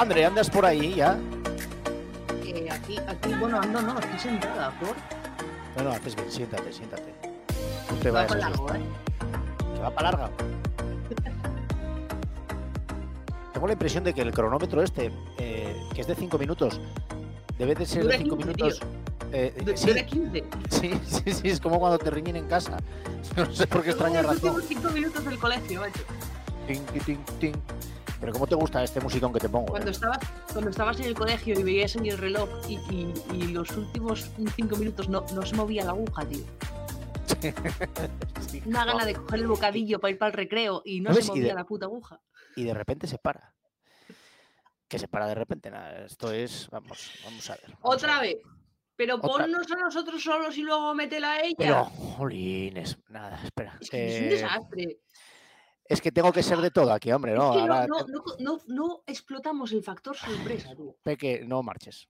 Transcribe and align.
André, 0.00 0.24
andas 0.24 0.48
por 0.48 0.64
ahí 0.64 0.94
ya. 0.94 1.18
Eh, 2.44 2.68
aquí, 2.70 2.96
aquí, 3.06 3.34
bueno, 3.38 3.60
ando, 3.60 3.82
no, 3.82 3.98
estoy 3.98 4.18
sentada, 4.18 4.70
¿por? 4.80 4.96
No, 5.76 5.90
no, 5.90 5.96
haces 5.96 6.16
bien, 6.16 6.30
siéntate, 6.30 6.72
siéntate. 6.72 7.12
No 7.90 7.96
te 7.96 8.10
Va 8.10 8.22
vayas 8.22 8.32
a 8.32 8.36
largo, 8.48 8.66
asustar. 8.70 8.80
¿eh? 8.80 9.74
Que 9.74 9.80
va 9.80 9.90
para 9.90 10.10
larga. 10.10 10.30
Tengo 13.52 13.66
la 13.66 13.72
impresión 13.74 14.04
de 14.04 14.14
que 14.14 14.22
el 14.22 14.32
cronómetro 14.32 14.82
este, 14.82 15.12
eh, 15.38 15.76
que 15.94 16.00
es 16.00 16.06
de 16.06 16.14
5 16.14 16.38
minutos, 16.38 16.80
debe 17.58 17.74
de 17.74 17.84
ser 17.84 18.06
de 18.06 18.16
5 18.18 18.36
15, 18.38 18.52
minutos. 18.54 18.80
eh, 19.32 19.52
De, 19.64 19.76
sí, 19.76 19.92
de 19.92 20.06
15. 20.06 20.44
sí, 20.70 20.98
sí, 21.06 21.32
sí, 21.32 21.48
es 21.50 21.60
como 21.60 21.78
cuando 21.78 21.98
te 21.98 22.08
riñen 22.10 22.36
en 22.36 22.46
casa. 22.48 22.78
No 23.36 23.52
sé 23.52 23.66
por 23.66 23.82
qué 23.82 23.90
extraña 23.90 24.22
razón. 24.22 24.54
últimos 24.56 24.64
5 24.66 24.90
minutos 24.92 25.22
del 25.26 25.38
colegio, 25.38 25.80
macho. 25.80 26.00
Ting, 26.66 26.80
ting, 27.04 27.18
ting. 27.38 27.52
Pero 28.20 28.32
¿cómo 28.32 28.46
te 28.46 28.54
gusta 28.54 28.82
este 28.84 29.00
musicón 29.00 29.32
que 29.32 29.40
te 29.40 29.48
pongo? 29.48 29.66
Cuando 29.68 29.88
eh? 29.88 29.92
estabas, 29.92 30.18
cuando 30.52 30.70
estabas 30.70 31.00
en 31.00 31.06
el 31.06 31.14
colegio 31.14 31.58
y 31.58 31.62
veías 31.62 31.96
en 31.96 32.04
el 32.06 32.18
reloj 32.18 32.48
y, 32.68 32.74
y- 32.94 33.14
y 33.34 33.42
los 33.48 33.70
últimos 33.76 34.30
5 34.56 34.76
minutos 34.76 35.08
no, 35.08 35.24
no 35.34 35.42
se 35.46 35.56
movía 35.56 35.84
la 35.84 35.92
aguja, 35.92 36.24
tío. 36.26 36.44
Sí. 38.48 38.62
Una 38.66 38.84
gana 38.84 39.04
de 39.04 39.14
coger 39.14 39.38
el 39.40 39.46
bocadillo 39.46 40.00
para 40.00 40.10
ir 40.10 40.18
para 40.18 40.30
el 40.30 40.36
recreo 40.36 40.82
y 40.84 41.00
no 41.00 41.14
se 41.14 41.20
de- 41.22 41.26
movía 41.28 41.54
la 41.54 41.64
puta 41.64 41.86
aguja. 41.86 42.20
Y 42.56 42.64
de 42.64 42.74
repente 42.74 43.06
se 43.06 43.16
para. 43.18 43.54
Que 44.88 44.98
se 44.98 45.06
para 45.06 45.26
de 45.28 45.36
repente, 45.36 45.70
nada. 45.70 46.04
Esto 46.04 46.32
es. 46.32 46.68
Vamos, 46.70 47.10
vamos 47.24 47.48
a 47.48 47.52
ver. 47.54 47.62
vamos 47.66 47.84
a 47.84 47.88
Otra 47.88 48.20
ver. 48.20 48.34
vez. 48.36 48.44
Pero 48.96 49.14
Otra- 49.16 49.28
ponnos 49.46 49.70
a 49.70 49.76
nosotros 49.76 50.22
solos 50.22 50.58
y 50.58 50.62
luego 50.62 50.92
métela 50.94 51.32
a 51.34 51.40
ella. 51.42 51.54
Pero, 51.56 51.84
jolines, 51.84 52.98
nada, 53.08 53.40
espera. 53.44 53.78
es 53.80 53.88
que 53.88 54.06
es 54.08 54.20
un 54.20 54.26
Eh, 54.26 54.30
desastre. 54.30 54.98
Es 55.90 56.00
que 56.00 56.12
tengo 56.12 56.32
que 56.32 56.42
ser 56.42 56.58
de 56.58 56.70
todo 56.70 56.92
aquí, 56.92 57.10
hombre, 57.12 57.34
no. 57.34 57.50
es 57.50 57.60
que 57.60 57.66
no, 57.66 57.74
ahora 57.74 57.86
no, 57.86 58.04
te- 58.04 58.12
no, 58.12 58.22
no, 58.38 58.60
no 58.68 59.02
explotamos 59.06 59.72
el 59.72 59.82
factor 59.82 60.16
sorpresa, 60.16 60.74
tú. 60.74 60.96
Peque, 61.02 61.42
no 61.44 61.62
marches. 61.62 62.08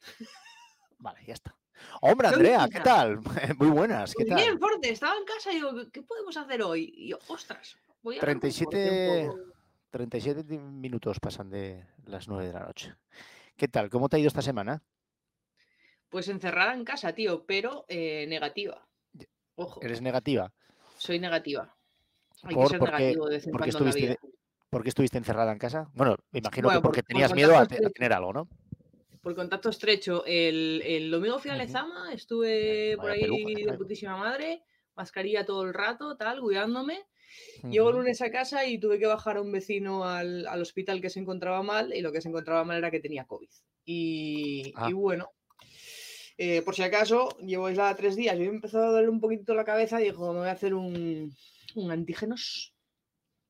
Vale, 0.98 1.20
ya 1.26 1.34
está. 1.34 1.56
Hombre, 2.00 2.28
¿Qué 2.28 2.34
Andrea, 2.34 2.68
¿qué 2.72 2.80
tal? 2.80 3.20
Muy 3.58 3.68
buenas, 3.68 4.14
¿qué 4.14 4.24
Muy 4.24 4.30
tal? 4.30 4.38
bien, 4.38 4.58
Forte, 4.58 4.90
estaba 4.90 5.16
en 5.16 5.24
casa 5.24 5.52
y 5.52 5.56
digo, 5.56 5.70
¿qué 5.92 6.02
podemos 6.02 6.36
hacer 6.36 6.62
hoy? 6.62 6.92
Y 6.96 7.08
yo, 7.10 7.18
ostras, 7.28 7.76
voy 8.02 8.16
a 8.16 8.20
hablar 8.20 8.40
con 8.40 8.50
Forte 8.50 8.66
37, 8.68 9.20
un 9.20 9.26
poco. 9.36 9.52
37 9.90 10.42
di- 10.44 10.58
minutos 10.58 11.18
pasan 11.20 11.48
de 11.50 11.86
las 12.06 12.28
9 12.28 12.46
de 12.48 12.52
la 12.52 12.60
noche. 12.66 12.94
¿Qué 13.56 13.68
tal? 13.68 13.88
¿Cómo 13.90 14.08
te 14.08 14.16
ha 14.16 14.18
ido 14.18 14.28
esta 14.28 14.42
semana? 14.42 14.82
Pues 16.08 16.28
encerrada 16.28 16.74
en 16.74 16.84
casa, 16.84 17.12
tío, 17.14 17.44
pero 17.46 17.84
eh, 17.88 18.26
negativa. 18.28 18.86
Ojo, 19.56 19.80
¿Eres 19.82 20.00
negativa? 20.00 20.52
soy 20.96 21.18
negativa. 21.20 21.76
Hay 22.44 22.54
Por- 22.54 22.64
que 22.64 22.70
ser 22.70 22.78
¿por 22.78 22.90
qué- 22.90 22.96
negativo 22.98 23.26
de 23.28 23.34
vez 23.36 23.46
en 23.46 23.52
por 23.52 23.60
qué 23.62 23.70
cuando 23.70 23.78
en 23.78 23.84
la 23.84 23.90
estuviste 23.90 24.20
vida. 24.24 24.34
¿Por 24.70 24.82
qué 24.82 24.88
estuviste 24.90 25.18
encerrada 25.18 25.52
en 25.52 25.58
casa? 25.58 25.88
Bueno, 25.94 26.16
me 26.30 26.40
imagino 26.40 26.68
Bueno, 26.68 26.80
que 26.80 26.84
porque 26.84 27.02
por- 27.02 27.06
por 27.06 27.12
tenías 27.14 27.34
miedo 27.34 27.56
a, 27.56 27.66
te- 27.66 27.90
tener 27.90 28.12
algo, 28.12 28.32
¿no? 28.32 28.48
Por 29.22 29.34
contacto 29.34 29.70
estrecho, 29.70 30.24
el, 30.26 30.82
el 30.84 31.10
domingo 31.10 31.38
fui 31.38 31.50
a. 31.50 31.56
Lezama, 31.56 32.12
estuve 32.12 32.96
por 32.96 33.10
ahí 33.10 33.20
peluca 33.22 33.72
de 33.72 33.78
putísima 33.78 34.16
madre, 34.16 34.62
mascarilla 34.94 35.44
todo 35.44 35.64
el 35.64 35.74
rato, 35.74 36.16
tal, 36.16 36.40
cuidándome. 36.40 37.02
Llego 37.68 37.90
el 37.90 37.96
lunes 37.96 38.20
a 38.22 38.30
casa 38.30 38.64
y 38.66 38.78
tuve 38.78 38.98
que 38.98 39.06
bajar 39.06 39.36
a 39.36 39.42
un 39.42 39.52
vecino 39.52 40.04
al, 40.04 40.46
al 40.46 40.62
hospital 40.62 41.00
que 41.00 41.10
se 41.10 41.20
encontraba 41.20 41.62
mal 41.62 41.92
y 41.94 42.00
lo 42.00 42.10
que 42.12 42.20
se 42.22 42.28
encontraba 42.28 42.64
mal 42.64 42.78
era 42.78 42.90
que 42.90 43.00
tenía 43.00 43.26
COVID. 43.26 43.48
Y, 43.84 44.72
Ah. 44.76 44.88
y 44.88 44.92
bueno, 44.94 45.30
eh, 46.38 46.62
por 46.62 46.74
si 46.74 46.82
acaso, 46.82 47.28
llevo 47.40 47.66
aislada 47.66 47.94
tres 47.96 48.16
días 48.16 48.36
y 48.36 48.40
me 48.40 48.46
empezó 48.46 48.78
a 48.82 48.86
doler 48.90 49.08
un 49.10 49.20
poquito 49.20 49.54
la 49.54 49.64
cabeza 49.64 50.00
y 50.00 50.04
dijo, 50.04 50.32
me 50.32 50.38
voy 50.40 50.48
a 50.48 50.52
hacer 50.52 50.72
un, 50.74 51.34
un 51.74 51.90
antígenos, 51.90 52.74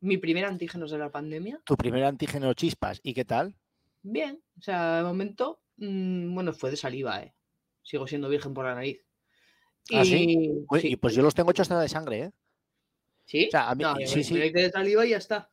mi 0.00 0.16
primer 0.18 0.44
antígenos 0.44 0.90
de 0.90 0.98
la 0.98 1.10
pandemia. 1.10 1.60
Tu 1.64 1.76
primer 1.76 2.04
antígeno 2.04 2.52
chispas, 2.54 3.00
¿y 3.02 3.14
qué 3.14 3.24
tal? 3.24 3.54
Bien, 4.02 4.42
o 4.58 4.62
sea, 4.62 4.98
de 4.98 5.02
momento, 5.04 5.60
mm, 5.76 6.34
bueno, 6.34 6.52
fue 6.52 6.70
de 6.70 6.76
saliva, 6.76 7.22
¿eh? 7.22 7.34
Sigo 7.82 8.06
siendo 8.06 8.28
virgen 8.28 8.54
por 8.54 8.64
la 8.64 8.74
nariz. 8.74 9.04
¿Ah, 9.92 10.04
sí? 10.04 10.64
Y- 10.70 10.78
sí. 10.80 10.88
Y 10.92 10.96
pues 10.96 11.14
yo 11.14 11.22
los 11.22 11.34
tengo 11.34 11.50
hechos 11.50 11.64
hasta 11.64 11.80
de 11.80 11.88
sangre, 11.88 12.18
¿eh? 12.20 12.32
¿Sí? 13.24 13.46
o 13.48 13.50
sea, 13.50 13.70
a 13.70 13.74
mí- 13.74 13.82
No, 13.84 13.94
sí, 14.06 14.22
de 14.22 14.70
saliva 14.70 15.04
y 15.04 15.10
ya 15.10 15.18
está. 15.18 15.50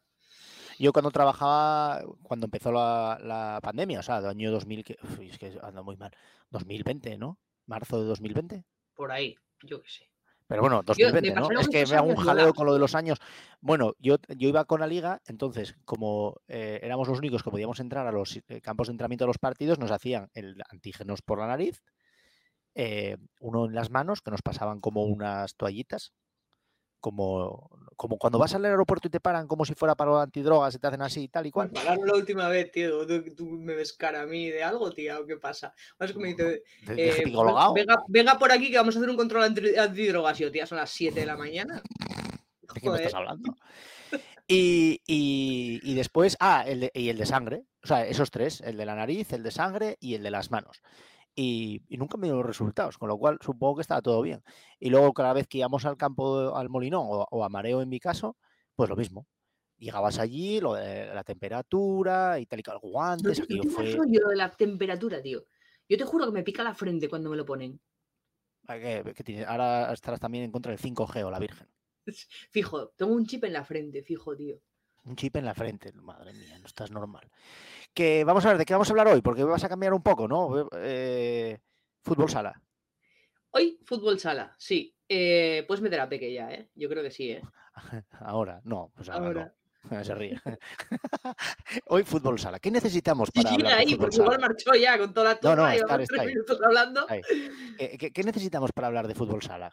Yo 0.78 0.92
cuando 0.92 1.12
trabajaba, 1.12 2.04
cuando 2.22 2.46
empezó 2.46 2.72
la, 2.72 3.18
la 3.24 3.60
pandemia, 3.62 4.00
o 4.00 4.04
sea, 4.04 4.20
del 4.22 4.30
año 4.32 4.52
2000, 4.52 4.84
que, 4.84 4.98
es 5.22 5.38
que 5.38 5.58
ando 5.62 5.84
muy 5.84 5.96
mal, 5.98 6.12
2020, 6.52 7.18
¿no? 7.18 7.40
Marzo 7.66 8.02
de 8.02 8.08
2020. 8.08 8.66
Por 8.94 9.12
ahí, 9.12 9.36
yo 9.64 9.82
qué 9.82 9.90
sé. 9.90 10.10
Pero 10.48 10.62
bueno, 10.62 10.78
Yo- 10.78 11.10
me 11.12 11.22
2020, 11.22 11.30
¿no? 11.30 11.42
pasaron 11.42 11.62
Es 11.62 11.68
que 11.70 11.86
me 11.92 11.96
hago 11.98 12.08
un 12.10 12.16
jaleo 12.18 12.54
con 12.54 12.66
lo 12.68 12.74
de 12.74 12.80
los 12.80 12.94
años. 12.94 13.20
Bueno, 13.62 13.94
yo, 14.00 14.18
yo 14.38 14.48
iba 14.48 14.66
con 14.66 14.80
la 14.80 14.88
liga, 14.88 15.22
entonces, 15.26 15.76
como 15.86 16.36
eh, 16.48 16.80
éramos 16.84 17.08
los 17.08 17.18
únicos 17.18 17.42
que 17.42 17.50
podíamos 17.50 17.80
entrar 17.80 18.06
a 18.06 18.12
los 18.12 18.38
eh, 18.48 18.62
campos 18.62 18.88
de 18.88 18.92
entrenamiento 18.92 19.24
de 19.26 19.28
los 19.30 19.40
partidos, 19.40 19.80
nos 19.80 19.92
hacían 19.92 20.30
el 20.34 20.62
antígenos 20.70 21.22
por 21.24 21.40
la 21.40 21.48
nariz, 21.48 21.82
eh, 22.76 23.18
uno 23.40 23.66
en 23.66 23.74
las 23.74 23.90
manos, 23.90 24.22
que 24.22 24.32
nos 24.32 24.42
pasaban 24.44 24.82
como 24.82 25.04
unas 25.04 25.56
toallitas, 25.56 26.14
como, 27.06 27.70
como 27.96 28.18
cuando 28.18 28.40
vas 28.40 28.56
al 28.56 28.66
aeropuerto 28.66 29.08
y 29.08 29.12
te 29.12 29.20
paran 29.20 29.46
como 29.48 29.64
si 29.64 29.76
fuera 29.76 29.94
para 29.94 30.24
antidrogas 30.24 30.74
y 30.74 30.80
te 30.80 30.88
hacen 30.88 31.04
así 31.04 31.22
y 31.22 31.28
tal 31.28 31.46
y 31.46 31.52
cual. 31.52 31.70
Pararon 31.70 32.08
la 32.08 32.16
última 32.16 32.48
vez, 32.48 32.72
tío. 32.72 33.06
¿Tú, 33.06 33.24
tú 33.36 33.46
me 33.46 33.76
ves 33.76 33.94
cara 33.94 34.22
a 34.24 34.26
mí 34.26 34.50
de 34.50 34.64
algo, 34.64 34.90
tío? 34.92 35.22
¿O 35.22 35.26
qué 35.28 35.38
pasa? 35.38 35.76
Más 36.00 36.12
que 36.12 36.18
me 36.18 36.30
dice, 36.30 36.64
eh, 36.98 37.24
venga, 37.76 38.04
venga 38.08 38.40
por 38.40 38.52
aquí 38.52 38.72
que 38.72 38.78
vamos 38.78 38.96
a 38.96 38.98
hacer 38.98 39.10
un 39.12 39.18
control 39.18 39.44
anti- 39.44 39.76
antidrogas. 39.78 40.40
Y 40.40 40.44
yo, 40.46 40.52
tía, 40.52 40.66
son 40.66 40.80
las 40.80 40.90
7 40.90 41.20
de 41.20 41.26
la 41.28 41.38
mañana. 41.38 41.84
¿De 42.74 42.82
qué 42.82 42.90
me 42.90 42.98
estás 42.98 43.14
hablando? 43.14 43.56
Y, 44.48 45.02
y- 45.08 45.80
y 45.84 45.96
después, 45.96 46.38
ah, 46.40 46.64
el 46.68 46.80
de, 46.82 46.92
y 46.94 47.10
el 47.10 47.18
de 47.18 47.26
sangre. 47.26 47.64
O 47.84 47.88
sea, 47.88 48.06
esos 48.06 48.30
tres, 48.30 48.62
el 48.62 48.78
de 48.78 48.86
la 48.86 48.94
nariz, 48.96 49.34
el 49.34 49.42
de 49.42 49.50
sangre 49.50 49.98
y 50.00 50.14
el 50.14 50.22
de 50.24 50.30
las 50.30 50.52
manos. 50.52 50.82
Y, 51.36 51.82
y 51.90 51.98
nunca 51.98 52.18
me 52.18 52.28
dio 52.28 52.38
los 52.38 52.46
resultados, 52.46 52.98
con 52.98 53.10
lo 53.10 53.18
cual 53.18 53.38
supongo 53.42 53.76
que 53.76 53.82
estaba 53.82 54.02
todo 54.02 54.22
bien. 54.22 54.42
Y 54.80 54.90
luego 54.90 55.14
cada 55.14 55.34
vez 55.34 55.48
que 55.48 55.58
íbamos 55.58 55.86
al 55.86 55.98
campo, 55.98 56.56
al 56.56 56.70
molinón 56.70 57.06
o, 57.10 57.28
o 57.30 57.44
a 57.44 57.50
mareo 57.50 57.82
en 57.82 57.90
mi 57.90 58.00
caso, 58.00 58.38
pues 58.76 58.90
lo 58.90 58.96
mismo. 58.96 59.28
Llegabas 59.78 60.20
allí, 60.20 60.62
lo 60.62 60.76
de 60.76 61.14
la 61.14 61.24
temperatura 61.26 62.40
y 62.40 62.46
tal 62.46 62.60
y 62.60 62.64
No, 62.66 62.80
guantes, 62.80 63.38
yo 63.48 63.62
rollo 63.98 64.28
de 64.30 64.36
la 64.38 64.50
temperatura, 64.50 65.22
tío. 65.22 65.46
Yo 65.90 65.98
te 65.98 66.06
juro 66.06 66.26
que 66.26 66.32
me 66.32 66.44
pica 66.44 66.64
la 66.64 66.74
frente 66.74 67.10
cuando 67.10 67.30
me 67.30 67.36
lo 67.38 67.46
ponen. 67.46 67.80
Tiene- 69.24 69.46
ahora 69.46 69.92
estarás 69.94 70.20
también 70.20 70.46
en 70.46 70.52
contra 70.52 70.72
del 70.72 70.80
5G 70.80 71.24
o 71.24 71.32
la 71.32 71.40
Virgen. 71.40 71.68
Fijo, 72.52 72.90
tengo 72.96 73.14
un 73.14 73.26
chip 73.26 73.44
en 73.44 73.54
la 73.54 73.66
frente, 73.66 74.02
fijo, 74.02 74.36
tío. 74.36 74.60
Un 75.06 75.16
chip 75.16 75.36
en 75.36 75.46
la 75.46 75.54
frente, 75.54 75.92
madre 75.94 76.34
mía, 76.34 76.58
no 76.60 76.66
estás 76.66 76.90
normal. 76.92 77.30
Que 77.94 78.24
vamos 78.24 78.46
a 78.46 78.50
ver, 78.50 78.58
¿de 78.58 78.66
qué 78.66 78.74
vamos 78.74 78.90
a 78.90 78.92
hablar 78.94 79.08
hoy? 79.08 79.22
Porque 79.22 79.44
vas 79.44 79.64
a 79.64 79.70
cambiar 79.70 79.94
un 79.94 80.02
poco, 80.02 80.28
¿no? 80.28 80.68
Eh, 80.78 81.60
fútbol 82.02 82.30
sala. 82.30 82.60
Hoy, 83.52 83.80
fútbol 83.86 84.20
sala, 84.20 84.54
sí. 84.58 84.96
Eh, 85.08 85.64
puedes 85.68 85.82
meter 85.82 86.00
a 86.00 86.10
Peque 86.10 86.34
ya, 86.34 86.52
¿eh? 86.52 86.70
Yo 86.76 86.90
creo 86.90 87.04
que 87.04 87.12
sí, 87.12 87.32
¿eh? 87.32 87.42
Ahora, 88.20 88.62
no, 88.64 88.92
pues 88.96 89.10
ahora, 89.10 89.28
Ahora. 89.28 89.54
no. 89.92 90.04
Se 90.04 90.16
ríe. 90.16 90.42
hoy 91.88 92.04
fútbol 92.04 92.40
sala. 92.40 92.60
¿Qué 92.60 92.72
necesitamos 92.72 93.30
para 93.30 93.50
Chiquila 93.52 93.70
hablar 93.70 93.78
de 93.78 93.82
ahí, 93.86 93.94
fútbol 93.94 94.00
porque 94.10 94.16
igual 94.16 94.36
sala? 94.36 94.48
marchó 94.48 94.74
ya 94.74 94.98
con 94.98 95.14
toda 95.14 95.34
la 95.34 95.40
No, 95.44 95.56
no, 95.56 95.72
y 95.74 95.76
estar, 95.78 96.04
tres 96.04 96.26
minutos 96.26 96.60
hablando. 96.64 97.06
Ahí. 97.08 97.22
Eh, 97.78 97.98
¿qué, 98.00 98.12
qué 98.12 98.24
necesitamos 98.24 98.72
para 98.72 98.88
hablar 98.88 99.08
de 99.08 99.14
fútbol 99.14 99.44
sala? 99.44 99.72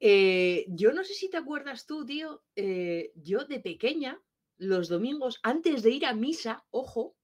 Eh, 0.00 0.64
yo 0.68 0.92
no 0.92 1.04
sé 1.04 1.14
si 1.14 1.28
te 1.28 1.36
acuerdas 1.36 1.86
tú, 1.86 2.04
tío. 2.04 2.42
eh, 2.56 3.12
yo 3.14 3.44
de 3.44 3.60
pequeña, 3.60 4.20
los 4.56 4.88
domingos, 4.88 5.40
antes 5.42 5.82
de 5.82 5.90
ir 5.90 6.06
a 6.06 6.14
misa, 6.14 6.64
ojo, 6.70 7.16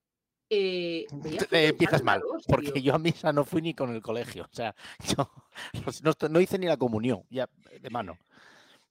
eh, 0.48 1.06
empiezas 1.50 2.03
mal, 2.03 2.20
dos, 2.20 2.44
porque 2.47 2.72
tío. 2.72 2.82
yo 2.82 2.94
a 2.94 2.98
misa 2.98 3.32
no 3.32 3.44
fui 3.44 3.62
ni 3.62 3.75
con 3.75 3.94
el 3.94 4.03
colegio. 4.03 4.44
O 4.44 4.54
sea, 4.54 4.75
yo 5.16 6.28
no, 6.31 6.41
hice 6.41 6.59
ni 6.59 6.66
la 6.66 6.76
comunión, 6.76 7.25
ya 7.31 7.48
de 7.81 7.91
mano. 7.91 8.19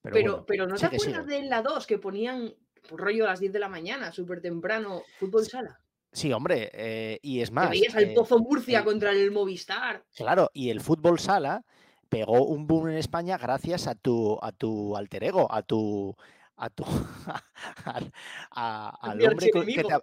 Pero, 0.02 0.14
Pero, 0.14 0.32
bueno, 0.32 0.46
pero 0.46 0.68
¿no 0.68 0.76
te 0.76 0.86
acuerdas 0.86 1.26
de 1.26 1.44
la 1.44 1.62
2 1.62 1.88
que 1.88 1.98
ponían 1.98 2.54
por 2.88 3.02
rollo 3.02 3.26
a 3.26 3.30
las 3.30 3.40
10 3.40 3.54
de 3.54 3.60
la 3.60 3.70
mañana, 3.70 4.12
súper 4.12 4.42
temprano, 4.42 5.04
fútbol 5.20 5.46
sala? 5.46 5.80
Sí, 6.12 6.32
hombre, 6.32 6.72
eh, 6.74 7.20
y 7.22 7.42
es 7.42 7.52
más. 7.52 7.70
veías 7.70 7.96
al 7.96 8.06
eh, 8.06 8.14
Pozo 8.16 8.40
Murcia 8.40 8.84
contra 8.84 9.12
el 9.12 9.32
Movistar. 9.32 10.06
Claro, 10.16 10.50
y 10.54 10.70
el 10.70 10.80
fútbol 10.80 11.20
sala 11.20 11.66
pegó 12.16 12.46
un 12.46 12.66
boom 12.66 12.90
en 12.90 12.98
España 12.98 13.38
gracias 13.38 13.88
a 13.88 13.96
tu, 13.96 14.40
a 14.42 14.52
tu 14.54 14.96
alter 14.96 15.24
ego, 15.26 15.48
a 15.52 15.62
tu, 15.64 16.16
a 16.56 16.70
tu, 16.70 16.84
al, 17.86 18.12
a- 18.52 18.90
al 19.02 19.22
hombre 19.22 19.50
que- 19.52 19.84
te, 19.84 19.94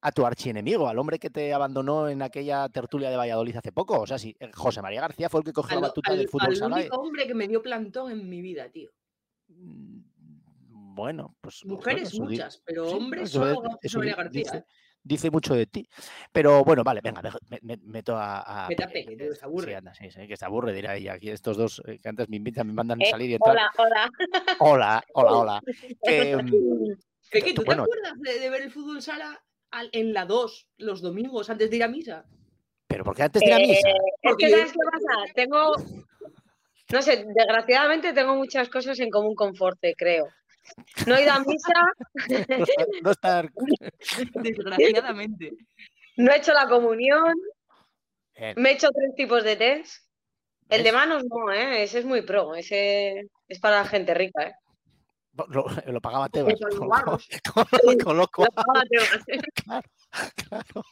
a 0.00 0.12
tu 0.12 0.24
archienemigo, 0.24 0.88
al 0.88 0.98
hombre 0.98 1.18
que 1.18 1.28
te 1.28 1.52
abandonó 1.52 2.08
en 2.08 2.22
aquella 2.22 2.68
tertulia 2.70 3.10
de 3.10 3.16
Valladolid 3.16 3.56
hace 3.56 3.72
poco. 3.72 4.00
O 4.00 4.06
sea, 4.06 4.16
sí, 4.18 4.34
eh, 4.40 4.50
José 4.54 4.80
María 4.80 5.00
García 5.02 5.28
fue 5.28 5.40
el 5.40 5.44
que 5.44 5.52
cogió 5.52 5.76
Al, 5.76 5.82
la 5.82 5.88
batuta 5.88 6.12
al- 6.12 6.18
del 6.18 6.28
fútbol 6.28 6.48
al 6.48 6.56
sala. 6.56 6.76
y- 6.78 6.80
único 6.82 6.96
hombre 6.96 7.26
que 7.26 7.34
me 7.34 7.48
dio 7.48 7.60
plantón 7.60 8.10
en 8.12 8.28
mi 8.28 8.40
vida, 8.40 8.68
tío. 8.70 8.90
Mm, 9.48 9.98
Bueno, 10.94 11.36
pues. 11.40 11.64
Mujeres 11.66 12.12
bueno, 12.12 12.30
muchas, 12.30 12.62
pero 12.64 12.88
hombres 12.88 13.30
solo 13.30 13.60
José 13.82 13.98
María 13.98 14.16
García. 14.16 14.42
dice. 14.42 14.64
Dice 15.02 15.30
mucho 15.30 15.54
de 15.54 15.66
ti. 15.66 15.88
Pero 16.32 16.64
bueno, 16.64 16.82
vale, 16.84 17.00
venga, 17.02 17.22
me, 17.48 17.58
me- 17.62 17.76
meto 17.84 18.16
a. 18.16 18.40
a 18.40 18.66
a 18.66 18.68
Peque, 18.68 19.16
que 19.16 19.26
es- 19.28 19.38
se 19.38 19.44
aburre. 19.44 19.68
Sí, 19.68 19.74
anda, 19.74 19.94
sí, 19.94 20.10
sí, 20.10 20.26
que 20.28 20.36
se 20.36 20.44
aburre, 20.44 20.72
dirá 20.72 20.96
ella. 20.96 21.14
Aquí 21.14 21.30
estos 21.30 21.56
dos 21.56 21.82
eh, 21.86 21.98
que 22.02 22.08
antes 22.08 22.28
me 22.28 22.36
invitan, 22.36 22.66
me 22.66 22.72
mandan 22.72 23.00
Eh, 23.02 23.06
salir 23.10 23.30
y 23.30 23.34
entrar. 23.34 23.56
hola, 23.56 23.70
hola. 23.78 24.10
Hola, 24.60 25.04
hola, 25.14 25.32
hola. 25.36 25.60
Que, 26.02 26.36
mm, 26.36 26.94
Peque, 27.30 27.50
tú- 27.54 27.62
¿tú 27.62 27.64
bueno, 27.66 27.84
te 27.84 27.90
acuerdas 27.92 28.14
de, 28.20 28.40
de 28.40 28.50
ver 28.50 28.62
el 28.62 28.70
fútbol 28.70 29.02
sala 29.02 29.42
al- 29.70 29.90
en 29.92 30.12
la 30.12 30.24
2 30.26 30.68
los 30.78 31.02
domingos 31.02 31.50
antes 31.50 31.70
de 31.70 31.76
ir 31.76 31.82
a 31.84 31.88
misa. 31.88 32.24
Pero 32.86 33.04
¿por 33.04 33.14
qué 33.14 33.22
antes 33.24 33.42
de 33.42 33.50
la 33.50 33.58
misa? 33.58 33.88
Eh, 33.90 33.92
es 33.92 34.30
Porque 34.30 34.46
que 34.46 34.50
yo- 34.50 34.56
¿sabes 34.58 34.72
qué 34.72 34.78
pasa? 34.90 35.32
Tengo, 35.34 35.72
no 36.92 37.02
sé, 37.02 37.24
desgraciadamente 37.34 38.12
tengo 38.14 38.34
muchas 38.34 38.68
cosas 38.70 38.98
en 39.00 39.10
común 39.10 39.34
con 39.34 39.54
Forte, 39.54 39.94
creo. 39.96 40.26
No 41.06 41.16
he 41.16 41.22
ido 41.22 41.32
a 41.32 41.40
misa, 41.40 41.72
No 43.02 43.10
estar- 43.12 43.50
Desgraciadamente. 44.34 45.52
no 46.16 46.32
he 46.32 46.36
hecho 46.38 46.52
la 46.52 46.68
comunión, 46.68 47.34
Bien, 48.38 48.54
me 48.56 48.70
he 48.70 48.72
hecho 48.74 48.88
tres 48.90 49.14
tipos 49.16 49.44
de 49.44 49.56
test. 49.56 50.04
El 50.68 50.82
de 50.82 50.92
manos 50.92 51.24
no, 51.24 51.50
¿eh? 51.50 51.82
Ese 51.82 52.00
es 52.00 52.04
muy 52.04 52.22
pro, 52.22 52.54
ese 52.54 53.28
es 53.48 53.58
para 53.58 53.78
la 53.78 53.84
gente 53.86 54.12
rica, 54.14 54.48
¿eh? 54.48 54.52
Lo, 55.48 55.64
lo 55.86 56.00
pagaba 56.00 56.28
Tebas. 56.28 56.54
Con, 56.60 56.88
con- 57.54 57.98
con 57.98 58.16
lo 58.16 58.26
cual, 58.28 58.48
Lo 58.54 58.62
paga 58.62 58.82
Tebas, 58.90 59.28
¿eh? 59.28 59.40
claro. 60.48 60.84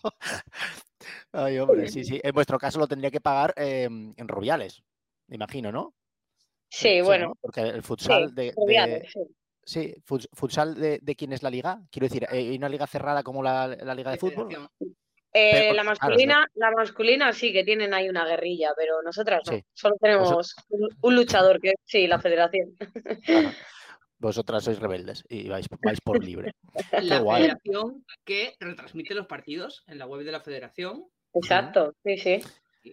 Ay, 1.33 1.59
hombre, 1.59 1.89
sí, 1.89 2.05
sí. 2.05 2.21
En 2.23 2.33
vuestro 2.33 2.59
caso 2.59 2.79
lo 2.79 2.87
tendría 2.89 3.11
que 3.11 3.21
pagar 3.21 3.53
eh, 3.57 3.85
en 3.85 4.29
Rubiales, 4.29 4.83
me 5.27 5.37
imagino, 5.37 5.71
¿no? 5.73 5.95
Sí, 6.69 7.01
bueno, 7.03 7.29
¿no? 7.29 7.35
Porque 7.41 7.61
el 7.61 7.83
futsal 7.83 8.35
de, 8.35 8.53
de- 8.67 9.09
sí. 9.67 9.93
sí, 9.95 9.95
futs- 10.07 10.29
futsal 10.33 10.75
de, 10.75 10.99
de 11.03 11.17
quién 11.17 11.33
es 11.33 11.43
la 11.43 11.51
liga. 11.51 11.81
Quiero 11.91 12.07
decir, 12.07 12.27
¿hay 12.31 12.57
una 12.57 12.69
liga 12.69 12.87
cerrada 12.87 13.23
como 13.23 13.43
la, 13.43 13.67
la 13.69 13.95
liga 13.95 14.13
de 14.13 14.17
fútbol? 14.19 14.47
Federación. 14.49 14.97
Eh, 15.39 15.51
Pero, 15.53 15.75
la 15.75 15.83
claro, 15.83 15.91
masculina, 16.01 16.47
la 16.55 16.71
masculina 16.71 17.33
sí 17.35 17.53
que 17.53 17.63
tienen 17.63 17.93
ahí 17.93 18.09
una 18.09 18.25
guerrilla, 18.25 18.71
pero 18.75 19.03
nosotras 19.03 19.43
no. 19.47 19.53
Sí. 19.53 19.63
Solo 19.75 19.97
tenemos 20.01 20.55
un, 20.71 20.89
un 21.03 21.15
luchador 21.15 21.61
que 21.61 21.75
sí, 21.85 22.07
la 22.07 22.19
federación. 22.19 22.75
Claro. 23.23 23.51
Vosotras 24.19 24.65
sois 24.65 24.79
rebeldes 24.81 25.25
y 25.29 25.47
vais, 25.47 25.67
vais 25.85 26.01
por 26.01 26.25
libre. 26.25 26.53
La 27.03 27.21
federación 27.23 28.03
que 28.25 28.55
retransmite 28.59 29.15
los 29.15 29.27
partidos 29.27 29.85
en 29.89 29.99
la 29.99 30.07
web 30.07 30.25
de 30.25 30.33
la 30.33 30.41
federación. 30.41 31.05
Exacto, 31.35 31.93
sí, 32.03 32.17
sí. 32.17 32.41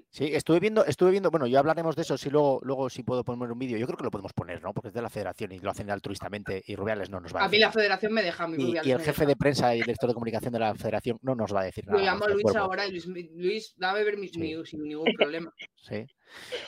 Sí, 0.09 0.29
estuve 0.33 0.59
viendo, 0.59 0.85
estuve 0.85 1.11
viendo, 1.11 1.29
bueno, 1.31 1.47
ya 1.47 1.59
hablaremos 1.59 1.95
de 1.95 2.01
eso, 2.03 2.17
si 2.17 2.29
luego, 2.29 2.59
luego 2.63 2.89
si 2.89 3.03
puedo 3.03 3.23
poner 3.23 3.51
un 3.51 3.59
vídeo, 3.59 3.77
yo 3.77 3.85
creo 3.85 3.97
que 3.97 4.03
lo 4.03 4.11
podemos 4.11 4.33
poner, 4.33 4.61
¿no? 4.61 4.73
Porque 4.73 4.89
es 4.89 4.93
de 4.93 5.01
la 5.01 5.09
federación 5.09 5.51
y 5.51 5.59
lo 5.59 5.69
hacen 5.71 5.89
altruistamente 5.91 6.63
y 6.65 6.75
Rubiales 6.75 7.09
no 7.09 7.19
nos 7.19 7.33
va 7.33 7.41
a 7.41 7.43
A 7.43 7.47
mí 7.47 7.51
decir 7.51 7.65
la 7.65 7.71
federación 7.71 8.13
me 8.13 8.23
deja, 8.23 8.47
mi 8.47 8.63
Y, 8.63 8.73
y 8.83 8.91
el 8.91 8.99
jefe 8.99 9.21
deja. 9.21 9.25
de 9.25 9.35
prensa 9.35 9.75
y 9.75 9.79
director 9.79 10.09
de 10.09 10.13
comunicación 10.13 10.53
de 10.53 10.59
la 10.59 10.75
federación 10.75 11.17
no 11.21 11.35
nos 11.35 11.53
va 11.53 11.61
a 11.61 11.65
decir 11.65 11.85
Lo 11.87 11.93
nada. 11.93 12.03
llamo 12.05 12.25
a 12.25 12.29
Luis 12.29 12.55
ahora 12.55 12.85
y 12.87 12.91
Luis, 12.91 13.05
Luis, 13.35 13.73
dame 13.77 14.03
ver 14.03 14.17
mis 14.17 14.31
Sí. 14.31 14.39
news 14.39 14.69
sin 14.69 14.83
ningún 14.83 15.13
problema. 15.15 15.51
Sí. 15.83 16.05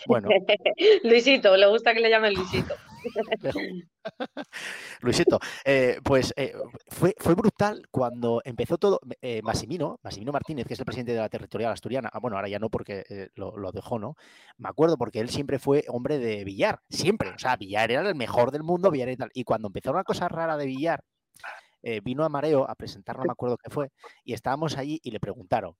Bueno, 0.07 0.30
Luisito, 1.04 1.56
le 1.56 1.68
gusta 1.68 1.94
que 1.94 2.00
le 2.01 2.10
llamen 2.10 2.33
Luisito. 2.33 2.75
Luisito, 5.02 5.40
eh, 5.63 6.00
pues 6.04 6.34
eh, 6.38 6.54
fue, 6.88 7.16
fue 7.18 7.36
brutal 7.36 7.88
cuando 7.92 8.42
empezó 8.44 8.78
todo. 8.78 9.00
eh, 9.22 9.42
Massimino, 9.44 10.00
Martínez, 10.31 10.68
que 10.68 10.74
es 10.74 10.80
el 10.80 10.86
presidente 10.86 11.13
de 11.13 11.19
la 11.19 11.30
territorial 11.30 11.72
asturiana, 11.72 12.10
ah, 12.12 12.19
bueno, 12.19 12.38
ahora 12.38 12.50
ya 12.50 12.60
no 12.60 12.69
porque 12.69 13.04
eh, 13.10 13.30
lo, 13.36 13.72
dejó, 13.72 14.00
¿no? 14.00 14.16
Me 14.57 14.69
acuerdo 14.69 14.98
porque 14.98 15.19
él 15.19 15.30
siempre 15.30 15.60
fue 15.60 15.86
hombre 15.88 16.18
de 16.19 16.44
billar, 16.44 16.81
siempre. 16.90 17.30
O 17.30 17.40
sea, 17.40 17.56
billar 17.57 17.92
era 17.92 18.07
el 18.07 18.16
mejor 18.16 18.52
del 18.52 18.63
mundo, 18.63 18.92
billar 18.92 19.10
y 19.10 19.18
tal. 19.18 19.30
Y 19.34 19.44
cuando 19.44 19.68
empezó 19.68 19.92
una 19.92 20.04
cosa 20.04 20.28
rara 20.28 20.57
de 20.57 20.66
billar, 20.66 21.04
vino 22.04 22.24
a 22.25 22.30
Mareo 22.30 22.68
a 22.68 22.74
presentar, 22.75 23.18
no 23.18 23.25
me 23.25 23.31
acuerdo 23.31 23.57
qué 23.57 23.69
fue, 23.69 23.92
y 24.24 24.34
estábamos 24.34 24.75
allí 24.78 25.00
y 25.04 25.12
le 25.12 25.19
preguntaron. 25.19 25.75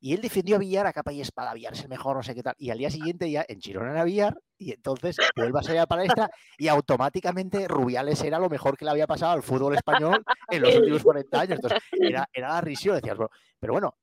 Y 0.00 0.14
él 0.14 0.20
defendió 0.20 0.56
a 0.56 0.58
Villar 0.58 0.86
a 0.86 0.92
capa 0.92 1.12
y 1.12 1.20
espada, 1.20 1.52
Villar 1.54 1.72
es 1.72 1.82
el 1.82 1.88
mejor, 1.88 2.16
no 2.16 2.22
sé 2.22 2.34
qué 2.34 2.42
tal. 2.42 2.54
Y 2.58 2.70
al 2.70 2.78
día 2.78 2.90
siguiente 2.90 3.30
ya 3.30 3.44
en 3.48 3.60
Girona 3.60 3.90
era 3.92 4.04
Villar, 4.04 4.38
y 4.58 4.72
entonces 4.72 5.16
vuelve 5.34 5.58
a 5.58 5.62
salir 5.62 5.78
a 5.78 5.82
la 5.82 5.86
palestra 5.86 6.30
y 6.58 6.68
automáticamente 6.68 7.66
Rubiales 7.68 8.22
era 8.22 8.38
lo 8.38 8.48
mejor 8.48 8.76
que 8.76 8.84
le 8.84 8.90
había 8.92 9.06
pasado 9.06 9.32
al 9.32 9.42
fútbol 9.42 9.74
español 9.74 10.22
en 10.50 10.62
los 10.62 10.74
últimos 10.76 11.02
40 11.02 11.40
años. 11.40 11.52
Entonces 11.56 11.78
era, 11.92 12.28
era 12.32 12.48
la 12.50 12.60
risión, 12.60 12.94
decías, 12.96 13.16
"Bueno, 13.16 13.30
pero 13.58 13.72
bueno, 13.72 13.94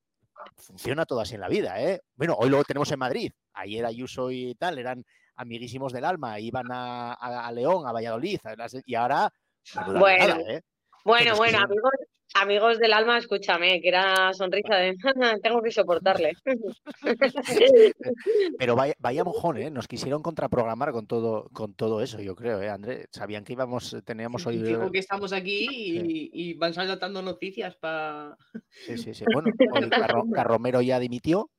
funciona 0.58 1.06
todo 1.06 1.22
así 1.22 1.36
en 1.36 1.42
la 1.42 1.48
vida, 1.48 1.80
¿eh? 1.82 2.02
Bueno, 2.16 2.36
hoy 2.38 2.50
lo 2.50 2.64
tenemos 2.64 2.92
en 2.92 3.00
Madrid. 3.00 3.32
Ayer 3.54 3.86
Ayuso 3.86 4.30
y 4.32 4.56
tal 4.56 4.78
eran 4.78 5.06
amiguísimos 5.36 5.94
del 5.94 6.06
alma, 6.06 6.40
iban 6.40 6.72
a, 6.72 7.14
a- 7.14 7.48
a 7.48 7.52
León, 7.52 7.88
a 7.88 7.92
Valladolid, 7.92 8.40
y 8.86 8.96
ahora... 8.96 9.32
Bueno. 10.00 10.36
¿eh? 10.48 10.62
Bueno, 11.06 11.36
bueno, 11.38 11.58
amigos, 11.60 11.92
amigos 12.36 12.80
del 12.80 12.94
alma, 12.94 13.18
escúchame, 13.18 13.82
que 13.82 13.88
era 13.90 14.34
sonrisa 14.34 14.76
de 14.76 14.96
tengo 15.44 15.62
que 15.62 15.72
soportarle. 15.72 16.34
Pero 18.58 18.76
vaya, 18.76 18.94
vaya 19.00 19.24
mojón, 19.24 19.58
¿eh? 19.58 19.70
Nos 19.70 19.88
quisieron 19.88 20.22
contraprogramar 20.22 20.92
con 20.92 21.08
todo, 21.08 21.50
con 21.54 21.74
todo 21.74 22.02
eso, 22.02 22.22
yo 22.22 22.36
creo, 22.36 22.62
¿eh, 22.62 22.70
André? 22.70 23.08
Sabían 23.12 23.44
que 23.44 23.54
íbamos, 23.54 23.96
teníamos 24.06 24.46
hoy... 24.46 24.60
Fijo 24.64 24.92
que 24.92 25.00
estamos 25.00 25.34
aquí 25.34 25.68
y, 25.70 26.30
y 26.34 26.54
van 26.56 26.74
saltando 26.74 27.22
noticias 27.22 27.76
para. 27.76 28.38
Sí, 28.70 28.98
sí, 28.98 29.14
sí. 29.14 29.26
Bueno, 29.32 29.50
hoy 29.74 29.90
Carro- 29.90 30.26
Carromero 30.34 30.82
ya 30.82 31.00
dimitió. 31.00 31.50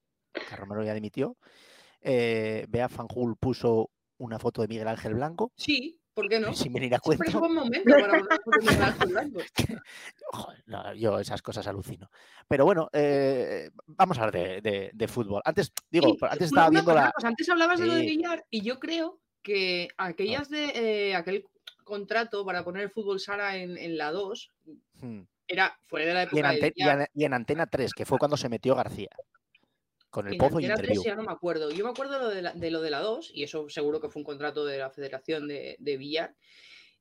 Carromero 0.49 0.85
ya 0.85 0.95
dimitió. 0.95 1.37
Eh, 2.01 2.67
Bea 2.69 2.89
Fanjul 2.89 3.37
puso 3.37 3.91
una 4.19 4.39
foto 4.39 4.63
de 4.63 4.69
Miguel 4.69 4.89
Ángel 4.89 5.15
Blanco, 5.15 5.53
Sí, 5.57 5.99
¿por 6.15 6.29
qué 6.29 6.41
no? 6.41 6.55
sin 6.55 6.73
venir 6.73 6.95
a 6.95 6.99
Siempre 6.99 7.29
es 7.29 7.35
buen 7.35 7.55
momento 7.55 7.91
para 7.99 8.23
Blanco. 9.07 9.41
Joder, 10.33 10.63
no, 10.67 10.95
yo 10.95 11.19
esas 11.19 11.43
cosas 11.43 11.67
alucino. 11.67 12.11
Pero 12.49 12.65
bueno, 12.65 12.89
eh, 12.93 13.71
vamos 13.87 14.19
a 14.19 14.25
hablar 14.25 14.33
de, 14.35 14.61
de- 14.61 14.91
de 14.93 15.09
fútbol. 15.09 15.43
Antes, 15.45 15.73
digo, 15.91 16.09
Sí, 16.13 16.19
antes 16.23 16.47
estaba 16.49 16.71
viendo 16.71 16.93
cosa, 16.93 17.13
la. 17.23 17.29
Antes 17.29 17.49
hablabas 17.49 17.81
de 17.81 17.87
lo 17.87 17.95
de. 17.95 18.01
Villar 18.03 18.45
y 18.51 18.63
yo 18.63 18.79
creo 18.79 19.21
que 19.43 19.89
aquellas 19.99 20.49
de 20.49 21.11
eh, 21.11 21.15
aquel 21.17 21.45
contrato 21.85 22.45
para 22.47 22.65
poner 22.65 22.83
el 22.85 22.91
fútbol 22.91 23.21
sala 23.21 23.57
en, 23.57 23.77
en 23.77 23.97
la 23.99 24.11
2 24.11 24.51
Hmm. 25.01 25.23
era 25.49 25.77
fuera 25.83 26.07
de 26.07 26.15
la 26.15 26.23
Y 26.23 26.39
en, 26.39 26.47
época 26.47 26.53
de 26.53 26.73
Villar. 26.75 27.01
en- 27.01 27.07
y 27.13 27.25
en 27.25 27.35
Antena 27.35 27.67
3, 27.67 27.93
que 27.93 28.07
fue 28.07 28.19
cuando 28.19 28.37
se 28.37 28.49
metió 28.49 28.75
García. 28.75 29.11
Con 30.15 30.29
el 30.29 30.35
En 30.35 30.39
pozo 30.39 30.61
y 30.61 30.67
Antena 30.67 30.77
3 30.77 30.91
interview. 30.91 31.05
ya 31.05 31.17
no 31.17 31.25
me 31.25 31.33
acuerdo. 31.33 31.71
Yo 31.73 31.85
me 31.85 31.91
acuerdo 31.91 32.21
lo 32.21 32.29
de, 32.29 32.41
la, 32.41 32.53
de 32.53 32.71
lo 32.71 32.81
de 32.81 32.91
la 32.91 33.01
2, 33.01 33.33
y 33.35 33.43
eso 33.43 33.69
seguro 33.69 34.01
que 34.01 34.09
fue 34.09 34.21
un 34.21 34.25
contrato 34.25 34.65
de 34.65 34.79
la 34.79 34.89
Federación 34.91 35.49
de, 35.49 35.75
de 35.81 35.97
Villar. 35.97 36.37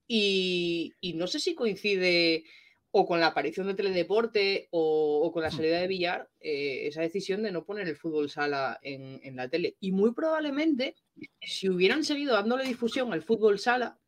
Y, 0.07 0.93
y 0.99 1.13
no 1.13 1.27
sé 1.27 1.39
si 1.39 1.53
coincide 1.53 2.43
o 2.91 3.05
con 3.05 3.19
la 3.19 3.27
aparición 3.27 3.67
de 3.67 3.73
Teledeporte 3.75 4.67
o, 4.71 5.21
o 5.23 5.31
con 5.31 5.43
la 5.43 5.51
salida 5.51 5.79
de 5.79 5.87
Villar 5.87 6.29
eh, 6.39 6.87
esa 6.87 7.01
decisión 7.01 7.41
de 7.43 7.51
no 7.51 7.65
poner 7.65 7.87
el 7.87 7.97
fútbol 7.97 8.29
sala 8.31 8.79
en, 8.81 9.19
en 9.23 9.35
la 9.35 9.47
tele. 9.47 9.77
Y 9.79 9.91
muy 9.91 10.13
probablemente, 10.13 10.95
si 11.41 11.69
hubieran 11.69 12.03
seguido 12.03 12.33
dándole 12.33 12.65
difusión 12.65 13.13
al 13.13 13.21
fútbol 13.21 13.57
sala, 13.59 13.99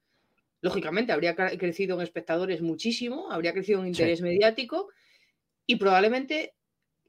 lógicamente 0.62 1.12
habría 1.14 1.36
cre- 1.36 1.58
crecido 1.60 1.96
en 1.96 2.02
espectadores 2.02 2.62
muchísimo, 2.62 3.32
habría 3.32 3.54
crecido 3.54 3.80
en 3.80 3.86
Sí. 3.86 3.90
interés 4.02 4.22
mediático 4.22 4.90
y 5.68 5.76
probablemente 5.78 6.54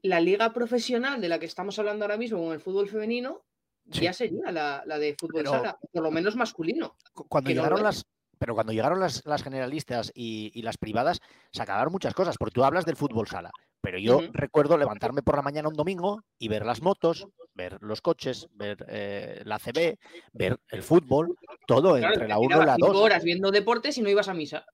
la 0.03 0.19
liga 0.19 0.53
profesional 0.53 1.19
de 1.21 1.29
la 1.29 1.39
que 1.39 1.45
estamos 1.45 1.77
hablando 1.79 2.05
ahora 2.05 2.17
mismo 2.17 2.39
con 2.43 2.53
el 2.53 2.59
fútbol 2.59 2.87
femenino 2.89 3.43
Sí. 3.89 4.01
ya 4.01 4.11
sería 4.11 4.51
la, 4.51 4.83
la 4.85 4.99
de 4.99 5.15
fútbol 5.17 5.43
Pero- 5.43 5.51
sala, 5.51 5.77
por 5.93 6.03
lo 6.03 6.11
menos 6.11 6.35
masculino. 6.35 6.97
cu- 7.13 7.25
cuando 7.29 7.49
no 7.49 7.55
llegaron 7.55 7.83
las 7.83 8.05
pero 8.39 8.53
cuando 8.53 8.71
llegaron 8.73 8.99
las, 8.99 9.25
las 9.25 9.41
generalistas 9.41 10.11
y, 10.13 10.51
y 10.53 10.61
las 10.61 10.77
privadas 10.77 11.21
se 11.51 11.61
acabaron 11.63 11.91
muchas 11.91 12.13
cosas 12.13 12.35
porque 12.37 12.53
tú 12.53 12.63
hablas 12.65 12.85
del 12.85 12.95
fútbol 12.97 13.27
sala 13.27 13.49
pero 13.81 13.97
yo 13.97 14.19
recuerdo 14.33 14.77
levantarme 14.77 15.23
por 15.23 15.37
la 15.37 15.41
mañana 15.41 15.69
un 15.69 15.73
domingo 15.75 16.21
y 16.37 16.47
ver 16.49 16.65
las 16.65 16.81
motos 16.81 17.27
ver 17.55 17.77
los 17.81 18.01
coches 18.01 18.47
ver 18.51 18.85
eh, 18.89 19.41
la 19.45 19.57
CB 19.57 19.97
ver 20.33 20.59
el 20.69 20.83
fútbol 20.83 21.35
todo 21.65 21.95
Claro, 21.95 22.13
entre 22.13 22.27
la 22.27 22.37
1 22.39 22.61
y 22.61 22.65
la 22.65 22.75
cinco 22.75 22.93
2 22.93 22.97
horas 23.03 23.23
viendo 23.23 23.49
deportes 23.51 23.97
y 23.97 24.01
no 24.01 24.09
ibas 24.09 24.27
a 24.27 24.33
misa. 24.33 24.65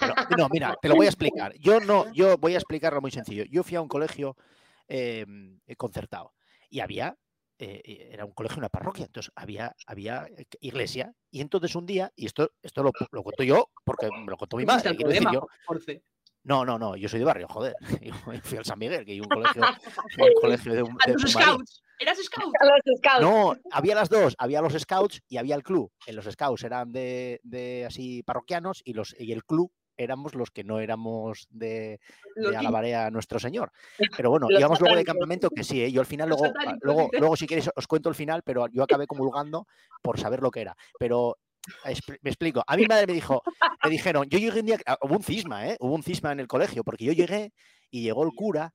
Pero, 0.00 0.14
no, 0.36 0.48
mira, 0.50 0.76
te 0.80 0.88
lo 0.88 0.96
voy 0.96 1.06
a 1.06 1.08
explicar. 1.10 1.54
Yo 1.58 1.80
no, 1.80 2.12
yo 2.12 2.36
voy 2.38 2.54
a 2.54 2.58
explicarlo 2.58 3.00
muy 3.00 3.10
sencillo. 3.10 3.44
Yo 3.50 3.62
fui 3.62 3.76
a 3.76 3.80
un 3.80 3.88
colegio 3.88 4.36
eh, 4.88 5.24
concertado 5.76 6.34
y 6.70 6.80
había, 6.80 7.16
eh, 7.58 7.80
eh, 7.84 8.08
era 8.12 8.24
un 8.24 8.32
colegio, 8.32 8.58
una 8.58 8.68
parroquia, 8.68 9.06
entonces 9.06 9.32
había, 9.36 9.74
había 9.86 10.26
eh, 10.36 10.44
iglesia 10.60 11.12
y 11.30 11.40
entonces 11.40 11.74
un 11.76 11.86
día, 11.86 12.12
y 12.16 12.26
esto, 12.26 12.50
esto 12.62 12.82
lo, 12.82 12.90
lo 13.12 13.22
cuento 13.22 13.42
yo 13.44 13.70
porque 13.84 14.08
me 14.10 14.26
lo 14.30 14.36
contó 14.36 14.56
mi 14.56 14.64
madre. 14.64 14.90
el 14.90 14.96
problema, 14.96 15.32
yo- 15.32 15.46
no, 16.46 16.62
no, 16.64 16.78
no, 16.78 16.94
yo 16.96 17.08
soy 17.08 17.20
de 17.20 17.24
barrio, 17.24 17.48
joder. 17.48 17.74
Yo 18.02 18.12
fui 18.42 18.58
al 18.58 18.66
San 18.66 18.78
Miguel, 18.78 19.04
que 19.06 19.12
hay 19.12 19.20
un 19.20 19.28
colegio, 19.30 19.62
un 20.18 20.32
colegio 20.42 20.74
de, 20.74 20.82
un- 20.82 20.98
A 21.02 21.06
de 21.10 21.14
Fumarí. 21.14 21.30
scouts. 21.30 21.82
¿Eras 21.98 22.18
scout? 22.22 22.52
A 22.60 22.64
los 22.66 22.98
scouts. 22.98 23.20
No, 23.22 23.56
había 23.70 23.94
las 23.94 24.10
dos, 24.10 24.34
había 24.36 24.60
los 24.60 24.74
scouts 24.74 25.22
y 25.28 25.38
había 25.38 25.54
el 25.54 25.62
club. 25.62 25.90
En 26.06 26.16
los 26.16 26.26
scouts 26.26 26.64
eran 26.64 26.92
de, 26.92 27.40
de 27.44 27.86
así 27.86 28.22
parroquianos 28.24 28.82
y 28.84 28.92
los 28.92 29.14
y 29.18 29.32
el 29.32 29.44
club 29.44 29.72
éramos 29.96 30.34
los 30.34 30.50
que 30.50 30.64
no 30.64 30.80
éramos 30.80 31.46
de, 31.50 32.00
de 32.36 32.56
alabaré 32.56 32.94
a 32.94 33.10
nuestro 33.10 33.38
Señor. 33.38 33.72
Pero 34.16 34.30
bueno, 34.30 34.48
Los 34.48 34.60
íbamos 34.60 34.80
luego 34.80 34.96
de 34.96 35.04
campamento 35.04 35.50
que 35.50 35.64
sí, 35.64 35.82
¿eh? 35.82 35.92
yo 35.92 36.00
al 36.00 36.06
final 36.06 36.28
luego, 36.28 36.46
satánicos, 36.46 36.80
luego, 36.82 37.08
luego 37.12 37.36
si 37.36 37.46
queréis 37.46 37.70
os 37.74 37.86
cuento 37.86 38.08
el 38.08 38.14
final, 38.14 38.42
pero 38.42 38.66
yo 38.68 38.82
acabé 38.82 39.06
comulgando 39.06 39.66
por 40.02 40.18
saber 40.18 40.40
lo 40.40 40.50
que 40.50 40.62
era. 40.62 40.76
Pero 40.98 41.38
me 42.22 42.30
explico. 42.30 42.62
A 42.66 42.76
mi 42.76 42.86
madre 42.86 43.06
me 43.06 43.12
dijo, 43.14 43.42
me 43.82 43.90
dijeron, 43.90 44.28
yo 44.28 44.38
llegué 44.38 44.60
un 44.60 44.66
día, 44.66 44.78
ah, 44.86 44.98
hubo 45.02 45.16
un 45.16 45.22
cisma, 45.22 45.68
¿eh? 45.68 45.76
Hubo 45.80 45.94
un 45.94 46.02
cisma 46.02 46.32
en 46.32 46.40
el 46.40 46.46
colegio, 46.46 46.84
porque 46.84 47.04
yo 47.04 47.12
llegué 47.12 47.52
y 47.90 48.02
llegó 48.02 48.24
el 48.24 48.32
cura 48.34 48.74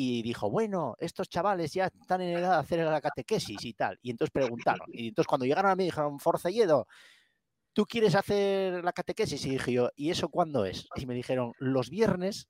y 0.00 0.22
dijo, 0.22 0.48
bueno, 0.48 0.94
estos 1.00 1.28
chavales 1.28 1.72
ya 1.72 1.86
están 1.86 2.20
en 2.20 2.38
edad 2.38 2.52
de 2.52 2.60
hacer 2.60 2.78
la 2.84 3.00
catequesis 3.00 3.64
y 3.64 3.74
tal. 3.74 3.98
Y 4.02 4.10
entonces 4.10 4.30
preguntaron. 4.30 4.86
Y 4.92 5.08
entonces 5.08 5.26
cuando 5.26 5.44
llegaron 5.44 5.70
a 5.72 5.76
mí 5.76 5.84
dijeron, 5.84 6.20
Forcelledo, 6.20 6.86
¿tú 7.72 7.86
quieres 7.86 8.14
hacer 8.14 8.84
la 8.84 8.92
catequesis? 8.92 9.44
Y 9.46 9.50
dije 9.50 9.72
yo, 9.72 9.90
¿y 9.96 10.10
eso 10.10 10.28
cuándo 10.28 10.64
es? 10.64 10.88
Y 10.96 11.06
me 11.06 11.14
dijeron, 11.14 11.52
los 11.58 11.90
viernes 11.90 12.48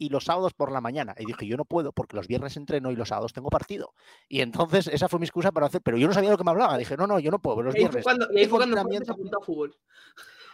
y 0.00 0.08
los 0.08 0.24
sábados 0.24 0.54
por 0.54 0.72
la 0.72 0.80
mañana. 0.80 1.14
Y 1.18 1.26
dije, 1.26 1.46
yo 1.46 1.58
no 1.58 1.66
puedo 1.66 1.92
porque 1.92 2.16
los 2.16 2.26
viernes 2.26 2.56
entreno 2.56 2.90
y 2.90 2.96
los 2.96 3.08
sábados 3.08 3.34
tengo 3.34 3.50
partido. 3.50 3.92
Y 4.28 4.40
entonces 4.40 4.86
esa 4.86 5.08
fue 5.08 5.20
mi 5.20 5.26
excusa 5.26 5.52
para 5.52 5.66
hacer, 5.66 5.82
pero 5.82 5.98
yo 5.98 6.08
no 6.08 6.14
sabía 6.14 6.30
lo 6.30 6.38
que 6.38 6.44
me 6.44 6.50
hablaba. 6.50 6.78
Dije, 6.78 6.96
no, 6.96 7.06
no, 7.06 7.18
yo 7.20 7.30
no 7.30 7.38
puedo, 7.38 7.62
los 7.62 7.74
viernes. 7.74 8.02
cuando, 8.02 8.26
y 8.32 8.38
ahí 8.38 8.46
fue 8.46 8.58
cuando 8.58 8.76
entrenamiento". 8.76 9.06
se 9.06 9.12
apuntó 9.12 9.38
a 9.38 9.44
fútbol. 9.44 9.76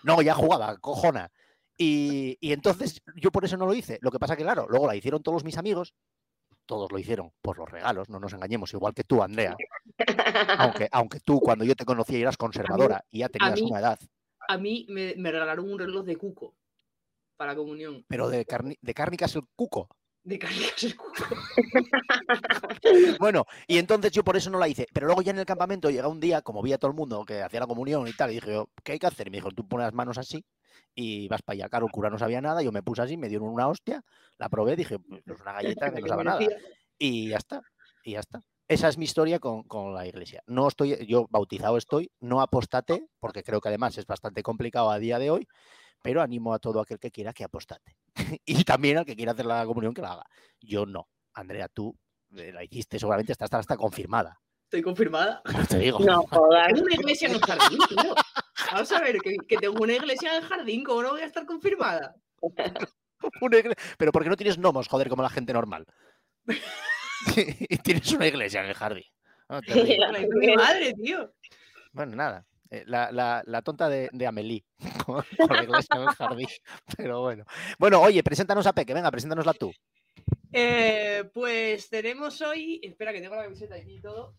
No, 0.02 0.20
ya 0.20 0.34
jugaba, 0.34 0.76
cojona. 0.78 1.30
Y, 1.78 2.36
y 2.40 2.52
entonces 2.52 3.02
yo 3.14 3.30
por 3.30 3.44
eso 3.44 3.56
no 3.56 3.66
lo 3.66 3.74
hice. 3.74 3.98
Lo 4.02 4.10
que 4.10 4.18
pasa 4.18 4.36
que, 4.36 4.42
claro, 4.42 4.66
luego 4.68 4.88
la 4.88 4.96
hicieron 4.96 5.22
todos 5.22 5.44
mis 5.44 5.58
amigos. 5.58 5.94
Todos 6.66 6.90
lo 6.90 6.98
hicieron 6.98 7.30
por 7.40 7.58
los 7.58 7.70
regalos, 7.70 8.08
no 8.08 8.18
nos 8.18 8.32
engañemos, 8.32 8.72
igual 8.74 8.92
que 8.92 9.04
tú, 9.04 9.22
Andrea. 9.22 9.56
Aunque, 10.58 10.88
aunque 10.90 11.20
tú, 11.20 11.40
cuando 11.40 11.64
yo 11.64 11.74
te 11.76 11.84
conocía, 11.84 12.18
eras 12.18 12.36
conservadora 12.36 13.04
y 13.10 13.20
ya 13.20 13.28
tenías 13.28 13.60
mí- 13.60 13.70
una 13.70 13.78
edad. 13.80 13.98
A 14.48 14.58
mí 14.58 14.84
me, 14.88 15.14
me 15.16 15.30
regalaron 15.32 15.70
un 15.70 15.78
reloj 15.78 16.04
de 16.04 16.16
cuco 16.16 16.54
para 17.36 17.54
comunión. 17.54 18.04
Pero 18.08 18.28
de, 18.28 18.46
carni- 18.46 18.78
de 18.80 18.94
cárnicas 18.94 19.34
el 19.36 19.42
cuco. 19.54 19.88
De 20.26 20.40
Carlicas 20.40 20.82
el 20.82 20.96
cuco. 20.96 21.24
Bueno, 23.20 23.44
y 23.68 23.78
entonces 23.78 24.10
yo 24.10 24.24
por 24.24 24.36
eso 24.36 24.50
no 24.50 24.58
la 24.58 24.66
hice. 24.66 24.88
Pero 24.92 25.06
luego 25.06 25.22
ya 25.22 25.30
en 25.30 25.38
el 25.38 25.46
campamento 25.46 25.88
llega 25.88 26.08
un 26.08 26.18
día, 26.18 26.42
como 26.42 26.62
vi 26.62 26.72
a 26.72 26.78
todo 26.78 26.90
el 26.90 26.96
mundo 26.96 27.24
que 27.24 27.42
hacía 27.42 27.60
la 27.60 27.68
comunión 27.68 28.08
y 28.08 28.12
tal, 28.12 28.32
y 28.32 28.34
dije 28.34 28.52
yo, 28.52 28.68
¿qué 28.82 28.92
hay 28.92 28.98
que 28.98 29.06
hacer? 29.06 29.28
Y 29.28 29.30
me 29.30 29.36
dijo, 29.36 29.52
tú 29.52 29.68
pones 29.68 29.86
las 29.86 29.94
manos 29.94 30.18
así 30.18 30.44
y 30.96 31.28
vas 31.28 31.42
para 31.42 31.54
allá. 31.54 31.68
Claro, 31.68 31.86
el 31.86 31.92
cura 31.92 32.10
no 32.10 32.18
sabía 32.18 32.40
nada, 32.40 32.60
yo 32.60 32.72
me 32.72 32.82
puse 32.82 33.02
así, 33.02 33.16
me 33.16 33.28
dieron 33.28 33.48
una 33.48 33.68
hostia, 33.68 34.02
la 34.36 34.48
probé, 34.48 34.74
dije, 34.74 34.98
pues 34.98 35.22
es 35.24 35.40
una 35.40 35.52
galleta 35.52 35.92
que 35.92 36.00
no 36.00 36.08
sabe 36.08 36.24
nada. 36.24 36.40
Y 36.98 37.28
ya 37.28 37.36
está, 37.36 37.62
y 38.02 38.12
ya 38.12 38.20
está. 38.20 38.42
Esa 38.66 38.88
es 38.88 38.98
mi 38.98 39.04
historia 39.04 39.38
con, 39.38 39.62
con 39.62 39.94
la 39.94 40.08
iglesia. 40.08 40.42
No 40.46 40.66
estoy, 40.66 41.06
yo 41.06 41.28
bautizado 41.30 41.76
estoy, 41.76 42.10
no 42.18 42.40
apostate, 42.40 43.06
porque 43.20 43.44
creo 43.44 43.60
que 43.60 43.68
además 43.68 43.96
es 43.96 44.06
bastante 44.06 44.42
complicado 44.42 44.90
a 44.90 44.98
día 44.98 45.20
de 45.20 45.30
hoy, 45.30 45.46
pero 46.06 46.22
animo 46.22 46.54
a 46.54 46.60
todo 46.60 46.80
aquel 46.80 47.00
que 47.00 47.10
quiera 47.10 47.32
que 47.32 47.42
apostate. 47.42 47.96
y 48.46 48.62
también 48.62 48.98
al 48.98 49.04
que 49.04 49.16
quiera 49.16 49.32
hacer 49.32 49.44
la 49.44 49.66
comunión 49.66 49.92
que 49.92 50.02
la 50.02 50.12
haga. 50.12 50.24
Yo 50.60 50.86
no. 50.86 51.08
Andrea, 51.34 51.66
tú 51.68 51.98
eh, 52.36 52.52
la 52.52 52.62
hiciste, 52.62 52.96
seguramente 53.00 53.32
está, 53.32 53.46
está 53.58 53.76
confirmada. 53.76 54.40
Estoy 54.66 54.82
confirmada. 54.82 55.42
Te 55.68 55.78
digo. 55.80 55.98
No. 55.98 56.22
Tengo 56.30 56.46
una 56.84 56.94
iglesia 56.94 57.26
en 57.26 57.34
el 57.34 57.40
jardín, 57.40 57.78
tío. 57.88 58.14
Vamos 58.72 58.92
a 58.92 59.00
ver, 59.00 59.18
que, 59.18 59.36
que 59.48 59.56
tengo 59.56 59.82
una 59.82 59.94
iglesia 59.94 60.30
en 60.36 60.44
el 60.44 60.48
jardín, 60.48 60.84
¿cómo 60.84 61.02
no 61.02 61.10
voy 61.10 61.22
a 61.22 61.26
estar 61.26 61.44
confirmada? 61.44 62.14
Una 63.40 63.58
igle- 63.58 63.76
Pero 63.98 64.12
¿por 64.12 64.22
qué 64.22 64.28
no 64.30 64.36
tienes 64.36 64.58
gnomos, 64.58 64.86
joder, 64.86 65.08
como 65.08 65.22
la 65.22 65.28
gente 65.30 65.52
normal? 65.52 65.86
y 67.68 67.76
tienes 67.78 68.12
una 68.12 68.28
iglesia 68.28 68.60
en 68.62 68.68
el 68.68 68.74
jardín. 68.74 69.04
Ah, 69.48 69.60
mi 69.68 70.54
madre, 70.56 70.94
tío. 70.94 71.32
Bueno, 71.92 72.14
nada. 72.14 72.46
Eh, 72.70 72.84
La, 72.86 73.10
la- 73.12 73.42
la 73.46 73.62
tonta 73.62 73.88
de, 73.88 74.08
de 74.12 74.26
Amelie 74.26 74.64
con, 75.06 75.24
con 75.46 75.56
la 75.56 75.62
iglesia 75.64 75.96
en 75.96 76.02
el 76.02 76.08
jardín. 76.08 76.48
Pero 76.96 77.20
bueno. 77.22 77.44
Bueno, 77.78 78.00
oye, 78.00 78.22
preséntanos 78.22 78.66
a 78.66 78.72
Peque, 78.72 78.94
venga, 78.94 79.10
preséntanosla 79.10 79.54
tú. 79.54 79.72
Eh, 80.52 81.24
pues 81.34 81.88
tenemos 81.90 82.40
hoy. 82.42 82.80
Espera, 82.82 83.12
que 83.12 83.20
tengo 83.20 83.36
la 83.36 83.44
camiseta 83.44 83.74
aquí 83.74 83.96
y 83.96 84.00
todo. 84.00 84.34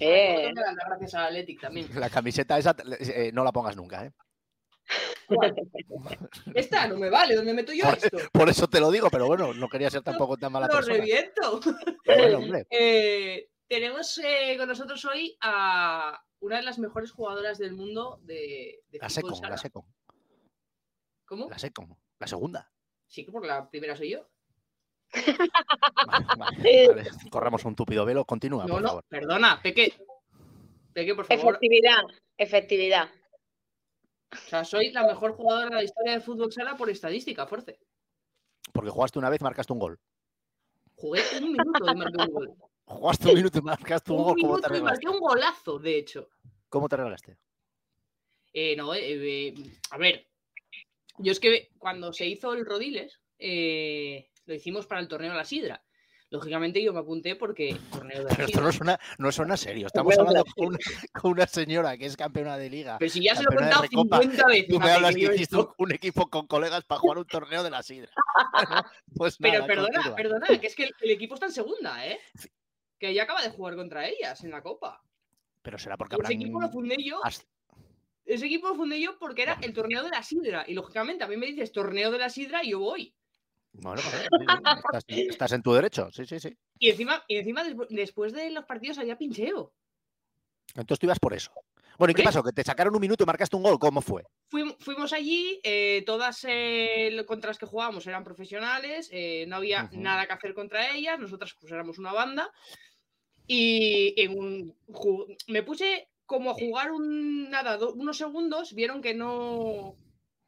Eh, 0.00 0.52
gracias 0.54 1.14
a 1.14 1.26
Athletic 1.26 1.60
también. 1.60 1.88
La 2.00 2.08
camiseta 2.10 2.56
esa 2.58 2.76
eh, 3.00 3.30
no 3.32 3.42
la 3.42 3.50
pongas 3.50 3.74
nunca, 3.74 4.04
¿eh? 4.06 4.12
Esta 6.54 6.86
no 6.88 6.96
me 6.96 7.10
vale, 7.10 7.34
¿dónde 7.34 7.52
meto 7.52 7.72
yo 7.72 7.84
Por- 7.84 7.98
esto? 7.98 8.18
Por 8.32 8.48
eso 8.48 8.68
te 8.68 8.80
lo 8.80 8.90
digo, 8.90 9.10
pero 9.10 9.26
bueno, 9.26 9.52
no 9.54 9.68
quería 9.68 9.90
ser 9.90 10.02
tampoco 10.02 10.36
tan 10.36 10.52
mala 10.52 10.66
Lo 10.66 10.74
persona. 10.74 10.96
reviento. 10.96 11.60
Bueno, 12.06 12.38
hombre, 12.38 12.66
Eh, 12.70 13.48
tenemos 13.68 14.18
eh, 14.18 14.56
con 14.58 14.68
nosotros 14.68 15.04
hoy 15.04 15.36
a 15.40 16.22
una 16.40 16.56
de 16.56 16.62
las 16.62 16.78
mejores 16.78 17.10
jugadoras 17.12 17.58
del 17.58 17.72
mundo 17.72 18.18
de, 18.22 18.82
de 18.90 18.98
la 18.98 19.08
sala. 19.08 19.50
la 19.50 19.56
Secon, 19.58 19.84
¿Cómo? 21.24 21.48
la 21.50 21.58
Secon, 21.58 21.96
la 22.18 22.26
segunda. 22.26 22.72
Sí, 23.06 23.24
porque 23.24 23.48
la 23.48 23.68
primera 23.70 23.96
soy 23.96 24.10
yo. 24.10 24.28
Vale, 26.06 26.28
vale, 26.36 26.88
vale, 26.88 27.10
Corramos 27.30 27.64
un 27.64 27.74
túpido 27.74 28.04
velo, 28.04 28.24
continúa, 28.24 28.64
no, 28.66 28.74
por 28.74 28.82
no, 28.82 28.88
favor. 28.88 29.04
perdona, 29.08 29.60
Peque. 29.62 29.94
Peque, 30.92 31.14
por 31.14 31.26
favor. 31.26 31.54
efectividad, 31.54 32.02
efectividad. 32.36 33.08
O 34.32 34.36
sea, 34.36 34.64
soy 34.64 34.90
la 34.92 35.06
mejor 35.06 35.32
jugadora 35.32 35.70
de 35.70 35.74
la 35.76 35.82
historia 35.84 36.12
del 36.12 36.22
fútbol 36.22 36.52
sala 36.52 36.76
por 36.76 36.90
estadística, 36.90 37.46
fuerte. 37.46 37.80
Porque 38.72 38.90
jugaste 38.90 39.18
una 39.18 39.30
vez, 39.30 39.40
marcaste 39.40 39.72
un 39.72 39.78
gol. 39.78 39.98
Jugué 40.96 41.22
un 41.40 41.52
minuto 41.52 41.90
y 41.90 41.96
marqué 41.96 42.22
un 42.22 42.32
gol. 42.32 42.54
Jugaste 42.88 43.28
un 43.28 43.34
minuto 43.34 43.58
y 43.58 43.62
marcaste 43.62 44.12
un 44.12 44.18
Un 44.18 44.24
gol, 44.24 44.36
¿cómo 44.40 44.60
te 44.60 44.68
minuto 44.70 44.78
y 44.78 44.82
marqué 44.82 45.08
un 45.08 45.20
golazo, 45.20 45.78
de 45.78 45.98
hecho. 45.98 46.30
¿Cómo 46.68 46.88
te 46.88 46.94
arreglaste? 46.94 47.36
Eh, 48.52 48.74
no, 48.76 48.94
eh, 48.94 49.00
eh, 49.48 49.54
a 49.90 49.98
ver. 49.98 50.26
Yo 51.18 51.32
es 51.32 51.40
que 51.40 51.70
cuando 51.78 52.12
se 52.12 52.26
hizo 52.26 52.54
el 52.54 52.64
Rodiles, 52.64 53.20
lo 53.38 54.54
hicimos 54.54 54.86
para 54.86 55.00
el 55.00 55.08
torneo 55.08 55.32
de 55.32 55.36
la 55.36 55.44
Sidra. 55.44 55.84
Lógicamente 56.30 56.82
yo 56.82 56.92
me 56.92 57.00
apunté 57.00 57.36
porque 57.36 57.74
torneo 57.90 58.18
de 58.18 58.24
la 58.24 58.30
Pero 58.30 58.44
esto 58.44 58.58
Sidra. 58.58 58.64
no 58.66 58.72
suena, 58.72 59.00
no 59.18 59.32
suena 59.32 59.56
serio. 59.56 59.86
Estamos 59.88 60.14
Bueno, 60.14 60.28
hablando 60.28 60.44
con 60.54 60.66
una, 60.68 60.78
con 61.12 61.30
una 61.32 61.46
señora 61.46 61.96
que 61.98 62.06
es 62.06 62.16
campeona 62.16 62.56
de 62.56 62.70
liga. 62.70 62.96
Pero 62.98 63.10
si 63.10 63.22
ya 63.22 63.34
se 63.34 63.42
lo 63.42 63.52
he 63.52 63.56
contado 63.56 63.82
Recopa, 63.82 64.20
50 64.20 64.46
veces. 64.46 64.68
Tú 64.68 64.78
me 64.80 64.90
hablas 64.90 65.14
que 65.14 65.20
hiciste 65.22 65.42
esto. 65.42 65.74
un, 65.78 65.92
equipo 65.92 66.28
con 66.30 66.46
colegas 66.46 66.84
para 66.84 67.00
jugar 67.00 67.18
un 67.18 67.26
torneo 67.26 67.62
de 67.62 67.70
la 67.70 67.82
sidra. 67.82 68.10
Pues 69.16 69.36
Pero 69.38 69.54
nada, 69.54 69.66
perdona, 69.66 69.88
continúa. 69.94 70.16
perdona, 70.16 70.46
que 70.60 70.66
es 70.66 70.74
que 70.76 70.84
el, 70.84 70.94
el 71.00 71.10
equipo 71.10 71.34
está 71.34 71.46
en 71.46 71.52
segunda, 71.52 72.06
¿eh? 72.06 72.20
Que 72.98 73.14
ya 73.14 73.24
acaba 73.24 73.42
de 73.42 73.50
jugar 73.50 73.76
contra 73.76 74.06
ellas 74.08 74.42
en 74.44 74.50
la 74.50 74.62
Copa. 74.62 75.02
Pero 75.62 75.78
será 75.78 75.96
porque 75.96 76.14
Ese 76.16 76.24
habrán... 76.26 76.40
equipo 76.42 76.60
lo 76.60 76.68
fundé 76.68 76.96
yo. 77.04 77.20
Ese 78.24 78.46
equipo 78.46 78.68
lo 78.68 78.74
fundé 78.74 79.00
yo 79.00 79.18
porque 79.18 79.42
era 79.42 79.58
el 79.62 79.72
torneo 79.72 80.02
de 80.02 80.10
la 80.10 80.22
Sidra. 80.22 80.64
Y 80.66 80.74
lógicamente 80.74 81.24
a 81.24 81.28
mí 81.28 81.36
me 81.36 81.46
dices 81.46 81.72
torneo 81.72 82.10
de 82.10 82.18
la 82.18 82.28
Sidra 82.28 82.62
y 82.64 82.70
yo 82.70 82.80
voy. 82.80 83.14
Bueno, 83.72 84.00
estás, 84.00 85.04
estás 85.08 85.52
en 85.52 85.62
tu 85.62 85.72
derecho, 85.72 86.10
sí, 86.10 86.26
sí, 86.26 86.40
sí. 86.40 86.56
Y 86.78 86.90
encima, 86.90 87.22
y 87.28 87.36
encima 87.36 87.62
despu- 87.64 87.86
después 87.90 88.32
de 88.32 88.50
los 88.50 88.64
partidos 88.64 88.98
había 88.98 89.16
pincheo. 89.16 89.72
Entonces 90.74 90.98
tú 90.98 91.06
ibas 91.06 91.18
por 91.20 91.34
eso. 91.34 91.52
Bueno, 91.98 92.12
¿y 92.12 92.14
qué 92.14 92.22
pasó? 92.22 92.42
Que 92.42 92.52
te 92.52 92.62
sacaron 92.62 92.94
un 92.94 93.00
minuto 93.00 93.24
y 93.24 93.26
marcaste 93.26 93.56
un 93.56 93.62
gol. 93.62 93.78
¿Cómo 93.78 94.00
fue? 94.00 94.24
Fuim- 94.50 94.76
fuimos 94.78 95.12
allí, 95.12 95.60
eh, 95.64 96.02
todas 96.06 96.44
eh, 96.48 97.24
contra 97.26 97.48
las 97.50 97.58
que 97.58 97.66
jugábamos 97.66 98.06
eran 98.06 98.24
profesionales, 98.24 99.08
eh, 99.12 99.44
no 99.48 99.56
había 99.56 99.88
nada 99.92 100.26
que 100.26 100.32
hacer 100.32 100.54
contra 100.54 100.94
ellas, 100.94 101.18
nosotras 101.18 101.54
pues 101.60 101.72
éramos 101.72 101.98
una 101.98 102.12
banda. 102.12 102.50
Y 103.50 104.14
en 104.20 104.38
un, 104.38 104.76
me 105.46 105.62
puse 105.62 106.08
como 106.26 106.50
a 106.50 106.54
jugar 106.54 106.92
un, 106.92 107.48
nada, 107.48 107.78
do- 107.78 107.94
unos 107.94 108.18
segundos, 108.18 108.74
vieron 108.74 109.00
que 109.00 109.14
no... 109.14 109.96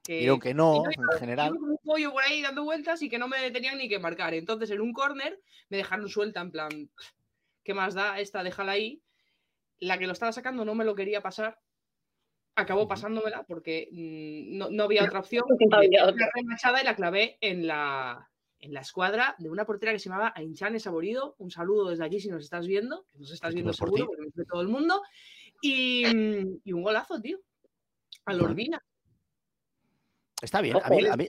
Que, 0.04 0.18
Vieron 0.20 0.40
que 0.40 0.54
no, 0.54 0.82
en 0.86 1.18
general. 1.18 1.52
un 1.56 1.78
pollo 1.82 2.12
por 2.12 2.22
ahí 2.22 2.40
dando 2.42 2.64
vueltas 2.64 3.00
y 3.02 3.08
que 3.08 3.18
no 3.18 3.28
me 3.28 3.50
tenían 3.50 3.78
ni 3.78 3.88
que 3.88 3.98
marcar. 3.98 4.34
Entonces 4.34 4.70
en 4.70 4.80
un 4.80 4.92
córner 4.92 5.40
me 5.68 5.76
dejaron 5.78 6.08
suelta 6.08 6.40
en 6.40 6.50
plan, 6.50 6.90
¿qué 7.64 7.74
más 7.74 7.94
da 7.94 8.18
esta? 8.20 8.42
Déjala 8.42 8.72
ahí. 8.72 9.02
La 9.78 9.98
que 9.98 10.06
lo 10.06 10.12
estaba 10.12 10.32
sacando 10.32 10.64
no 10.64 10.74
me 10.74 10.84
lo 10.84 10.94
quería 10.94 11.22
pasar. 11.22 11.58
Acabó 12.56 12.88
pasándomela 12.88 13.44
porque 13.44 13.88
mm, 13.92 14.58
no, 14.58 14.70
no 14.70 14.84
había 14.84 15.04
otra 15.04 15.20
opción. 15.20 15.44
No 15.70 15.76
había 15.76 16.12
remachada 16.34 16.80
y 16.82 16.84
la 16.84 16.96
clavé 16.96 17.38
en 17.40 17.66
la, 17.66 18.29
en 18.60 18.74
la 18.74 18.80
escuadra 18.80 19.34
de 19.38 19.50
una 19.50 19.64
portera 19.64 19.92
que 19.92 19.98
se 19.98 20.08
llamaba 20.08 20.32
Ainchane 20.36 20.78
Saborido. 20.80 21.34
Un 21.38 21.50
saludo 21.50 21.88
desde 21.90 22.04
aquí 22.04 22.20
si 22.20 22.28
nos 22.28 22.44
estás 22.44 22.66
viendo. 22.66 23.06
que 23.12 23.18
Nos 23.18 23.32
estás 23.32 23.54
viendo 23.54 23.72
por 23.72 23.88
seguro 23.88 24.06
porque 24.06 24.22
nos 24.22 24.34
ve 24.34 24.44
todo 24.44 24.60
el 24.62 24.68
mundo. 24.68 25.02
Y, 25.62 26.04
mm, 26.06 26.60
y 26.64 26.72
un 26.72 26.82
golazo, 26.82 27.20
tío. 27.20 27.38
A. 28.26 28.34
Lorbina. 28.34 28.82
Está 30.42 30.60
bien. 30.60 30.76
A 30.82 30.88
mí, 30.90 31.06
a 31.06 31.16
mí- 31.16 31.28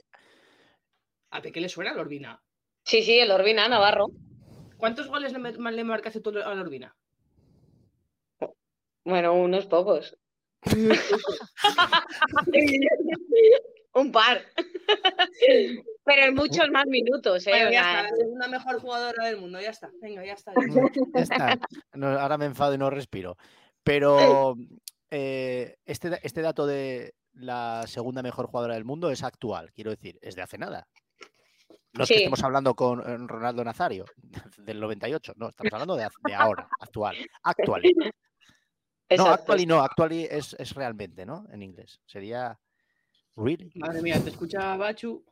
¿A 1.30 1.40
qué 1.40 1.60
le 1.60 1.68
suena 1.68 1.92
a 1.92 1.94
Lorbina? 1.94 2.42
Sí, 2.84 3.02
sí, 3.02 3.18
el 3.18 3.30
Orbina, 3.30 3.68
Navarro. 3.68 4.08
¿Cuántos 4.76 5.08
goles 5.08 5.32
le, 5.32 5.72
le 5.72 5.84
marcaste 5.84 6.20
tú 6.20 6.30
a 6.38 6.54
Lorbina? 6.54 6.94
Bueno, 9.04 9.32
unos 9.34 9.66
pocos. 9.66 10.16
Un 13.94 14.10
par. 14.12 14.42
Pero 16.04 16.22
en 16.26 16.34
muchos 16.34 16.68
más 16.70 16.86
minutos, 16.86 17.46
¿eh? 17.46 17.50
Bueno, 17.50 17.70
ya 17.70 17.80
está, 17.80 18.02
la 18.02 18.16
segunda 18.16 18.48
mejor 18.48 18.80
jugadora 18.80 19.24
del 19.26 19.36
mundo, 19.38 19.60
ya 19.60 19.70
está. 19.70 19.90
Venga, 20.00 20.24
ya 20.24 20.32
está. 20.32 20.52
Ya 21.14 21.22
está. 21.22 21.58
No, 21.94 22.08
ahora 22.18 22.38
me 22.38 22.46
enfado 22.46 22.74
y 22.74 22.78
no 22.78 22.90
respiro. 22.90 23.36
Pero 23.84 24.56
eh, 25.10 25.76
este, 25.84 26.18
este 26.22 26.42
dato 26.42 26.66
de 26.66 27.14
la 27.34 27.84
segunda 27.86 28.22
mejor 28.22 28.46
jugadora 28.46 28.74
del 28.74 28.84
mundo 28.84 29.10
es 29.10 29.22
actual, 29.22 29.72
quiero 29.72 29.90
decir, 29.90 30.18
es 30.22 30.34
de 30.34 30.42
hace 30.42 30.58
nada. 30.58 30.86
No 31.94 32.04
es 32.04 32.08
que 32.08 32.14
Sí. 32.14 32.20
estemos 32.20 32.42
hablando 32.42 32.74
con 32.74 33.00
eh, 33.00 33.16
Ronaldo 33.26 33.64
Nazario 33.64 34.04
del 34.58 34.80
98, 34.80 35.34
no, 35.36 35.50
estamos 35.50 35.72
hablando 35.72 35.96
de, 35.96 36.08
de 36.24 36.34
ahora, 36.34 36.68
actual. 36.80 37.16
Actual. 37.42 37.82
No, 39.14 39.26
actual 39.26 39.60
y 39.60 39.66
no, 39.66 39.82
actual 39.82 40.12
y 40.12 40.24
es, 40.24 40.56
es 40.58 40.74
realmente, 40.74 41.26
¿no? 41.26 41.44
En 41.52 41.62
inglés. 41.62 42.00
Sería 42.06 42.58
really. 43.36 43.70
Madre 43.74 44.02
mía, 44.02 44.20
te 44.22 44.30
escucha 44.30 44.76
Bachu. 44.76 45.24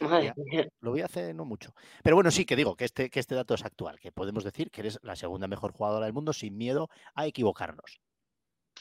Madre 0.00 0.26
Ya. 0.26 0.34
mía. 0.36 0.68
Lo 0.80 0.90
voy 0.90 1.00
a 1.00 1.06
hacer 1.06 1.34
no 1.34 1.44
mucho. 1.44 1.74
Pero 2.02 2.16
bueno, 2.16 2.30
sí 2.30 2.44
que 2.44 2.56
digo 2.56 2.76
que 2.76 2.84
este, 2.84 3.08
que 3.10 3.20
este 3.20 3.34
dato 3.34 3.54
es 3.54 3.64
actual, 3.64 3.98
que 3.98 4.12
podemos 4.12 4.44
decir 4.44 4.70
que 4.70 4.82
eres 4.82 4.98
la 5.02 5.16
segunda 5.16 5.48
mejor 5.48 5.72
jugadora 5.72 6.04
del 6.06 6.12
mundo 6.14 6.32
sin 6.32 6.56
miedo 6.56 6.88
a 7.14 7.26
equivocarnos. 7.26 8.00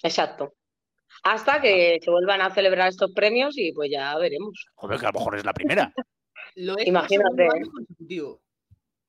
Exacto. 0.04 0.54
Hasta 1.24 1.60
que 1.62 2.00
se 2.02 2.12
vuelvan 2.12 2.42
a 2.42 2.54
celebrar 2.54 2.90
estos 2.90 3.12
premios 3.14 3.58
y 3.58 3.72
pues 3.72 3.90
ya 3.92 4.18
veremos. 4.18 4.68
Joder, 4.76 5.00
que 5.00 5.06
a 5.06 5.12
lo 5.12 5.20
mejor 5.20 5.36
es 5.38 5.46
la 5.46 5.54
primera. 5.54 5.94
Lo 6.56 6.78
es 6.78 6.88
Imagínate, 6.88 7.46
por 7.46 7.52
segundo 7.52 7.54
año 7.54 7.72
consecutivo. 7.72 8.42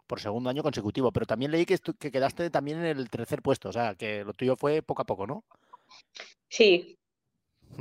Por 0.06 0.20
segundo 0.20 0.50
año 0.50 0.62
consecutivo. 0.62 1.10
Pero 1.12 1.26
también 1.26 1.50
leí 1.50 1.66
que, 1.66 1.78
que 1.98 2.10
quedaste 2.12 2.50
también 2.50 2.78
en 2.84 2.98
el 2.98 3.08
tercer 3.10 3.42
puesto. 3.42 3.68
O 3.70 3.72
sea, 3.72 3.94
que 3.94 4.24
lo 4.24 4.32
tuyo 4.34 4.56
fue 4.56 4.82
poco 4.82 5.02
a 5.02 5.06
poco, 5.06 5.26
¿no? 5.26 5.44
Sí. 6.48 6.98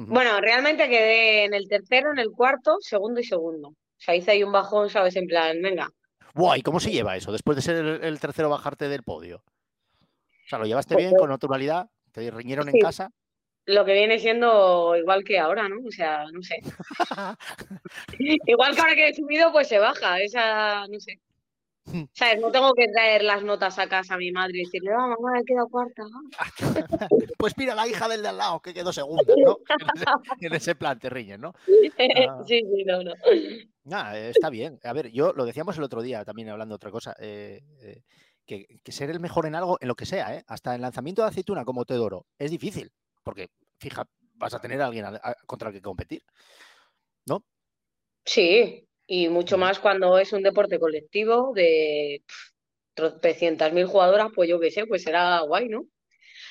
Bueno, 0.08 0.40
realmente 0.42 0.88
quedé 0.88 1.46
en 1.46 1.54
el 1.54 1.68
tercero, 1.68 2.12
en 2.12 2.20
el 2.20 2.32
cuarto, 2.32 2.78
segundo 2.80 3.20
y 3.20 3.24
segundo. 3.24 3.70
O 3.70 4.02
sea, 4.02 4.16
hice 4.16 4.32
ahí 4.32 4.44
un 4.44 4.52
bajón, 4.52 4.90
¿sabes? 4.90 5.16
En 5.16 5.28
plan, 5.28 5.62
venga. 5.62 5.90
Buah, 6.34 6.58
¿y 6.58 6.62
cómo 6.62 6.80
se 6.80 6.92
lleva 6.92 7.18
eso? 7.18 7.32
Después 7.32 7.56
de 7.56 7.62
ser 7.62 7.76
el, 7.78 8.04
el 8.04 8.20
tercero 8.20 8.50
bajarte 8.50 8.88
del 8.88 9.04
podio. 9.04 9.38
O 9.38 10.48
sea, 10.50 10.60
¿lo 10.60 10.66
llevaste 10.66 10.96
bien, 10.96 11.10
Joder. 11.10 11.20
con 11.20 11.30
naturalidad? 11.30 11.90
¿Te 12.12 12.32
riñeron 12.32 12.70
en 12.70 12.80
casa? 12.80 13.12
Lo 13.66 13.86
que 13.86 13.94
viene 13.94 14.18
siendo 14.18 14.96
igual 14.96 15.24
que 15.24 15.38
ahora, 15.38 15.70
¿no? 15.70 15.76
O 15.88 15.92
sea, 15.92 16.26
no 16.32 16.42
sé. 16.42 16.60
Igual 18.48 18.74
que 18.74 18.82
ahora 18.82 18.96
que 18.96 19.10
he 19.10 19.14
subido, 19.14 19.52
pues 19.52 19.68
se 19.68 19.78
baja. 19.78 20.20
Esa, 20.22 20.88
no 20.88 21.00
sé. 21.00 21.20
Hmm. 21.92 22.04
¿Sabes? 22.14 22.40
No 22.40 22.52
tengo 22.52 22.74
que 22.74 22.88
traer 22.88 23.24
las 23.24 23.44
notas 23.44 23.80
a 23.80 23.88
casa 23.88 24.16
a 24.16 24.18
mi 24.18 24.32
madre 24.32 24.60
y 24.60 24.64
decirle, 24.64 24.92
oh, 24.94 25.08
mamá, 25.08 25.40
he 25.40 25.44
quedado 25.46 25.68
cuarta. 25.70 26.04
pues 27.38 27.58
mira, 27.58 27.76
la 27.76 27.88
hija 27.88 28.08
del 28.08 28.22
de 28.22 28.28
al 28.30 28.38
lado, 28.38 28.60
que 28.60 28.74
quedó 28.74 28.94
segunda, 28.94 29.34
¿no? 29.46 29.58
En 30.42 30.54
ese, 30.54 30.76
plan 30.76 31.00
te 31.00 31.10
riñen, 31.10 31.42
¿no? 31.42 31.54
Ah. 32.30 32.44
Sí, 32.48 32.62
sí, 32.62 32.84
no, 32.86 33.04
no. 33.04 33.14
Ah, 33.92 34.18
eh, 34.18 34.30
está 34.30 34.50
bien. 34.50 34.80
A 34.84 34.94
ver, 34.94 35.12
yo 35.12 35.34
lo 35.34 35.46
decíamos 35.46 35.78
el 35.78 35.84
otro 35.84 36.02
día 36.02 36.24
también 36.26 36.50
hablando 36.50 36.74
de 36.74 36.78
otra 36.78 36.92
cosa. 36.92 37.16
eh, 37.20 37.62
eh, 37.82 38.02
que, 38.46 38.66
que 38.84 38.92
ser 38.92 39.10
el 39.12 39.20
mejor 39.20 39.46
en 39.46 39.54
algo, 39.56 39.78
en 39.80 39.88
lo 39.88 39.96
que 39.96 40.08
sea, 40.08 40.36
¿eh? 40.36 40.44
hasta 40.48 40.74
en 40.74 40.82
lanzamiento 40.82 41.22
de 41.22 41.28
aceituna 41.28 41.64
como 41.66 41.86
Teodoro, 41.86 42.26
es 42.40 42.50
difícil. 42.50 42.92
Porque, 43.24 43.50
fija, 43.80 44.06
vas 44.36 44.54
a 44.56 44.60
tener 44.60 44.82
a 44.82 44.88
alguien 44.88 45.06
a- 45.06 45.20
a- 45.22 45.36
contra 45.46 45.70
el 45.70 45.76
que 45.76 45.82
competir. 45.82 46.24
Sí, 48.26 48.88
y 49.12 49.28
mucho 49.28 49.56
Ujú. 49.56 49.62
más 49.62 49.80
cuando 49.80 50.20
es 50.20 50.32
un 50.34 50.44
deporte 50.44 50.80
colectivo 50.80 51.52
de 51.56 52.24
tropecientas 52.94 53.74
mil 53.74 53.88
jugadoras, 53.88 54.28
pues 54.36 54.48
yo 54.48 54.60
qué 54.60 54.70
sé, 54.70 54.86
pues 54.86 55.02
será 55.02 55.40
guay, 55.42 55.68
¿no? 55.68 55.86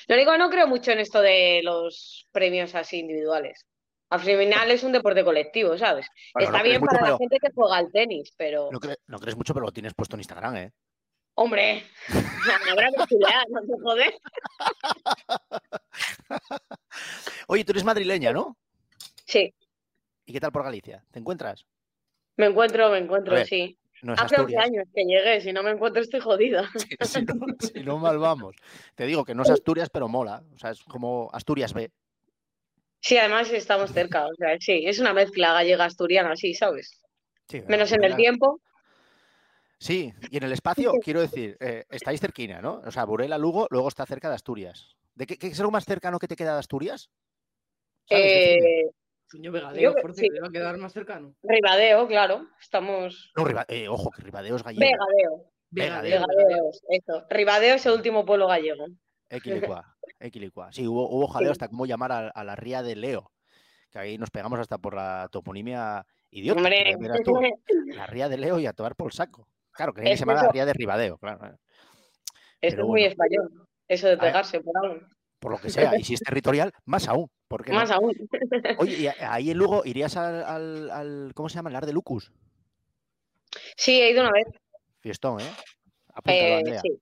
Lo 0.07 0.15
único 0.15 0.37
no 0.37 0.49
creo 0.49 0.67
mucho 0.67 0.91
en 0.91 0.99
esto 0.99 1.21
de 1.21 1.61
los 1.63 2.27
premios 2.31 2.75
así 2.75 2.99
individuales. 2.99 3.65
Al 4.09 4.19
final 4.19 4.71
es 4.71 4.83
un 4.83 4.91
deporte 4.91 5.23
colectivo, 5.23 5.77
¿sabes? 5.77 6.07
Bueno, 6.33 6.49
Está 6.49 6.61
bien 6.63 6.81
mucho, 6.81 6.91
para 6.91 7.11
la 7.11 7.17
gente 7.17 7.37
que 7.39 7.47
juega 7.55 7.77
al 7.77 7.91
tenis, 7.91 8.33
pero, 8.35 8.69
No, 8.71 8.79
cre- 8.79 8.97
no 9.07 9.19
crees 9.19 9.37
mucho, 9.37 9.53
pero 9.53 9.67
lo 9.67 9.71
tienes 9.71 9.93
puesto 9.93 10.15
en 10.15 10.19
Instagram, 10.21 10.55
¿eh? 10.57 10.71
hombre, 11.35 11.83
habrá 12.71 12.89
chulear, 13.07 13.45
no 13.49 13.61
te 13.61 13.81
jodes. 13.81 14.13
Oye, 17.47 17.63
tú 17.63 17.71
eres 17.71 17.85
madrileña, 17.85 18.33
¿no? 18.33 18.57
Sí, 19.25 19.53
¿Y 20.25 20.33
qué 20.33 20.39
tal 20.41 20.51
por 20.51 20.63
Galicia? 20.63 21.03
¿Te 21.11 21.19
encuentras? 21.19 21.65
Me 22.39 22.47
encuentro, 22.47 22.89
me 22.89 22.97
encuentro, 22.97 23.35
ver, 23.35 23.45
sí. 23.45 23.77
No 24.01 24.13
Hace 24.13 24.23
11 24.23 24.35
Asturias. 24.35 24.63
años 24.65 24.87
que 24.95 25.03
llegué, 25.03 25.41
si 25.41 25.51
no 25.51 25.61
me 25.61 25.71
encuentro 25.71 26.01
estoy 26.01 26.21
jodida. 26.21 26.69
Si, 26.77 26.87
si 27.05 27.21
no, 27.25 27.33
si 27.59 27.83
no, 27.83 27.97
mal 27.97 28.17
vamos. 28.17 28.55
Te 28.95 29.05
digo 29.05 29.25
que 29.25 29.35
no 29.35 29.43
es 29.43 29.49
Asturias, 29.49 29.89
pero 29.89 30.07
mola. 30.07 30.41
O 30.55 30.57
sea, 30.57 30.71
es 30.71 30.81
como 30.85 31.29
Asturias 31.33 31.73
B. 31.73 31.91
Sí, 33.01 33.17
además 33.17 33.51
estamos 33.51 33.91
cerca, 33.91 34.25
o 34.25 34.33
sea, 34.35 34.57
sí, 34.59 34.83
es 34.85 34.99
una 34.99 35.13
mezcla 35.13 35.53
gallega-asturiana, 35.53 36.35
sí, 36.35 36.53
¿sabes? 36.53 37.01
Sí, 37.47 37.61
Menos 37.67 37.91
en 37.91 38.03
el 38.03 38.15
tiempo. 38.15 38.59
Sí, 39.77 40.13
y 40.29 40.37
en 40.37 40.43
el 40.43 40.51
espacio, 40.51 40.93
quiero 41.03 41.21
decir, 41.21 41.55
eh, 41.61 41.85
estáis 41.89 42.19
cerquina, 42.19 42.61
¿no? 42.61 42.81
O 42.85 42.91
sea, 42.91 43.05
Burela, 43.05 43.37
Lugo, 43.37 43.67
luego 43.69 43.87
está 43.87 44.05
cerca 44.05 44.27
de 44.29 44.35
Asturias. 44.35 44.97
¿De 45.15 45.25
qué, 45.25 45.37
qué 45.37 45.47
es 45.47 45.59
lo 45.59 45.71
más 45.71 45.85
cercano 45.85 46.19
que 46.19 46.27
te 46.27 46.35
queda 46.35 46.53
de 46.53 46.59
Asturias? 46.59 47.09
Eh, 48.09 48.89
Vegadeo, 49.33 49.81
Yo 49.81 49.95
que- 49.95 50.01
fuerte, 50.01 50.21
sí. 50.21 50.27
que 50.27 50.33
le 50.35 50.41
va 50.41 50.47
a 50.47 50.51
quedar 50.51 50.77
más 50.77 50.93
cercano. 50.93 51.33
Ribadeo, 51.43 52.07
claro, 52.07 52.47
estamos. 52.59 53.31
No, 53.35 53.43
Riba- 53.45 53.65
eh, 53.67 53.87
ojo, 53.87 54.09
que 54.11 54.21
Ribadeo 54.23 54.55
es 54.55 54.63
gallego. 54.63 54.81
Vegadeo, 54.81 55.51
Vegadeo. 55.71 56.25
Vegadeo, 56.27 56.71
eso. 56.89 57.25
Ribadeo 57.29 57.75
es 57.75 57.85
el 57.85 57.93
último 57.93 58.25
pueblo 58.25 58.47
gallego. 58.47 58.85
Equilicua, 59.29 59.95
equilicua. 60.19 60.71
Sí, 60.71 60.87
hubo, 60.87 61.07
hubo 61.09 61.27
jaleo 61.27 61.49
Sí. 61.49 61.51
hasta 61.51 61.67
cómo 61.67 61.85
llamar 61.85 62.11
a, 62.11 62.29
a 62.29 62.43
la 62.43 62.55
ría 62.55 62.81
de 62.81 62.95
Leo. 62.95 63.31
Que 63.91 63.99
ahí 63.99 64.17
nos 64.17 64.29
pegamos 64.31 64.59
hasta 64.59 64.77
por 64.77 64.95
la 64.95 65.29
toponimia 65.31 66.05
idiota. 66.31 66.59
Hombre, 66.59 66.95
tú, 67.23 67.33
la 67.87 68.05
ría 68.07 68.29
de 68.29 68.37
Leo 68.37 68.59
y 68.59 68.65
a 68.65 68.73
tomar 68.73 68.95
por 68.95 69.07
el 69.07 69.13
saco. 69.13 69.47
Claro, 69.71 69.93
que 69.93 70.01
Es 70.03 70.19
se 70.19 70.25
llamara 70.25 70.39
eso. 70.41 70.47
la 70.47 70.51
ría 70.51 70.65
de 70.65 70.73
Ribadeo, 70.73 71.17
claro. 71.17 71.45
eh. 71.45 71.55
esto 72.61 72.75
Pero 72.77 72.83
es 72.83 72.87
muy 72.87 73.03
español, 73.05 73.67
eso 73.87 74.07
de 74.07 74.17
pegarse 74.17 74.59
por 74.61 74.75
algo. 74.83 74.99
Por 75.39 75.51
lo 75.51 75.57
que 75.57 75.69
sea. 75.93 75.97
Y 75.97 76.03
si 76.03 76.13
es 76.15 76.19
territorial, 76.21 76.73
más 76.85 77.07
aún. 77.07 77.29
¿por 77.47 77.63
qué 77.65 77.71
no? 77.71 77.79
Más 77.79 77.89
aún. 77.91 78.13
Oye, 78.77 78.97
y 78.97 79.07
ahí 79.23 79.49
en 79.51 79.57
Lugo 79.57 79.81
irías 79.85 80.15
al, 80.17 80.43
al- 80.43 80.91
al- 80.91 81.31
¿cómo 81.33 81.49
se 81.49 81.55
llama? 81.55 81.69
El 81.69 81.75
Ar 81.77 81.85
de 81.85 81.93
Lucus. 81.93 82.31
Sí, 83.75 83.99
he 84.01 84.11
ido 84.11 84.21
una 84.21 84.31
vez. 84.31 84.45
Fiestón, 84.99 85.39
¿eh? 85.39 85.51
Apúntalo, 86.13 86.39
eh, 86.47 86.57
Andrea. 86.57 86.81
sí, 86.81 87.01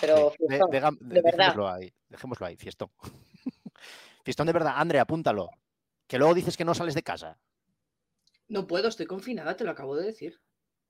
pero 0.00 0.30
Sí, 0.30 0.36
de- 0.40 0.48
fiestón, 0.48 0.70
de 0.70 1.20
verdad. 1.20 1.38
dejémoslo 1.38 1.68
ahí, 1.68 1.92
dejémoslo 2.08 2.46
ahí, 2.46 2.56
fiestón. 2.56 2.90
fiestón 4.24 4.46
de 4.46 4.52
verdad, 4.52 4.74
Andrea, 4.76 5.02
apúntalo. 5.02 5.50
Que 6.06 6.18
luego 6.18 6.34
dices 6.34 6.56
que 6.56 6.64
no 6.64 6.74
sales 6.74 6.94
de 6.94 7.02
casa. 7.02 7.38
No 8.48 8.66
puedo, 8.66 8.88
estoy 8.88 9.06
confinada, 9.06 9.56
te 9.56 9.64
lo 9.64 9.70
acabo 9.70 9.96
de 9.96 10.06
decir. 10.06 10.40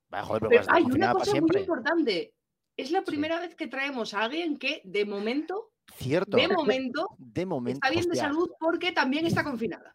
Vaya, 0.09 0.25
joder, 0.25 0.41
pero, 0.41 0.51
Pero 0.51 0.61
vas 0.61 0.69
a 0.69 0.79
estar 0.79 0.91
hay 0.93 0.97
una 0.97 1.13
cosa 1.13 1.41
muy 1.41 1.61
importante. 1.61 2.35
Es 2.77 2.91
la 2.91 3.01
Sí. 3.01 3.05
primera 3.07 3.41
vez 3.41 3.55
que 3.55 3.67
traemos 3.69 4.13
a 4.15 4.23
alguien 4.25 4.59
que, 4.59 4.81
de 4.85 5.05
momento, 5.05 5.73
Cierto. 5.97 6.37
de 6.37 6.49
momento, 6.49 7.09
De 7.19 7.47
momento. 7.47 7.79
está 7.85 7.91
bien 7.91 8.09
de 8.09 8.17
salud 8.17 8.51
porque 8.59 8.93
también 8.93 9.27
está 9.27 9.45
confinada. 9.45 9.95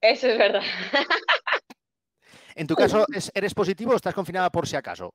Eso 0.00 0.26
es 0.28 0.38
verdad. 0.38 0.62
En 2.54 2.66
tu 2.66 2.74
caso, 2.74 3.06
¿es- 3.14 3.30
¿eres 3.34 3.54
positivo 3.54 3.92
o 3.92 3.96
estás 3.96 4.14
confinada 4.14 4.50
por 4.50 4.66
si 4.66 4.76
acaso? 4.76 5.14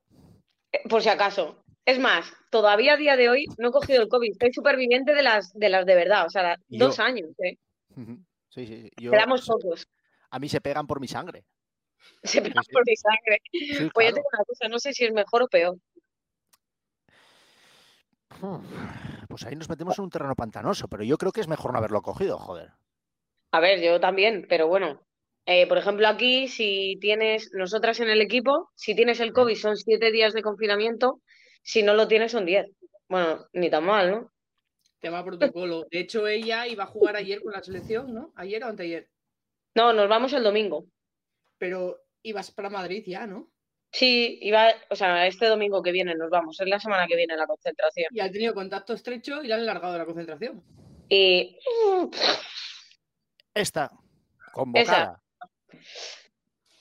Por 0.89 1.01
si 1.01 1.09
acaso. 1.09 1.63
Es 1.85 1.99
más, 1.99 2.25
todavía 2.49 2.93
a 2.93 2.97
día 2.97 3.15
de 3.15 3.29
hoy 3.29 3.45
no 3.59 3.69
he 3.69 3.71
cogido 3.71 4.01
el 4.01 4.07
COVID. 4.09 4.33
Soy 4.39 4.51
superviviente 4.53 5.13
de 5.13 5.21
las 5.21 5.53
de 5.53 5.69
las 5.69 5.85
de 5.85 5.95
verdad. 5.95 6.25
O 6.25 6.29
sea, 6.29 6.57
dos 6.67 6.97
yo. 6.97 7.03
años, 7.03 7.29
¿eh? 7.43 7.57
Sí, 8.49 8.65
sí. 8.65 8.89
Yo, 8.99 9.11
Quedamos 9.11 9.45
pocos. 9.45 9.87
a 10.31 10.39
mí 10.39 10.49
se 10.49 10.61
pegan 10.61 10.87
por 10.87 10.99
mi 10.99 11.07
sangre. 11.07 11.45
Se 12.23 12.41
pegan 12.41 12.63
sí. 12.63 12.71
por 12.71 12.83
mi 12.85 12.95
sangre. 12.95 13.41
Sí, 13.51 13.89
Pues 13.93 14.07
yo 14.07 14.13
claro. 14.13 14.15
tengo 14.15 14.27
una 14.33 14.43
cosa, 14.45 14.67
no 14.69 14.79
sé 14.79 14.93
si 14.93 15.05
es 15.05 15.13
mejor 15.13 15.43
o 15.43 15.47
peor. 15.47 15.77
Pues 19.35 19.47
ahí 19.47 19.57
nos 19.57 19.67
metemos 19.67 19.99
en 19.99 20.05
un 20.05 20.09
terreno 20.09 20.33
pantanoso, 20.33 20.87
pero 20.87 21.03
yo 21.03 21.17
creo 21.17 21.33
que 21.33 21.41
es 21.41 21.49
mejor 21.49 21.73
no 21.73 21.79
haberlo 21.79 22.01
cogido, 22.01 22.37
joder. 22.37 22.69
A 23.51 23.59
ver, 23.59 23.81
yo 23.81 23.99
también, 23.99 24.45
pero 24.47 24.69
bueno. 24.69 25.05
Eh, 25.45 25.67
por 25.67 25.77
ejemplo, 25.77 26.07
aquí, 26.07 26.47
si 26.47 26.97
tienes, 27.01 27.51
nosotras 27.51 27.99
en 27.99 28.07
el 28.07 28.21
equipo, 28.21 28.69
si 28.75 28.95
tienes 28.95 29.19
el 29.19 29.33
COVID 29.33 29.55
son 29.55 29.75
siete 29.75 30.13
días 30.13 30.31
de 30.31 30.41
confinamiento, 30.41 31.19
si 31.63 31.83
no 31.83 31.95
lo 31.95 32.07
tienes 32.07 32.31
son 32.31 32.45
diez. 32.45 32.65
Bueno, 33.09 33.45
ni 33.51 33.69
tan 33.69 33.83
mal, 33.83 34.09
¿no? 34.09 34.31
Tema 35.01 35.21
protocolo. 35.25 35.85
De 35.91 35.99
hecho, 35.99 36.25
ella 36.27 36.65
iba 36.65 36.85
a 36.85 36.87
jugar 36.87 37.17
ayer 37.17 37.41
con 37.41 37.51
la 37.51 37.61
selección, 37.61 38.13
¿no? 38.13 38.31
Ayer 38.37 38.63
o 38.63 38.67
anteayer. 38.67 39.09
No, 39.75 39.91
nos 39.91 40.07
vamos 40.07 40.31
el 40.31 40.43
domingo. 40.43 40.85
Pero 41.57 41.97
ibas 42.23 42.51
para 42.51 42.69
Madrid 42.69 43.03
ya, 43.05 43.27
¿no? 43.27 43.49
Sí, 43.95 44.39
iba, 44.41 44.73
o 44.89 44.95
sea, 44.97 45.25
este 45.25 45.45
domingo 45.45 45.81
que 45.81 45.93
viene 45.93 46.15
nos 46.15 46.29
vamos, 46.29 46.59
es 46.59 46.67
la 46.67 46.81
semana 46.81 47.07
que 47.07 47.15
viene 47.15 47.37
la 47.37 47.47
concentración. 47.47 48.07
Y 48.11 48.19
ha 48.19 48.29
tenido 48.29 48.53
contacto 48.53 48.91
estrecho 48.91 49.41
y 49.41 49.47
le 49.47 49.53
han 49.53 49.65
largado 49.65 49.93
de 49.93 49.99
la 49.99 50.05
concentración. 50.05 50.61
Y 51.07 51.57
Esta, 53.53 53.89
convocada. 54.51 55.23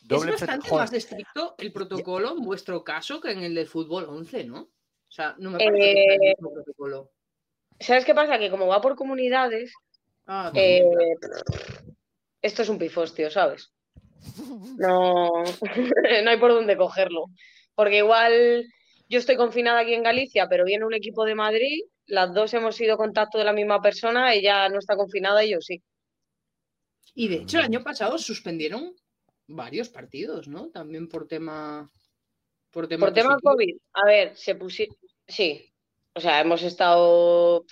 Doble 0.03 0.35
es 0.35 0.41
bastante 0.41 0.75
más 0.75 0.93
estricto 0.93 1.55
el 1.59 1.73
protocolo 1.73 2.37
en 2.37 2.43
vuestro 2.43 2.83
caso 2.83 3.21
que 3.21 3.31
en 3.31 3.45
el 3.45 3.55
del 3.55 3.69
fútbol 3.69 4.07
11, 4.09 4.45
¿no? 4.47 4.63
O 4.63 4.71
sea, 5.11 5.37
no 5.39 5.51
me 5.51 5.59
parece 5.59 5.77
que 5.79 5.93
sea 5.93 6.15
el 6.15 6.23
Eh, 6.23 6.35
mismo 6.37 6.53
protocolo. 6.53 7.13
¿sabes 7.79 8.05
qué 8.05 8.15
pasa? 8.15 8.41
Que 8.41 8.51
como 8.51 8.67
va 8.67 8.81
por 8.81 8.97
comunidades, 8.97 9.73
Ah, 10.27 10.51
eh, 10.57 10.83
esto 12.43 12.63
es 12.63 12.69
un 12.69 12.79
pifostio, 12.79 13.31
¿sabes? 13.31 13.73
No, 14.79 15.45
no 16.25 16.31
hay 16.31 16.39
por 16.39 16.53
dónde 16.53 16.77
cogerlo. 16.77 17.27
Porque 17.75 17.99
igual 17.99 18.67
yo 19.09 19.19
estoy 19.19 19.37
confinada 19.37 19.81
aquí 19.81 19.95
en 19.95 20.03
Galicia, 20.03 20.49
pero 20.49 20.65
viene 20.65 20.85
un 20.85 20.95
equipo 20.95 21.25
de 21.25 21.35
Madrid, 21.35 21.83
las 22.07 22.33
dos 22.35 22.55
hemos 22.55 22.77
sido 22.77 22.97
contacto 22.97 23.39
de 23.39 23.45
la 23.45 23.53
misma 23.53 23.81
persona, 23.81 24.35
ella 24.35 24.69
no 24.69 24.79
está 24.79 24.97
confinada 24.97 25.45
y 25.45 25.51
yo 25.51 25.61
sí. 25.61 25.83
Y 27.15 27.29
de 27.29 27.37
hecho, 27.37 27.59
el 27.59 27.65
año 27.65 27.83
pasado 27.83 28.19
suspendieron 28.19 28.95
varios 29.47 29.89
partidos, 29.89 30.49
¿no? 30.49 30.71
También 30.71 31.09
por 31.09 31.29
tema. 31.29 31.91
Por 32.71 32.89
tema, 32.89 33.07
Por 33.07 33.15
tema. 33.15 33.39
COVID, 33.41 33.77
a 33.93 34.07
ver, 34.07 34.37
se 34.37 34.57
pusieron. 34.57 34.97
Sí, 35.29 35.73
o 36.15 36.21
sea, 36.21 36.41
hemos 36.41 36.63
estado 36.63 37.65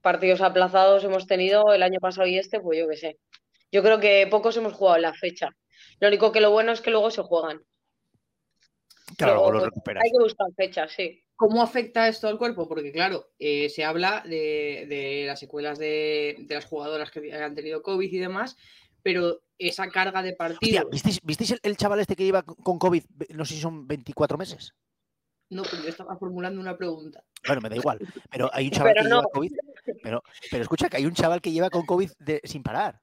partidos 0.00 0.40
aplazados, 0.40 1.04
hemos 1.04 1.26
tenido 1.26 1.74
el 1.74 1.82
año 1.82 1.98
pasado 2.00 2.26
y 2.26 2.38
este, 2.38 2.60
pues 2.60 2.78
yo 2.78 2.88
qué 2.88 2.96
sé. 2.96 3.18
Yo 3.70 3.82
creo 3.82 4.00
que 4.00 4.26
pocos 4.30 4.56
hemos 4.56 4.72
jugado 4.72 4.96
en 4.96 5.02
la 5.02 5.14
fecha. 5.14 5.50
Lo 6.00 6.08
único 6.08 6.32
que 6.32 6.40
lo 6.40 6.50
bueno 6.50 6.72
es 6.72 6.80
que 6.80 6.90
luego 6.90 7.10
se 7.10 7.22
juegan. 7.22 7.62
Claro, 9.16 9.34
luego 9.34 9.52
lo 9.52 9.64
recuperas. 9.66 10.04
Hay 10.04 10.10
que 10.10 10.18
buscar 10.18 10.46
fechas, 10.56 10.92
sí. 10.92 11.22
¿Cómo 11.36 11.62
afecta 11.62 12.08
esto 12.08 12.28
al 12.28 12.38
cuerpo? 12.38 12.66
Porque, 12.66 12.92
claro, 12.92 13.28
eh, 13.38 13.68
se 13.68 13.84
habla 13.84 14.22
de, 14.26 14.86
de 14.88 15.24
las 15.26 15.38
secuelas 15.38 15.78
de, 15.78 16.36
de 16.40 16.54
las 16.54 16.64
jugadoras 16.64 17.10
que 17.10 17.32
han 17.32 17.54
tenido 17.54 17.82
COVID 17.82 18.10
y 18.12 18.18
demás, 18.18 18.56
pero 19.02 19.42
esa 19.58 19.88
carga 19.88 20.22
de 20.22 20.30
Hostia, 20.30 20.36
partido. 20.48 20.88
¿visteis, 20.90 21.20
visteis 21.22 21.50
el, 21.52 21.60
el 21.62 21.76
chaval 21.76 22.00
este 22.00 22.16
que 22.16 22.24
lleva 22.24 22.42
con 22.42 22.78
COVID? 22.78 23.04
No 23.34 23.44
sé 23.44 23.54
si 23.54 23.60
son 23.60 23.86
24 23.86 24.36
meses. 24.38 24.74
No, 25.50 25.62
pero 25.62 25.82
yo 25.82 25.88
estaba 25.90 26.16
formulando 26.16 26.60
una 26.60 26.76
pregunta. 26.76 27.22
Bueno, 27.46 27.60
me 27.60 27.68
da 27.68 27.76
igual. 27.76 27.98
Pero 28.30 28.50
hay 28.52 28.64
un 28.66 28.70
chaval 28.72 28.92
Pero 28.94 29.02
que 29.04 29.08
no. 29.08 29.16
lleva 29.20 29.30
COVID. 29.32 29.52
Pero, 30.02 30.22
pero 30.50 30.62
escucha 30.62 30.88
que 30.88 30.96
hay 30.96 31.06
un 31.06 31.14
chaval 31.14 31.40
que 31.40 31.52
lleva 31.52 31.70
con 31.70 31.86
COVID 31.86 32.10
de- 32.18 32.40
sin 32.44 32.62
parar. 32.62 33.00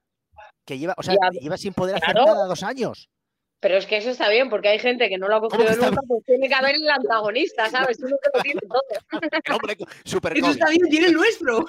Que 0.64 0.78
lleva, 0.78 0.94
o 0.96 1.02
sea, 1.02 1.14
Ya, 1.14 1.30
lleva 1.40 1.56
sin 1.56 1.74
poder 1.74 1.96
hacer 1.96 2.14
claro. 2.14 2.26
nada 2.34 2.46
dos 2.46 2.62
años. 2.62 3.08
Pero 3.60 3.76
es 3.78 3.86
que 3.86 3.96
eso 3.96 4.10
está 4.10 4.28
bien, 4.28 4.50
porque 4.50 4.68
hay 4.68 4.78
gente 4.78 5.08
que 5.08 5.16
no 5.16 5.26
lo 5.26 5.36
ha 5.36 5.40
cogido 5.40 5.64
nunca, 5.76 6.00
pues 6.06 6.22
tiene 6.24 6.48
que 6.48 6.54
haber 6.54 6.74
el 6.74 6.88
antagonista, 6.90 7.70
¿sabes? 7.70 7.98
Uno 7.98 8.16
que 8.22 8.30
lo 8.34 8.42
tiene 8.42 8.60
todo. 8.60 8.82
El 9.44 9.52
hombre 9.54 9.76
super 10.04 10.36
Eso 10.36 10.50
está 10.50 10.68
bien, 10.68 10.86
tiene 10.90 11.06
el 11.06 11.12
nuestro. 11.14 11.64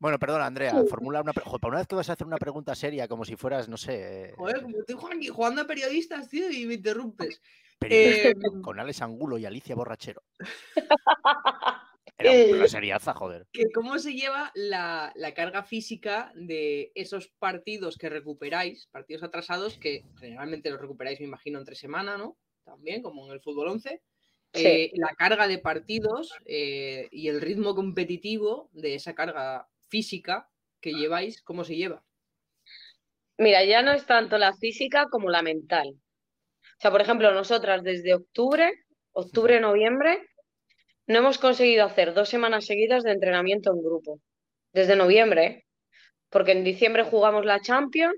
Bueno, 0.00 0.18
perdona, 0.18 0.46
Andrea, 0.46 0.74
formula 0.88 1.20
una. 1.20 1.32
pre- 1.32 1.44
Joder, 1.44 1.60
para 1.60 1.70
una 1.70 1.78
vez 1.78 1.86
que 1.88 1.94
vas 1.96 2.08
a 2.08 2.12
hacer 2.12 2.26
una 2.26 2.38
pregunta 2.38 2.74
seria, 2.74 3.06
como 3.08 3.24
si 3.24 3.36
fueras, 3.36 3.68
no 3.68 3.76
sé. 3.76 4.30
eh, 4.30 4.34
Joder, 4.36 4.62
como 4.62 4.78
estoy 4.78 4.94
jugando 4.96 5.16
aquí 5.16 5.28
jugando 5.28 5.62
a 5.62 5.66
periodistas, 5.66 6.28
tío, 6.28 6.50
y 6.50 6.66
me 6.66 6.74
interrumpes. 6.74 7.40
Eh, 7.80 8.32
con 8.62 8.78
Alex 8.80 9.02
Angulo 9.02 9.38
y 9.38 9.46
Alicia 9.46 9.74
Borrachero. 9.76 10.22
Era 12.18 12.56
una 12.56 12.66
seriaza, 12.66 13.14
joder. 13.14 13.46
que 13.52 13.70
cómo 13.72 13.98
se 13.98 14.12
lleva 14.12 14.50
la, 14.54 15.12
la 15.14 15.34
carga 15.34 15.62
física 15.62 16.32
de 16.34 16.90
esos 16.96 17.28
partidos 17.38 17.96
que 17.96 18.08
recuperáis, 18.08 18.88
partidos 18.90 19.22
atrasados 19.22 19.78
que 19.78 20.04
generalmente 20.18 20.70
los 20.70 20.80
recuperáis, 20.80 21.20
me 21.20 21.26
imagino, 21.26 21.60
entre 21.60 21.76
semana, 21.76 22.18
¿no? 22.18 22.36
También, 22.64 23.02
como 23.02 23.24
en 23.26 23.32
el 23.32 23.40
fútbol 23.40 23.68
11. 23.68 24.02
Sí. 24.52 24.66
Eh, 24.66 24.90
la 24.94 25.14
carga 25.14 25.46
de 25.46 25.58
partidos 25.58 26.32
eh, 26.44 27.06
y 27.12 27.28
el 27.28 27.40
ritmo 27.40 27.74
competitivo 27.74 28.68
de 28.72 28.94
esa 28.94 29.14
carga 29.14 29.68
física 29.88 30.50
que 30.80 30.92
lleváis, 30.92 31.42
¿cómo 31.42 31.64
se 31.64 31.76
lleva? 31.76 32.02
Mira, 33.36 33.64
ya 33.64 33.82
no 33.82 33.92
es 33.92 34.06
tanto 34.06 34.38
la 34.38 34.54
física 34.54 35.06
como 35.10 35.30
la 35.30 35.42
mental. 35.42 35.88
O 35.90 36.80
sea, 36.80 36.90
por 36.90 37.00
ejemplo, 37.00 37.32
nosotras 37.32 37.82
desde 37.82 38.14
octubre, 38.14 38.72
octubre, 39.12 39.60
noviembre, 39.60 40.27
no 41.08 41.18
hemos 41.18 41.38
conseguido 41.38 41.84
hacer 41.84 42.12
dos 42.14 42.28
semanas 42.28 42.66
seguidas 42.66 43.02
de 43.02 43.12
entrenamiento 43.12 43.72
en 43.72 43.82
grupo. 43.82 44.20
Desde 44.72 44.94
noviembre, 44.94 45.44
¿eh? 45.44 45.64
porque 46.28 46.52
en 46.52 46.62
diciembre 46.62 47.02
jugamos 47.02 47.44
la 47.44 47.60
Champions. 47.60 48.14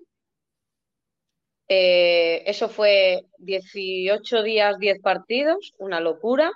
eh, 1.69 2.43
eso 2.47 2.69
fue 2.69 3.23
18 3.39 4.43
días, 4.43 4.77
10 4.79 5.01
partidos, 5.01 5.73
una 5.79 6.01
locura. 6.01 6.51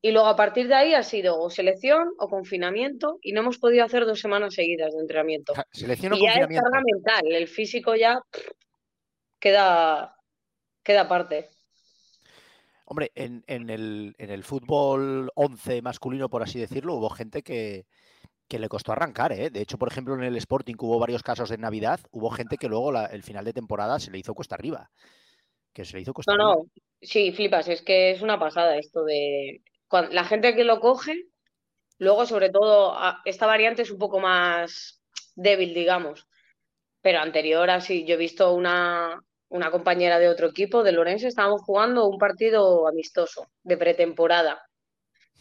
Y 0.00 0.12
luego 0.12 0.28
a 0.28 0.36
partir 0.36 0.68
de 0.68 0.74
ahí 0.74 0.94
ha 0.94 1.02
sido 1.02 1.40
o 1.40 1.50
selección 1.50 2.10
o 2.18 2.28
confinamiento 2.28 3.18
y 3.20 3.32
no 3.32 3.40
hemos 3.40 3.58
podido 3.58 3.84
hacer 3.84 4.06
dos 4.06 4.20
semanas 4.20 4.54
seguidas 4.54 4.94
de 4.94 5.00
entrenamiento. 5.00 5.52
Selección 5.72 6.12
o 6.12 6.16
Y 6.16 6.26
ya 6.26 6.34
es 6.34 6.46
carga 6.46 6.80
mental, 6.84 7.32
el 7.32 7.48
físico 7.48 7.96
ya 7.96 8.20
pff, 8.30 8.50
queda, 9.40 10.16
queda 10.84 11.00
aparte. 11.00 11.55
Hombre, 12.86 13.10
en, 13.16 13.42
en 13.48 13.68
el, 13.68 14.14
en 14.18 14.30
el 14.30 14.44
fútbol 14.44 15.30
11 15.34 15.82
masculino, 15.82 16.28
por 16.30 16.42
así 16.42 16.58
decirlo, 16.60 16.94
hubo 16.94 17.10
gente 17.10 17.42
que, 17.42 17.84
que 18.48 18.60
le 18.60 18.68
costó 18.68 18.92
arrancar, 18.92 19.32
¿eh? 19.32 19.50
De 19.50 19.60
hecho, 19.60 19.76
por 19.76 19.88
ejemplo, 19.88 20.14
en 20.14 20.22
el 20.22 20.36
Sporting 20.36 20.76
hubo 20.78 20.98
varios 21.00 21.24
casos 21.24 21.50
de 21.50 21.58
Navidad, 21.58 21.98
hubo 22.12 22.30
gente 22.30 22.56
que 22.56 22.68
luego 22.68 22.92
la- 22.92 23.06
el 23.06 23.24
final 23.24 23.44
de 23.44 23.52
temporada 23.52 23.98
se 23.98 24.12
le 24.12 24.18
hizo 24.18 24.34
cuesta 24.34 24.54
arriba. 24.54 24.90
Que 25.72 25.84
se 25.84 25.96
le 25.96 26.02
hizo 26.02 26.14
cuesta 26.14 26.32
No, 26.34 26.52
arriba. 26.52 26.62
no, 26.62 26.70
sí, 27.02 27.32
flipas, 27.32 27.66
es 27.68 27.82
que 27.82 28.12
es 28.12 28.22
una 28.22 28.38
pasada 28.38 28.76
esto 28.78 29.02
de 29.04 29.62
cuan- 29.88 30.14
la 30.14 30.24
gente 30.24 30.54
que 30.54 30.62
lo 30.64 30.78
coge, 30.78 31.24
luego 31.98 32.24
sobre 32.24 32.50
todo 32.50 32.96
esta 33.24 33.46
variante 33.46 33.82
es 33.82 33.90
un 33.90 33.98
poco 33.98 34.20
más 34.20 35.02
débil, 35.34 35.74
digamos, 35.74 36.28
pero 37.00 37.18
anterior 37.18 37.68
así, 37.68 38.04
yo 38.04 38.14
he 38.14 38.18
visto 38.18 38.52
una, 38.54 39.20
una 39.48 39.70
compañera 39.70 40.18
de 40.18 40.28
otro 40.28 40.48
equipo, 40.48 40.82
de 40.82 40.92
Lorenzo, 40.92 41.28
estábamos 41.28 41.62
jugando 41.62 42.08
un 42.08 42.18
partido 42.18 42.88
amistoso 42.88 43.48
de 43.62 43.76
pretemporada. 43.76 44.62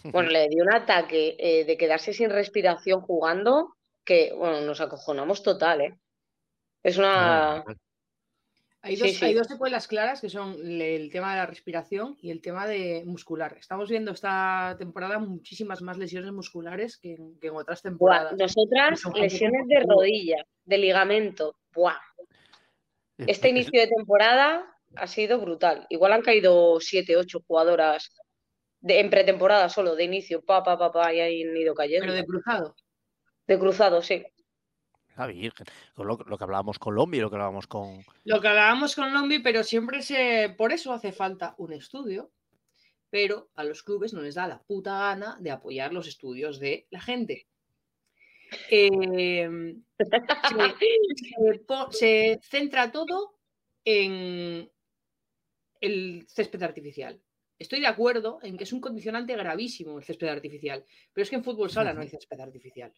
Bueno, 0.03 0.29
le 0.29 0.47
dio 0.49 0.63
un 0.63 0.73
ataque 0.73 1.35
eh, 1.39 1.65
de 1.65 1.77
quedarse 1.77 2.13
sin 2.13 2.29
respiración 2.29 3.01
jugando 3.01 3.75
que, 4.03 4.33
bueno, 4.37 4.61
nos 4.61 4.79
acojonamos 4.79 5.41
total, 5.41 5.81
¿eh? 5.81 5.99
Es 6.83 6.97
una... 6.97 7.63
Hay 8.83 8.97
dos, 8.97 9.09
sí. 9.13 9.25
hay 9.25 9.33
dos 9.33 9.47
secuelas 9.47 9.87
claras 9.87 10.21
que 10.21 10.29
son 10.29 10.57
el 10.61 11.09
tema 11.11 11.31
de 11.31 11.37
la 11.37 11.47
respiración 11.47 12.15
y 12.21 12.29
el 12.29 12.39
tema 12.39 12.67
de 12.67 13.01
muscular. 13.03 13.57
Estamos 13.57 13.89
viendo 13.89 14.11
esta 14.11 14.75
temporada 14.77 15.17
muchísimas 15.17 15.81
más 15.81 15.97
lesiones 15.97 16.31
musculares 16.31 16.99
que 16.99 17.15
en, 17.15 17.39
que 17.39 17.47
en 17.47 17.55
otras 17.55 17.81
Buah, 17.81 17.89
temporadas. 17.89 18.37
nosotras, 18.37 19.01
lesiones 19.15 19.67
de 19.67 19.79
rodilla, 19.79 20.45
de 20.65 20.77
ligamento. 20.77 21.57
Buah. 21.73 21.97
Es- 23.17 23.27
Este 23.29 23.47
es- 23.47 23.51
inicio 23.51 23.79
de 23.81 23.87
temporada 23.87 24.65
ha 24.95 25.07
sido 25.07 25.39
brutal. 25.39 25.85
Igual 25.89 26.13
han 26.13 26.21
caído 26.21 26.79
siete, 26.79 27.17
ocho 27.17 27.39
jugadoras 27.47 28.13
de, 28.81 28.99
en 28.99 29.09
pretemporada 29.09 29.69
solo, 29.69 29.95
de 29.95 30.03
inicio, 30.03 30.43
pa, 30.43 30.63
pa, 30.63 30.77
pa, 30.77 30.91
pa, 30.91 31.13
y 31.13 31.21
han 31.21 31.57
ido 31.57 31.73
cayendo. 31.73 32.03
Pero 32.05 32.13
de 32.13 32.25
cruzado. 32.25 32.75
De 33.47 33.59
cruzado, 33.59 34.01
sí. 34.01 34.25
La 35.17 35.27
Virgen. 35.27 35.65
Con 35.93 36.07
lo, 36.07 36.17
lo 36.27 36.37
que 36.37 36.43
hablábamos 36.43 36.77
con 36.77 36.93
Lombi, 36.93 37.19
lo 37.19 37.29
que 37.29 37.35
hablábamos 37.35 37.67
con. 37.67 38.03
Lo 38.25 38.41
que 38.41 38.47
hablábamos 38.49 38.95
con 38.95 39.13
Lombi, 39.13 39.39
pero 39.39 39.63
siempre 39.63 40.01
se. 40.01 40.53
Por 40.57 40.73
eso 40.73 40.91
hace 40.93 41.11
falta 41.13 41.55
un 41.57 41.71
estudio. 41.73 42.31
Pero 43.09 43.49
a 43.55 43.63
los 43.63 43.81
clubes 43.81 44.13
no 44.13 44.21
les 44.21 44.35
da 44.35 44.45
la 44.47 44.61
puta 44.63 44.97
gana 44.99 45.37
de 45.39 45.51
apoyar 45.51 45.93
los 45.93 46.05
estudios 46.07 46.59
de 46.59 46.85
la 46.89 46.99
gente. 46.99 47.47
Eh, 48.69 49.75
se, 51.91 52.39
centra 52.41 52.91
todo 52.91 53.39
en 53.83 54.69
el 55.81 56.25
césped 56.27 56.61
artificial. 56.63 57.21
Estoy 57.57 57.79
de 57.79 57.87
acuerdo 57.87 58.39
en 58.43 58.57
que 58.57 58.65
es 58.65 58.73
un 58.73 58.81
condicionante 58.81 59.35
gravísimo 59.35 59.97
el 59.97 60.03
césped 60.03 60.27
artificial, 60.27 60.83
pero 61.13 61.23
es 61.23 61.29
que 61.29 61.37
en 61.37 61.43
fútbol 61.43 61.69
sala 61.69 61.93
no 61.93 62.01
hay 62.01 62.09
césped 62.09 62.39
artificial. 62.39 62.93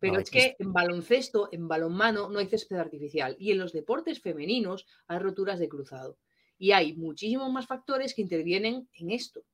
Pero 0.00 0.14
No, 0.14 0.18
es- 0.18 0.30
que 0.30 0.56
en 0.58 0.72
baloncesto, 0.72 1.48
en 1.52 1.68
balonmano, 1.68 2.28
no 2.28 2.38
hay 2.38 2.46
césped 2.46 2.76
artificial. 2.76 3.36
Y 3.38 3.52
en 3.52 3.58
los 3.58 3.72
deportes 3.72 4.20
femeninos 4.20 4.86
hay 5.06 5.18
roturas 5.18 5.58
de 5.58 5.68
cruzado. 5.68 6.18
Y 6.58 6.72
hay 6.72 6.94
muchísimos 6.94 7.50
más 7.52 7.66
factores 7.66 8.14
que 8.14 8.22
intervienen 8.22 8.88
en 8.94 9.10
esto. 9.10 9.44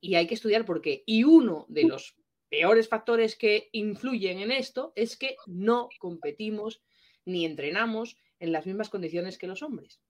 Y 0.00 0.14
hay 0.14 0.26
que 0.26 0.34
estudiar 0.34 0.64
por 0.64 0.80
qué. 0.80 1.02
Y 1.06 1.24
uno 1.24 1.66
de 1.68 1.84
los 1.84 2.17
peores 2.48 2.88
factores 2.88 3.36
que 3.36 3.68
influyen 3.72 4.40
en 4.40 4.52
esto 4.52 4.92
es 4.96 5.16
que 5.16 5.36
no 5.46 5.88
competimos 5.98 6.82
ni 7.24 7.44
entrenamos 7.44 8.16
en 8.40 8.52
las 8.52 8.66
mismas 8.66 8.88
condiciones 8.88 9.38
que 9.38 9.46
los 9.46 9.62
hombres. 9.62 10.00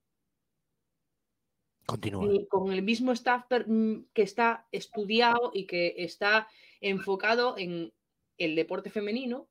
Continúa. 1.86 2.26
Ni 2.26 2.46
con 2.46 2.72
el 2.72 2.82
mismo 2.82 3.12
staff 3.12 3.46
mm, 3.66 4.00
que 4.12 4.22
está 4.22 4.66
estudiado 4.72 5.50
y 5.54 5.66
que 5.66 5.94
está 5.98 6.48
enfocado 6.80 7.56
en 7.56 7.92
el 8.36 8.54
deporte 8.54 8.90
femenino. 8.90 9.48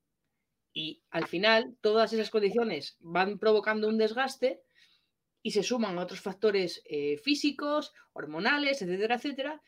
Y 0.71 1.01
al 1.09 1.25
final 1.27 1.75
todas 1.81 2.13
esas 2.13 2.29
condiciones 2.29 2.97
van 2.99 3.39
provocando 3.39 3.87
un 3.87 3.97
desgaste 3.97 4.61
y 5.41 5.51
se 5.51 5.63
suman 5.63 5.97
a 5.97 6.03
otros 6.03 6.21
factores 6.21 6.83
eh, 6.85 7.17
físicos, 7.17 7.93
hormonales, 8.13 8.81
etcétera, 8.81 9.15
etcétera, 9.15 9.61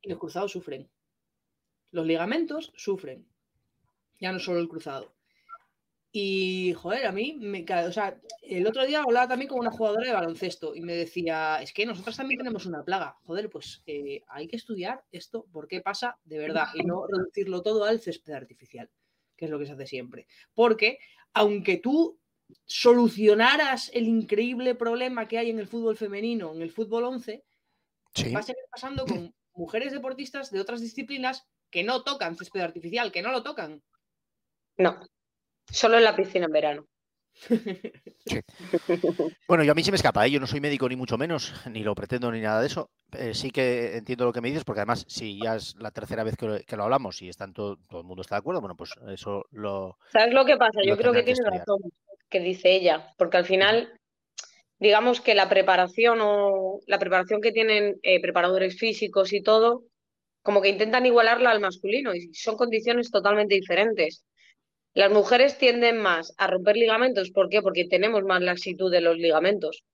y 0.00 0.08
los 0.08 0.18
cruzados 0.18 0.52
sufren. 0.52 0.90
Los 1.90 2.06
ligamentos 2.06 2.72
sufren. 2.76 3.26
Ya 4.18 4.32
no 4.32 4.38
solo 4.38 4.60
el 4.60 4.68
cruzado. 4.68 5.14
Y, 6.12 6.72
joder, 6.76 7.06
a 7.06 7.12
mí, 7.12 7.36
me, 7.38 7.64
ca- 7.64 7.84
o 7.86 7.92
sea, 7.92 8.20
el 8.42 8.66
otro 8.66 8.84
día 8.84 9.02
hablaba 9.02 9.28
también 9.28 9.48
con 9.48 9.60
una 9.60 9.70
jugadora 9.70 10.06
de 10.06 10.12
baloncesto 10.12 10.74
y 10.74 10.80
me 10.80 10.94
decía, 10.94 11.62
es 11.62 11.72
que 11.72 11.86
nosotros 11.86 12.16
también 12.16 12.38
tenemos 12.38 12.66
una 12.66 12.82
plaga. 12.84 13.16
Joder, 13.24 13.48
pues 13.48 13.82
eh, 13.86 14.22
hay 14.28 14.48
que 14.48 14.56
estudiar 14.56 15.04
esto, 15.12 15.46
por 15.52 15.68
qué 15.68 15.80
pasa 15.80 16.18
de 16.24 16.38
verdad 16.38 16.66
y 16.74 16.82
no 16.82 17.06
reducirlo 17.06 17.62
todo 17.62 17.84
al 17.84 18.00
césped 18.00 18.32
artificial, 18.32 18.90
que 19.36 19.44
es 19.44 19.50
lo 19.52 19.58
que 19.60 19.66
se 19.66 19.72
hace 19.72 19.86
siempre. 19.86 20.26
Porque, 20.52 20.98
aunque 21.32 21.76
tú 21.76 22.18
solucionaras 22.66 23.88
el 23.94 24.08
increíble 24.08 24.74
problema 24.74 25.28
que 25.28 25.38
hay 25.38 25.50
en 25.50 25.60
el 25.60 25.68
fútbol 25.68 25.96
femenino, 25.96 26.52
en 26.52 26.62
el 26.62 26.72
fútbol 26.72 27.04
11, 27.04 27.44
Sí. 28.12 28.32
va 28.32 28.40
a 28.40 28.42
seguir 28.42 28.64
pasando 28.68 29.06
con 29.06 29.32
mujeres 29.54 29.92
deportistas 29.92 30.50
de 30.50 30.58
otras 30.60 30.80
disciplinas 30.80 31.46
que 31.70 31.82
no 31.82 32.02
tocan 32.02 32.36
césped 32.36 32.60
artificial, 32.60 33.12
que 33.12 33.22
no 33.22 33.32
lo 33.32 33.42
tocan. 33.42 33.82
No, 34.76 35.00
solo 35.70 35.98
en 35.98 36.04
la 36.04 36.16
piscina 36.16 36.46
en 36.46 36.52
verano. 36.52 36.86
Bueno, 39.48 39.64
yo 39.64 39.72
a 39.72 39.74
mí 39.74 39.82
se 39.82 39.90
me 39.90 39.96
escapa, 39.96 40.26
¿eh? 40.26 40.30
yo 40.30 40.40
no 40.40 40.46
soy 40.46 40.60
médico 40.60 40.88
ni 40.88 40.94
mucho 40.94 41.18
menos, 41.18 41.52
ni 41.70 41.82
lo 41.82 41.94
pretendo 41.94 42.30
ni 42.30 42.40
nada 42.40 42.60
de 42.60 42.66
eso. 42.66 42.90
Eh, 43.12 43.34
sí 43.34 43.50
que 43.50 43.96
entiendo 43.96 44.24
lo 44.24 44.32
que 44.32 44.40
me 44.40 44.48
dices, 44.48 44.64
porque 44.64 44.80
además, 44.80 45.04
si 45.08 45.40
ya 45.42 45.56
es 45.56 45.74
la 45.78 45.90
tercera 45.90 46.22
vez 46.22 46.36
que 46.36 46.46
lo, 46.46 46.58
que 46.60 46.76
lo 46.76 46.84
hablamos 46.84 47.20
y 47.22 47.28
están 47.28 47.52
todo, 47.52 47.76
todo 47.88 48.00
el 48.00 48.06
mundo 48.06 48.22
está 48.22 48.36
de 48.36 48.40
acuerdo, 48.40 48.60
bueno, 48.60 48.76
pues 48.76 48.90
eso 49.08 49.44
lo. 49.50 49.96
¿Sabes 50.12 50.34
lo 50.34 50.44
que 50.44 50.56
pasa? 50.56 50.80
Lo 50.80 50.84
Yo 50.84 50.96
creo 50.96 51.12
que 51.12 51.18
que 51.20 51.24
tiene 51.24 51.38
estudiar. 51.40 51.58
razón, 51.60 51.78
que 52.28 52.40
dice 52.40 52.72
ella, 52.72 53.12
porque 53.16 53.38
al 53.38 53.46
final, 53.46 53.92
digamos 54.78 55.20
que 55.20 55.34
la 55.34 55.48
preparación 55.48 56.18
o 56.22 56.80
la 56.86 56.98
preparación 56.98 57.40
que 57.40 57.52
tienen 57.52 57.98
eh, 58.02 58.20
preparadores 58.20 58.78
físicos 58.78 59.32
y 59.32 59.42
todo, 59.42 59.84
como 60.42 60.62
que 60.62 60.68
intentan 60.68 61.06
igualarla 61.06 61.50
al 61.50 61.60
masculino 61.60 62.14
y 62.14 62.32
son 62.34 62.56
condiciones 62.56 63.10
totalmente 63.10 63.54
diferentes. 63.54 64.24
Las 64.94 65.12
mujeres 65.12 65.58
tienden 65.58 65.98
más 65.98 66.34
a 66.36 66.46
romper 66.46 66.76
ligamentos. 66.76 67.30
¿Por 67.30 67.48
qué? 67.48 67.62
Porque 67.62 67.86
tenemos 67.86 68.24
más 68.24 68.42
laxitud 68.42 68.90
de 68.90 69.00
los 69.00 69.16
ligamentos. 69.16 69.84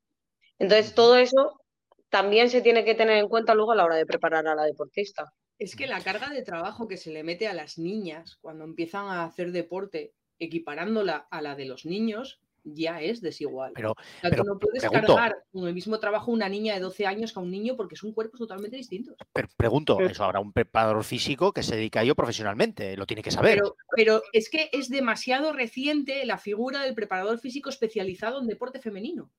Entonces, 0.59 0.94
todo 0.94 1.16
eso 1.16 1.61
también 2.09 2.48
se 2.48 2.62
tiene 2.62 2.85
que 2.85 2.94
tener 2.94 3.18
en 3.18 3.28
cuenta 3.28 3.54
luego 3.54 3.72
a 3.72 3.76
la 3.76 3.85
hora 3.85 3.96
de 3.96 4.06
preparar 4.06 4.46
a 4.46 4.54
la 4.54 4.64
deportista. 4.64 5.30
Es 5.59 5.76
que 5.76 5.87
la 5.87 6.00
carga 6.00 6.30
de 6.30 6.42
trabajo 6.42 6.87
que 6.88 6.96
se 6.96 7.11
le 7.11 7.24
mete 7.24 7.46
a 7.46 7.54
las 7.54 7.78
niñas 7.78 8.38
cuando 8.40 8.64
empiezan 8.64 9.06
a 9.06 9.24
hacer 9.24 9.52
deporte, 9.52 10.12
equiparándola 10.38 11.26
a 11.30 11.42
la 11.42 11.56
de 11.56 11.66
los 11.66 11.85
niños, 11.85 12.40
ya 12.68 13.00
es 13.00 13.20
desigual. 13.20 13.72
Pero, 13.74 13.92
O 13.92 13.94
sea, 14.20 14.31
pero 14.31 14.42
tú 14.42 14.48
no 14.48 14.59
puedes 14.59 14.81
pregunto. 14.83 15.14
cargar 15.14 15.37
con 15.52 15.68
el 15.68 15.74
mismo 15.74 15.98
trabajo 16.00 16.33
una 16.33 16.48
niña 16.48 16.74
de 16.74 16.81
12 16.81 17.07
años 17.07 17.33
que 17.33 17.38
a 17.38 17.42
un 17.42 17.50
niño 17.50 17.76
porque 17.76 17.94
son 17.96 18.12
cuerpos 18.12 18.40
totalmente 18.40 18.76
distintos. 18.76 19.16
pero 19.33 19.48
pregunto, 19.57 20.00
eso 20.00 20.24
habrá 20.24 20.40
un 20.40 20.52
preparador 20.52 21.02
físico 21.05 21.52
que 21.52 21.62
se 21.62 21.76
dedica 21.76 22.00
a 22.00 22.02
ello 22.02 22.14
profesionalmente, 22.14 22.96
lo 22.96 23.07
tiene 23.07 23.22
que 23.22 23.31
saber. 23.31 23.55
Pero, 23.59 23.76
pero 23.94 24.22
es 24.33 24.50
que 24.50 24.68
es 24.72 24.88
demasiado 24.88 25.52
reciente 25.52 26.24
la 26.26 26.38
figura 26.38 26.83
del 26.83 26.94
preparador 26.94 27.38
físico 27.38 27.70
especializado 27.70 28.40
en 28.40 28.46
deporte 28.48 28.81
femenino. 28.81 29.31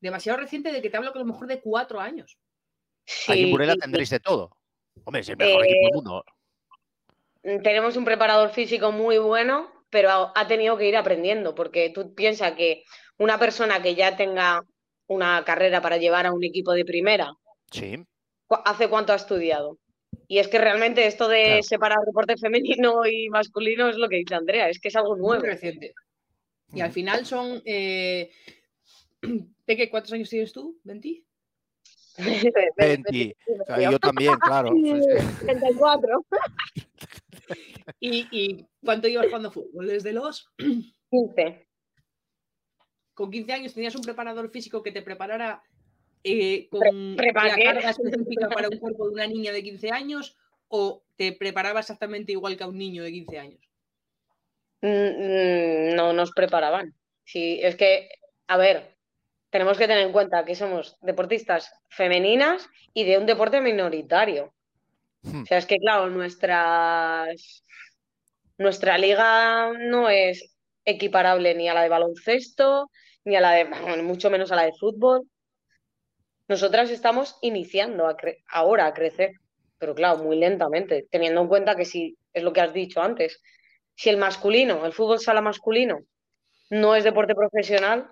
Demasiado 0.00 0.38
reciente 0.38 0.72
de 0.72 0.82
que 0.82 0.90
te 0.90 0.96
hablo 0.96 1.12
que 1.12 1.18
a 1.18 1.22
lo 1.22 1.26
mejor 1.26 1.46
de 1.46 1.60
cuatro 1.60 2.00
años. 2.00 2.38
En 3.28 3.34
Sí, 3.36 3.50
Burela 3.50 3.74
y- 3.74 3.78
tendréis 3.78 4.10
de 4.10 4.20
todo. 4.20 4.56
Hombre, 5.04 5.20
es 5.22 5.28
el 5.28 5.36
mejor 5.36 5.64
equipo 5.64 5.78
Eh, 5.78 5.84
del 5.84 5.94
mundo. 5.94 6.24
Mm, 7.42 7.62
tenemos 7.62 7.96
un 7.96 8.04
preparador 8.04 8.50
físico 8.50 8.90
muy 8.92 9.18
bueno, 9.18 9.70
pero 9.94 10.10
ha, 10.10 10.32
ha 10.34 10.48
tenido 10.48 10.76
que 10.76 10.88
ir 10.88 10.96
aprendiendo, 10.96 11.54
porque 11.54 11.90
tú 11.90 12.14
piensas 12.16 12.52
que 12.54 12.82
una 13.16 13.38
persona 13.38 13.80
que 13.80 13.94
ya 13.94 14.16
tenga 14.16 14.60
una 15.06 15.44
carrera 15.44 15.80
para 15.80 15.98
llevar 15.98 16.26
a 16.26 16.32
un 16.32 16.42
equipo 16.42 16.72
de 16.72 16.84
primera, 16.84 17.32
Sí. 17.70 18.04
¿cu- 18.48 18.58
¿hace 18.64 18.88
cuánto 18.88 19.12
ha 19.12 19.16
estudiado? 19.16 19.78
Y 20.26 20.38
es 20.40 20.48
que 20.48 20.58
realmente 20.58 21.06
esto 21.06 21.28
de 21.28 21.44
Claro. 21.44 21.62
separar 21.62 21.98
deporte 22.04 22.36
femenino 22.36 23.02
y 23.06 23.28
masculino 23.28 23.88
es 23.88 23.96
lo 23.96 24.08
que 24.08 24.16
dice 24.16 24.34
Andrea, 24.34 24.68
es 24.68 24.80
que 24.80 24.88
es 24.88 24.96
algo 24.96 25.14
Muy 25.16 25.26
nuevo. 25.28 25.44
reciente. 25.44 25.94
Y 26.72 26.80
al 26.80 26.88
Ujú. 26.88 26.94
final 26.94 27.24
son. 27.24 27.62
Eh... 27.64 28.30
Peque, 29.64 29.88
¿cuántos 29.90 30.12
años 30.12 30.28
tienes 30.28 30.52
tú? 30.52 30.76
¿20? 30.84 31.22
20. 32.76 33.36
O 33.60 33.64
sea, 33.64 33.90
yo 33.90 33.98
también, 33.98 34.34
claro. 34.44 34.70
pues, 34.70 35.06
eh, 35.06 35.24
34, 35.40 36.24
¿Y, 38.00 38.26
y 38.30 38.66
cuánto 38.84 39.08
ibas 39.08 39.26
jugando 39.26 39.50
fútbol? 39.50 39.86
Desde 39.86 40.12
los. 40.12 40.48
15. 41.10 41.68
Con 43.14 43.30
15 43.30 43.52
años 43.52 43.74
tenías 43.74 43.94
un 43.94 44.02
preparador 44.02 44.50
físico 44.50 44.82
que 44.82 44.90
te 44.90 45.02
preparara 45.02 45.62
eh, 46.24 46.68
con 46.70 47.16
¿prepara 47.16 47.56
la 47.56 47.62
carga 47.62 47.90
específica 47.90 48.48
para 48.48 48.68
un 48.68 48.78
cuerpo 48.78 49.06
de 49.06 49.14
una 49.14 49.26
niña 49.26 49.52
de 49.52 49.62
15 49.62 49.90
años 49.90 50.36
o 50.68 51.04
te 51.16 51.32
preparaba 51.32 51.80
exactamente 51.80 52.32
igual 52.32 52.56
que 52.56 52.64
a 52.64 52.68
un 52.68 52.78
niño 52.78 53.04
de 53.04 53.12
15 53.12 53.38
años. 53.38 53.70
Mm, 54.80 54.88
mm, 54.88 55.94
No 55.94 56.12
nos 56.12 56.32
preparaban. 56.32 56.94
Sí, 57.24 57.60
es 57.62 57.76
que, 57.76 58.08
a 58.48 58.56
ver, 58.56 58.96
tenemos 59.50 59.78
que 59.78 59.86
tener 59.86 60.04
en 60.04 60.12
cuenta 60.12 60.44
que 60.44 60.54
somos 60.54 60.98
deportistas 61.00 61.72
femeninas 61.88 62.68
y 62.92 63.04
de 63.04 63.18
un 63.18 63.26
deporte 63.26 63.60
minoritario. 63.60 64.52
Hmm. 65.24 65.42
O 65.42 65.46
sea, 65.46 65.58
es 65.58 65.66
que, 65.66 65.78
claro, 65.78 66.10
nuestras, 66.10 67.64
nuestra 68.58 68.98
liga 68.98 69.72
no 69.72 70.08
es 70.08 70.54
equiparable 70.84 71.54
ni 71.54 71.68
a 71.68 71.74
la 71.74 71.82
de 71.82 71.88
baloncesto, 71.88 72.90
ni 73.24 73.36
a 73.36 73.40
la 73.40 73.52
de, 73.52 73.64
bueno, 73.64 74.02
mucho 74.02 74.30
menos 74.30 74.52
a 74.52 74.56
la 74.56 74.64
de 74.64 74.72
fútbol. 74.78 75.22
Nosotras 76.46 76.90
estamos 76.90 77.38
iniciando 77.40 78.06
a 78.06 78.16
cre- 78.16 78.44
ahora 78.48 78.86
a 78.86 78.92
crecer, 78.92 79.32
pero 79.78 79.94
claro, 79.94 80.22
muy 80.22 80.36
lentamente, 80.36 81.06
teniendo 81.10 81.40
en 81.40 81.48
cuenta 81.48 81.74
que 81.74 81.86
si 81.86 82.16
es 82.34 82.42
lo 82.42 82.52
que 82.52 82.60
has 82.60 82.74
dicho 82.74 83.00
antes, 83.00 83.40
si 83.94 84.10
el 84.10 84.18
masculino, 84.18 84.84
el 84.84 84.92
fútbol 84.92 85.20
sala 85.20 85.40
masculino, 85.40 86.00
no 86.70 86.94
es 86.94 87.04
deporte 87.04 87.34
profesional, 87.34 88.10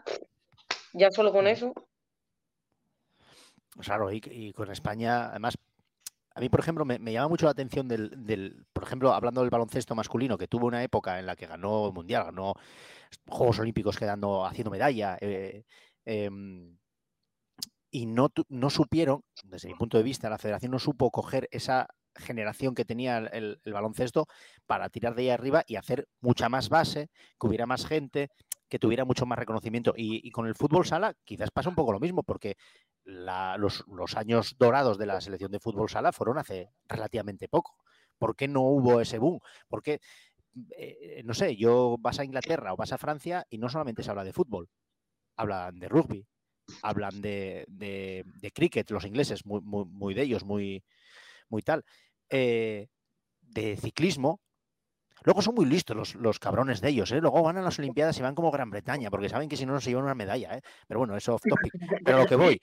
ya 0.94 1.10
solo 1.10 1.32
con 1.32 1.46
eso. 1.46 1.74
Claro, 3.80 4.10
y, 4.12 4.22
y 4.30 4.52
con 4.52 4.70
España, 4.70 5.30
además, 5.30 5.54
a 6.34 6.40
mí, 6.40 6.48
por 6.48 6.60
ejemplo, 6.60 6.84
me, 6.84 6.98
llama 7.12 7.28
mucho 7.28 7.46
la 7.46 7.52
atención 7.52 7.88
del, 7.88 8.66
por 8.72 8.84
ejemplo, 8.84 9.12
hablando 9.12 9.42
del 9.42 9.50
baloncesto 9.50 9.94
masculino, 9.94 10.38
que 10.38 10.48
tuvo 10.48 10.66
una 10.66 10.82
época 10.82 11.18
en 11.18 11.26
la 11.26 11.36
que 11.36 11.46
ganó 11.46 11.86
el 11.86 11.92
Mundial, 11.92 12.24
ganó 12.24 12.54
Juegos 13.28 13.58
Olímpicos 13.58 13.98
quedando, 13.98 14.46
haciendo 14.46 14.70
medalla, 14.70 15.18
eh, 15.20 15.64
em, 16.04 16.76
y 17.90 18.06
no, 18.06 18.30
no 18.48 18.70
supieron, 18.70 19.22
desde 19.44 19.68
mi 19.68 19.74
punto 19.74 19.98
de 19.98 20.02
vista, 20.04 20.30
la 20.30 20.38
federación 20.38 20.72
no 20.72 20.78
supo 20.78 21.10
coger 21.10 21.48
esa 21.50 21.88
generación 22.14 22.74
que 22.74 22.84
tenía 22.84 23.18
el 23.18 23.58
baloncesto 23.64 24.26
para 24.66 24.88
tirar 24.88 25.14
de 25.14 25.22
ahí 25.22 25.30
arriba 25.30 25.64
y 25.66 25.76
hacer 25.76 26.08
mucha 26.20 26.48
más 26.48 26.68
base, 26.68 27.10
que 27.38 27.46
hubiera 27.46 27.66
más 27.66 27.86
gente, 27.86 28.30
que 28.72 28.78
tuviera 28.78 29.04
mucho 29.04 29.26
más 29.26 29.38
reconocimiento. 29.38 29.92
Y, 29.94 30.26
y 30.26 30.30
con 30.30 30.46
el 30.46 30.54
fútbol 30.54 30.86
sala 30.86 31.14
quizás 31.24 31.50
pasa 31.50 31.68
un 31.68 31.74
poco 31.74 31.92
lo 31.92 32.00
mismo, 32.00 32.22
porque 32.22 32.56
la- 33.04 33.58
los, 33.58 33.84
los 33.86 34.16
años 34.16 34.56
dorados 34.58 34.96
de 34.96 35.04
la 35.04 35.20
selección 35.20 35.52
de 35.52 35.60
fútbol 35.60 35.90
sala 35.90 36.10
fueron 36.12 36.38
hace 36.38 36.70
relativamente 36.88 37.48
poco. 37.48 37.76
¿Por 38.16 38.34
qué 38.34 38.48
no 38.48 38.62
hubo 38.62 39.00
ese 39.02 39.18
boom? 39.18 39.40
Porque, 39.68 40.00
eh, 40.78 41.22
no 41.24 41.34
sé, 41.34 41.56
yo 41.56 41.96
vas 42.00 42.18
a 42.18 42.24
Inglaterra 42.24 42.72
o 42.72 42.76
vas 42.76 42.92
a 42.92 42.98
Francia 42.98 43.46
y 43.50 43.58
no 43.58 43.68
solamente 43.68 44.02
se 44.02 44.10
habla 44.10 44.24
de 44.24 44.32
fútbol, 44.32 44.68
hablan 45.36 45.78
de 45.80 45.88
rugby, 45.88 46.26
hablan 46.82 47.22
de, 47.22 47.64
de- 47.68 48.24
de 48.40 48.50
cricket, 48.52 48.90
los 48.90 49.04
ingleses, 49.06 49.46
muy, 49.46 49.60
muy, 49.62 49.84
muy 49.86 50.14
de 50.14 50.22
ellos, 50.22 50.44
muy, 50.44 50.84
muy 51.50 51.62
tal, 51.62 51.84
eh, 52.30 52.88
de 53.42 53.76
ciclismo. 53.76 54.40
Luego 55.24 55.42
son 55.42 55.54
muy 55.54 55.66
listos 55.66 55.96
los, 55.96 56.14
los 56.16 56.38
cabrones 56.38 56.80
de 56.80 56.88
ellos, 56.88 57.10
¿eh? 57.12 57.20
Luego 57.20 57.42
van 57.42 57.56
a 57.58 57.62
las 57.62 57.78
Olimpiadas 57.78 58.18
y 58.18 58.22
van 58.22 58.34
como 58.34 58.50
Gran 58.50 58.70
Bretaña, 58.70 59.10
porque 59.10 59.28
saben 59.28 59.48
que 59.48 59.56
si 59.56 59.64
no, 59.66 59.72
no 59.72 59.80
se 59.80 59.90
llevan 59.90 60.04
una 60.04 60.14
medalla, 60.14 60.56
¿eh? 60.56 60.62
Pero 60.88 60.98
bueno, 61.00 61.16
eso 61.16 61.34
off 61.34 61.42
topic. 61.48 61.72
Pero 62.04 62.18
lo 62.18 62.26
que 62.26 62.36
voy, 62.36 62.60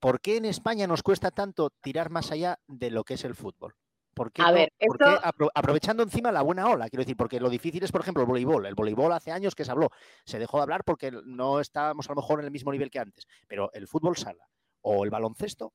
¿por 0.00 0.20
qué 0.20 0.36
en 0.36 0.44
España 0.46 0.86
nos 0.86 1.02
cuesta 1.02 1.30
tanto 1.30 1.70
tirar 1.80 2.10
más 2.10 2.30
allá 2.32 2.58
de 2.66 2.90
lo 2.90 3.04
que 3.04 3.14
es 3.14 3.24
el 3.24 3.34
fútbol? 3.34 3.74
¿Por 4.14 4.30
qué, 4.30 4.42
A 4.42 4.48
no- 4.48 4.54
ver, 4.54 4.72
por 4.86 4.98
qué 4.98 5.04
esto- 5.14 5.22
apro- 5.22 5.50
aprovechando 5.54 6.02
encima 6.02 6.30
la 6.32 6.42
buena 6.42 6.68
ola? 6.68 6.88
Quiero 6.90 7.02
decir, 7.02 7.16
porque 7.16 7.40
lo 7.40 7.48
difícil 7.48 7.82
es, 7.82 7.90
por 7.92 8.02
ejemplo, 8.02 8.22
el 8.22 8.28
voleibol. 8.28 8.66
El 8.66 8.74
voleibol 8.74 9.10
hace 9.12 9.32
años 9.32 9.54
que 9.54 9.64
se 9.64 9.70
habló, 9.70 9.88
se 10.26 10.38
dejó 10.38 10.58
de 10.58 10.64
hablar 10.64 10.84
porque 10.84 11.10
no 11.24 11.60
estábamos 11.60 12.06
a 12.08 12.12
lo 12.12 12.16
mejor 12.16 12.40
en 12.40 12.44
el 12.46 12.50
mismo 12.50 12.72
nivel 12.72 12.90
que 12.90 12.98
antes. 12.98 13.26
Pero 13.48 13.70
el 13.72 13.88
fútbol 13.88 14.16
sala 14.18 14.46
o 14.82 15.04
el 15.04 15.10
baloncesto 15.10 15.72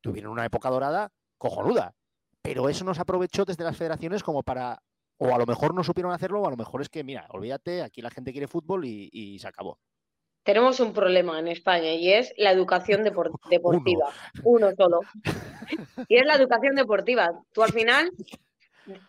tuvieron 0.00 0.32
una 0.32 0.46
época 0.46 0.70
dorada 0.70 1.10
cojonuda. 1.36 1.92
Pero 2.40 2.70
eso 2.70 2.84
no 2.84 2.94
se 2.94 3.02
aprovechó 3.02 3.44
desde 3.44 3.64
las 3.64 3.76
federaciones 3.76 4.22
como 4.22 4.42
para. 4.42 4.80
O 5.18 5.34
a 5.34 5.38
lo 5.38 5.46
mejor 5.46 5.74
no 5.74 5.82
supieron 5.84 6.12
hacerlo, 6.12 6.40
o 6.42 6.46
a 6.46 6.50
lo 6.50 6.56
mejor 6.56 6.80
es 6.80 6.88
que, 6.88 7.02
mira, 7.04 7.26
olvídate, 7.30 7.82
aquí 7.82 8.00
la 8.02 8.10
gente 8.10 8.32
quiere 8.32 8.46
fútbol 8.48 8.84
y, 8.84 9.08
y 9.12 9.38
se 9.38 9.48
acabó. 9.48 9.78
Tenemos 10.44 10.80
un 10.80 10.92
problema 10.94 11.38
en 11.40 11.48
España 11.48 11.92
y 11.92 12.12
es 12.12 12.32
la 12.36 12.52
educación 12.52 13.02
depor- 13.04 13.38
deportiva. 13.50 14.10
Uno 14.44 14.70
solo. 14.76 15.00
Y 16.08 16.16
es 16.16 16.24
la 16.24 16.34
educación 16.36 16.74
deportiva. 16.76 17.30
Tú 17.52 17.62
al 17.62 17.72
final, 17.72 18.10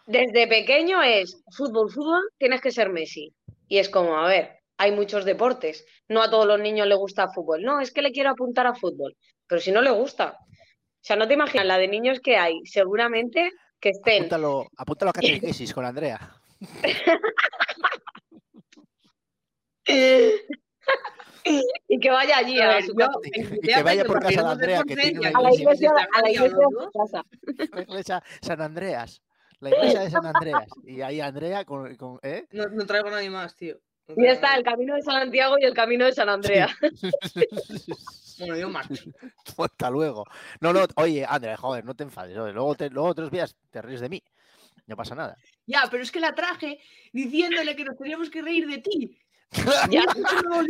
desde 0.06 0.48
pequeño 0.48 1.02
es 1.02 1.42
fútbol, 1.56 1.92
fútbol, 1.92 2.24
tienes 2.38 2.62
que 2.62 2.72
ser 2.72 2.90
Messi. 2.90 3.34
Y 3.68 3.78
es 3.78 3.88
como, 3.90 4.18
a 4.18 4.28
ver, 4.28 4.60
hay 4.78 4.92
muchos 4.92 5.26
deportes. 5.26 5.86
No 6.08 6.22
a 6.22 6.30
todos 6.30 6.46
los 6.46 6.60
niños 6.60 6.88
les 6.88 6.98
gusta 6.98 7.30
fútbol. 7.30 7.62
No, 7.64 7.80
es 7.80 7.92
que 7.92 8.02
le 8.02 8.12
quiero 8.12 8.32
apuntar 8.32 8.66
a 8.68 8.74
fútbol. 8.76 9.16
Pero 9.48 9.62
si 9.62 9.72
no 9.72 9.82
le 9.82 9.92
gusta. 9.92 10.38
O 10.42 11.02
sea, 11.02 11.16
no 11.16 11.28
te 11.28 11.36
imaginas 11.36 11.66
la 11.66 11.78
de 11.78 11.88
niños 11.88 12.20
que 12.20 12.36
hay. 12.36 12.60
Seguramente 12.66 13.52
que 13.80 13.90
estén 13.90 14.24
Apúntalo, 14.24 14.68
apúntalo 14.78 15.10
a 15.12 15.14
catequesis 15.20 15.74
con 15.74 15.86
Andrea. 15.86 16.20
y 21.46 22.00
que 22.00 22.10
vaya 22.12 22.38
allí 22.38 22.60
A 22.60 22.66
a, 22.72 22.74
ver, 22.76 22.84
su 22.84 22.92
yo 22.94 22.98
casa. 23.08 23.20
Y- 23.24 23.60
que 23.62 23.84
vaya 23.84 24.06
por 24.06 24.20
casa 24.22 24.44
de 24.44 24.50
Andrea, 24.50 24.82
que 24.88 24.96
tiene 24.96 25.20
una 25.20 25.30
a 25.30 25.42
la 25.42 25.54
iglesia. 25.54 25.92
a 26.16 26.22
la 26.22 26.30
iglesia 26.32 26.58
de 26.58 26.88
casa. 26.94 27.24
La 27.76 27.82
iglesia 27.82 28.24
San 28.42 28.62
Andreas. 28.62 29.22
La 29.60 29.70
iglesia 29.70 30.02
de 30.02 30.10
San 30.12 30.26
Andreas. 30.26 30.68
Y 30.84 31.02
ahí 31.02 31.20
Andrea 31.22 31.66
con. 31.66 31.96
con- 31.96 32.20
¿eh? 32.24 32.46
No, 32.52 32.66
no 32.68 32.86
traigo 32.86 33.08
a 33.08 33.12
nadie 33.12 33.30
más, 33.30 33.56
tío. 33.56 33.78
No 34.08 34.24
Y 34.24 34.28
está 34.28 34.56
el 34.56 34.64
camino 34.64 34.96
de 34.96 35.02
Santiago 35.02 35.56
y 35.60 35.66
el 35.66 35.74
camino 35.74 36.06
de 36.06 36.14
San 36.14 36.30
Andrea. 36.30 36.68
Bueno, 38.40 38.58
yo 38.58 38.70
más. 38.70 38.88
Hasta 39.58 39.90
luego. 39.90 40.26
No, 40.62 40.74
no, 40.74 40.86
oye, 40.96 41.26
Andrea, 41.28 41.58
joder, 41.58 41.86
no 41.86 41.94
te 41.96 42.04
enfades. 42.04 42.36
luego, 42.36 42.76
te- 42.76 42.90
luego 42.90 43.10
otros 43.10 43.30
días 43.32 43.56
te 43.70 43.82
ríes 43.82 44.02
de 44.02 44.10
mí. 44.10 44.24
No 44.88 44.96
pasa 44.96 45.14
nada. 45.14 45.36
Ya, 45.68 45.84
pero 45.92 46.02
es 46.02 46.12
que 46.12 46.20
la 46.20 46.34
traje 46.34 46.80
diciéndole 47.14 47.76
que 47.76 47.84
nos 47.86 47.98
teníamos 47.98 48.30
que 48.30 48.42
reír 48.42 48.68
de 48.68 48.78
ti. 48.80 49.18
Ya. 49.90 50.04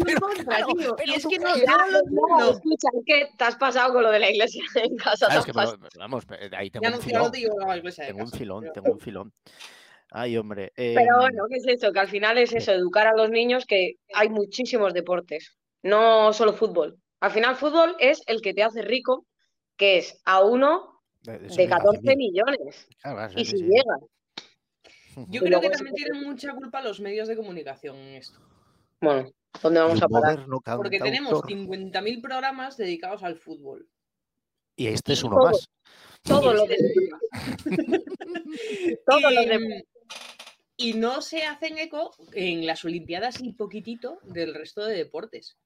Pero 0.06 0.20
contra, 0.22 0.44
claro, 0.46 0.68
tío. 0.68 0.96
pero 0.96 1.12
Y 1.12 1.16
es 1.16 1.28
que 1.28 1.38
no, 1.40 1.56
Ya, 1.58 1.76
no 2.10 2.38
no, 2.38 2.52
escucha, 2.52 2.88
es 2.94 3.04
que 3.06 3.30
te 3.38 3.44
has 3.44 3.56
pasado 3.58 3.92
con 3.94 4.04
lo 4.04 4.12
de 4.12 4.20
la 4.20 4.30
iglesia 4.32 4.64
en 4.76 4.96
casa. 4.96 5.26
Claro, 5.26 5.40
es 5.42 5.46
que, 5.46 5.54
pero- 5.54 5.78
vamos, 6.00 6.24
eh, 6.40 6.50
ahí 6.56 6.70
tengo 6.70 6.84
Ya 6.84 6.90
un 6.92 6.96
no, 6.96 7.02
filón. 7.02 7.22
no 7.24 7.30
digo 7.30 7.56
Tengo 7.98 8.24
un 8.24 8.32
filón, 8.32 8.62
pero- 8.62 8.74
tengo 8.74 8.92
un 8.94 9.00
filón. 9.00 9.34
Ay, 10.12 10.38
hombre. 10.38 10.72
Pero 10.76 11.00
em, 11.00 11.18
bueno, 11.20 11.44
¿qué 11.50 11.58
es 11.58 11.68
eso? 11.68 11.92
Que 11.92 12.00
al 12.00 12.08
final 12.08 12.38
es 12.38 12.54
eso, 12.54 12.72
educar 12.72 13.06
a 13.08 13.14
los 13.16 13.30
niños 13.30 13.66
que 13.66 13.96
hay 14.14 14.30
muchísimos 14.30 14.94
deportes, 14.94 15.58
no 15.84 16.32
solo 16.34 16.54
fútbol. 16.54 16.98
Al 17.22 17.32
final 17.32 17.56
fútbol 17.56 17.96
es 18.00 18.22
el 18.28 18.42
que 18.42 18.54
te 18.54 18.64
hace 18.64 18.82
rico, 18.82 19.26
que 19.78 19.98
es 19.98 20.22
a 20.26 20.44
uno 20.44 21.02
de- 21.22 21.34
de 21.40 21.48
de 21.48 21.50
ser 21.54 21.70
14 21.70 22.00
100.000. 22.02 22.18
millones. 22.18 22.88
Claro, 23.02 23.18
claro, 23.18 23.34
Y 23.40 23.46
si 23.46 23.58
sí, 23.58 23.64
llega. 23.64 23.98
Yo 25.28 25.42
Y 25.42 25.46
creo 25.46 25.60
que 25.60 25.70
también 25.70 25.96
tienen 25.96 26.22
mucha 26.24 26.54
culpa 26.54 26.82
los 26.82 27.02
medios 27.02 27.28
de 27.28 27.36
comunicación 27.36 27.98
en 27.98 28.16
esto. 28.16 28.40
Bueno, 29.02 29.30
¿dónde 29.62 29.80
vamos 29.82 29.98
El 29.98 30.04
a 30.04 30.08
parar? 30.08 30.46
Porque 30.78 31.00
tenemos 31.00 31.42
cantautor. 31.42 31.50
50.000 31.50 32.22
programas 32.22 32.78
dedicados 32.78 33.24
al 33.24 33.36
fútbol. 33.38 33.90
Y 34.78 34.88
este 34.88 35.14
es 35.14 35.24
uno 35.24 35.36
Todo. 35.38 35.46
más. 35.48 35.70
Todo 36.24 36.54
lo 36.54 36.66
Y- 36.66 36.68
de 36.70 36.78
Todo 39.06 39.30
lo 39.32 39.42
y, 39.44 39.46
de 39.48 39.86
y 40.78 40.94
no 40.94 41.22
se 41.22 41.44
hacen 41.44 41.78
eco 41.78 42.12
en 42.34 42.66
las 42.66 42.86
Olimpiadas 42.86 43.42
y 43.42 43.52
poquitito 43.54 44.20
del 44.24 44.54
resto 44.54 44.86
de 44.86 44.96
deportes. 44.96 45.58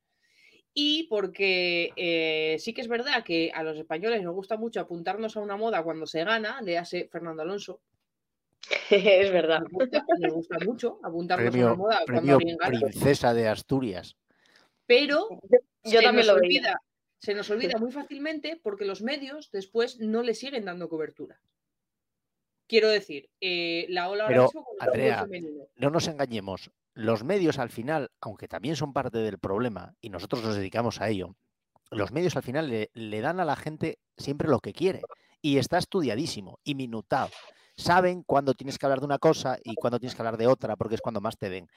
Y 0.74 1.04
porque 1.08 1.94
eh, 1.96 2.58
sí 2.60 2.74
que 2.74 2.82
es 2.82 2.88
verdad 2.88 3.24
que 3.24 3.52
a 3.54 3.64
los 3.64 3.78
españoles 3.78 4.24
nos 4.24 4.34
gusta 4.34 4.58
mucho 4.58 4.80
apuntarnos 4.80 5.38
a 5.38 5.42
una 5.42 5.56
moda 5.56 5.84
cuando 5.84 6.08
se 6.08 6.24
gana, 6.24 6.62
le 6.62 6.78
hace 6.78 7.08
Fernando 7.08 7.44
Alonso. 7.44 7.80
es 8.90 9.32
verdad. 9.32 9.62
Nos 9.62 9.72
gusta, 9.72 10.06
nos 10.20 10.34
gusta 10.34 10.58
mucho 10.66 11.00
apuntarnos 11.04 11.54
a 11.54 11.58
una 11.58 11.76
moda 11.76 11.98
cuando 12.06 12.06
premio 12.06 12.36
alguien 12.36 12.58
gana. 12.58 12.80
Princesa 12.80 13.34
de 13.34 13.48
Asturias. 13.48 14.16
Pero 14.86 15.30
Yo 15.84 16.00
se 16.00 16.02
también 16.02 16.26
nos 16.26 16.36
lo 16.36 16.42
veía. 16.42 16.60
olvida, 16.60 16.82
se 17.20 17.34
nos 17.34 17.50
olvida 17.50 17.78
muy 17.78 17.92
fácilmente 17.92 18.60
porque 18.62 18.86
los 18.86 19.02
medios 19.02 19.52
después 19.52 20.00
no 20.00 20.24
le 20.24 20.34
siguen 20.34 20.66
dando 20.66 20.90
cobertura. 20.90 21.40
Quiero 22.68 22.90
decir, 22.90 23.30
eh, 23.40 23.86
la 23.90 24.10
ola 24.10 24.26
ahora 24.26 24.42
mismo 24.44 24.66
Andrea. 24.80 25.28
No 25.76 25.90
nos 25.90 26.08
engañemos. 26.08 26.72
Los 26.94 27.24
medios 27.24 27.60
al 27.60 27.70
final, 27.70 28.12
aunque 28.22 28.48
también 28.48 28.76
son 28.76 28.94
parte 28.94 29.18
del 29.18 29.40
problema 29.40 29.96
y 30.00 30.10
nosotros 30.10 30.44
nos 30.44 30.56
dedicamos 30.56 31.02
a 31.02 31.10
ello, 31.10 31.36
los 31.90 32.12
medios 32.12 32.36
al 32.36 32.44
final 32.44 32.70
le, 32.70 33.22
dan 33.22 33.40
a 33.40 33.46
la 33.46 33.56
gente 33.56 34.00
siempre 34.18 34.50
lo 34.50 34.60
que 34.60 34.74
quiere. 34.74 35.02
Y 35.42 35.58
está 35.58 35.78
estudiadísimo 35.78 36.60
y 36.64 36.76
minutado. 36.76 37.30
Saben 37.76 38.24
cuándo 38.24 38.54
tienes 38.54 38.78
que 38.78 38.86
hablar 38.86 39.00
de 39.00 39.06
una 39.06 39.20
cosa 39.20 39.58
y 39.64 39.76
cuándo 39.76 40.00
tienes 40.00 40.16
que 40.16 40.22
hablar 40.22 40.38
de 40.38 40.48
otra, 40.48 40.76
porque 40.76 40.96
es 40.96 41.02
cuando 41.02 41.22
más 41.22 41.38
te 41.38 41.50
ven. 41.50 41.68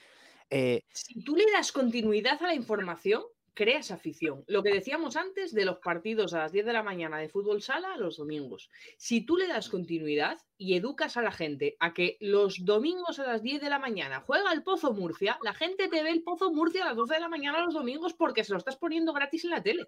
Eh, 0.50 0.82
Si 0.92 1.22
tú 1.24 1.34
le 1.34 1.50
das 1.50 1.72
continuidad 1.72 2.40
a 2.42 2.46
la 2.46 2.54
información, 2.54 3.22
creas 3.56 3.90
afición. 3.90 4.44
Lo 4.46 4.62
que 4.62 4.72
decíamos 4.72 5.16
antes 5.16 5.52
de 5.54 5.64
los 5.64 5.78
partidos 5.78 6.34
a 6.34 6.40
las 6.40 6.52
10 6.52 6.66
de 6.66 6.72
la 6.74 6.82
mañana 6.82 7.16
de 7.18 7.30
fútbol 7.30 7.62
sala 7.62 7.96
los 7.96 8.18
domingos. 8.18 8.70
Si 8.98 9.22
tú 9.22 9.36
le 9.38 9.48
das 9.48 9.70
continuidad 9.70 10.38
y 10.58 10.76
educas 10.76 11.16
a 11.16 11.22
la 11.22 11.32
gente 11.32 11.76
a 11.80 11.94
que 11.94 12.18
los 12.20 12.64
domingos 12.66 13.18
a 13.18 13.26
las 13.26 13.42
10 13.42 13.62
de 13.62 13.70
la 13.70 13.78
mañana 13.78 14.20
juega 14.20 14.52
el 14.52 14.62
Pozo 14.62 14.92
Murcia, 14.92 15.38
la 15.42 15.54
gente 15.54 15.88
te 15.88 16.02
ve 16.02 16.10
el 16.10 16.22
Pozo 16.22 16.52
Murcia 16.52 16.82
a 16.84 16.88
las 16.88 16.96
12 16.96 17.14
de 17.14 17.20
la 17.20 17.28
mañana 17.28 17.64
los 17.64 17.72
domingos 17.74 18.12
porque 18.14 18.44
se 18.44 18.52
lo 18.52 18.58
estás 18.58 18.76
poniendo 18.76 19.12
gratis 19.14 19.44
en 19.44 19.50
la 19.50 19.62
tele. 19.62 19.86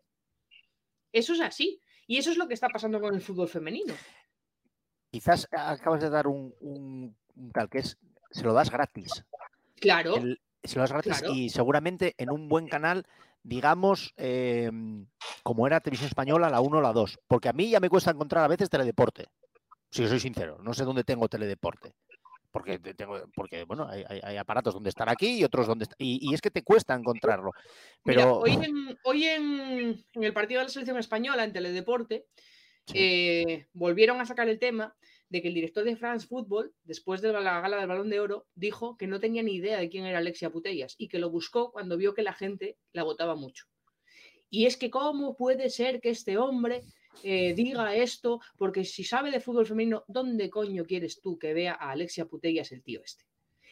Eso 1.12 1.34
es 1.34 1.40
así. 1.40 1.80
Y 2.06 2.16
eso 2.16 2.30
es 2.30 2.38
lo 2.38 2.48
que 2.48 2.54
está 2.54 2.68
pasando 2.70 3.00
con 3.00 3.14
el 3.14 3.20
fútbol 3.20 3.48
femenino. 3.48 3.94
quizás 5.10 5.46
acabas 5.52 6.00
de 6.00 6.10
dar 6.10 6.26
un, 6.26 6.54
un, 6.60 7.16
un 7.36 7.52
tal 7.52 7.68
que 7.68 7.78
es, 7.78 7.98
se 8.30 8.44
lo 8.44 8.52
das 8.54 8.70
gratis. 8.70 9.24
Claro, 9.76 10.16
El- 10.16 10.40
se 10.64 10.76
lo 10.76 10.82
das 10.82 10.92
gratis 10.92 11.18
Claro. 11.18 11.34
y 11.34 11.48
seguramente 11.50 12.14
en 12.18 12.30
un 12.30 12.48
buen 12.48 12.66
canal, 12.66 13.06
digamos, 13.48 14.12
em, 14.16 15.06
como 15.42 15.66
era 15.66 15.80
Televisión 15.80 16.08
Española, 16.08 16.50
la 16.50 16.60
1 16.60 16.78
o 16.78 16.80
la 16.82 16.92
2. 16.92 17.18
Porque 17.26 17.48
a 17.48 17.52
mí 17.52 17.70
ya 17.70 17.80
me 17.80 17.88
cuesta 17.88 18.10
encontrar 18.10 18.44
a 18.44 18.48
veces 18.48 18.68
teledeporte. 18.68 19.26
Si 19.90 20.06
soy 20.06 20.20
sincero, 20.20 20.58
no 20.62 20.74
sé 20.74 20.84
dónde 20.84 21.02
tengo 21.04 21.28
teledeporte. 21.28 21.94
Porque, 22.50 22.78
te- 22.78 22.94
tengo, 22.94 23.20
porque 23.34 23.64
bueno, 23.64 23.88
hay, 23.88 24.36
aparatos 24.36 24.74
donde 24.74 24.90
están 24.90 25.08
aquí 25.08 25.38
y 25.38 25.44
otros 25.44 25.66
donde 25.66 25.84
est- 25.84 25.94
y, 25.98 26.18
y 26.30 26.34
es 26.34 26.40
que 26.40 26.50
te 26.50 26.62
cuesta 26.62 26.94
encontrarlo. 26.94 27.52
Mira, 28.04 28.22
Pero 28.22 28.38
hoy, 28.38 28.52
en, 28.52 28.98
hoy 29.04 29.24
en, 29.24 30.04
en 30.12 30.24
el 30.24 30.32
partido 30.32 30.60
de 30.60 30.64
la 30.64 30.70
selección 30.70 30.98
española 30.98 31.44
en 31.44 31.52
Teledeporte 31.52 32.26
Sí. 32.86 32.94
eh, 32.96 33.66
volvieron 33.74 34.18
a 34.20 34.24
sacar 34.26 34.48
el 34.48 34.58
tema 34.58 34.94
de 35.28 35.42
que 35.42 35.48
el 35.48 35.54
director 35.54 35.84
de 35.84 35.96
France 35.96 36.26
Football, 36.26 36.74
después 36.84 37.20
de 37.20 37.32
la 37.32 37.60
gala 37.60 37.76
del 37.78 37.86
Balón 37.88 38.10
de 38.10 38.20
Oro, 38.20 38.46
dijo 38.54 38.96
que 38.96 39.06
no 39.06 39.20
tenía 39.20 39.42
ni 39.42 39.54
idea 39.54 39.78
de 39.78 39.88
quién 39.88 40.04
era 40.06 40.18
Alexia 40.18 40.50
Putellas 40.50 40.94
y 40.98 41.08
que 41.08 41.18
lo 41.18 41.30
buscó 41.30 41.70
cuando 41.72 41.96
vio 41.96 42.14
que 42.14 42.22
la 42.22 42.32
gente 42.32 42.78
la 42.92 43.02
votaba 43.04 43.34
mucho. 43.36 43.66
Y 44.50 44.66
es 44.66 44.76
que 44.76 44.90
cómo 44.90 45.36
puede 45.36 45.70
ser 45.70 46.00
que 46.00 46.10
este 46.10 46.38
hombre 46.38 46.84
eh, 47.22 47.52
diga 47.54 47.94
esto, 47.94 48.40
porque 48.56 48.84
si 48.84 49.04
sabe 49.04 49.30
de 49.30 49.40
fútbol 49.40 49.66
femenino, 49.66 50.04
¿dónde 50.08 50.50
coño 50.50 50.84
quieres 50.84 51.20
tú 51.20 51.38
que 51.38 51.52
vea 51.54 51.74
a 51.74 51.90
Alexia 51.90 52.26
Putellas 52.26 52.72
el 52.72 52.82
tío 52.82 53.00
este? 53.04 53.24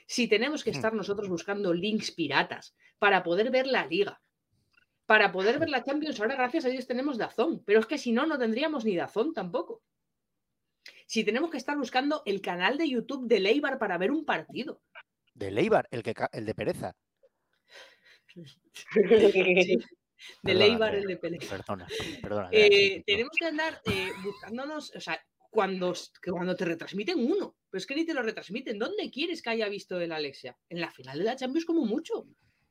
Si 0.06 0.28
tenemos 0.28 0.62
que 0.64 0.70
Hmm. 0.70 0.76
estar 0.76 0.92
nosotros 0.94 1.28
buscando 1.28 1.72
links 1.72 2.10
piratas 2.12 2.76
para 2.98 3.22
poder 3.22 3.50
ver 3.50 3.66
la 3.66 3.86
liga, 3.86 4.20
para 5.06 5.32
poder 5.32 5.58
ver 5.58 5.68
la 5.70 5.84
Champions, 5.84 6.20
ahora 6.20 6.34
gracias 6.36 6.64
a 6.64 6.68
Dios 6.68 6.86
tenemos 6.86 7.18
Dazón, 7.18 7.62
pero 7.64 7.80
es 7.80 7.86
que 7.86 7.98
si 7.98 8.12
no, 8.12 8.26
no 8.26 8.38
tendríamos 8.38 8.84
ni 8.84 8.96
Dazón 8.96 9.32
tampoco. 9.32 9.82
Si 11.06 11.24
tenemos 11.24 11.50
que 11.50 11.56
estar 11.56 11.76
buscando 11.78 12.22
el 12.26 12.40
canal 12.40 12.76
de 12.78 12.88
YouTube 12.88 13.26
de 13.26 13.40
Leibar 13.40 13.78
para 13.78 13.96
ver 13.96 14.10
un 14.10 14.24
partido. 14.24 14.82
de 15.34 15.50
Leibar, 15.50 15.88
el, 15.90 16.02
que, 16.02 16.14
el 16.32 16.44
de 16.44 16.54
pereza. 16.54 16.96
Sí, 18.26 18.44
de 20.42 20.54
Leibar, 20.54 20.94
el 20.94 21.06
de 21.06 21.16
Pelé. 21.16 21.38
Perdona, 21.38 21.86
perdona. 22.22 22.48
Eh, 22.52 23.02
tenemos 23.06 23.32
que 23.38 23.46
andar 23.46 23.80
eh, 23.84 24.10
buscándonos, 24.22 24.94
o 24.94 25.00
sea, 25.00 25.20
cuando, 25.50 25.94
cuando 26.30 26.56
te 26.56 26.64
retransmiten 26.64 27.18
uno, 27.18 27.56
pero 27.70 27.78
es 27.78 27.86
que 27.86 27.94
ni 27.94 28.04
te 28.04 28.14
lo 28.14 28.22
retransmiten. 28.22 28.78
¿Dónde 28.78 29.10
quieres 29.10 29.42
que 29.42 29.50
haya 29.50 29.68
visto 29.68 30.00
el 30.00 30.12
Alexia? 30.12 30.56
En 30.68 30.80
la 30.80 30.90
final 30.90 31.18
de 31.18 31.24
la 31.24 31.36
Champions 31.36 31.64
como 31.64 31.84
mucho. 31.84 32.26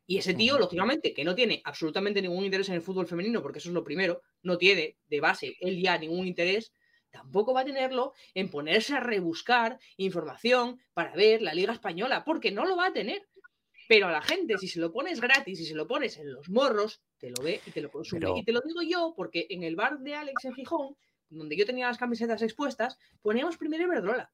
Y 0.08 0.18
ese 0.18 0.36
tío, 0.36 0.60
lógicamente, 0.60 1.14
que 1.14 1.24
no 1.24 1.34
tiene 1.34 1.62
absolutamente 1.66 2.22
ningún 2.22 2.46
interés 2.46 2.70
en 2.70 2.76
el 2.76 2.82
fútbol 2.82 3.08
femenino, 3.08 3.42
porque 3.42 3.58
eso 3.58 3.70
es 3.70 3.74
lo 3.74 3.84
primero, 3.84 4.22
no 4.44 4.58
tiene 4.58 4.98
de 5.08 5.20
base 5.20 5.56
él 5.60 5.82
ya 5.82 5.98
ningún 5.98 6.28
interés, 6.28 6.74
tampoco 7.16 7.54
va 7.54 7.62
a 7.62 7.66
tenerlo 7.66 8.14
en 8.34 8.50
ponerse 8.50 8.94
a 8.96 9.00
rebuscar 9.00 9.80
información 9.98 10.80
para 10.94 11.14
ver 11.16 11.42
la 11.42 11.54
Liga 11.54 11.74
Española, 11.74 12.24
porque 12.26 12.52
no 12.52 12.66
lo 12.66 12.76
va 12.76 12.88
a 12.88 12.94
tener. 12.94 13.28
Pero 13.88 14.08
a 14.08 14.12
la 14.12 14.22
gente, 14.22 14.58
si 14.58 14.68
se 14.68 14.80
lo 14.80 14.92
pones 14.92 15.22
gratis 15.22 15.60
y 15.60 15.66
se 15.66 15.76
lo 15.76 15.88
pones 15.88 16.18
en 16.18 16.34
los 16.34 16.50
morros, 16.50 17.02
te 17.20 17.30
lo 17.30 17.42
ve 17.44 17.62
y 17.66 17.72
te 17.72 17.82
lo 17.82 17.90
consume. 17.92 18.20
Pero- 18.22 18.38
Y 18.38 18.44
te 18.44 18.52
lo 18.52 18.62
digo 18.62 18.82
yo 18.82 19.14
porque 19.16 19.46
en 19.50 19.64
el 19.64 19.76
bar 19.76 20.00
de 20.00 20.16
Alex 20.16 20.44
en 20.46 20.54
Gijón, 20.56 20.98
donde 21.30 21.56
yo 21.56 21.66
tenía 21.66 21.88
las 21.88 21.98
camisetas 21.98 22.42
expuestas, 22.42 22.98
poníamos 23.22 23.58
primero 23.58 23.84
Iberdrola. 23.84 24.32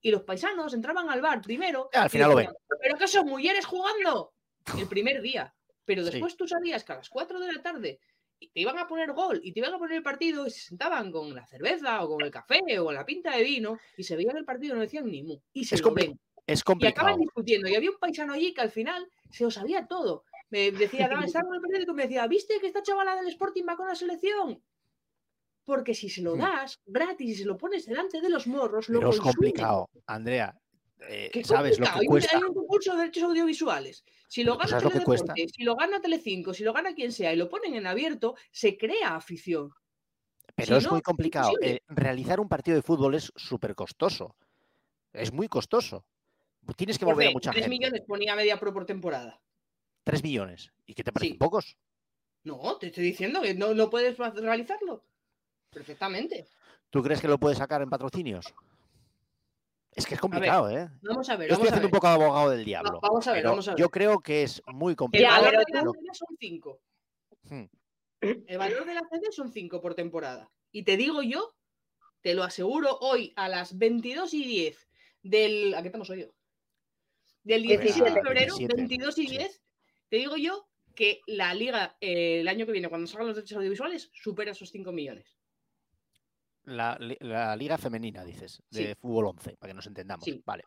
Y 0.00 0.10
los 0.10 0.22
paisanos 0.22 0.74
entraban 0.74 1.08
al 1.10 1.20
bar 1.22 1.40
primero. 1.42 1.88
Al 1.92 2.06
y 2.06 2.10
final 2.10 2.30
lo 2.30 2.36
decían, 2.36 2.54
¿Pero 2.80 2.98
qué 2.98 3.08
son 3.08 3.26
mujeres 3.26 3.64
jugando? 3.66 4.32
El 4.78 4.86
primer 4.86 5.22
día. 5.22 5.54
Pero 5.84 6.04
Sí. 6.04 6.10
después 6.10 6.36
tú 6.36 6.46
sabías 6.46 6.84
que 6.84 6.92
a 6.92 6.96
las 6.96 7.08
4 7.08 7.40
de 7.40 7.52
la 7.52 7.62
tarde 7.62 7.98
te 8.46 8.60
iban 8.60 8.78
a 8.78 8.86
poner 8.86 9.12
gol 9.12 9.40
y 9.42 9.52
te 9.52 9.58
iban 9.60 9.74
a 9.74 9.78
poner 9.78 9.96
el 9.96 10.02
partido 10.02 10.46
y 10.46 10.50
se 10.50 10.60
sentaban 10.60 11.10
con 11.10 11.34
la 11.34 11.44
cerveza 11.46 12.02
o 12.04 12.08
con 12.08 12.22
el 12.22 12.30
café 12.30 12.78
o 12.78 12.84
con 12.84 12.94
la 12.94 13.04
pinta 13.04 13.36
de 13.36 13.42
vino 13.42 13.78
y 13.96 14.04
se 14.04 14.14
veían 14.16 14.36
el 14.36 14.44
partido 14.44 14.74
y 14.74 14.76
no 14.76 14.82
decían 14.82 15.06
ni 15.10 15.22
mu. 15.22 15.38
Y 15.52 15.64
se 15.64 15.74
Es 15.74 15.82
lo 15.82 15.92
ven. 15.92 16.18
Es 16.46 16.60
Y 16.60 16.62
complicado. 16.62 17.06
acaban 17.08 17.20
discutiendo. 17.20 17.68
Y 17.68 17.74
había 17.74 17.90
un 17.90 17.98
paisano 17.98 18.32
allí 18.32 18.54
que 18.54 18.60
al 18.62 18.70
final 18.70 19.06
se 19.30 19.44
lo 19.44 19.50
sabía 19.50 19.86
todo. 19.86 20.24
Me 20.50 20.70
decía, 20.70 21.08
daba- 21.08 21.24
estaba 21.26 21.48
en 21.48 21.54
el 21.56 21.60
periódico 21.60 21.92
y 21.92 21.94
me 21.96 22.02
decía, 22.04 22.26
¿viste 22.26 22.58
que 22.60 22.68
esta 22.68 22.82
chavala 22.82 23.16
del 23.16 23.28
Sporting 23.28 23.64
va 23.68 23.76
con 23.76 23.86
la 23.88 23.94
selección? 23.94 24.62
Porque 25.64 25.92
si 25.94 26.08
se 26.08 26.22
lo 26.22 26.36
Hmm. 26.36 26.38
das 26.40 26.80
gratis 26.86 27.28
y 27.30 27.34
se 27.34 27.44
lo 27.44 27.58
pones 27.58 27.84
delante 27.84 28.20
de 28.22 28.30
los 28.30 28.46
morros, 28.46 28.88
lo 28.88 29.00
Pero 29.00 29.10
es 29.10 29.20
complicado, 29.20 29.90
Andrea. 30.06 30.54
Eh, 31.08 31.30
¿Qué 31.32 31.44
¿Sabes 31.44 31.78
lo 31.78 31.86
que 31.86 32.06
cuesta? 32.06 32.36
Hay 32.36 32.42
un 32.42 32.54
concurso 32.54 32.92
de 32.92 32.98
derechos 32.98 33.22
audiovisuales. 33.24 34.04
Si 34.26 34.44
lo 34.44 34.58
Pero 34.58 34.68
tú 34.68 34.74
gana 34.74 34.88
Teledeporte, 34.90 35.48
si 35.48 35.62
lo 35.64 35.76
gana 35.76 36.00
Telecinco, 36.00 36.54
si 36.54 36.64
lo 36.64 36.72
gana 36.72 36.94
quien 36.94 37.12
sea 37.12 37.32
y 37.32 37.36
lo 37.36 37.48
ponen 37.48 37.74
en 37.74 37.86
abierto, 37.86 38.34
se 38.50 38.76
crea 38.76 39.14
afición. 39.16 39.72
Pero 40.54 40.66
Si 40.66 40.74
es 40.74 40.84
no, 40.84 40.90
muy 40.92 41.02
complicado. 41.02 41.52
Eh, 41.62 41.80
realizar 41.88 42.40
un 42.40 42.48
partido 42.48 42.76
de 42.76 42.82
fútbol 42.82 43.14
es 43.14 43.32
súper 43.36 43.74
costoso. 43.74 44.36
Es 45.12 45.32
muy 45.32 45.48
costoso. 45.48 46.04
Tienes 46.76 46.98
que 46.98 47.04
Por 47.04 47.14
mover 47.14 47.28
a 47.28 47.30
mucha 47.30 47.50
3 47.52 47.64
gente. 47.64 47.70
millones 47.78 48.02
ponía 48.06 48.34
media 48.36 48.58
pro 48.58 48.72
por 48.74 48.84
temporada. 48.84 49.40
Tres 50.04 50.22
millones. 50.22 50.70
¿Y 50.86 50.94
qué 50.94 51.04
te 51.04 51.12
parecen 51.12 51.34
Sí. 51.34 51.38
pocos? 51.38 51.76
No, 52.44 52.76
te 52.78 52.88
estoy 52.88 53.04
diciendo 53.04 53.40
que 53.42 53.54
no, 53.54 53.72
no 53.74 53.88
puedes 53.88 54.16
realizarlo. 54.18 55.04
Perfectamente. 55.70 56.46
¿Tú 56.90 57.02
crees 57.02 57.20
que 57.20 57.28
lo 57.28 57.38
puedes 57.38 57.58
sacar 57.58 57.82
en 57.82 57.90
patrocinios? 57.90 58.52
Es 59.92 60.06
que 60.06 60.14
es 60.14 60.20
complicado, 60.20 60.70
¿eh? 60.70 60.88
Vamos 61.02 61.28
a 61.28 61.36
ver, 61.36 61.48
Yo 61.48 61.54
vamos 61.54 61.66
estoy 61.66 61.66
a 61.66 61.70
haciendo 61.70 61.86
un 61.88 61.90
poco 61.90 62.06
de 62.06 62.12
abogado 62.12 62.50
del 62.50 62.64
diablo. 62.64 63.00
vamos 63.02 63.26
a 63.26 63.32
ver, 63.32 63.44
vamos 63.44 63.66
a 63.68 63.72
ver. 63.72 63.80
Yo 63.80 63.90
creo 63.90 64.20
que 64.20 64.42
es 64.44 64.62
muy 64.66 64.92
El 64.92 64.96
complicado. 64.96 65.34
Ya, 65.34 65.40
valor 65.40 65.64
pero 65.66 65.82
de 65.82 65.86
la 65.86 65.92
CD 65.92 66.14
son 66.14 66.36
5. 66.38 66.80
Hmm. 67.42 67.64
El 68.20 68.58
valor 68.58 68.84
de 68.84 68.94
la 68.94 69.02
CD 69.10 69.32
son 69.32 69.52
5 69.52 69.80
por 69.80 69.94
temporada. 69.94 70.50
Y 70.70 70.84
te 70.84 70.96
digo 70.96 71.22
yo, 71.22 71.54
te 72.20 72.34
lo 72.34 72.44
aseguro 72.44 72.98
hoy 73.00 73.32
a 73.36 73.48
las 73.48 73.76
22 73.76 74.34
y 74.34 74.44
10 74.44 74.88
del. 75.22 75.74
¿A 75.74 75.82
qué 75.82 75.88
estamos 75.88 76.10
hoy? 76.10 76.30
Del 77.42 77.62
17 77.62 77.84
de 77.86 78.10
17. 78.10 78.22
febrero, 78.22 78.54
17, 78.56 78.76
22 78.76 79.18
y 79.18 79.26
sí. 79.26 79.36
10, 79.38 79.62
te 80.10 80.16
digo 80.16 80.36
yo 80.36 80.68
que 80.94 81.20
la 81.26 81.54
liga 81.54 81.96
eh, 82.00 82.40
el 82.40 82.48
año 82.48 82.66
que 82.66 82.72
viene, 82.72 82.88
cuando 82.88 83.06
salgan 83.06 83.28
los 83.28 83.36
derechos 83.36 83.56
audiovisuales, 83.58 84.10
supera 84.12 84.50
esos 84.50 84.70
5 84.70 84.92
millones. 84.92 85.37
La, 86.68 86.98
la 87.20 87.56
liga 87.56 87.78
femenina, 87.78 88.24
dices, 88.24 88.62
de 88.70 88.88
Sí. 88.88 88.94
fútbol 88.94 89.26
11, 89.26 89.56
para 89.56 89.70
que 89.70 89.74
nos 89.74 89.86
entendamos. 89.86 90.24
Sí. 90.24 90.42
Vale. 90.44 90.64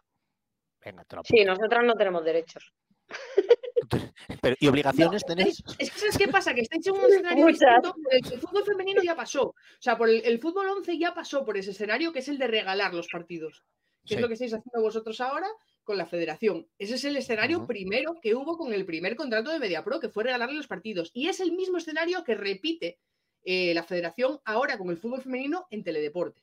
Venga, 0.84 1.04
te 1.06 1.16
lo 1.16 1.24
Sí, 1.24 1.43
nosotras 1.45 1.84
no 1.86 1.93
tenemos 1.95 2.24
derechos. 2.26 2.74
Pero, 4.41 4.56
¿Y 4.60 4.68
obligaciones 4.68 5.24
No, 5.28 5.36
tenéis? 5.36 5.62
Es 5.78 5.91
que 5.91 5.99
¿sabes 5.99 6.18
qué 6.18 6.28
pasa? 6.28 6.54
Que 6.54 6.62
estáis 6.62 6.86
en 6.88 6.93
un 6.93 7.06
escenario. 7.12 7.47
El, 7.47 8.34
el 8.34 8.39
fútbol 8.39 8.64
femenino 8.64 9.02
ya 9.04 9.16
pasó. 9.16 9.47
O 9.49 9.56
sea, 9.80 9.97
por 9.97 10.10
el, 10.10 10.22
el 10.26 10.39
fútbol 10.39 10.68
11 10.70 10.97
ya 10.97 11.14
pasó 11.14 11.43
por 11.45 11.58
ese 11.58 11.72
escenario 11.72 12.12
que 12.14 12.20
es 12.20 12.28
el 12.30 12.38
de 12.38 12.47
regalar 12.47 12.93
los 12.93 13.08
partidos. 13.08 13.64
Que 14.04 14.10
Sí. 14.10 14.14
es 14.16 14.22
lo 14.22 14.28
que 14.28 14.34
estáis 14.34 14.54
haciendo 14.54 14.82
vosotros 14.82 15.20
ahora, 15.22 15.47
con 15.84 15.97
la 15.97 16.06
federación. 16.08 16.68
Ese 16.80 16.95
es 16.95 17.04
el 17.06 17.18
escenario 17.18 17.68
primero 17.68 18.16
que 18.22 18.34
hubo 18.34 18.58
con 18.58 18.74
el 18.74 18.86
primer 18.86 19.16
contrato 19.16 19.52
de 19.52 19.60
MediaPro, 19.60 19.99
que 19.99 20.10
fue 20.10 20.24
regalarle 20.24 20.56
los 20.56 20.68
partidos. 20.68 21.12
Y 21.14 21.28
es 21.28 21.39
el 21.39 21.52
mismo 21.52 21.78
escenario 21.78 22.24
que 22.24 22.34
repite 22.36 22.97
eh, 23.44 23.74
la 23.74 23.84
federación 23.84 24.39
ahora 24.46 24.78
con 24.78 24.89
el 24.89 24.98
fútbol 24.98 25.22
femenino 25.22 25.68
en 25.70 25.84
teledeporte. 25.84 26.42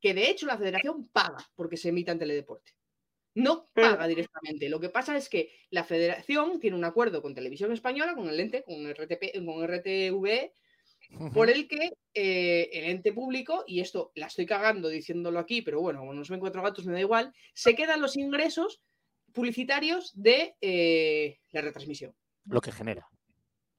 Que 0.00 0.14
de 0.14 0.28
hecho 0.30 0.46
la 0.46 0.58
federación 0.58 1.08
paga 1.08 1.38
porque 1.54 1.76
se 1.76 1.88
emita 1.88 2.12
en 2.12 2.18
teledeporte. 2.18 2.72
No 3.34 3.68
Mm. 3.74 3.80
paga 3.80 4.06
directamente. 4.06 4.68
Lo 4.68 4.78
que 4.78 4.90
pasa 4.90 5.16
es 5.16 5.28
que 5.28 5.50
la 5.70 5.82
federación 5.84 6.60
tiene 6.60 6.76
un 6.76 6.84
acuerdo 6.84 7.20
con 7.22 7.34
Televisión 7.34 7.72
Española, 7.72 8.14
con 8.14 8.28
el 8.28 8.38
ente, 8.38 8.62
con 8.62 8.86
RTP, 8.86 9.32
con 9.44 9.62
RTV, 9.64 10.52
por 11.32 11.50
el 11.50 11.66
que 11.68 11.90
eh, 12.14 12.70
el 12.72 12.84
ente 12.84 13.12
público, 13.12 13.64
y 13.66 13.80
esto 13.80 14.12
la 14.14 14.26
estoy 14.26 14.46
cagando 14.46 14.88
diciéndolo 14.88 15.38
aquí, 15.38 15.62
pero 15.62 15.80
bueno, 15.80 16.00
como 16.00 16.14
no 16.14 16.24
se 16.24 16.32
ven 16.32 16.40
cuatro 16.40 16.62
gatos, 16.62 16.86
me 16.86 16.92
da 16.92 17.00
igual, 17.00 17.32
se 17.54 17.74
quedan 17.74 18.00
los 18.00 18.16
ingresos 18.16 18.80
publicitarios 19.32 20.12
de 20.14 20.54
eh, 20.60 21.38
la 21.50 21.60
retransmisión. 21.60 22.14
Lo 22.46 22.60
que 22.60 22.72
genera. 22.72 23.06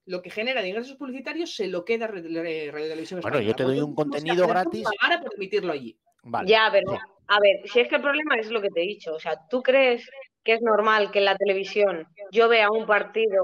Lo 0.05 0.21
que 0.21 0.29
genera 0.29 0.61
de 0.61 0.69
ingresos 0.69 0.97
publicitarios 0.97 1.55
se 1.55 1.67
lo 1.67 1.83
queda 1.83 2.05
Radio 2.07 2.23
Televisión 2.71 3.21
Bueno, 3.21 3.39
yo 3.41 3.55
te 3.55 3.63
doy 3.63 3.79
un 3.79 3.95
contenido 3.95 4.47
gratis. 4.47 4.83
pagara 4.99 5.21
por 5.21 5.33
emitirlo 5.35 5.73
allí. 5.73 5.97
Vale. 6.23 6.47
Ya, 6.47 6.69
pero 6.71 6.91
Sí. 6.91 6.97
a 7.27 7.39
ver, 7.39 7.67
si 7.67 7.79
es 7.79 7.87
que 7.87 7.95
el 7.95 8.01
problema 8.01 8.35
es 8.35 8.51
lo 8.51 8.61
que 8.61 8.69
te 8.69 8.81
he 8.83 8.87
dicho. 8.87 9.13
O 9.15 9.19
sea, 9.19 9.39
¿tú 9.49 9.63
crees 9.63 10.07
que 10.43 10.53
es 10.53 10.61
normal 10.61 11.09
que 11.11 11.19
en 11.19 11.25
la 11.25 11.35
televisión 11.35 12.07
yo 12.31 12.47
vea 12.47 12.69
un 12.69 12.85
partido 12.85 13.43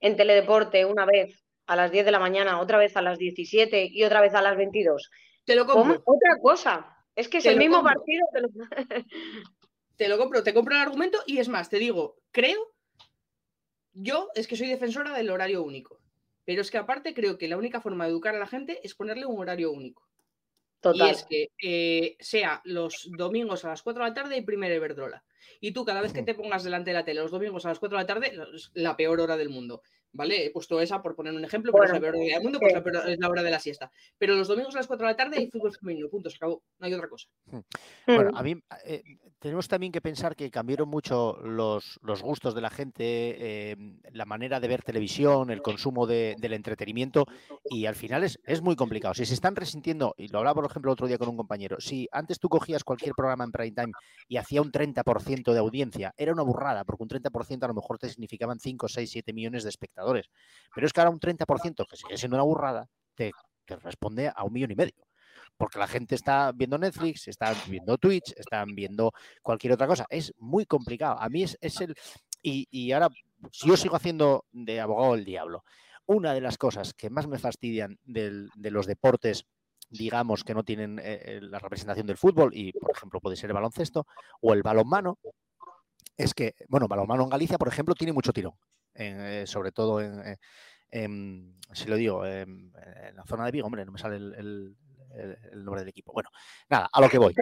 en 0.00 0.16
teledeporte 0.16 0.84
una 0.84 1.06
vez 1.06 1.44
a 1.66 1.76
las 1.76 1.92
10 1.92 2.04
de 2.04 2.10
la 2.12 2.18
mañana, 2.18 2.60
otra 2.60 2.76
vez 2.78 2.96
a 2.96 3.02
las 3.02 3.16
17 3.18 3.88
y 3.90 4.02
otra 4.04 4.20
vez 4.20 4.34
a 4.34 4.42
las 4.42 4.56
22? 4.56 5.10
Te 5.44 5.54
lo 5.54 5.64
¿Cómo? 5.64 5.82
compro. 5.84 6.02
Otra 6.06 6.36
cosa. 6.42 6.96
Es 7.14 7.28
que 7.28 7.38
es 7.38 7.44
Te 7.44 7.50
el 7.50 7.58
mismo 7.58 7.76
compro. 7.76 7.94
partido. 7.94 8.26
te 8.32 8.40
lo- 8.40 8.48
Te 9.96 10.08
lo 10.08 10.18
compro, 10.18 10.42
te 10.42 10.52
compro 10.52 10.74
el 10.74 10.80
argumento 10.80 11.18
y 11.24 11.38
es 11.38 11.48
más, 11.48 11.70
te 11.70 11.78
digo, 11.78 12.16
creo, 12.32 12.73
yo 13.94 14.28
es 14.34 14.46
que 14.46 14.56
soy 14.56 14.68
defensora 14.68 15.16
del 15.16 15.30
horario 15.30 15.62
único, 15.62 16.00
pero 16.44 16.60
es 16.60 16.70
que 16.70 16.78
aparte 16.78 17.14
creo 17.14 17.38
que 17.38 17.48
la 17.48 17.56
única 17.56 17.80
forma 17.80 18.04
de 18.04 18.10
educar 18.10 18.34
a 18.34 18.38
la 18.38 18.46
gente 18.46 18.80
es 18.82 18.94
ponerle 18.94 19.26
un 19.26 19.40
horario 19.40 19.72
único. 19.72 20.06
Total. 20.80 21.08
Y 21.08 21.10
es 21.10 21.24
que 21.24 21.48
eh, 21.62 22.16
sea 22.20 22.60
los 22.64 23.08
domingos 23.16 23.64
a 23.64 23.68
las 23.68 23.82
4 23.82 24.02
de 24.04 24.10
la 24.10 24.14
tarde 24.14 24.36
y 24.36 24.42
primera 24.42 24.74
Iberdrola. 24.74 25.24
Y 25.60 25.72
tú 25.72 25.84
cada 25.86 26.02
vez 26.02 26.12
que 26.12 26.20
Hmm. 26.20 26.26
te 26.26 26.34
pongas 26.34 26.62
delante 26.62 26.90
de 26.90 26.94
la 26.94 27.04
tele 27.06 27.22
los 27.22 27.30
domingos 27.30 27.64
a 27.64 27.70
las 27.70 27.78
4 27.78 27.96
de 27.96 28.02
la 28.02 28.06
tarde, 28.06 28.32
es 28.54 28.70
la 28.74 28.94
peor 28.96 29.18
hora 29.20 29.36
del 29.38 29.48
mundo. 29.48 29.80
¿Vale? 30.12 30.44
He 30.46 30.50
puesto 30.50 30.80
esa 30.80 31.02
por 31.02 31.16
poner 31.16 31.32
un 31.34 31.44
ejemplo, 31.44 31.72
pero 31.72 31.84
es 31.86 31.90
la 31.90 31.98
Bueno, 31.98 32.12
peor 32.12 32.22
hora 32.22 32.34
del 32.34 32.42
mundo, 32.44 32.60
pues 32.60 32.72
la 32.72 33.12
es 33.12 33.18
la 33.18 33.28
hora 33.28 33.42
de 33.42 33.50
la 33.50 33.58
siesta. 33.58 33.90
Pero 34.18 34.36
los 34.36 34.46
domingos 34.46 34.74
a 34.74 34.78
las 34.78 34.86
4 34.86 35.06
de 35.06 35.12
la 35.12 35.16
tarde 35.16 35.38
hay 35.38 35.50
fútbol 35.50 35.72
femenino, 35.74 36.08
punto, 36.08 36.30
se 36.30 36.36
acabó, 36.36 36.62
no 36.78 36.86
hay 36.86 36.94
otra 36.94 37.08
cosa. 37.08 37.28
Bueno, 38.06 38.30
Mm. 38.30 38.36
a 38.36 38.42
mí 38.42 38.62
eh, 38.84 39.02
tenemos 39.44 39.68
también 39.68 39.92
que 39.92 40.00
pensar 40.00 40.34
que 40.34 40.50
cambiaron 40.50 40.88
mucho 40.88 41.36
los, 41.42 42.00
gustos 42.22 42.54
de 42.54 42.62
la 42.62 42.70
gente, 42.70 43.02
eh, 43.04 43.76
la 44.12 44.24
manera 44.24 44.58
de 44.58 44.68
ver 44.68 44.82
televisión, 44.82 45.50
el 45.50 45.60
consumo 45.60 46.06
de- 46.06 46.34
del 46.38 46.54
entretenimiento 46.54 47.26
y 47.68 47.84
al 47.84 47.94
final 47.94 48.24
es, 48.24 48.62
muy 48.62 48.74
complicado. 48.74 49.12
Si 49.12 49.26
se 49.26 49.34
están 49.34 49.54
resintiendo, 49.54 50.14
y 50.16 50.28
lo 50.28 50.38
hablaba 50.38 50.54
por 50.54 50.70
ejemplo 50.70 50.90
otro 50.92 51.06
día 51.06 51.18
con 51.18 51.28
un 51.28 51.36
compañero, 51.36 51.76
si 51.78 52.08
antes 52.10 52.40
tú 52.40 52.48
cogías 52.48 52.84
cualquier 52.84 53.12
programa 53.14 53.44
en 53.44 53.52
prime 53.52 53.72
time 53.72 53.92
y 54.28 54.38
hacía 54.38 54.62
un 54.62 54.72
30% 54.72 55.52
de 55.52 55.58
audiencia, 55.58 56.14
era 56.16 56.32
una 56.32 56.42
burrada, 56.42 56.84
porque 56.84 57.02
un 57.02 57.10
30% 57.10 57.64
a 57.66 57.68
lo 57.68 57.74
mejor 57.74 57.98
te 57.98 58.08
significaban 58.08 58.58
5, 58.58 58.88
6, 58.88 59.10
7 59.10 59.34
millones 59.34 59.64
de 59.64 59.68
espectadores. 59.68 60.30
Pero 60.74 60.86
es 60.86 60.92
que 60.94 61.00
ahora 61.02 61.10
un 61.10 61.20
30%, 61.20 61.84
que 61.84 61.96
sigue 61.98 62.16
siendo 62.16 62.38
una 62.38 62.44
burrada, 62.44 62.88
te 63.14 63.30
responde 63.82 64.32
a 64.34 64.42
un 64.42 64.54
millón 64.54 64.70
y 64.70 64.74
medio 64.74 65.04
porque 65.56 65.78
la 65.78 65.86
gente 65.86 66.14
está 66.14 66.52
viendo 66.52 66.78
Netflix, 66.78 67.28
están 67.28 67.54
viendo 67.68 67.96
Twitch, 67.98 68.32
están 68.36 68.74
viendo 68.74 69.12
cualquier 69.42 69.72
otra 69.74 69.86
cosa. 69.86 70.06
Es 70.10 70.32
muy 70.38 70.66
complicado. 70.66 71.16
A 71.20 71.28
mí 71.28 71.42
es, 71.42 71.56
es 71.60 71.80
el... 71.80 71.94
Y, 72.42 72.66
y 72.70 72.92
ahora, 72.92 73.08
si 73.50 73.68
yo 73.68 73.76
sigo 73.76 73.96
haciendo 73.96 74.44
de 74.52 74.80
abogado 74.80 75.14
del 75.14 75.24
diablo, 75.24 75.64
una 76.06 76.34
de 76.34 76.40
las 76.40 76.58
cosas 76.58 76.92
que 76.92 77.08
más 77.08 77.26
me 77.26 77.38
fastidian 77.38 77.98
del- 78.04 78.50
de 78.54 78.70
los 78.70 78.86
deportes, 78.86 79.46
digamos, 79.90 80.44
que 80.44 80.54
no 80.54 80.62
tienen 80.64 80.98
eh, 80.98 81.20
eh, 81.24 81.40
la 81.42 81.58
representación 81.58 82.06
del 82.06 82.16
fútbol, 82.18 82.50
y 82.54 82.72
por 82.72 82.90
ejemplo 82.90 83.20
puede 83.20 83.36
ser 83.36 83.50
el 83.50 83.54
baloncesto 83.54 84.06
o 84.40 84.52
el 84.52 84.62
balonmano, 84.62 85.18
es 86.16 86.34
que, 86.34 86.54
bueno, 86.68 86.88
balonmano 86.88 87.22
en 87.24 87.28
Galicia, 87.30 87.58
por 87.58 87.68
ejemplo, 87.68 87.94
tiene 87.94 88.12
mucho 88.12 88.32
tirón, 88.32 88.54
eh, 88.94 89.44
sobre 89.46 89.72
todo 89.72 90.00
en, 90.00 90.20
eh, 90.26 90.36
en- 90.90 91.56
si 91.72 91.86
lo 91.88 91.96
digo, 91.96 92.24
en, 92.26 92.72
en 93.06 93.16
la 93.16 93.24
zona 93.24 93.46
de 93.46 93.52
Vigo, 93.52 93.66
hombre, 93.66 93.84
no 93.84 93.92
me 93.92 93.98
sale 93.98 94.16
el, 94.16 94.34
el- 94.34 94.76
el- 95.16 95.38
el 95.52 95.64
nombre 95.64 95.80
del 95.82 95.88
equipo. 95.88 96.12
Bueno, 96.12 96.28
nada, 96.68 96.88
a 96.92 97.00
lo 97.00 97.08
que 97.08 97.18
voy. 97.18 97.34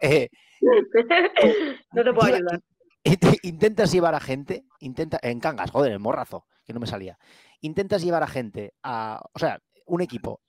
Eh, 0.00 0.28
no 1.92 2.04
te 2.04 2.12
puedo 2.12 2.34
ayudar. 2.34 2.60
int- 3.04 3.38
intentas 3.42 3.92
llevar 3.92 4.14
a 4.14 4.20
gente, 4.20 4.64
intenta, 4.80 5.18
en 5.22 5.40
Cangas, 5.40 5.70
joder, 5.70 5.92
en 5.92 6.02
Morrazo, 6.02 6.46
que 6.64 6.72
no 6.72 6.80
me 6.80 6.86
salía. 6.86 7.18
Intentas 7.60 8.02
llevar 8.02 8.22
a 8.22 8.26
gente 8.26 8.74
a, 8.82 9.22
o 9.32 9.38
sea, 9.38 9.60
un 9.86 10.00
equipo 10.02 10.40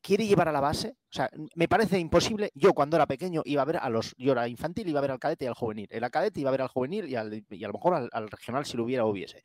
quiere 0.00 0.26
llevar 0.26 0.48
a 0.48 0.52
la 0.52 0.60
base, 0.60 0.96
o 1.10 1.12
sea, 1.12 1.28
me 1.56 1.68
parece 1.68 1.98
imposible. 1.98 2.50
Yo 2.54 2.72
cuando 2.72 2.96
era 2.96 3.06
pequeño 3.06 3.42
iba 3.44 3.60
a 3.60 3.66
ver 3.66 3.76
a 3.76 3.90
los, 3.90 4.14
yo 4.16 4.32
era 4.32 4.48
infantil, 4.48 4.88
iba 4.88 4.98
a 4.98 5.02
ver 5.02 5.10
al 5.10 5.18
cadete 5.18 5.44
y 5.44 5.48
al 5.48 5.52
juvenil. 5.54 5.86
El 5.90 6.10
cadete 6.10 6.40
iba 6.40 6.48
a 6.48 6.52
ver 6.52 6.62
al 6.62 6.68
juvenil 6.68 7.06
y, 7.06 7.16
al- 7.16 7.44
y 7.50 7.64
a 7.64 7.66
lo 7.68 7.74
mejor 7.74 7.94
al, 7.94 8.08
al 8.12 8.30
regional 8.30 8.64
si 8.64 8.78
lo 8.78 8.84
hubiera 8.84 9.04
o 9.04 9.10
hubiese. 9.10 9.42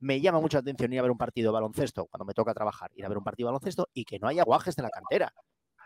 Me 0.00 0.20
llama 0.22 0.40
mucho 0.40 0.56
la 0.56 0.60
atención 0.62 0.90
ir 0.92 0.98
a 1.00 1.02
ver 1.02 1.10
un 1.10 1.18
partido 1.18 1.50
de 1.50 1.54
baloncesto 1.54 2.06
cuando 2.06 2.24
me 2.24 2.32
toca 2.32 2.54
trabajar, 2.54 2.90
ir 2.94 3.04
a 3.04 3.08
ver 3.08 3.18
un 3.18 3.24
partido 3.24 3.46
de 3.48 3.52
baloncesto 3.52 3.88
y 3.92 4.04
que 4.06 4.18
no 4.18 4.26
haya 4.28 4.42
guajes 4.44 4.74
de 4.74 4.82
la 4.84 4.90
cantera. 4.90 5.32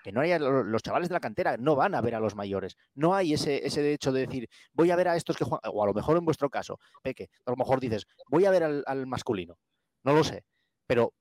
Que 0.02 0.12
no 0.12 0.20
haya 0.20 0.38
lo- 0.38 0.62
los 0.64 0.82
chavales 0.82 1.08
de 1.08 1.14
la 1.14 1.20
cantera, 1.20 1.56
no 1.56 1.76
van 1.76 1.94
a 1.94 2.00
ver 2.00 2.14
a 2.14 2.20
los 2.20 2.34
mayores. 2.34 2.76
No 2.94 3.14
hay 3.14 3.34
ese, 3.34 3.66
ese 3.66 3.92
hecho 3.92 4.12
de 4.12 4.26
decir, 4.26 4.48
voy 4.72 4.90
a 4.90 4.96
ver 4.96 5.08
a 5.08 5.16
estos 5.16 5.36
que 5.36 5.44
juegan, 5.44 5.70
o 5.72 5.82
a 5.82 5.86
lo 5.86 5.94
mejor 5.94 6.16
en 6.16 6.24
vuestro 6.24 6.50
caso, 6.50 6.78
Peque, 7.02 7.28
a 7.46 7.50
lo 7.50 7.56
mejor 7.56 7.80
dices, 7.80 8.06
voy 8.28 8.44
a 8.44 8.50
ver 8.50 8.62
al, 8.64 9.06
masculino. 9.06 9.58
No 10.04 10.12
lo 10.14 10.24
sé. 10.24 10.44
Pero, 10.86 11.12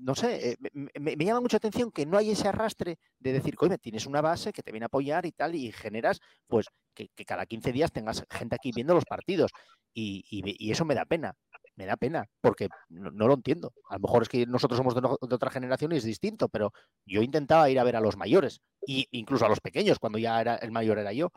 no 0.00 0.14
sé, 0.14 0.50
eh, 0.52 0.56
me, 0.72 1.16
me- 1.16 1.24
llama 1.24 1.40
mucha 1.40 1.56
atención 1.56 1.90
que 1.90 2.06
no 2.06 2.18
hay 2.18 2.30
ese 2.32 2.48
arrastre 2.48 2.98
de 3.18 3.32
decir, 3.32 3.56
coño, 3.56 3.78
tienes 3.78 4.06
una 4.06 4.20
base 4.20 4.52
que 4.52 4.62
te 4.62 4.70
viene 4.72 4.84
a 4.84 4.88
apoyar 4.88 5.26
y 5.26 5.32
tal, 5.32 5.54
y 5.54 5.72
generas, 5.72 6.20
pues, 6.46 6.66
que, 6.94 7.08
cada 7.26 7.46
15 7.46 7.72
días 7.72 7.92
tengas 7.92 8.24
gente 8.30 8.54
aquí 8.56 8.70
viendo 8.74 8.94
los 8.94 9.04
partidos. 9.04 9.50
Y, 9.94 10.24
y 10.30 10.70
eso 10.70 10.84
me 10.84 10.94
da 10.94 11.04
pena. 11.06 11.34
Me 11.78 11.86
da 11.86 11.96
pena, 11.96 12.26
porque 12.40 12.68
no, 12.88 13.12
no 13.12 13.28
lo 13.28 13.34
entiendo. 13.34 13.72
A 13.88 13.94
lo 13.94 14.00
mejor 14.00 14.22
es 14.24 14.28
que 14.28 14.44
nosotros 14.46 14.76
somos 14.76 14.96
de, 14.96 15.00
no- 15.00 15.16
de 15.20 15.32
otra 15.34 15.48
generación 15.48 15.92
y 15.92 15.96
es 15.98 16.02
distinto, 16.02 16.48
pero 16.48 16.72
yo 17.06 17.22
intentaba 17.22 17.70
ir 17.70 17.78
a 17.78 17.84
ver 17.84 17.94
a 17.94 18.00
los 18.00 18.16
mayores, 18.16 18.60
e 18.84 19.04
incluso 19.12 19.46
a 19.46 19.48
los 19.48 19.60
pequeños, 19.60 20.00
cuando 20.00 20.18
ya 20.18 20.40
era 20.40 20.56
el 20.56 20.72
mayor 20.72 20.98
era 20.98 21.12
yo. 21.12 21.30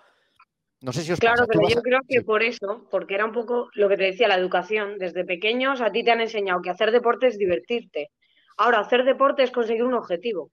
No 0.81 0.91
sé 0.93 1.03
si 1.03 1.11
os 1.11 1.19
Claro, 1.19 1.45
pasa. 1.45 1.51
¿Tú 1.51 1.59
pero 1.59 1.69
yo 1.69 1.77
a- 1.77 1.81
creo 1.83 1.99
que 2.07 2.19
sí. 2.21 2.25
por 2.25 2.41
eso, 2.41 2.87
porque 2.89 3.13
era 3.13 3.25
un 3.25 3.33
poco 3.33 3.69
lo 3.75 3.87
que 3.87 3.97
te 3.97 4.03
decía, 4.05 4.27
la 4.27 4.33
educación. 4.35 4.97
Desde 4.97 5.23
pequeños 5.25 5.79
a 5.79 5.91
ti 5.91 6.03
te 6.03 6.09
han 6.09 6.21
enseñado 6.21 6.59
que 6.63 6.71
hacer 6.71 6.89
deporte 6.91 7.27
es 7.27 7.37
divertirte. 7.37 8.09
Ahora, 8.57 8.79
hacer 8.79 9.03
deporte 9.05 9.43
es 9.43 9.51
conseguir 9.51 9.83
un 9.83 9.93
objetivo. 9.93 10.49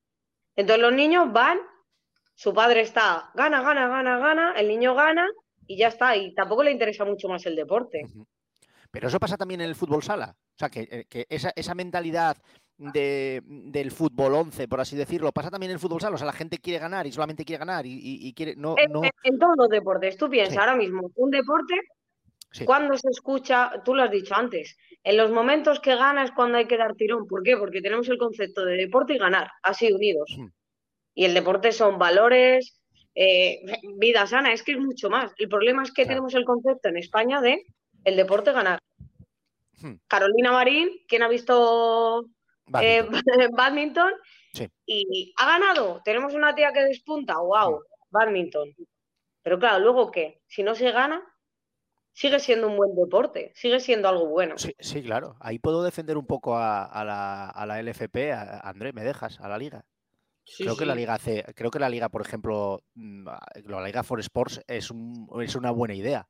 Entonces 0.54 0.82
los 0.82 0.92
niños 0.92 1.32
van, 1.32 1.58
su 2.34 2.52
padre 2.52 2.82
está, 2.82 3.30
gana, 3.34 3.62
gana, 3.62 3.88
gana, 3.88 4.18
gana, 4.18 4.52
el 4.52 4.68
niño 4.68 4.94
gana 4.94 5.26
y 5.66 5.78
ya 5.78 5.88
está. 5.88 6.14
Y 6.14 6.34
tampoco 6.34 6.62
le 6.62 6.72
interesa 6.72 7.06
mucho 7.06 7.26
más 7.28 7.46
el 7.46 7.56
deporte. 7.56 8.02
Pero 8.98 9.08
eso 9.10 9.20
pasa 9.20 9.36
también 9.36 9.60
en 9.60 9.68
el 9.68 9.76
fútbol 9.76 10.02
sala. 10.02 10.34
O 10.36 10.58
sea, 10.58 10.68
que, 10.70 10.88
eh, 10.90 11.04
que 11.08 11.24
esa, 11.30 11.52
esa 11.54 11.72
mentalidad 11.76 12.36
de, 12.76 13.40
del 13.44 13.92
fútbol 13.92 14.34
11, 14.34 14.66
por 14.66 14.80
así 14.80 14.96
decirlo, 14.96 15.30
pasa 15.30 15.50
también 15.52 15.70
en 15.70 15.74
el 15.74 15.78
fútbol 15.80 16.00
sala. 16.00 16.16
O 16.16 16.18
sea, 16.18 16.26
la 16.26 16.32
gente 16.32 16.58
quiere 16.58 16.80
ganar 16.80 17.06
y 17.06 17.12
solamente 17.12 17.44
quiere 17.44 17.60
ganar 17.60 17.86
y, 17.86 17.92
y- 17.92 18.26
y 18.26 18.34
quiere. 18.34 18.56
No, 18.56 18.74
En, 18.76 18.90
no. 18.90 19.04
en- 19.04 19.10
en 19.22 19.38
todos 19.38 19.54
los 19.56 19.68
deportes, 19.68 20.16
tú 20.16 20.28
piensas 20.28 20.54
Sí. 20.54 20.58
ahora 20.58 20.74
mismo, 20.74 21.12
un 21.14 21.30
deporte, 21.30 21.74
Sí. 22.50 22.64
cuando 22.64 22.96
se 22.98 23.08
escucha, 23.10 23.70
tú 23.84 23.94
lo 23.94 24.02
has 24.02 24.10
dicho 24.10 24.34
antes, 24.34 24.76
en 25.04 25.16
los 25.16 25.30
momentos 25.30 25.78
que 25.78 25.94
gana 25.94 26.24
es 26.24 26.32
cuando 26.32 26.58
hay 26.58 26.66
que 26.66 26.76
dar 26.76 26.96
tirón. 26.96 27.28
¿Por 27.28 27.44
qué? 27.44 27.56
Porque 27.56 27.80
tenemos 27.80 28.08
el 28.08 28.18
concepto 28.18 28.64
de 28.64 28.76
deporte 28.78 29.12
y 29.14 29.18
ganar, 29.18 29.48
así 29.62 29.92
unidos. 29.92 30.28
Ujú. 30.36 30.50
Y 31.14 31.24
el 31.24 31.34
deporte 31.34 31.70
son 31.70 31.98
valores, 32.00 32.80
eh, 33.14 33.60
vida 33.98 34.26
sana, 34.26 34.52
es 34.52 34.64
que 34.64 34.72
es 34.72 34.78
mucho 34.80 35.08
más. 35.08 35.32
El 35.38 35.48
problema 35.48 35.84
es 35.84 35.90
que 35.90 36.02
Claro. 36.02 36.08
tenemos 36.08 36.34
el 36.34 36.44
concepto 36.44 36.88
en 36.88 36.96
España 36.96 37.40
de 37.40 37.62
el 38.04 38.16
deporte 38.16 38.52
ganar. 38.52 38.78
Ujú. 39.82 39.98
Carolina 40.08 40.52
Marín, 40.52 40.90
¿quién 41.08 41.22
ha 41.22 41.28
visto 41.28 42.24
eh, 42.80 43.06
Badminton. 43.52 44.12
Sí. 44.52 44.68
Y 44.86 45.32
ha 45.38 45.46
ganado. 45.46 46.00
Tenemos 46.04 46.34
una 46.34 46.54
tía 46.54 46.72
que 46.72 46.80
despunta, 46.84 47.38
wow, 47.38 47.82
badminton. 48.10 48.74
Pero 49.42 49.58
claro, 49.58 49.78
luego 49.80 50.10
qué, 50.10 50.42
si 50.46 50.62
no 50.62 50.74
se 50.74 50.90
gana, 50.92 51.22
sigue 52.12 52.40
siendo 52.40 52.66
un 52.68 52.76
buen 52.76 52.94
deporte, 52.96 53.52
sigue 53.54 53.80
siendo 53.80 54.08
algo 54.08 54.26
bueno. 54.26 54.58
Sí, 54.58 54.74
sí, 54.78 55.02
claro. 55.02 55.36
Ahí 55.40 55.58
puedo 55.58 55.82
defender 55.82 56.16
un 56.16 56.26
poco 56.26 56.56
a, 56.56 56.84
a 56.84 57.04
la, 57.04 57.48
a 57.50 57.66
la 57.66 57.78
LFP. 57.80 58.32
A, 58.32 58.60
André, 58.60 58.92
¿me 58.92 59.04
dejas? 59.04 59.38
A 59.40 59.48
la 59.48 59.58
liga. 59.58 59.84
Sí, 60.44 60.64
creo 60.64 60.76
que 60.76 60.86
la 60.86 60.94
sí. 60.94 61.00
liga 61.00 61.14
hace, 61.14 61.44
creo 61.54 61.70
que 61.70 61.78
la 61.78 61.90
liga, 61.90 62.08
por 62.08 62.22
ejemplo, 62.22 62.82
mm, 62.94 63.28
la 63.66 63.84
liga 63.84 64.02
for 64.02 64.18
Sports 64.20 64.62
es, 64.66 64.90
un- 64.90 65.28
es 65.42 65.54
una 65.54 65.70
buena 65.70 65.94
idea. 65.94 66.26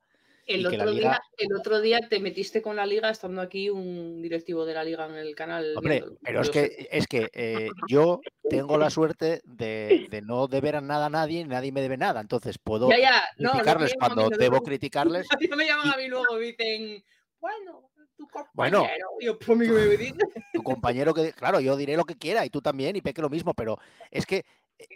El 0.48 0.66
otro, 0.66 0.90
liga- 0.90 1.10
día, 1.10 1.22
el 1.36 1.54
otro 1.54 1.80
día 1.80 2.00
te 2.08 2.20
metiste 2.20 2.62
con 2.62 2.74
la 2.74 2.86
liga 2.86 3.10
estando 3.10 3.42
aquí 3.42 3.68
un 3.68 4.22
directivo 4.22 4.64
de 4.64 4.72
la 4.74 4.82
liga 4.82 5.06
en 5.06 5.14
el 5.14 5.34
canal. 5.34 5.74
Hombre, 5.76 6.02
pero 6.22 6.40
es 6.40 6.46
Yo 6.46 6.52
que, 6.52 6.88
es 6.90 7.06
que 7.06 7.28
eh, 7.34 7.70
yo 7.86 8.20
tengo 8.48 8.78
la 8.78 8.88
suerte 8.88 9.42
de, 9.44 10.06
de 10.10 10.22
no 10.22 10.48
deber 10.48 10.76
a 10.76 10.80
nada 10.80 11.06
a 11.06 11.10
nadie, 11.10 11.44
nadie 11.44 11.70
me 11.70 11.82
debe 11.82 11.98
nada. 11.98 12.20
Entonces 12.22 12.56
puedo 12.58 12.88
Ya, 12.88 12.98
ya, 12.98 13.10
no, 13.36 13.44
no 13.44 13.50
te 13.50 13.58
criticarles 13.58 13.94
cuando 13.98 14.22
debo 14.30 14.36
preocupes. 14.38 14.62
criticarles. 14.64 15.26
A 15.30 15.36
mí 15.36 15.48
me 15.56 15.66
llaman 15.66 15.86
y- 15.86 15.90
a 15.92 15.96
mí 15.98 16.08
luego 16.08 16.40
y 16.40 16.46
dicen, 16.46 17.04
bueno, 17.40 17.90
tu 18.16 18.26
Bueno. 18.54 18.78
compañero. 18.78 19.08
Y 19.20 19.26
yo, 19.26 19.38
pues 19.38 19.58
dices. 19.98 20.28
tu 20.54 20.62
compañero 20.62 21.12
que, 21.12 21.32
claro, 21.34 21.60
yo 21.60 21.76
diré 21.76 21.94
lo 21.96 22.04
que 22.04 22.16
quiera 22.16 22.46
y 22.46 22.50
tú 22.50 22.62
también 22.62 22.96
y 22.96 23.02
Peque 23.02 23.20
lo 23.20 23.28
mismo, 23.28 23.52
pero 23.52 23.78
es 24.10 24.24
que, 24.24 24.46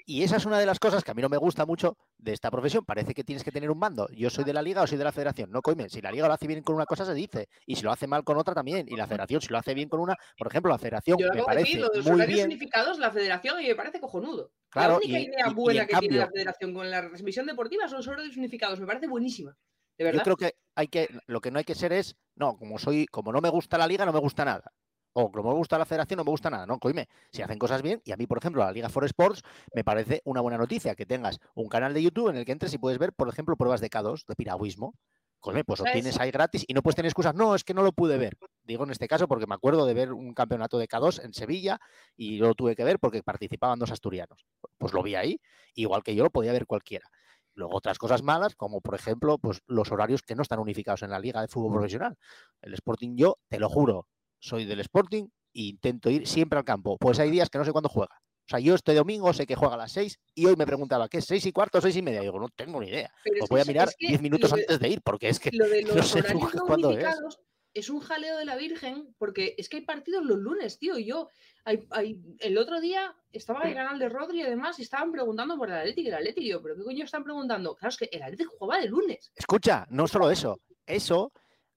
y 0.07 0.23
esa 0.23 0.37
es 0.37 0.47
una 0.47 0.59
de 0.59 0.67
las 0.67 0.79
cosas 0.79 1.03
que 1.05 1.11
a 1.11 1.15
mí 1.15 1.23
no 1.23 1.29
me 1.29 1.37
gusta 1.37 1.67
mucho 1.67 1.97
de 2.19 2.33
esta 2.33 2.51
profesión, 2.51 2.85
parece 2.85 3.15
que 3.15 3.25
tienes 3.25 3.43
que 3.45 3.51
tener 3.53 3.71
un 3.71 3.79
mando, 3.79 4.09
yo 4.13 4.31
soy 4.31 4.45
de 4.45 4.53
la 4.53 4.63
liga 4.63 4.83
o 4.83 4.87
soy 4.87 4.99
de 4.99 5.05
la 5.05 5.13
federación, 5.13 5.51
no 5.51 5.63
coime, 5.63 5.89
si 5.89 6.01
la 6.01 6.13
liga 6.13 6.29
lo 6.29 6.35
hace 6.35 6.47
bien 6.47 6.63
con 6.63 6.77
una 6.77 6.87
cosa 6.87 7.05
se 7.05 7.15
dice, 7.15 7.49
y 7.67 7.77
si 7.77 7.83
lo 7.83 7.91
hace 7.93 8.07
mal 8.07 8.25
con 8.25 8.37
otra 8.39 8.55
también, 8.55 8.87
y 8.89 8.97
la 8.97 9.07
federación 9.07 9.41
si 9.41 9.49
lo 9.49 9.59
hace 9.59 9.75
bien 9.75 9.89
con 9.89 10.01
una, 10.01 10.17
por 10.39 10.47
ejemplo, 10.49 10.71
la 10.71 10.79
federación 10.79 11.19
Yo 11.19 11.27
lo 11.29 11.35
me 11.35 11.43
parece 11.43 11.65
decir, 11.67 11.81
lo 11.81 11.89
de 11.89 11.97
los 11.99 12.07
muy 12.07 12.27
bien, 12.27 12.47
unificados, 12.47 12.99
la 12.99 13.11
federación, 13.11 13.61
y 13.61 13.69
me 13.69 13.75
parece 13.75 14.01
cojonudo. 14.01 14.53
Claro, 14.71 14.93
la 14.93 14.97
única 14.99 15.19
y- 15.19 15.25
idea 15.25 15.47
y- 15.49 15.55
buena 15.55 15.83
en 15.83 15.89
que 15.89 15.97
tiene 15.97 16.17
la 16.17 16.29
federación 16.31 16.75
con 16.75 16.91
la 16.91 17.01
transmisión 17.01 17.47
deportiva 17.47 17.89
son 17.89 17.99
los 17.99 18.09
horarios 18.09 18.37
unificados, 18.37 18.81
me 18.81 18.87
parece 18.87 19.07
buenísima. 19.09 19.57
De 19.99 20.05
yo 20.05 20.09
verdad. 20.09 20.23
creo 20.25 20.37
que 20.37 20.55
hay 20.75 20.89
que, 20.89 21.09
lo 21.27 21.41
que 21.41 21.51
no 21.51 21.59
hay 21.59 21.65
que 21.65 21.75
ser 21.75 21.93
es, 21.93 22.17
no, 22.35 22.57
como 22.57 22.79
soy, 22.79 23.07
como 23.07 23.31
no 23.33 23.41
me 23.41 23.51
gusta 23.51 23.77
la 23.79 23.87
liga, 23.87 24.07
no 24.07 24.13
me 24.13 24.21
gusta 24.21 24.45
nada. 24.45 24.73
O 25.15 25.31
como 25.31 25.51
me 25.51 25.57
gusta 25.57 25.79
la 25.79 25.85
federación, 25.85 26.19
no 26.19 26.25
me 26.25 26.31
gusta 26.31 26.49
nada. 26.49 26.67
No, 26.67 26.79
coime, 26.79 27.09
si 27.31 27.43
hacen 27.43 27.59
cosas 27.59 27.83
bien, 27.83 28.01
y 28.05 28.13
a 28.13 28.17
mí, 28.17 28.27
por 28.27 28.39
ejemplo, 28.39 28.65
la 28.65 28.73
Liga 28.73 28.89
for 28.89 29.05
Sports 29.05 29.43
me 29.75 29.85
parece 29.85 30.23
una 30.25 30.41
buena 30.41 30.59
noticia 30.59 30.95
que 30.95 31.07
tengas 31.07 31.39
un 31.55 31.69
canal 31.69 31.93
de 31.93 32.03
YouTube 32.03 32.31
en 32.31 32.37
el 32.37 32.45
que 32.45 32.53
entres 32.53 32.73
y 32.73 32.79
puedes 32.79 32.99
ver, 32.99 33.13
por 33.13 33.29
ejemplo, 33.29 33.57
pruebas 33.57 33.81
de 33.81 33.91
K2, 33.91 34.25
de 34.27 34.35
piragüismo. 34.35 34.95
Coime, 35.41 35.65
pues 35.65 35.81
lo 35.81 35.87
¿Sabes? 35.87 36.01
tienes 36.01 36.21
ahí 36.21 36.31
gratis 36.31 36.65
y 36.69 36.73
no 36.73 36.83
puedes 36.83 36.95
tener 36.95 37.09
excusas. 37.09 37.35
No, 37.35 37.57
es 37.57 37.65
que 37.65 37.75
no 37.75 37.83
lo 37.83 37.93
pude 37.93 38.17
ver. 38.17 38.39
Digo 38.63 38.85
en 38.85 38.93
este 38.93 39.09
caso 39.09 39.27
porque 39.27 39.49
me 39.49 39.57
acuerdo 39.57 39.85
de 39.87 39.93
ver 39.93 40.13
un 40.13 40.35
campeonato 40.35 40.79
de 40.79 40.87
K2 40.87 41.25
en 41.25 41.35
Sevilla 41.35 41.81
y 42.17 42.39
yo 42.39 42.47
lo 42.47 42.55
tuve 42.55 42.77
que 42.77 42.85
ver 42.85 43.01
porque 43.01 43.25
participaban 43.25 43.81
dos 43.81 43.91
asturianos. 43.91 44.47
Pues 44.79 44.93
lo 44.93 45.03
vi 45.03 45.17
ahí, 45.17 45.41
igual 45.75 46.05
que 46.05 46.15
yo 46.15 46.23
lo 46.23 46.31
podía 46.31 46.53
ver 46.53 46.67
cualquiera. 46.67 47.09
Luego 47.55 47.77
otras 47.77 47.99
cosas 47.99 48.23
malas, 48.23 48.55
como 48.55 48.81
por 48.81 48.95
ejemplo, 48.95 49.37
pues 49.39 49.61
los 49.67 49.91
horarios 49.91 50.23
que 50.23 50.37
no 50.37 50.43
están 50.43 50.61
unificados 50.61 51.03
en 51.03 51.11
la 51.11 51.19
liga 51.19 51.41
de 51.41 51.49
fútbol 51.49 51.73
profesional. 51.73 52.17
El 52.63 52.75
Sporting, 52.75 53.17
yo 53.17 53.39
te 53.49 53.59
lo 53.59 53.69
juro, 53.69 54.07
soy 54.43 54.65
del 54.65 54.81
Sporting 54.81 55.25
e 55.55 55.63
intento 55.63 56.11
ir 56.11 56.27
siempre 56.27 56.59
al 56.59 56.65
campo. 56.65 56.99
Pues 56.99 57.19
hay 57.21 57.31
días 57.31 57.49
que 57.49 57.59
no 57.59 57.65
sé 57.65 57.73
cuándo 57.73 57.89
juega. 57.89 58.15
O 58.15 58.49
sea, 58.49 58.59
yo 58.59 58.75
este 58.75 58.93
domingo 58.93 59.33
sé 59.33 59.47
que 59.47 59.55
juega 59.55 59.75
a 59.75 59.79
las 59.79 59.93
6 59.93 60.19
y 60.35 60.47
hoy 60.47 60.57
me 60.57 60.67
preguntaba, 60.67 61.09
¿qué 61.09 61.19
es? 61.19 61.31
¿6 61.31 61.47
y 61.47 61.53
cuarto 61.53 61.79
o 61.79 61.81
6 61.81 61.97
y 61.97 62.03
media? 62.03 62.21
Y 62.21 62.25
digo, 62.25 62.41
no 62.41 62.49
tengo 62.49 62.81
ni 62.81 62.89
idea. 62.89 63.11
Pero 63.23 63.37
Lo 63.41 63.47
voy 63.47 63.61
a 63.61 63.65
mirar 63.65 63.89
es 63.89 63.97
que 63.97 64.09
10 64.09 64.21
minutos 64.21 64.51
de- 64.51 64.61
antes 64.63 64.81
de 64.81 64.89
ir, 64.89 65.01
porque 65.03 65.29
es 65.29 65.39
que 65.39 65.51
Lo 65.53 65.69
de 65.69 65.83
no 65.85 65.95
los 65.95 66.09
sé 66.09 66.23
no 66.35 66.51
cuándo 66.67 66.91
es. 66.91 66.97
unificados 66.97 67.39
es 67.75 67.89
un 67.89 68.01
jaleo 68.01 68.37
de 68.37 68.45
la 68.45 68.57
Virgen, 68.57 69.15
porque 69.17 69.55
es 69.57 69.69
que 69.71 69.79
hay 69.79 69.85
partidos 69.85 70.25
los 70.25 70.39
lunes, 70.39 70.79
tío. 70.79 70.99
y 70.99 71.07
Yo, 71.07 71.29
hay, 71.65 71.87
hay- 71.91 72.21
el 72.41 72.59
otro 72.59 72.81
día 72.81 73.15
estaba 73.31 73.63
en 73.63 73.69
el 73.69 73.75
canal 73.75 73.99
de 74.01 74.09
Rodri 74.09 74.41
y 74.41 74.45
demás 74.45 74.79
y 74.81 74.83
estaban 74.83 75.13
preguntando 75.13 75.57
por 75.57 75.69
el 75.71 75.77
Atlético 75.77 76.07
y 76.07 76.09
el 76.09 76.15
Atlético. 76.17 76.41
Y 76.45 76.49
yo, 76.51 76.61
¿pero 76.63 76.75
qué 76.77 76.83
coño 76.83 77.05
están 77.05 77.23
preguntando? 77.25 77.77
Claro, 77.77 77.91
es 77.91 77.97
que 77.97 78.09
el 78.13 78.23
Atlético 78.25 78.53
jugaba 78.59 78.83
de 78.83 78.89
lunes. 78.89 79.31
Escucha, 79.37 79.87
no 79.89 80.07
solo 80.09 80.31
eso, 80.31 80.61
eso 80.85 81.33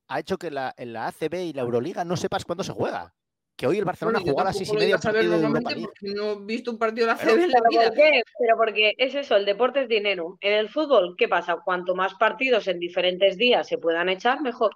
ha 0.08 0.20
hecho 0.20 0.38
que 0.38 0.52
la, 0.52 0.74
en 0.78 0.94
la 0.94 1.08
ACB 1.08 1.34
y 1.36 1.54
la 1.54 1.62
Euroliga 1.64 2.04
no 2.06 2.16
sepas 2.18 2.46
cuándo 2.46 2.64
se 2.64 2.72
juega. 2.74 3.14
Que 3.58 3.68
hoy 3.68 3.78
el 3.78 3.86
Barcelona 3.86 4.20
jugó 4.20 4.42
a 4.42 4.46
las 4.46 4.58
6 4.58 4.70
y 4.74 4.76
media 4.76 4.98
partido 4.98 5.38
de 5.40 5.46
Europa 5.46 5.72
League. 5.72 5.88
no 6.02 6.32
he 6.34 6.46
visto 6.46 6.72
un 6.72 6.78
partido 6.78 7.08
de 7.08 7.14
la 7.14 7.18
Pero- 7.18 7.32
en 7.42 7.50
la 7.50 7.60
¿Pero 7.62 7.70
vida. 7.70 7.88
por 7.88 7.96
qué? 7.96 8.24
Pero 8.38 8.58
porque 8.58 8.94
es 8.98 9.16
eso, 9.16 9.36
el 9.38 9.46
deporte 9.46 9.82
es 9.84 9.88
dinero. 9.88 10.38
En 10.42 10.54
el 10.54 10.68
fútbol, 10.68 11.16
¿qué 11.18 11.30
pasa? 11.30 11.58
Cuanto 11.64 11.96
más 11.96 12.14
partidos 12.16 12.68
en 12.68 12.80
diferentes 12.80 13.38
días 13.38 13.66
se 13.68 13.78
puedan 13.78 14.10
echar, 14.10 14.42
mejor. 14.42 14.72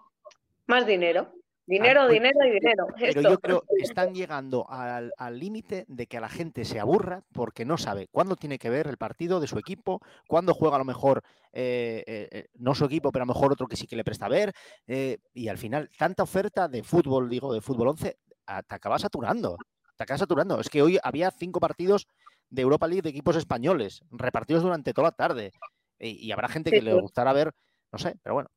Más 0.66 0.86
dinero. 0.88 1.34
Dinero, 1.70 2.08
dinero 2.08 2.40
y 2.48 2.50
dinero. 2.50 2.88
Pero 2.98 3.20
Esto. 3.22 3.30
yo 3.30 3.40
creo 3.40 3.62
que 3.62 3.84
están 3.84 4.16
llegando 4.16 4.66
al 4.68 5.40
límite 5.40 5.86
de 5.88 6.08
que 6.08 6.18
a 6.18 6.22
la 6.22 6.28
gente 6.28 6.66
se 6.66 6.80
aburra 6.80 7.22
porque 7.32 7.64
no 7.64 7.78
sabe 7.78 8.08
cuándo 8.12 8.36
tiene 8.36 8.58
que 8.58 8.72
ver 8.72 8.88
el 8.88 8.98
partido 8.98 9.40
de 9.40 9.46
su 9.46 9.60
equipo, 9.60 10.02
cuándo 10.28 10.56
juega 10.56 10.78
a 10.78 10.80
lo 10.80 10.86
mejor, 10.86 11.22
eh, 11.54 12.04
eh, 12.08 12.28
eh, 12.32 12.48
no 12.56 12.74
su 12.74 12.86
equipo, 12.86 13.12
pero 13.12 13.22
a 13.22 13.28
lo 13.28 13.34
mejor 13.36 13.54
otro 13.54 13.68
que 13.68 13.76
sí 13.76 13.86
que 13.86 13.96
le 13.96 14.04
presta 14.04 14.26
a 14.26 14.30
ver. 14.30 14.52
eh, 14.88 15.20
y 15.32 15.48
al 15.48 15.60
final, 15.60 15.92
tanta 15.96 16.24
oferta 16.24 16.68
de 16.68 16.82
fútbol, 16.82 17.30
digo, 17.30 17.54
de 17.54 17.62
fútbol 17.62 17.90
11, 17.90 18.18
a- 18.48 18.64
te 18.64 18.74
acabas 18.76 19.04
saturando. 19.04 19.56
Te 19.96 20.04
acabas 20.04 20.22
saturando. 20.22 20.60
Es 20.60 20.70
que 20.70 20.82
hoy 20.82 20.98
había 21.04 21.30
cinco 21.30 21.60
partidos 21.60 22.08
de 22.50 22.64
Europa 22.64 22.88
League 22.88 23.04
de 23.04 23.10
equipos 23.10 23.36
españoles, 23.36 24.02
repartidos 24.10 24.64
durante 24.64 24.92
toda 24.92 25.10
la 25.10 25.16
tarde. 25.16 25.52
Y, 26.00 26.26
y 26.26 26.32
habrá 26.32 26.48
gente 26.48 26.72
Sí, 26.72 26.78
que 26.78 26.82
le 26.82 26.94
sí. 26.96 27.00
gustará 27.00 27.32
ver, 27.32 27.54
no 27.92 28.00
sé, 28.00 28.16
pero 28.24 28.34
bueno. 28.34 28.50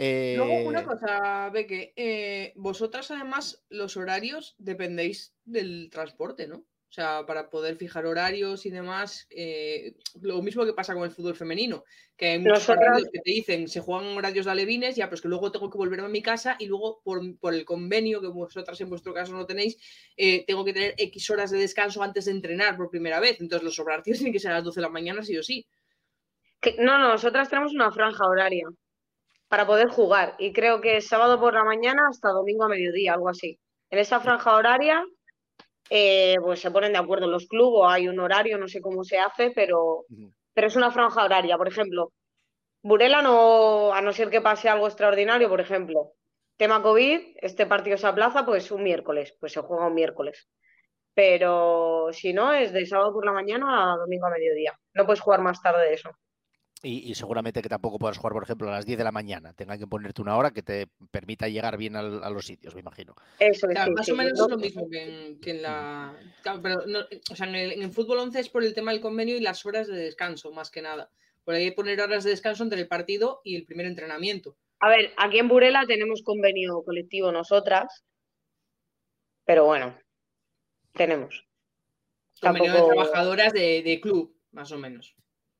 Luego, 0.00 0.68
una 0.68 0.80
Eh, 0.80 0.84
cosa, 0.84 1.50
Beque, 1.50 1.92
eh, 1.94 2.52
vosotras 2.56 3.10
además 3.10 3.62
los 3.68 3.98
horarios 3.98 4.54
dependéis 4.58 5.34
del 5.44 5.90
transporte, 5.90 6.46
¿no? 6.46 6.56
O 6.56 6.92
sea, 6.92 7.24
para 7.26 7.50
poder 7.50 7.76
fijar 7.76 8.06
horarios 8.06 8.64
y 8.66 8.70
demás, 8.70 9.26
eh, 9.30 9.94
lo 10.22 10.40
mismo 10.42 10.64
que 10.64 10.72
pasa 10.72 10.94
con 10.94 11.04
el 11.04 11.10
fútbol 11.10 11.36
femenino, 11.36 11.84
que 12.16 12.28
hay 12.30 12.38
muchos 12.38 12.64
partidos 12.66 13.10
que 13.12 13.20
te 13.20 13.30
dicen 13.30 13.68
se 13.68 13.80
juegan 13.80 14.16
horarios 14.16 14.46
de 14.46 14.52
alevines, 14.52 14.96
ya, 14.96 15.04
pero 15.04 15.16
es 15.16 15.20
que 15.20 15.28
luego 15.28 15.52
tengo 15.52 15.68
que 15.70 15.78
volverme 15.78 16.06
a 16.06 16.10
mi 16.10 16.22
casa 16.22 16.56
y 16.58 16.66
luego 16.66 17.00
por, 17.04 17.20
por 17.38 17.52
el 17.54 17.64
convenio, 17.66 18.20
que 18.22 18.26
vosotras 18.28 18.80
en 18.80 18.88
vuestro 18.88 19.12
caso 19.14 19.34
no 19.34 19.44
tenéis, 19.46 19.76
tengo 20.46 20.64
que 20.64 20.72
tener 20.72 20.94
X 20.96 21.30
horas 21.30 21.50
de 21.50 21.58
descanso 21.58 22.02
antes 22.02 22.24
de 22.24 22.32
entrenar 22.32 22.76
por 22.76 22.90
primera 22.90 23.20
vez. 23.20 23.40
Entonces 23.40 23.64
los 23.64 23.78
horarios 23.78 24.04
tienen 24.18 24.32
que 24.32 24.40
ser 24.40 24.50
a 24.52 24.54
las 24.54 24.64
12 24.64 24.80
de 24.80 24.86
la 24.86 24.88
mañana, 24.88 25.22
sí 25.22 25.36
o 25.36 25.42
sí. 25.42 25.68
Que- 26.60 26.74
no, 26.78 26.98
no, 26.98 27.08
nosotras 27.08 27.48
tenemos 27.50 27.72
una 27.72 27.92
franja 27.92 28.26
horaria 28.26 28.66
para 29.50 29.66
poder 29.66 29.88
jugar 29.88 30.36
y 30.38 30.52
creo 30.52 30.80
que 30.80 30.98
es 30.98 31.08
sábado 31.08 31.40
por 31.40 31.54
la 31.54 31.64
mañana 31.64 32.06
hasta 32.08 32.28
domingo 32.28 32.64
a 32.64 32.68
mediodía, 32.68 33.14
algo 33.14 33.28
así. 33.28 33.58
En 33.90 33.98
esa 33.98 34.20
franja 34.20 34.54
horaria, 34.54 35.04
eh, 35.90 36.36
pues 36.40 36.60
se 36.60 36.70
ponen 36.70 36.92
de 36.92 36.98
acuerdo 36.98 37.26
los 37.26 37.48
clubes, 37.48 37.80
o 37.80 37.88
hay 37.88 38.06
un 38.06 38.20
horario, 38.20 38.58
no 38.58 38.68
sé 38.68 38.80
cómo 38.80 39.02
se 39.02 39.18
hace, 39.18 39.50
pero, 39.50 40.04
pero 40.54 40.68
es 40.68 40.76
una 40.76 40.92
franja 40.92 41.24
horaria. 41.24 41.58
Por 41.58 41.66
ejemplo, 41.66 42.12
Burela 42.80 43.22
no, 43.22 43.92
a 43.92 44.00
no 44.00 44.12
ser 44.12 44.30
que 44.30 44.40
pase 44.40 44.68
algo 44.68 44.86
extraordinario, 44.86 45.48
por 45.48 45.60
ejemplo, 45.60 46.12
tema 46.56 46.80
COVID, 46.80 47.38
este 47.42 47.66
partido 47.66 47.96
se 47.96 48.06
aplaza, 48.06 48.46
pues 48.46 48.70
un 48.70 48.84
miércoles, 48.84 49.36
pues 49.40 49.52
se 49.52 49.62
juega 49.62 49.88
un 49.88 49.94
miércoles. 49.94 50.48
Pero 51.12 52.10
si 52.12 52.32
no, 52.32 52.52
es 52.52 52.72
de 52.72 52.86
sábado 52.86 53.12
por 53.12 53.26
la 53.26 53.32
mañana 53.32 53.94
a 53.94 53.96
domingo 53.96 54.26
a 54.26 54.30
mediodía. 54.30 54.78
No 54.94 55.06
puedes 55.06 55.20
jugar 55.20 55.40
más 55.40 55.60
tarde 55.60 55.86
de 55.86 55.94
eso. 55.94 56.10
Y, 56.82 57.10
y 57.10 57.14
seguramente 57.14 57.60
que 57.60 57.68
tampoco 57.68 57.98
puedas 57.98 58.16
jugar, 58.16 58.32
por 58.32 58.42
ejemplo, 58.42 58.68
a 58.68 58.72
las 58.72 58.86
10 58.86 58.96
de 58.96 59.04
la 59.04 59.12
mañana. 59.12 59.52
Tengan 59.52 59.78
que 59.78 59.86
ponerte 59.86 60.22
una 60.22 60.36
hora 60.38 60.50
que 60.50 60.62
te 60.62 60.88
permita 61.10 61.46
llegar 61.46 61.76
bien 61.76 61.94
al- 61.94 62.24
a 62.24 62.30
los 62.30 62.46
sitios, 62.46 62.74
me 62.74 62.80
imagino. 62.80 63.14
Eso 63.38 63.68
es, 63.68 63.78
sí, 63.84 63.90
más 63.90 64.06
sí. 64.06 64.12
o 64.12 64.16
menos 64.16 64.38
No- 64.38 64.44
es 64.46 64.50
lo 64.50 64.56
mismo 64.56 64.88
que 64.88 65.02
en, 65.26 65.40
que 65.40 65.50
en 65.50 65.62
la. 65.62 66.16
claro, 66.42 66.60
pero 66.62 66.86
no- 66.86 67.00
o 67.30 67.36
sea, 67.36 67.46
en 67.46 67.54
el, 67.54 67.72
en 67.72 67.82
el 67.82 67.90
fútbol 67.92 68.18
11 68.20 68.40
es 68.40 68.48
por 68.48 68.64
el 68.64 68.72
tema 68.72 68.92
del 68.92 69.02
convenio 69.02 69.36
y 69.36 69.40
las 69.40 69.66
horas 69.66 69.88
de 69.88 69.96
descanso, 69.96 70.52
más 70.52 70.70
que 70.70 70.80
nada. 70.80 71.10
Por 71.44 71.54
ahí 71.54 71.64
hay 71.64 71.70
que 71.70 71.76
poner 71.76 72.00
horas 72.00 72.24
de 72.24 72.30
descanso 72.30 72.62
entre 72.62 72.80
el 72.80 72.88
partido 72.88 73.42
y 73.44 73.56
el 73.56 73.66
primer 73.66 73.84
entrenamiento. 73.84 74.56
A 74.78 74.88
ver, 74.88 75.12
aquí 75.18 75.38
en 75.38 75.48
Burela 75.48 75.84
tenemos 75.86 76.22
convenio 76.22 76.82
colectivo 76.82 77.30
nosotras, 77.30 78.04
pero 79.44 79.66
bueno, 79.66 79.98
tenemos. 80.94 81.46
Convenio 82.40 82.72
Tampoco- 82.72 82.88
de 82.88 82.94
trabajadoras 82.94 83.52
de, 83.52 83.82
de 83.82 84.00
club, 84.00 84.34
más 84.52 84.72
o 84.72 84.78
menos. 84.78 85.14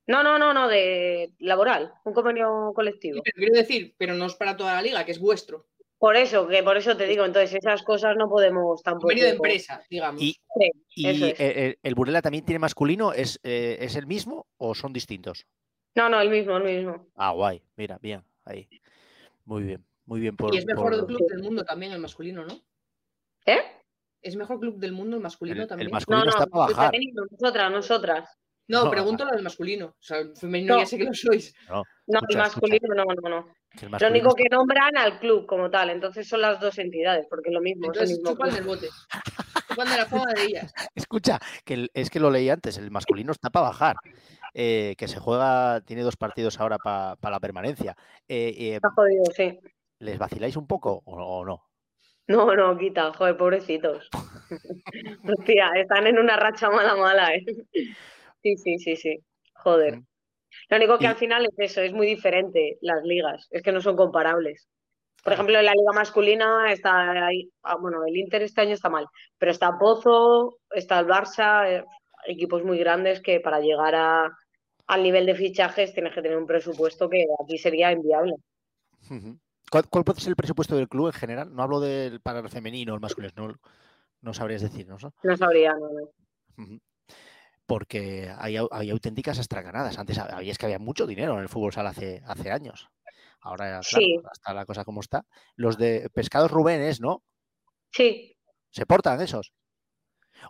No, 0.06 0.22
no, 0.22 0.38
no, 0.38 0.52
no, 0.52 0.68
de 0.68 1.32
laboral, 1.38 1.92
un 2.04 2.12
convenio 2.14 2.68
Sí, 2.70 2.74
colectivo. 2.74 3.22
pero 3.24 3.34
quiero 3.36 3.54
decir, 3.54 3.94
pero 3.96 4.14
no 4.14 4.26
es 4.26 4.34
para 4.34 4.56
toda 4.56 4.74
la 4.74 4.82
liga, 4.82 5.04
que 5.04 5.12
es 5.12 5.20
vuestro. 5.20 5.66
Por 5.98 6.16
eso, 6.16 6.48
que 6.48 6.62
por 6.62 6.76
eso 6.78 6.96
te 6.96 7.06
digo, 7.06 7.24
entonces 7.24 7.54
esas 7.54 7.82
cosas 7.82 8.16
no 8.16 8.28
podemos 8.28 8.82
tampoco. 8.82 9.02
Convenio 9.02 9.24
de 9.24 9.30
empresa, 9.32 9.84
digamos. 9.90 10.22
Y, 10.22 10.36
Sí, 10.58 10.70
y 10.96 11.08
eso 11.08 11.26
es. 11.26 11.76
el 11.82 11.94
Burela 11.94 12.20
también 12.22 12.44
tiene 12.44 12.58
masculino, 12.58 13.12
¿es, 13.12 13.38
eh, 13.44 13.78
¿es 13.80 13.94
el 13.96 14.06
mismo 14.06 14.46
o 14.56 14.74
son 14.74 14.92
distintos? 14.92 15.46
No, 15.94 16.08
no, 16.08 16.20
el 16.20 16.28
mismo, 16.30 16.56
el 16.56 16.64
mismo. 16.64 17.06
Ah, 17.14 17.30
guay, 17.32 17.62
mira, 17.76 17.98
bien, 18.02 18.24
ahí. 18.44 18.68
Muy 19.44 19.62
bien, 19.62 19.84
muy 20.06 20.20
bien 20.20 20.36
por, 20.36 20.54
y 20.54 20.58
es 20.58 20.66
mejor 20.66 20.96
por- 20.96 21.06
club 21.06 21.26
del 21.28 21.42
mundo 21.42 21.64
también 21.64 21.92
el 21.92 22.00
masculino, 22.00 22.44
¿no? 22.44 22.54
¿Eh? 23.46 23.60
Es 24.22 24.34
mejor 24.36 24.58
club 24.58 24.78
del 24.78 24.92
mundo 24.92 25.16
el 25.16 25.22
masculino 25.22 25.56
el, 25.56 25.62
el 25.62 25.68
también. 25.68 25.88
No, 25.90 25.94
masculino 25.94 26.24
no, 26.24 26.30
está 26.30 26.46
para 26.46 26.64
el 26.66 26.74
bajar. 26.74 26.90
femenino, 26.92 27.22
nosotras, 27.30 27.70
nosotras. 27.72 28.38
No, 28.70 28.84
No, 28.84 28.90
pregunto 28.90 29.24
lo 29.24 29.32
del 29.32 29.42
masculino. 29.42 29.86
O 29.86 29.96
sea, 30.02 30.18
el 30.18 30.36
femenino 30.36 30.74
No. 30.74 30.80
ya 30.80 30.86
sé 30.86 30.98
que 30.98 31.04
lo 31.04 31.14
sois. 31.14 31.54
No, 31.68 31.82
Escucha, 32.06 32.26
el 32.30 32.36
masculino 32.38 32.94
no, 32.94 33.04
no, 33.04 33.28
no. 33.28 33.54
Lo 34.00 34.08
único 34.08 34.34
que 34.34 34.44
nombran 34.50 34.96
al 34.96 35.20
club 35.20 35.46
como 35.46 35.70
tal, 35.70 35.90
entonces 35.90 36.28
son 36.28 36.40
las 36.40 36.58
dos 36.60 36.76
entidades, 36.78 37.26
porque 37.30 37.50
es 37.50 37.54
lo 37.54 37.60
mismo, 37.60 37.92
es 37.92 38.00
el 38.00 38.08
mismo 38.08 38.30
chupan 38.30 38.52
del 38.52 38.64
bote. 38.64 38.88
Chupan 39.68 39.88
de 39.90 39.96
la 39.96 40.06
fama 40.06 40.32
de 40.34 40.44
ellas. 40.44 40.72
Escucha, 40.94 41.38
que 41.64 41.74
el- 41.74 41.90
es 41.94 42.10
que 42.10 42.18
lo 42.20 42.30
leí 42.30 42.48
antes, 42.50 42.78
el 42.78 42.90
masculino 42.90 43.30
está 43.32 43.50
para 43.50 43.66
bajar. 43.68 43.96
eh, 44.54 44.96
que 44.98 45.06
se 45.06 45.20
juega, 45.20 45.80
tiene 45.82 46.02
dos 46.02 46.16
partidos 46.16 46.58
ahora 46.58 46.76
para 46.78 47.16
la 47.22 47.38
permanencia. 47.38 47.94
Eh, 48.26 48.52
eh, 48.58 48.74
Está 48.74 48.90
jodido, 48.90 49.22
sí. 49.36 49.60
¿Les 50.00 50.18
vaciláis 50.18 50.56
un 50.56 50.66
poco 50.66 51.00
o, 51.04 51.14
o 51.22 51.44
no? 51.44 51.62
No, 52.26 52.54
no, 52.56 52.76
quita, 52.76 53.12
joder, 53.12 53.36
pobrecitos. 53.36 54.08
Hostia, 55.24 55.70
están 55.76 56.06
en 56.08 56.18
una 56.18 56.36
racha 56.36 56.68
mala, 56.70 56.96
mala, 56.96 57.34
¿eh? 57.34 57.44
Sí, 58.42 58.56
sí, 58.56 58.78
sí, 58.78 58.96
sí. 58.96 59.18
Joder. 59.54 60.00
Lo 60.68 60.76
único 60.76 60.98
que 60.98 61.04
Y- 61.04 61.08
al 61.08 61.16
final 61.16 61.46
es 61.46 61.54
eso, 61.58 61.80
es 61.80 61.92
muy 61.92 62.06
diferente 62.06 62.78
las 62.80 63.02
ligas, 63.04 63.46
es 63.50 63.62
que 63.62 63.72
no 63.72 63.80
son 63.80 63.96
comparables. 63.96 64.68
Por 65.22 65.34
ejemplo, 65.34 65.58
en 65.58 65.66
la 65.66 65.72
liga 65.74 65.92
masculina 65.92 66.72
está 66.72 67.26
ahí, 67.26 67.50
ah, 67.62 67.76
bueno, 67.76 68.04
el 68.06 68.16
Inter 68.16 68.42
este 68.42 68.62
año 68.62 68.72
está 68.72 68.88
mal, 68.88 69.06
pero 69.38 69.52
está 69.52 69.78
Pozo, 69.78 70.56
está 70.70 70.98
el 70.98 71.06
Barça, 71.06 71.68
eh, 71.68 71.84
equipos 72.26 72.64
muy 72.64 72.78
grandes 72.78 73.20
que 73.20 73.38
para 73.40 73.60
llegar 73.60 73.94
a, 73.94 74.30
al 74.86 75.02
nivel 75.02 75.26
de 75.26 75.34
fichajes 75.34 75.92
tienes 75.92 76.14
que 76.14 76.22
tener 76.22 76.38
un 76.38 76.46
presupuesto 76.46 77.08
que 77.10 77.26
aquí 77.42 77.58
sería 77.58 77.92
inviable. 77.92 78.34
¿Cuál, 79.70 79.88
cuál 79.88 80.04
puede 80.04 80.20
ser 80.20 80.30
el 80.30 80.36
presupuesto 80.36 80.74
del 80.76 80.88
club 80.88 81.08
en 81.08 81.12
general? 81.12 81.54
No 81.54 81.62
hablo 81.62 81.80
del 81.80 82.20
para 82.20 82.40
el 82.40 82.48
femenino 82.48 82.94
el 82.94 83.00
masculino, 83.00 83.32
no, 83.36 83.54
no 84.22 84.34
sabrías 84.34 84.62
decirnos, 84.62 85.02
¿no? 85.02 85.12
No 85.22 85.36
sabría, 85.36 85.74
no, 85.74 85.88
no. 85.90 86.78
Porque 87.70 88.28
hay, 88.36 88.56
au- 88.56 88.68
hay 88.72 88.90
auténticas 88.90 89.38
estraganadas. 89.38 89.96
Antes 89.96 90.18
había, 90.18 90.50
es 90.50 90.58
que 90.58 90.66
había 90.66 90.80
mucho 90.80 91.06
dinero 91.06 91.34
en 91.34 91.38
el 91.42 91.48
fútbol 91.48 91.72
sala 91.72 91.90
hace, 91.90 92.20
hace 92.26 92.50
años. 92.50 92.88
Ahora, 93.42 93.66
claro, 93.66 93.82
Sí. 93.84 94.18
está 94.32 94.52
la 94.52 94.66
cosa 94.66 94.84
como 94.84 95.00
está. 95.00 95.24
Los 95.54 95.78
de 95.78 96.10
Pescados 96.12 96.50
Rubénes, 96.50 97.00
¿no? 97.00 97.22
Sí, 97.92 98.36
¿Se 98.70 98.86
portan 98.86 99.20
esos? 99.20 99.52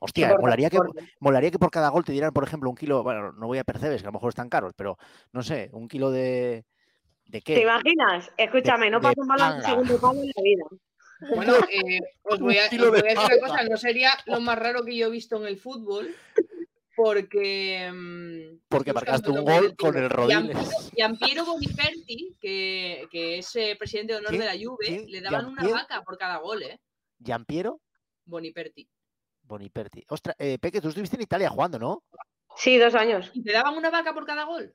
Hostia, 0.00 0.28
soporta, 0.28 0.40
molaría 0.42 0.70
que, 0.70 0.78
molaría 1.18 1.50
que 1.50 1.58
por 1.58 1.70
cada 1.70 1.90
gol 1.90 2.04
te 2.06 2.12
dieran, 2.12 2.32
por 2.32 2.44
ejemplo, 2.44 2.70
un 2.70 2.76
kilo, 2.76 3.02
bueno, 3.02 3.32
no 3.32 3.46
voy 3.48 3.58
a 3.58 3.64
percebes, 3.64 4.00
que 4.00 4.06
a 4.06 4.10
lo 4.10 4.14
mejor 4.14 4.30
están 4.30 4.48
caros, 4.48 4.72
pero 4.74 4.96
no 5.32 5.42
sé, 5.42 5.68
un 5.72 5.88
kilo 5.88 6.10
de... 6.10 6.64
¿De 7.26 7.42
qué? 7.42 7.54
¿Te 7.56 7.62
imaginas? 7.62 8.30
Escúchame, 8.38 8.88
no 8.90 8.98
pasa 8.98 9.20
un 9.20 9.28
balón 9.28 9.62
segundo 9.62 10.00
palo 10.00 10.22
en 10.22 10.32
la 10.34 10.42
vida. 10.42 10.64
Bueno, 11.36 11.54
eh, 11.70 12.00
os 12.22 12.40
voy 12.40 12.56
a, 12.56 12.64
os 12.64 12.70
voy 12.70 13.02
decir 13.02 13.18
una 13.18 13.38
cosa, 13.46 13.62
no 13.68 13.76
sería 13.76 14.12
lo 14.24 14.40
más 14.40 14.58
raro 14.58 14.84
que 14.86 14.96
yo 14.96 15.08
he 15.08 15.10
visto 15.10 15.36
en 15.36 15.46
el 15.46 15.58
fútbol, 15.58 16.14
porque... 17.02 17.90
mm, 17.92 18.60
Porque 18.68 18.92
marcaste 18.92 19.30
un 19.30 19.44
gol 19.44 19.74
con 19.76 19.96
el 19.96 20.10
Rodiles. 20.10 20.92
Giampiero- 20.94 21.44
Boniperti, 21.46 22.36
que, 22.40 23.06
que 23.10 23.38
es 23.38 23.56
eh, 23.56 23.76
presidente 23.78 24.12
de 24.12 24.18
honor 24.18 24.30
¿Quién? 24.30 24.42
de 24.42 24.46
la 24.46 24.52
Juve, 24.54 24.86
¿Quién? 24.86 25.06
le 25.10 25.20
daban 25.20 25.46
una 25.46 25.66
vaca 25.68 26.02
por 26.02 26.18
cada 26.18 26.38
gol, 26.38 26.62
¿eh? 26.62 26.78
Giampiero 27.18 27.80
Boniperti. 28.24 28.88
Boniperti. 29.42 30.04
Ostras, 30.08 30.36
eh, 30.38 30.58
Peque, 30.58 30.80
tú 30.80 30.88
estuviste 30.88 31.16
en 31.16 31.22
Italia 31.22 31.48
jugando, 31.50 31.78
¿no? 31.78 32.04
Sí, 32.56 32.76
dos 32.78 32.94
años. 32.94 33.30
¿Y 33.34 33.42
te 33.42 33.52
daban 33.52 33.76
una 33.76 33.90
vaca 33.90 34.12
por 34.12 34.26
cada 34.26 34.44
gol? 34.44 34.74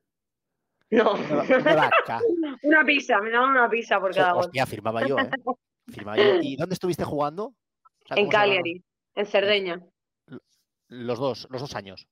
No, 0.90 1.14
Una, 1.14 1.44
una 1.44 1.76
vaca. 1.76 2.20
una 2.64 2.84
pizza, 2.86 3.20
me 3.22 3.30
daban 3.32 3.52
una 3.52 3.70
pizza 3.70 4.00
por 4.00 4.14
cada 4.14 4.34
gol. 4.34 4.46
Hostia, 4.46 4.66
firmaba 4.66 5.08
yo, 5.08 5.18
¿eh? 5.20 5.30
Firmaba 5.88 6.18
yo. 6.18 6.40
¿Y 6.42 6.56
dónde 6.56 6.74
estuviste 6.74 7.04
jugando? 7.04 7.46
O 7.46 8.08
sea, 8.08 8.18
En. 8.18 8.30
Cagliari, 8.30 8.84
en 9.16 9.26
Cerdeña. 9.26 9.82
Los 10.88 11.18
dos, 11.20 11.48
los 11.50 11.62
dos 11.62 11.76
años. 11.76 12.08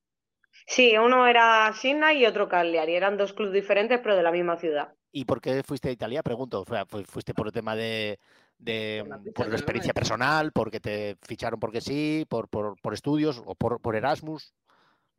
Sí, 0.65 0.97
uno 0.97 1.27
era 1.27 1.71
Sinna 1.73 2.13
y 2.13 2.25
otro 2.25 2.47
Cagliari. 2.47 2.95
Eran 2.95 3.17
dos 3.17 3.33
clubes 3.33 3.53
diferentes, 3.53 3.99
pero 4.01 4.15
de 4.15 4.23
la 4.23 4.31
misma 4.31 4.57
ciudad. 4.57 4.93
¿Y 5.11 5.25
por 5.25 5.41
qué 5.41 5.61
fuiste 5.63 5.89
a 5.89 5.91
Italia? 5.91 6.23
Pregunto. 6.23 6.65
¿Fuiste 7.07 7.33
por 7.33 7.47
el 7.47 7.53
tema 7.53 7.75
de, 7.75 8.19
de, 8.57 8.99
Por 9.01 9.09
la 9.09 9.17
pizza, 9.17 9.33
por 9.33 9.47
la 9.47 9.55
experiencia 9.55 9.93
personal, 9.93 10.51
porque 10.51 10.79
te 10.79 11.17
ficharon 11.21 11.59
porque 11.59 11.81
sí, 11.81 12.25
por, 12.27 12.49
por, 12.49 12.79
por 12.81 12.93
estudios 12.93 13.41
o 13.45 13.53
por, 13.53 13.79
por 13.79 13.95
Erasmus? 13.95 14.53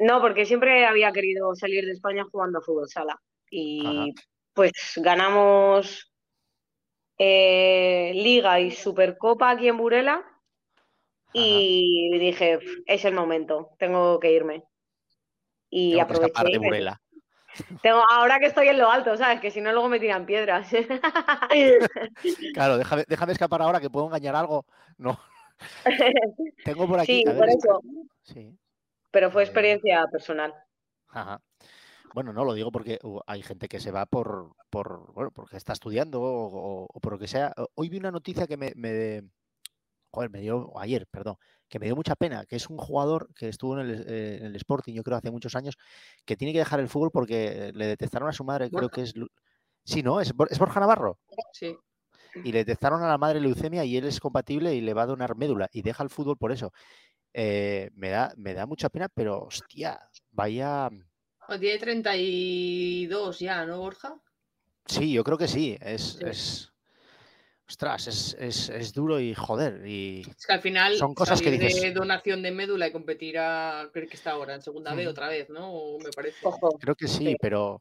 No, 0.01 0.21
porque 0.21 0.47
siempre 0.47 0.85
había 0.85 1.13
querido 1.13 1.55
salir 1.55 1.85
de 1.85 1.93
España 1.93 2.25
jugando 2.31 2.59
a 2.59 2.63
fútbol 2.63 2.89
sala. 2.89 3.21
Y 3.49 4.13
pues 4.53 4.73
ganamos 4.97 6.13
eh, 7.19 8.13
Liga 8.15 8.59
y 8.61 8.73
Supercopa 8.73 9.51
aquí 9.51 9.69
en 9.69 9.77
Burela. 9.77 10.25
Y 11.33 12.17
dije, 12.19 12.59
"Pf, 12.59 12.83
es 12.87 13.05
el 13.05 13.15
momento, 13.15 13.71
tengo 13.79 14.21
que 14.21 14.33
irme. 14.33 14.65
Y 15.77 15.91
Tengo 15.91 15.97
que 15.97 16.03
aproveché. 16.03 16.27
escapar 16.27 16.49
y 16.49 16.53
de 16.53 16.59
Burela. 16.59 17.01
Tengo, 17.83 18.03
ahora 18.11 18.39
que 18.39 18.47
estoy 18.47 18.69
en 18.69 18.79
lo 18.79 18.91
alto, 18.91 19.17
¿sabes? 19.17 19.41
Que 19.41 19.51
si 19.51 19.61
no, 19.61 19.73
luego 19.73 19.89
me 19.89 19.99
tiran 19.99 20.25
piedras. 20.27 20.69
Claro, 22.55 22.79
déjame, 22.79 23.05
déjame 23.09 23.33
escapar 23.33 23.61
ahora 23.63 23.81
que 23.81 23.91
puedo 23.91 24.07
engañar 24.07 24.37
algo. 24.37 24.65
No. 24.99 25.19
Tengo 26.65 26.87
por 26.89 27.01
aquí. 27.01 27.19
sí, 27.19 27.25
ver, 27.27 27.37
por 27.39 27.49
es- 27.49 27.57
eso. 27.57 27.81
Sí. 28.23 28.57
Pero 29.11 29.31
fue 29.31 29.43
Eh, 29.43 29.47
experiencia 29.47 30.05
personal. 30.11 30.55
Ajá. 31.09 31.41
Bueno, 32.13 32.33
no 32.33 32.45
lo 32.45 32.55
digo 32.55 32.71
porque 32.71 32.99
uh, 33.03 33.21
hay 33.27 33.43
gente 33.43 33.67
que 33.69 33.81
se 33.81 33.91
va 33.91 34.07
por, 34.07 34.55
por 34.71 35.13
bueno, 35.13 35.31
porque 35.33 35.57
está 35.57 35.73
estudiando 35.73 36.21
o, 36.23 36.47
o- 36.47 36.89
o 36.93 37.01
por 37.01 37.13
lo 37.15 37.19
que 37.19 37.27
sea. 37.29 37.53
Hoy 37.75 37.89
vi 37.89 37.99
una 37.99 38.11
noticia 38.13 38.47
que 38.47 38.57
me, 38.57 38.73
me- 38.77 39.23
joder, 40.11 40.31
me 40.31 40.41
dio, 40.41 40.73
ayer, 40.79 41.07
perdón, 41.09 41.37
que 41.69 41.79
me 41.79 41.87
dio 41.87 41.97
mucha 41.97 42.15
pena, 42.15 42.45
que 42.47 42.57
es 42.57 42.69
un 42.69 42.77
jugador 42.77 43.33
que 43.35 43.49
estuvo 43.49 43.79
en 43.79 43.87
el, 43.89 44.05
eh, 44.09 44.37
en 44.39 44.47
el 44.47 44.57
Sporting, 44.57 44.95
yo 44.95 45.03
creo, 45.03 45.17
hace 45.17 45.31
muchos 45.31 45.55
años, 45.57 45.77
que 46.25 46.37
tiene 46.37 46.53
que 46.53 46.59
dejar 46.61 46.81
el 46.81 46.89
fútbol 46.89 47.11
porque 47.11 47.73
le 47.75 47.87
detectaron 47.87 48.29
a 48.29 48.33
su 48.33 48.45
madre, 48.45 48.71
creo 48.71 48.89
que 48.89 49.03
es... 49.03 49.15
Sí, 49.85 50.03
¿no? 50.03 50.21
Es, 50.21 50.33
es 50.51 50.59
Borja 50.59 50.81
Navarro. 50.81 51.19
Sí. 51.53 51.77
Y 52.43 52.53
le 52.53 52.59
detectaron 52.59 53.03
a 53.03 53.09
la 53.09 53.19
madre 53.19 53.41
leucemia 53.41 53.85
y 53.85 53.97
él 53.97 54.07
es 54.07 54.19
compatible 54.19 54.75
y 54.75 54.81
le 54.81 54.95
va 54.95 55.03
a 55.03 55.07
donar 55.07 55.37
médula 55.37 55.69
y 55.73 55.83
deja 55.83 56.03
el 56.03 56.11
fútbol 56.11 56.37
por 56.37 56.53
eso. 56.53 56.73
Eh, 57.33 57.91
me, 57.95 58.11
da, 58.11 58.33
me 58.37 58.55
da 58.55 58.67
mucha 58.67 58.89
pena, 58.89 59.09
pero 59.09 59.43
hostia, 59.45 60.01
vaya... 60.31 60.89
O 61.49 61.59
tiene 61.59 61.79
32 61.79 63.39
ya, 63.41 63.67
¿no, 63.67 63.79
Borja? 63.79 64.17
Sí, 64.87 65.13
yo 65.13 65.25
creo 65.25 65.39
que 65.39 65.49
sí. 65.49 65.77
Es, 65.81 66.15
Sí. 66.15 66.25
es 66.27 66.74
ostras, 67.69 68.07
es, 68.07 68.37
es, 68.39 68.69
es 68.69 68.93
duro 68.93 69.19
y 69.21 69.35
joder. 69.35 69.87
Y 69.87 70.23
Es 70.37 70.47
que 70.47 70.53
al 70.53 70.61
final 70.61 70.97
Son 70.97 71.15
cosas 71.15 71.41
que 71.41 71.47
salir 71.47 71.61
dices- 71.61 71.81
de 71.83 71.93
donación 71.93 72.43
de 72.43 72.51
médula 72.51 72.89
y 72.89 72.93
competir 72.93 73.39
a, 73.39 73.89
creo 73.93 74.09
que 74.09 74.17
está 74.17 74.33
ahora 74.33 74.55
en 74.55 74.63
segunda 74.63 74.95
B 74.95 75.03
Ujú. 75.03 75.11
otra 75.11 75.29
vez, 75.29 75.49
¿no? 75.51 75.73
O 75.73 75.99
Me 76.01 76.11
parece. 76.11 76.39
Ojo. 76.47 76.79
creo 76.79 76.95
que 76.95 77.09
sí, 77.09 77.37
pero 77.41 77.81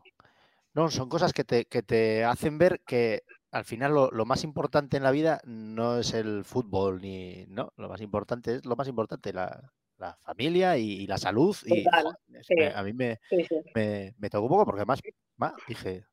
no, 0.73 0.89
son 0.89 1.09
cosas 1.09 1.33
que 1.33 1.43
te, 1.43 1.65
que 1.65 1.83
te 1.83 2.23
hacen 2.23 2.57
ver 2.57 2.81
que 2.85 3.23
al 3.51 3.65
final 3.65 3.93
lo, 3.93 4.09
lo 4.11 4.25
más 4.25 4.43
importante 4.43 4.97
en 4.97 5.03
la 5.03 5.11
vida 5.11 5.39
no 5.45 5.99
es 5.99 6.13
el 6.13 6.43
fútbol, 6.43 7.01
ni 7.01 7.45
no, 7.47 7.71
lo 7.77 7.89
más 7.89 8.01
importante 8.01 8.55
es 8.55 8.65
lo 8.65 8.75
más 8.75 8.87
importante, 8.87 9.31
la, 9.31 9.71
la 9.97 10.15
familia 10.21 10.75
y, 10.77 10.93
y 10.93 11.07
la 11.07 11.17
salud. 11.17 11.55
Y 11.65 11.83
Total, 11.83 12.03
joder, 12.03 12.17
es- 12.39 12.47
sí. 12.47 12.53
me- 12.57 12.73
a 12.73 12.81
mí 12.83 12.93
me, 12.93 13.19
Sí, 13.29 13.43
sí. 13.47 13.55
me, 13.75 14.15
me 14.17 14.29
tocó 14.29 14.45
un 14.45 14.49
poco 14.49 14.65
porque 14.65 14.81
además 14.81 15.01
va, 15.41 15.53
dije. 15.67 16.05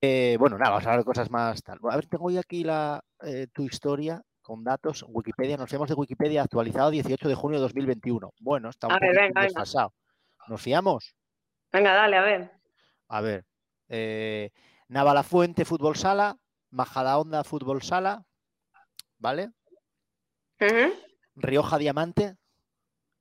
Eh, 0.00 0.36
bueno, 0.38 0.58
nada, 0.58 0.70
vamos 0.70 0.86
a 0.86 0.90
hablar 0.90 1.00
de 1.00 1.06
cosas 1.06 1.30
más 1.30 1.62
tal. 1.62 1.78
A 1.90 1.96
ver, 1.96 2.06
tengo 2.06 2.30
yo 2.30 2.40
aquí 2.40 2.64
la, 2.64 3.02
eh, 3.22 3.46
tu 3.52 3.64
historia 3.64 4.22
con 4.42 4.64
datos. 4.64 5.04
Wikipedia, 5.08 5.56
nos 5.56 5.68
fiamos 5.68 5.88
de 5.88 5.94
Wikipedia 5.94 6.42
actualizado 6.42 6.90
18 6.90 7.28
de 7.28 7.34
junio 7.34 7.58
de 7.58 7.62
2021. 7.62 8.32
Bueno, 8.40 8.70
está 8.70 8.86
un 8.86 8.94
A 8.94 8.98
ver, 8.98 9.14
poquito 9.14 9.40
venga. 9.40 9.88
¿Nos 10.48 10.62
fiamos? 10.62 11.14
Venga, 11.72 11.94
dale, 11.94 12.16
a 12.16 12.22
ver. 12.22 12.50
A 13.08 13.20
ver. 13.20 13.44
Eh, 13.88 14.50
Navalafuente 14.88 15.64
Fútbol 15.64 15.96
Sala, 15.96 16.38
Majadahonda 16.70 17.44
Fútbol 17.44 17.82
Sala, 17.82 18.24
¿vale? 19.18 19.50
Rioja 21.34 21.78
Diamante, 21.78 22.36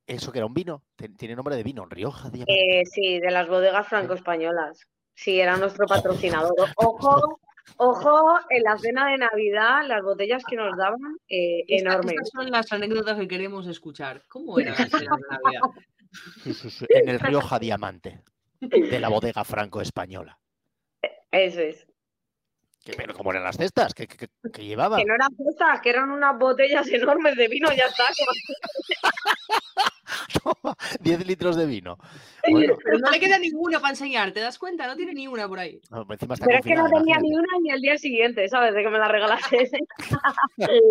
eso 0.07 0.31
que 0.31 0.39
era 0.39 0.45
un 0.45 0.53
vino, 0.53 0.83
tiene 1.17 1.35
nombre 1.35 1.55
de 1.55 1.63
vino, 1.63 1.85
Rioja 1.85 2.29
Diamante. 2.29 2.79
Eh, 2.79 2.85
sí, 2.85 3.19
de 3.19 3.31
las 3.31 3.47
bodegas 3.47 3.87
franco-españolas. 3.87 4.87
Sí, 5.17 5.39
era 5.39 5.57
nuestro 5.57 5.87
patrocinador. 5.87 6.53
Ojo, 6.75 7.39
ojo, 7.77 8.39
en 8.51 8.61
la 8.63 8.77
cena 8.77 9.09
de 9.09 9.17
Navidad, 9.17 9.81
las 9.87 10.03
botellas 10.03 10.43
que 10.47 10.55
nos 10.55 10.77
daban, 10.77 10.99
eh, 11.27 11.63
Esta- 11.67 11.89
enormes. 11.89 12.13
Estas 12.13 12.29
son 12.29 12.51
las 12.51 12.71
anécdotas 12.71 13.17
que 13.17 13.27
queremos 13.27 13.65
escuchar. 13.65 14.21
¿Cómo 14.29 14.59
era 14.59 14.71
la 14.71 14.77
cena 14.85 15.15
de 15.15 15.37
Navidad? 15.37 15.61
Sí, 16.43 16.53
sí, 16.53 16.69
sí, 16.69 16.85
en 16.89 17.09
el 17.09 17.19
Rioja 17.19 17.57
Diamante, 17.57 18.21
de 18.61 18.99
la 18.99 19.09
bodega 19.09 19.43
franco-española. 19.43 20.37
Eso 21.31 21.61
es. 21.61 21.87
Que- 22.87 22.93
Pero 22.95 23.13
como 23.13 23.31
eran 23.31 23.43
las 23.43 23.57
cestas 23.57 23.93
que, 23.93 24.07
que- 24.07 24.29
que 24.53 24.63
llevaba. 24.65 24.95
Que 24.97 25.03
no 25.03 25.13
eran 25.15 25.35
cestas, 25.35 25.81
que 25.81 25.89
eran 25.89 26.09
unas 26.09 26.39
botellas 26.39 26.87
enormes 26.87 27.35
de 27.35 27.49
vino, 27.49 27.67
ya 27.75 27.83
está. 27.85 28.05
10 31.01 31.27
litros 31.27 31.57
de 31.57 31.65
vino. 31.65 31.97
Bueno, 32.49 32.75
Pero 32.81 32.99
no 32.99 33.09
le 33.11 33.19
queda 33.19 33.37
ninguna 33.39 33.79
para 33.81 33.89
enseñar, 33.91 34.31
¿te 34.31 34.39
das 34.39 34.57
cuenta? 34.57 34.87
No 34.87 34.95
tiene 34.95 35.13
ni 35.13 35.27
una 35.27 35.49
por 35.49 35.59
ahí. 35.59 35.81
no, 35.89 36.05
encima 36.09 36.35
está 36.35 36.45
Pero 36.45 36.59
es 36.59 36.65
que 36.65 36.75
no 36.75 36.87
tenía 36.89 37.17
ni 37.19 37.33
una 37.35 37.47
ni 37.61 37.71
el 37.71 37.81
día 37.81 37.97
siguiente, 37.97 38.47
¿sabes? 38.47 38.73
De 38.73 38.83
que 38.83 38.89
me 38.89 38.99
la 38.99 39.09
regalaste. 39.09 39.69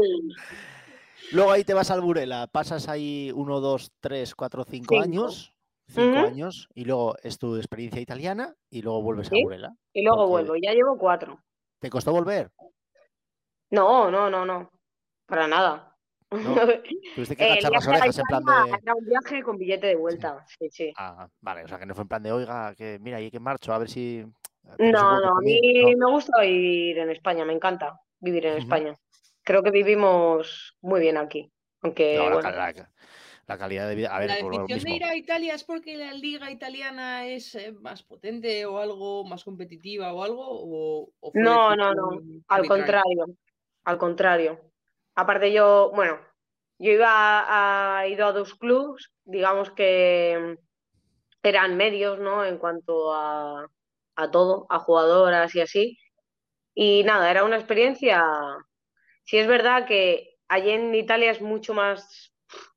Luego 1.33 1.51
ahí 1.51 1.65
te 1.65 1.75
vas 1.75 1.91
al 1.91 2.03
Burela, 2.03 2.47
pasas 2.47 2.89
ahí 2.89 3.33
1, 3.35 3.61
2, 3.61 3.91
3, 4.01 4.35
4, 4.35 4.65
5 4.65 4.87
Cinco. 4.91 5.03
años. 5.03 5.53
5 5.89 6.09
Ujú. 6.09 6.27
años 6.27 6.69
y 6.75 6.85
luego 6.85 7.15
es 7.23 7.39
tu 7.39 7.55
experiencia 7.55 8.01
italiana 8.01 8.53
y 8.69 8.83
luego 8.83 9.03
vuelves 9.03 9.29
Sí. 9.29 9.39
a 9.39 9.43
Burela. 9.45 9.73
y 9.93 10.03
luego 10.03 10.17
Porque- 10.29 10.31
vuelvo, 10.49 10.57
ya 10.61 10.73
llevo 10.73 10.99
cuatro. 10.99 11.39
¿Te 11.79 11.91
costó 11.91 12.13
volver? 12.13 12.51
No, 13.71 14.11
no, 14.11 14.31
no, 14.31 14.45
no. 14.47 14.71
Para 15.27 15.47
nada. 15.47 15.97
No, 16.31 16.39
Tuviste 17.15 17.37
que 17.37 17.45
Eh, 17.45 17.53
agachar 17.53 17.73
las 17.73 17.87
orejas 17.87 18.19
en 18.19 18.25
plan 18.25 18.45
de. 18.45 18.79
Era 18.83 18.95
un 18.95 19.05
viaje 19.05 19.43
con 19.43 19.59
billete 19.59 19.87
de 19.89 19.97
vuelta. 19.97 20.45
Sí, 20.59 20.69
sí. 20.71 20.93
Ah, 20.97 21.29
vale, 21.41 21.65
o 21.65 21.69
sea 21.69 21.79
que 21.79 21.87
no 21.87 21.95
fue 21.95 22.03
en 22.03 22.09
plan 22.09 22.23
de, 22.23 22.33
oiga, 22.33 22.75
que 22.75 22.99
mira, 23.01 23.19
hay 23.19 23.31
que 23.31 23.41
marcho, 23.41 23.73
a 23.73 23.79
ver 23.79 23.89
si. 23.89 24.25
No, 24.79 25.21
no, 25.21 25.37
a 25.37 25.41
mí 25.41 25.61
no. 25.83 26.07
me 26.07 26.13
gusta 26.13 26.41
vivir 26.41 26.99
en 26.99 27.11
España, 27.11 27.45
me 27.45 27.53
encanta 27.53 28.01
vivir 28.19 28.47
en. 28.47 28.59
España. 28.59 28.95
Creo 29.45 29.63
que 29.63 29.71
vivimos 29.71 30.77
muy 30.81 31.01
bien 31.01 31.17
aquí. 31.17 31.53
Aunque, 31.83 32.17
No, 32.17 32.25
la, 32.25 32.35
bueno, 32.35 32.51
la 32.51 32.91
la 33.47 33.59
calidad 33.59 33.89
de 33.89 33.95
vida. 33.95 34.15
A 34.15 34.21
ver, 34.21 34.29
¿La 34.29 34.39
por 34.39 34.53
lo 34.55 34.59
decisión 34.63 34.79
de 34.85 34.91
mismo. 34.91 34.97
ir 34.97 35.05
a 35.05 35.17
Italia 35.17 35.55
es 35.55 35.65
porque 35.65 35.97
la 35.97 36.13
liga 36.13 36.51
italiana 36.51 37.27
es 37.27 37.55
eh, 37.55 37.73
más 37.73 38.03
potente 38.03 38.67
o 38.67 38.79
algo, 38.79 39.25
más 39.25 39.45
competitiva 39.45 40.13
o 40.13 40.23
algo? 40.23 40.45
¿O, 41.21 41.31
No, 41.35 41.75
no, 41.77 41.95
no, 41.95 42.21
al 42.49 42.67
contrario, 42.67 43.27
al 43.85 43.99
contrario. 43.99 44.61
Aparte 45.15 45.53
yo, 45.53 45.93
bueno, 45.95 46.19
yo 46.79 46.93
iba 46.93 47.09
a, 47.09 47.99
a- 48.01 48.09
ido 48.09 48.27
a 48.27 48.33
dos 48.33 48.55
clubs, 48.55 49.13
digamos 49.25 49.71
que 49.71 50.59
eran 51.43 51.77
medios, 51.77 52.19
¿no? 52.19 52.45
En 52.45 52.59
cuanto 52.59 53.13
a, 53.15 53.67
a 54.17 54.31
todo, 54.31 54.67
a 54.69 54.79
jugadoras 54.81 55.55
y 55.55 55.61
así. 55.61 55.99
Y 56.75 57.05
nada, 57.05 57.31
era 57.31 57.45
una 57.45 57.57
experiencia. 57.57 58.23
Sí 59.25 59.39
es 59.39 59.47
verdad 59.47 59.87
que 59.87 60.37
allí 60.49 60.71
en 60.71 60.95
Italia 60.95 61.31
es 61.31 61.41
mucho 61.43 61.75
más, 61.75 62.35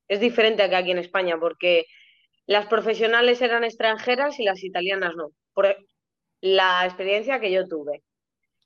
es 0.10 0.20
diferente 0.22 0.64
a 0.64 0.70
que 0.70 0.78
aquí 0.78 0.91
en 0.91 0.99
España, 0.99 1.38
porque 1.39 1.86
las 2.47 2.68
profesionales 2.68 3.41
eran 3.41 3.64
extranjeras 3.66 4.39
y 4.39 4.45
las 4.45 4.64
italianas 4.64 5.16
no. 5.16 5.32
Por 5.53 5.76
la 6.41 6.86
experiencia 6.86 7.39
que 7.41 7.51
yo 7.51 7.68
tuve. 7.68 8.03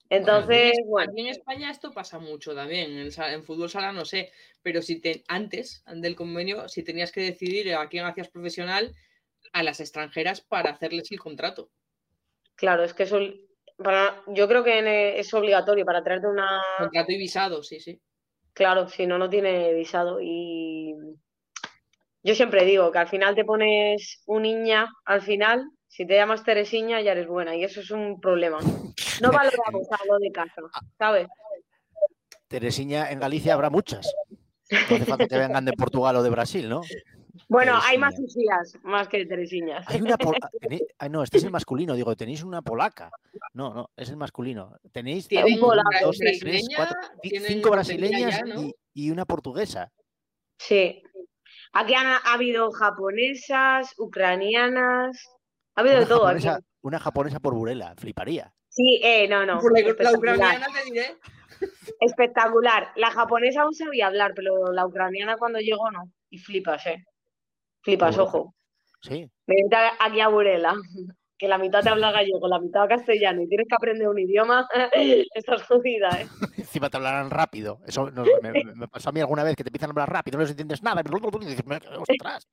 Entonces, 0.09 0.73
bueno, 0.87 1.11
aquí 1.11 1.21
en 1.21 1.27
España 1.27 1.71
esto 1.71 1.91
pasa 1.91 2.19
mucho 2.19 2.55
también. 2.55 2.91
En, 2.97 3.09
en 3.17 3.43
fútbol 3.43 3.69
sala 3.69 3.91
no 3.91 4.05
sé, 4.05 4.31
pero 4.61 4.81
si 4.81 4.99
te, 5.01 5.23
antes 5.27 5.83
del 5.87 6.15
convenio, 6.15 6.69
si 6.69 6.83
tenías 6.83 7.11
que 7.11 7.21
decidir 7.21 7.73
a 7.75 7.87
quién 7.89 8.05
hacías 8.05 8.29
profesional, 8.29 8.95
a 9.53 9.63
las 9.63 9.79
extranjeras 9.79 10.41
para 10.41 10.71
hacerles 10.71 11.11
el 11.11 11.19
contrato. 11.19 11.71
claro, 12.55 12.83
es 12.83 12.93
que 12.93 13.03
eso, 13.03 13.19
para, 13.77 14.21
yo 14.27 14.47
creo 14.47 14.63
que 14.63 14.79
en- 14.79 14.87
es 15.19 15.33
obligatorio 15.33 15.85
para 15.85 16.03
traerte 16.03 16.27
una, 16.27 16.61
Contrato 16.77 17.11
y 17.11 17.17
visado, 17.17 17.63
sí, 17.63 17.79
sí. 17.79 17.99
claro, 18.53 18.87
si 18.89 19.05
no, 19.07 19.17
no 19.17 19.29
tiene 19.29 19.73
visado. 19.73 20.19
Y 20.21 20.95
yo 22.23 22.35
siempre 22.35 22.63
digo 22.65 22.91
que 22.91 22.99
al 22.99 23.09
final 23.09 23.35
te 23.35 23.43
pones 23.43 24.21
un 24.25 24.43
niña, 24.43 24.87
al 25.05 25.21
final, 25.21 25.69
si 25.87 26.07
te 26.07 26.15
llamas 26.15 26.43
Teresiña 26.43 27.01
ya 27.01 27.11
eres 27.11 27.27
buena, 27.27 27.55
y 27.55 27.63
eso 27.63 27.81
es 27.81 27.91
un 27.91 28.19
problema. 28.21 28.59
No 29.21 29.31
valoramos 29.31 29.87
a 29.91 30.05
lo 30.07 30.17
de 30.19 30.31
casa, 30.31 30.61
¿sabes? 30.97 31.27
Teresiña 32.47 33.11
en 33.11 33.19
Galicia 33.19 33.53
habrá 33.53 33.69
muchas. 33.69 34.13
No 34.71 34.95
hace 34.95 35.05
falta 35.05 35.27
que 35.27 35.37
vengan 35.37 35.65
de 35.65 35.73
Portugal 35.73 36.15
o 36.15 36.23
de 36.23 36.29
Brasil, 36.29 36.69
¿no? 36.69 36.81
Bueno, 37.49 37.77
hay 37.83 37.97
más 37.97 38.15
Usías, 38.17 38.77
más 38.83 39.07
que 39.07 39.25
Teresiñas. 39.25 39.85
Hay 39.87 40.01
una 40.01 40.15
ah, 40.99 41.09
no, 41.09 41.23
este 41.23 41.37
es 41.39 41.43
el 41.43 41.51
masculino, 41.51 41.95
digo, 41.95 42.15
tenéis 42.15 42.43
una 42.43 42.61
polaca. 42.61 43.11
No, 43.53 43.73
no, 43.73 43.89
es 43.97 44.09
el 44.09 44.17
masculino. 44.17 44.77
Tenéis 44.91 45.27
Un 45.31 45.59
dos, 45.59 46.17
tres, 46.17 46.67
cuatro, 46.75 46.97
cinco 47.21 47.71
brasileñas 47.71 48.37
ya, 48.37 48.45
¿no? 48.45 48.61
y, 48.61 48.75
y 48.93 49.11
una 49.11 49.25
portuguesa. 49.25 49.91
Sí. 50.57 51.03
Aquí 51.73 51.95
han 51.95 52.05
ha 52.07 52.33
habido 52.33 52.71
japonesas, 52.71 53.93
ucranianas, 53.97 55.29
ha 55.75 55.81
habido 55.81 55.95
Una 55.95 56.03
de 56.03 56.09
todo 56.09 56.27
aquí. 56.27 56.47
una 56.81 56.99
japonesa 56.99 57.39
por 57.39 57.55
Burela, 57.55 57.95
fliparía. 57.97 58.53
Sí, 58.69 58.99
eh, 59.03 59.27
no, 59.27 59.45
no. 59.45 59.59
Por 59.59 59.73
la, 59.79 60.11
ucraniana 60.11 60.67
te 60.67 60.83
diré. 60.91 61.17
Espectacular. 61.99 62.91
La 62.95 63.11
japonesa 63.11 63.61
aún 63.61 63.73
sabía 63.73 64.07
hablar, 64.07 64.33
pero 64.35 64.71
la 64.71 64.85
ucraniana 64.85 65.37
cuando 65.37 65.59
llegó 65.59 65.89
no. 65.91 66.11
Y 66.29 66.37
flipas, 66.39 66.85
eh. 66.87 67.03
Flipas, 67.81 68.17
ojo. 68.17 68.55
Sí. 69.01 69.29
Vente 69.45 69.75
aquí 69.99 70.21
a 70.21 70.27
Burela, 70.29 70.75
que 71.43 71.47
la 71.49 71.57
mitad 71.57 71.81
te 71.81 71.89
habla 71.89 72.11
gallego, 72.11 72.47
la 72.47 72.59
mitad 72.59 72.87
castellano 72.87 73.41
y 73.41 73.47
tienes 73.49 73.67
que 73.67 73.75
aprender 73.75 74.07
un 74.07 74.17
idioma, 74.17 74.65
estás 75.35 75.63
jodida, 75.63 76.09
eh. 76.21 76.27
Encima 76.57 76.89
te 76.89 76.95
hablarán 76.97 77.29
rápido. 77.29 77.79
Eso 77.85 78.09
no- 78.11 78.23
me, 78.41 78.63
me- 78.63 78.87
pasó 78.87 79.09
a 79.09 79.11
mí 79.11 79.19
alguna 79.19 79.43
vez 79.43 79.55
que 79.57 79.63
te 79.63 79.69
empiezan 79.69 79.89
a 79.89 79.91
hablar 79.91 80.09
rápido, 80.11 80.37
no 80.37 80.43
les 80.43 80.51
entiendes 80.51 80.81
nada. 80.81 81.01
Y 81.05 81.45
dices, 81.45 81.65
ostras, 81.97 82.47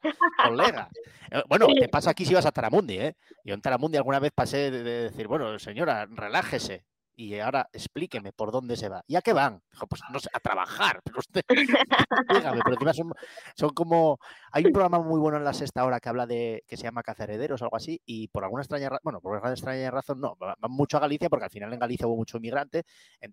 colega. 0.44 0.88
Eh, 1.32 1.42
Bueno, 1.48 1.68
te 1.78 1.88
pasa 1.88 2.10
aquí 2.10 2.24
si 2.24 2.34
vas 2.34 2.44
a 2.44 2.50
Taramundi, 2.50 2.98
¿eh? 2.98 3.14
Yo 3.44 3.54
en 3.54 3.60
Taramundi 3.60 3.96
alguna 3.96 4.18
vez 4.18 4.32
pasé 4.34 4.72
de, 4.72 4.82
de 4.82 5.02
decir, 5.04 5.28
bueno, 5.28 5.56
señora, 5.60 6.04
relájese. 6.10 6.84
Y 7.22 7.38
ahora 7.38 7.68
explíqueme 7.70 8.32
por 8.32 8.50
dónde 8.50 8.76
se 8.76 8.88
va. 8.88 9.04
¿Y 9.06 9.14
a 9.16 9.20
qué 9.20 9.34
van? 9.34 9.62
Dijo, 9.70 9.86
pues 9.86 10.00
no 10.10 10.18
sé, 10.18 10.30
a 10.32 10.40
trabajar. 10.40 11.00
Pero 11.04 11.18
usted, 11.18 11.42
dígame, 12.28 12.60
pero 12.64 12.72
encima 12.76 12.94
son, 12.94 13.12
son 13.54 13.70
como. 13.74 14.18
Hay 14.52 14.64
un 14.64 14.72
programa 14.72 15.00
muy 15.00 15.20
bueno 15.20 15.36
en 15.36 15.44
la 15.44 15.52
sexta 15.52 15.84
hora 15.84 16.00
que 16.00 16.08
habla 16.08 16.26
de. 16.26 16.64
que 16.66 16.78
se 16.78 16.84
llama 16.84 17.02
Cazaherederos 17.02 17.60
o 17.60 17.64
algo 17.66 17.76
así. 17.76 18.00
Y 18.06 18.28
por 18.28 18.44
alguna 18.44 18.62
extraña 18.62 18.88
razón, 18.88 19.00
bueno, 19.04 19.20
por 19.20 19.34
alguna 19.34 19.52
extraña 19.52 19.90
razón, 19.90 20.18
no, 20.20 20.34
va- 20.36 20.56
van 20.58 20.72
mucho 20.72 20.96
a 20.96 21.00
Galicia, 21.00 21.28
porque 21.28 21.44
al 21.44 21.50
final 21.50 21.72
en 21.74 21.78
Galicia 21.78 22.06
hubo 22.06 22.16
mucho 22.16 22.38
inmigrante, 22.38 22.84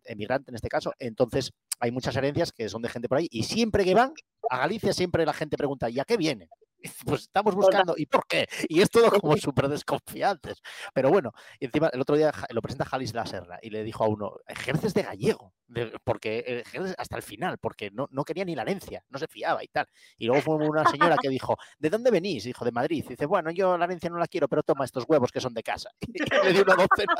emigrante 0.03 0.51
en 0.51 0.55
este 0.55 0.67
caso. 0.67 0.91
Entonces, 0.99 1.51
hay 1.79 1.91
muchas 1.91 2.13
herencias 2.17 2.51
que 2.51 2.67
son 2.67 2.81
de 2.81 2.89
gente 2.89 3.07
por 3.07 3.19
ahí. 3.19 3.27
Y 3.31 3.43
siempre 3.43 3.85
que 3.85 3.93
van 3.95 4.11
a 4.49 4.57
Galicia, 4.57 4.91
siempre 4.91 5.25
la 5.25 5.33
gente 5.33 5.55
pregunta, 5.55 5.89
¿y 5.89 5.99
a 5.99 6.03
qué 6.03 6.17
vienen? 6.17 6.49
Pues 7.05 7.21
estamos 7.23 7.55
buscando, 7.55 7.95
¿y 7.97 8.05
por 8.05 8.25
qué? 8.27 8.47
Y 8.69 8.81
es 8.81 8.89
todo 8.89 9.09
como 9.11 9.35
súper 9.37 9.67
desconfiantes. 9.67 10.61
Pero 10.93 11.09
bueno, 11.09 11.31
y 11.59 11.65
encima 11.65 11.89
el 11.93 12.01
otro 12.01 12.15
día 12.15 12.31
lo 12.49 12.61
presenta 12.61 12.85
Jalis 12.85 13.13
La 13.13 13.25
Serra 13.25 13.59
y 13.61 13.69
le 13.69 13.83
dijo 13.83 14.03
a 14.03 14.07
uno, 14.07 14.33
ejerces 14.47 14.93
de 14.93 15.03
gallego, 15.03 15.53
de- 15.67 15.91
porque 16.03 16.39
eh, 16.47 16.59
ejerces 16.65 16.95
hasta 16.97 17.15
el 17.17 17.23
final, 17.23 17.57
porque 17.57 17.89
no, 17.91 18.07
no 18.11 18.23
quería 18.23 18.45
ni 18.45 18.55
la 18.55 18.61
herencia, 18.61 19.03
no 19.09 19.19
se 19.19 19.27
fiaba 19.27 19.63
y 19.63 19.67
tal. 19.67 19.87
Y 20.17 20.27
luego 20.27 20.41
fue 20.41 20.55
una 20.55 20.85
señora 20.85 21.17
que 21.17 21.29
dijo, 21.29 21.57
¿de 21.79 21.89
dónde 21.89 22.11
venís? 22.11 22.43
Dijo, 22.43 22.63
de 22.65 22.71
Madrid. 22.71 23.03
Y 23.05 23.09
dice, 23.09 23.25
bueno, 23.25 23.51
yo 23.51 23.77
la 23.77 23.85
herencia 23.85 24.09
no 24.09 24.17
la 24.17 24.27
quiero, 24.27 24.47
pero 24.47 24.63
toma 24.63 24.85
estos 24.85 25.03
huevos 25.07 25.31
que 25.31 25.41
son 25.41 25.53
de 25.53 25.63
casa. 25.63 25.89
Y 26.07 26.45
le 26.45 26.53
dio 26.53 26.63
una 26.63 26.75
docena, 26.75 27.15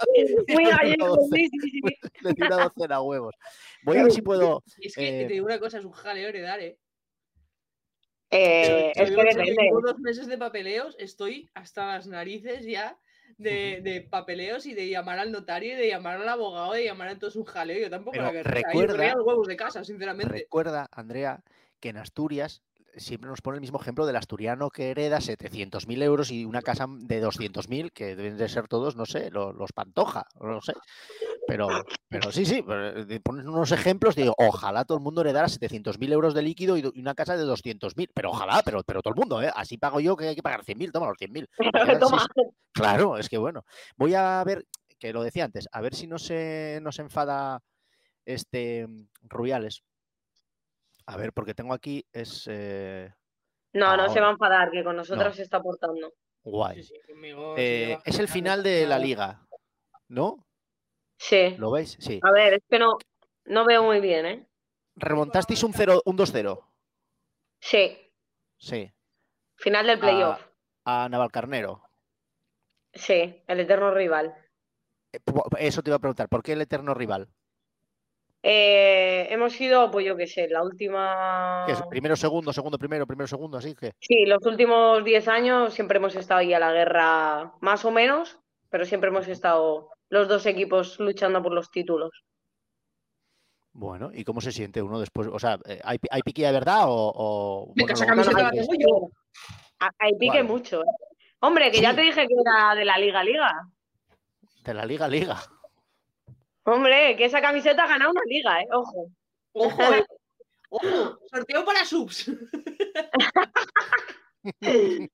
Muy 0.47 0.64
le 0.64 0.64
dio 0.64 0.70
una 0.70 0.78
gallego, 0.78 1.16
docena- 1.18 1.38
sí, 1.38 1.49
sí, 1.49 1.70
sí. 1.72 1.82
le 2.22 2.34
dio 2.34 2.45
una 2.45 2.58
docena 2.58 2.95
de 2.95 3.01
huevos. 3.01 3.36
Voy 3.84 3.97
a 3.97 4.03
ver 4.03 4.12
si 4.12 4.22
puedo... 4.22 4.64
Es 4.80 4.95
que 4.95 5.22
Eh, 5.24 5.28
te 5.28 5.34
digo 5.34 5.45
una 5.45 5.60
cosa, 5.60 5.78
es 5.80 5.86
un 5.86 5.91
jaleo 5.91 6.30
heredar, 6.30 6.60
¿eh? 6.62 6.78
Eh, 8.30 8.91
es 8.95 9.09
que 9.09 9.15
depende. 9.15 9.69
dos 9.82 9.99
meses 9.99 10.28
de 10.28 10.38
papeleos, 10.38 10.95
estoy 10.99 11.49
hasta 11.53 11.86
las 11.95 12.07
narices 12.07 12.65
ya 12.65 12.97
de, 13.38 13.82
de 13.82 14.01
papeleos 14.01 14.65
y 14.65 14.73
de 14.73 14.89
llamar 14.89 15.19
al 15.19 15.32
notario, 15.32 15.73
y 15.73 15.75
de 15.75 15.88
llamar 15.88 16.19
al 16.21 16.28
abogado, 16.30 16.73
de 16.73 16.84
llamar 16.86 17.07
a 17.09 17.19
todos 17.19 17.36
un 17.36 17.45
jaleo. 17.45 17.80
Yo 17.80 17.89
tampoco 17.89 18.17
la. 18.17 18.34
Yo 18.34 18.43
recuerda- 18.43 19.15
los 19.15 19.25
huevos 19.25 19.47
de 19.47 19.55
casa, 19.55 19.84
sinceramente. 19.84 20.32
Recuerda, 20.34 20.89
Andrea, 20.91 21.43
que 21.80 21.89
en 21.89 21.97
Asturias 21.97 22.61
siempre 22.95 23.30
nos 23.30 23.41
pone 23.41 23.57
el 23.57 23.61
mismo 23.61 23.80
ejemplo 23.80 24.07
del 24.07 24.15
asturiano 24.15 24.71
que 24.71 24.89
hereda 24.89 25.19
700.000 25.21 26.01
euros 26.01 26.32
y 26.32 26.45
una 26.45 26.63
casa 26.63 26.88
de 26.89 27.21
200.000, 27.21 27.91
que 27.91 28.15
deben 28.15 28.38
de 28.38 28.49
ser 28.49 28.67
todos, 28.67 28.95
no 28.95 29.05
sé, 29.05 29.30
lo- 29.30 29.53
los, 29.53 29.71
Pantoja, 29.71 30.25
no 30.41 30.59
sé. 30.61 30.73
Pero, 31.47 31.67
pero 32.09 32.31
sí, 32.31 32.45
sí, 32.45 32.63
eh, 32.67 33.19
ponen 33.23 33.47
unos 33.47 33.71
ejemplos, 33.71 34.15
digo, 34.15 34.33
ojalá 34.37 34.83
todo 34.85 34.97
el 34.97 35.03
mundo 35.03 35.21
heredara 35.21 35.47
700.000 35.47 36.11
euros 36.11 36.33
de 36.33 36.41
líquido 36.41 36.75
y 36.77 36.85
una 36.99 37.15
casa 37.15 37.37
de 37.37 37.43
200.000, 37.45 38.09
pero 38.13 38.31
ojalá, 38.31 38.61
pero, 38.65 38.83
pero 38.83 39.01
todo 39.01 39.13
el 39.13 39.19
mundo, 39.19 39.41
¿eh? 39.41 39.49
Así 39.55 39.77
pago 39.77 39.99
yo 39.99 40.17
que 40.17 40.27
hay 40.27 40.35
que 40.35 40.43
pagar 40.43 40.63
100.000, 40.65 40.91
toma 40.91 41.07
los 41.07 41.17
100.000. 41.17 41.47
Me 41.59 41.71
quedan 41.71 41.99
Toma. 41.99 42.27
seis- 42.35 42.47
Claro, 42.73 43.17
es 43.17 43.29
que 43.29 43.37
bueno. 43.37 43.63
Voy 43.95 44.13
a 44.13 44.43
ver, 44.45 44.65
que 44.99 45.13
lo 45.13 45.23
decía 45.23 45.45
antes, 45.45 45.67
a 45.71 45.81
ver 45.81 45.95
si 45.95 46.05
no 46.05 46.19
se 46.19 46.79
nos 46.81 46.99
enfada 46.99 47.61
este 48.25 48.85
mm, 48.87 49.07
Rubiales. 49.23 49.83
A 51.05 51.15
ver, 51.15 51.31
porque 51.31 51.53
tengo 51.53 51.73
aquí, 51.73 52.05
es 52.11 52.43
eh, 52.51 53.09
No, 53.73 53.95
no 53.95 54.09
se 54.09 54.19
va 54.19 54.27
a 54.27 54.31
enfadar, 54.31 54.69
que 54.71 54.83
con 54.83 54.95
nosotros 54.97 55.27
No. 55.27 55.33
se 55.33 55.43
está 55.43 55.61
portando. 55.61 56.11
guay. 56.43 56.83
Sí, 56.83 56.93
sí, 56.93 57.11
conmigo 57.13 57.55
Eh, 57.57 57.97
es 58.03 58.19
el 58.19 58.27
final 58.27 58.61
de 58.63 58.85
la 58.85 58.99
liga, 58.99 59.47
¿no? 60.09 60.45
Sí. 61.18 61.55
¿Lo 61.57 61.72
veis? 61.72 61.97
Sí. 61.99 62.20
A 62.24 62.32
ver, 62.32 62.53
es 62.55 62.63
que 62.70 62.80
no, 62.80 62.97
no 63.45 63.65
veo 63.65 63.84
muy 63.84 63.99
bien, 63.99 64.26
¿eh? 64.26 64.47
Remontasteis 64.95 65.63
un 65.63 65.74
0, 65.74 66.01
un 66.05 66.18
2-0. 66.18 66.63
Sí. 67.59 67.97
Sí. 68.57 68.91
Final 69.55 69.88
del 69.88 69.99
playoff. 69.99 70.41
A 70.86 71.07
Navalcarnero. 71.09 71.82
Sí, 72.93 73.43
el 73.47 73.59
eterno 73.59 73.91
rival. 73.91 74.34
Eh, 75.13 75.20
Eso 75.59 75.82
te 75.84 75.89
iba 75.89 75.97
a 75.97 75.99
preguntar, 75.99 76.30
¿por 76.30 76.41
qué 76.41 76.53
el 76.53 76.61
eterno 76.61 76.93
rival? 76.93 77.28
Eh, 78.43 79.28
hemos 79.32 79.53
sido, 79.53 79.91
pues 79.91 80.05
yo 80.05 80.15
qué 80.15 80.28
sé, 80.28 80.47
la 80.47 80.63
última. 80.63 81.63
¿Qué 81.65 81.74
es? 81.74 81.82
Primero, 81.89 82.15
segundo, 82.15 82.53
segundo, 82.53 82.78
primero, 82.78 83.05
primero, 83.05 83.28
segundo, 83.28 83.57
así 83.57 83.76
que. 83.76 83.93
Sí, 83.99 84.26
los 84.26 84.45
últimos 84.45 85.03
10 85.03 85.28
años 85.28 85.74
siempre 85.74 85.97
hemos 85.97 86.15
estado 86.15 86.39
ahí 86.39 86.53
a 86.53 86.59
la 86.59 86.72
guerra, 86.72 87.53
más 87.59 87.84
o 87.84 87.91
menos, 87.91 88.39
pero 88.70 88.86
siempre 88.86 89.09
hemos 89.09 89.28
estado 89.28 89.89
los 90.10 90.28
dos 90.28 90.45
equipos 90.45 90.99
luchando 90.99 91.41
por 91.43 91.53
los 91.53 91.70
títulos. 91.72 92.12
Bueno, 93.74 94.10
¿y 94.14 94.24
cómo 94.24 94.41
se 94.41 94.51
siente 94.51 94.82
uno 94.82 94.99
después? 94.99 95.28
O 95.32 95.38
sea, 95.38 95.60
eh, 95.66 95.80
¿hay, 95.84 95.99
hay 96.10 96.22
piquilla 96.24 96.47
de 96.47 96.53
verdad 96.53 96.86
o.? 96.88 97.14
o 97.16 97.74
la 97.76 97.93
es- 97.93 97.99
tengo 98.68 98.74
yo. 98.80 99.10
Ahí 99.99 100.14
pique 100.18 100.38
Vale. 100.39 100.43
mucho, 100.43 100.82
¿eh? 100.82 100.86
Hombre, 101.41 101.70
que 101.72 101.80
ya 101.82 101.93
te 101.95 102.01
dije 102.01 102.26
que 102.28 102.34
era 102.43 102.74
de 102.74 102.84
la 102.86 102.97
Liga 102.97 103.24
Liga. 103.24 103.53
De 104.64 104.74
la 104.74 104.86
Liga 104.86 105.08
Liga. 105.08 105.38
Hombre, 106.64 107.16
que 107.16 107.26
esa 107.26 107.39
camiseta 107.39 107.84
ha 107.84 107.88
ganado 107.88 108.10
una 108.12 108.24
liga, 108.26 108.60
¿eh? 108.62 108.68
Ojo. 108.74 109.12
Ojo, 109.53 109.82
eh. 109.93 110.03
Ojo, 110.70 111.20
sorteo 111.32 111.64
para 111.64 111.86
subs. 111.86 112.32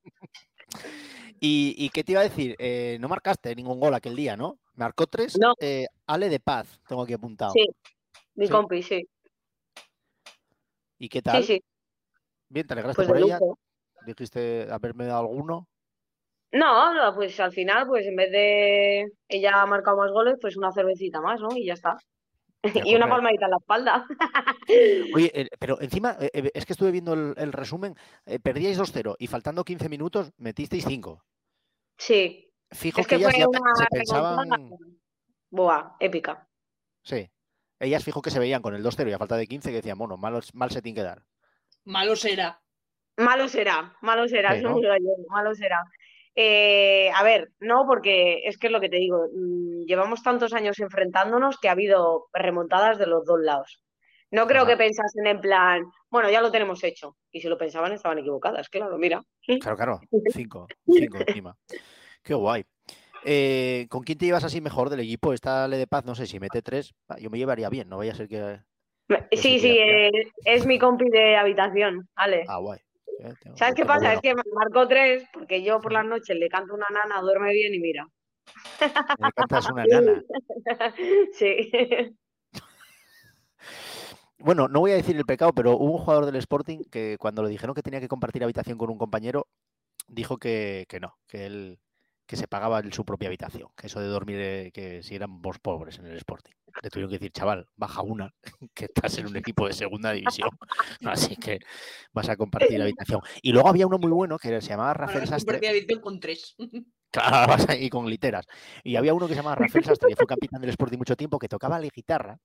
¿Y, 1.39 1.76
y 1.78 1.89
qué 1.89 2.04
te 2.04 2.14
iba 2.14 2.22
a 2.22 2.26
decir? 2.26 2.56
Eh, 2.58 2.98
no 3.00 3.10
marcaste 3.10 3.54
ningún 3.56 3.80
gol 3.80 3.94
aquel 3.94 4.16
día, 4.16 4.38
¿no? 4.38 4.60
Marcó 4.76 5.07
tres. 5.07 5.38
No. 5.39 5.53
eh, 5.59 5.86
Ale 6.07 6.30
de 6.30 6.39
Paz, 6.39 6.80
tengo 6.88 7.03
aquí 7.03 7.13
apuntado. 7.13 7.51
Sí, 7.53 7.65
mi 8.36 8.47
Sí. 8.47 8.51
compi, 8.51 8.82
sí. 8.84 9.07
¿Y 10.97 11.09
qué 11.09 11.21
tal? 11.21 11.43
Sí, 11.43 11.55
sí, 11.55 11.63
Bien, 12.49 12.65
te 12.67 12.74
alegraste 12.74 12.95
pues 12.97 13.07
por 13.07 13.17
ella. 13.17 13.39
lujo. 13.39 13.57
Dijiste 14.05 14.67
haberme 14.71 15.05
dado 15.05 15.21
alguno. 15.21 15.67
No, 16.51 16.93
no, 16.93 17.15
pues 17.15 17.39
al 17.39 17.51
final, 17.51 17.88
pues 17.88 18.05
en 18.05 18.15
vez 18.15 18.32
de 18.32 19.05
ella 19.28 19.61
ha 19.61 19.65
marcado 19.65 19.97
más 19.97 20.11
goles, 20.11 20.36
pues 20.39 20.55
una 20.55 20.71
cervecita 20.71 21.19
más, 21.19 21.39
¿no? 21.41 21.49
Y 21.55 21.65
ya 21.65 21.74
está. 21.74 21.97
Y 22.93 22.95
una 22.95 23.09
palmadita 23.09 23.45
en 23.45 23.51
la 23.51 23.57
espalda. 23.57 24.05
Oye, 25.15 25.32
eh, 25.34 25.47
pero 25.59 25.82
encima, 25.82 26.15
eh, 26.19 26.30
eh, 26.34 26.51
es 26.53 26.65
que 26.65 26.74
estuve 26.74 26.91
viendo 26.91 27.13
el, 27.13 27.34
el 27.38 27.51
resumen, 27.51 27.95
eh, 28.26 28.39
perdíais 28.39 28.78
2-0 28.80 29.15
y 29.19 29.28
faltando 29.28 29.63
15 29.65 29.89
minutos 29.89 30.32
metisteis 30.38 30.86
5. 30.86 31.24
Sí, 31.97 32.53
Fijo 32.74 33.01
es 33.01 33.07
que, 33.07 33.15
que 33.17 33.21
ellas 33.24 33.34
fue 33.36 33.39
ya 33.39 33.76
se 33.76 33.86
pensaban. 33.91 34.71
Buah, 35.49 35.95
épica. 35.99 36.47
Sí. 37.03 37.30
Ellas 37.80 38.03
fijo 38.03 38.21
que 38.21 38.32
se 38.32 38.39
veían 38.39 38.61
con 38.61 38.76
el 38.76 38.84
2-0 38.84 39.09
y 39.09 39.13
a 39.13 39.17
falta 39.17 39.36
de 39.36 39.47
15 39.47 39.69
que 39.69 39.76
decían, 39.78 39.97
bueno, 39.97 40.17
mal, 40.17 40.41
mal 40.53 40.71
se 40.71 40.82
tiene 40.82 40.95
que 40.95 41.03
dar. 41.03 41.24
Malo 41.86 42.15
será. 42.15 42.61
Malo 43.17 43.47
será, 43.47 43.95
malo 44.01 44.28
será, 44.28 44.55
Sí, 44.55 44.63
¿no? 44.63 44.80
malo 45.30 45.53
será. 45.53 45.84
Eh, 46.36 47.11
a 47.15 47.21
ver, 47.21 47.51
no, 47.59 47.86
porque 47.86 48.41
es 48.47 48.57
que 48.57 48.67
es 48.67 48.74
lo 48.74 48.82
que 48.82 48.89
te 48.89 48.97
digo, 48.97 49.28
mm, 49.36 49.86
llevamos 49.86 50.24
tantos 50.24 50.53
años 50.53 50.80
enfrentándonos 50.80 51.59
que 51.59 51.69
ha 51.69 51.74
habido 51.74 52.28
remontadas 52.34 52.97
de 52.97 53.05
los 53.05 53.24
dos 53.26 53.39
lados. 53.39 53.84
No 54.32 54.47
creo 54.47 54.63
Ajá. 54.63 54.71
que 54.71 54.78
pensasen 54.78 55.28
en 55.28 55.41
plan, 55.41 55.84
bueno, 56.09 56.32
ya 56.32 56.41
lo 56.41 56.51
tenemos 56.51 56.84
hecho. 56.84 57.17
Y 57.32 57.41
si 57.41 57.47
lo 57.47 57.55
pensaban, 57.57 57.91
estaban 57.91 58.17
equivocadas, 58.17 58.67
claro, 58.67 58.97
mira. 58.97 59.21
Claro, 59.61 59.78
claro. 59.78 59.99
5. 60.32 60.67
5 60.88 61.17
encima. 61.28 61.55
Qué 62.24 62.34
guay. 62.34 62.63
Eh, 63.26 63.88
¿Con 63.89 64.03
quién 64.03 64.17
te 64.17 64.26
llevas 64.26 64.43
así 64.43 64.59
mejor 64.61 64.89
del 64.89 64.99
equipo? 65.01 65.34
Esta 65.34 65.67
Le 65.67 65.78
de 65.78 65.88
Paz, 65.88 66.05
no 66.05 66.15
sé 66.15 66.26
si 66.26 66.39
mete 66.39 66.61
3. 66.61 66.93
Yo 67.19 67.30
me 67.30 67.38
llevaría 67.38 67.69
bien, 67.69 67.88
no 67.89 67.97
vaya 67.97 68.11
a 68.11 68.15
ser 68.15 68.28
que. 68.28 68.59
que 69.07 69.38
Sí, 69.38 69.59
sí, 69.59 69.78
eh, 69.78 70.09
es 70.45 70.65
mi 70.65 70.78
compi 70.80 71.09
de 71.09 71.36
habitación, 71.38 72.07
Ale. 72.15 72.43
Ah, 72.47 72.57
guay. 72.57 72.80
Eh, 73.19 73.34
tengo- 73.41 73.57
¿Sabes 73.57 73.76
qué 73.76 73.86
pasa? 73.86 73.99
bueno. 73.99 74.13
Es 74.15 74.21
que 74.21 74.36
me 74.36 74.41
marcó 74.53 74.88
tres, 74.88 75.26
porque 75.34 75.63
yo 75.63 75.80
por 75.80 75.91
las 75.93 76.05
noches 76.05 76.36
le 76.38 76.49
canto 76.49 76.74
una 76.74 76.88
nana, 76.89 77.21
duerme 77.21 77.53
bien 77.53 77.74
y 77.74 77.80
mira. 77.80 78.07
Me 79.19 79.32
cantas 79.32 79.69
una 79.69 79.86
nana. 79.89 80.24
Sí. 81.34 81.71
Bueno, 84.39 84.67
no 84.67 84.82
voy 84.82 84.91
a 84.91 84.95
decir 84.95 85.15
el 85.15 85.24
pecado, 85.26 85.53
pero 85.53 85.78
hubo 85.78 85.93
un 85.93 85.99
jugador 85.99 86.26
del 86.26 86.36
Sporting 86.36 86.80
que 86.91 87.17
cuando 87.17 87.43
le 87.43 87.49
dijeron 87.49 87.74
que 87.76 87.82
tenía 87.82 88.01
que 88.01 88.09
compartir 88.09 88.43
habitación 88.43 88.78
con 88.78 88.89
un 88.89 88.97
compañero, 88.97 89.47
dijo 90.09 90.38
que, 90.38 90.86
que 90.89 90.99
no, 90.99 91.15
que 91.28 91.45
él 91.45 91.80
que 92.34 92.38
se 92.38 92.47
pagaba 92.47 92.79
en 92.79 92.91
su 92.91 93.05
propia 93.05 93.27
habitación, 93.27 93.69
que 93.77 93.86
eso 93.86 93.99
de 93.99 94.07
dormir, 94.07 94.38
eh, 94.39 94.71
que 94.73 95.03
si 95.03 95.13
éramos 95.13 95.59
pobres 95.59 95.99
en 95.99 96.07
el 96.07 96.17
Sporting. 96.17 96.53
Le 96.81 96.89
tuvieron 96.89 97.11
que 97.11 97.19
decir, 97.19 97.31
chaval, 97.31 97.67
baja 97.75 98.01
una, 98.01 98.34
que 98.73 98.86
estás 98.86 99.19
en 99.19 99.27
un 99.27 99.36
equipo 99.36 99.67
de 99.67 99.73
segunda 99.73 100.11
división, 100.11 100.49
así 101.05 101.36
que 101.36 101.59
vas 102.11 102.29
a 102.29 102.36
compartir 102.36 102.81
habitación. 102.81 103.21
Y 103.43 103.51
luego 103.51 103.69
había 103.69 103.86
uno 103.86 103.99
muy 103.99 104.09
bueno 104.09 104.39
que 104.39 104.59
se 104.61 104.69
llamaba 104.69 104.95
Rafael 104.95 105.27
Sastre. 105.27 105.59
edición 105.61 106.01
con 106.01 106.19
tres. 106.19 106.55
Claro, 107.13 107.47
vas 107.47 107.69
ahí 107.69 107.91
con 107.91 108.09
literas. 108.09 108.47
Y 108.84 108.95
había 108.95 109.13
uno 109.13 109.27
que 109.27 109.36
se 109.36 109.41
llamaba 109.41 109.57
Rafael 109.57 109.86
Sastre, 109.86 110.09
que 110.09 110.15
fue 110.15 110.25
capitán 110.25 110.59
del 110.59 110.71
Sporting 110.71 110.97
mucho 110.97 111.15
tiempo, 111.15 111.38
que 111.38 111.47
tocaba 111.47 111.79
la 111.79 111.88
guitarra 111.88 112.39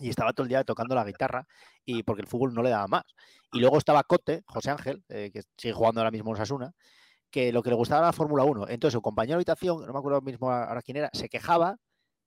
y 0.00 0.08
estaba 0.08 0.32
todo 0.32 0.44
el 0.44 0.48
día 0.48 0.62
tocando 0.62 0.94
la 0.94 1.02
guitarra 1.02 1.44
y 1.84 2.04
porque 2.04 2.22
el 2.22 2.28
fútbol 2.28 2.54
no 2.54 2.62
le 2.62 2.70
daba 2.70 2.86
más. 2.86 3.02
Y 3.50 3.58
luego 3.58 3.78
estaba 3.78 4.04
Cote, 4.04 4.44
José 4.46 4.70
Ángel, 4.70 5.02
eh, 5.08 5.32
que 5.32 5.42
sigue 5.56 5.74
jugando 5.74 6.00
ahora 6.00 6.12
mismo 6.12 6.30
en 6.30 6.34
Osasuna, 6.34 6.72
que 7.30 7.52
lo 7.52 7.62
que 7.62 7.70
le 7.70 7.76
gustaba 7.76 8.00
era 8.00 8.08
la 8.08 8.12
Fórmula 8.12 8.44
1. 8.44 8.68
Entonces 8.68 8.94
su 8.94 9.02
compañero 9.02 9.32
de 9.32 9.40
habitación, 9.40 9.86
no 9.86 9.92
me 9.92 9.98
acuerdo 9.98 10.20
mismo 10.20 10.50
ahora 10.50 10.82
quién 10.82 10.98
era, 10.98 11.10
se 11.12 11.28
quejaba 11.28 11.78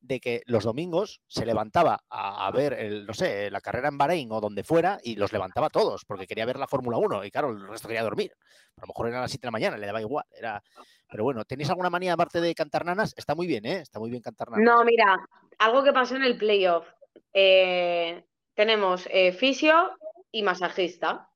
de 0.02 0.20
que 0.20 0.42
los 0.46 0.64
domingos 0.64 1.22
se 1.28 1.46
levantaba 1.46 2.00
a, 2.10 2.50
ver, 2.52 2.74
el, 2.74 3.06
no 3.06 3.14
sé, 3.14 3.52
la 3.52 3.60
carrera 3.62 3.90
en 3.90 3.98
Bahrein 3.98 4.32
o 4.32 4.40
donde 4.40 4.64
fuera 4.64 5.00
y 5.04 5.16
los 5.16 5.34
levantaba 5.34 5.70
todos 5.70 6.06
porque 6.06 6.26
quería 6.26 6.46
ver 6.46 6.58
la 6.58 6.68
Fórmula 6.68 6.98
1 6.98 7.26
y 7.26 7.32
claro, 7.32 7.50
el 7.50 7.68
resto 7.68 7.88
quería 7.88 8.04
dormir. 8.04 8.32
A 8.78 8.82
lo 8.82 8.88
mejor 8.88 9.10
era 9.10 9.20
a 9.20 9.22
las 9.22 9.32
7 9.32 9.42
de 9.42 9.48
la 9.48 9.52
mañana, 9.52 9.78
le 9.78 9.86
daba 9.86 10.02
igual. 10.02 10.26
Era... 10.32 10.62
Pero 11.10 11.24
bueno, 11.24 11.44
¿tenéis 11.44 11.70
alguna 11.70 11.90
manía 11.90 12.14
aparte 12.14 12.40
de 12.40 12.56
cantar 12.56 12.86
nanas? 12.86 13.14
Está 13.18 13.36
muy 13.36 13.48
bien, 13.48 13.66
¿eh? 13.66 13.80
Está 13.80 14.00
muy 14.00 14.10
bien 14.10 14.22
cantar 14.22 14.50
nanas. 14.50 14.64
No, 14.64 14.86
mira, 14.86 15.20
algo 15.58 15.84
que 15.84 15.92
pasó 15.92 16.16
en 16.16 16.24
el 16.24 16.38
playoff. 16.38 16.88
Eh, 17.34 18.24
tenemos 18.54 19.08
eh, 19.12 19.34
fisio 19.34 19.98
y 20.32 20.44
masajista. 20.44 21.29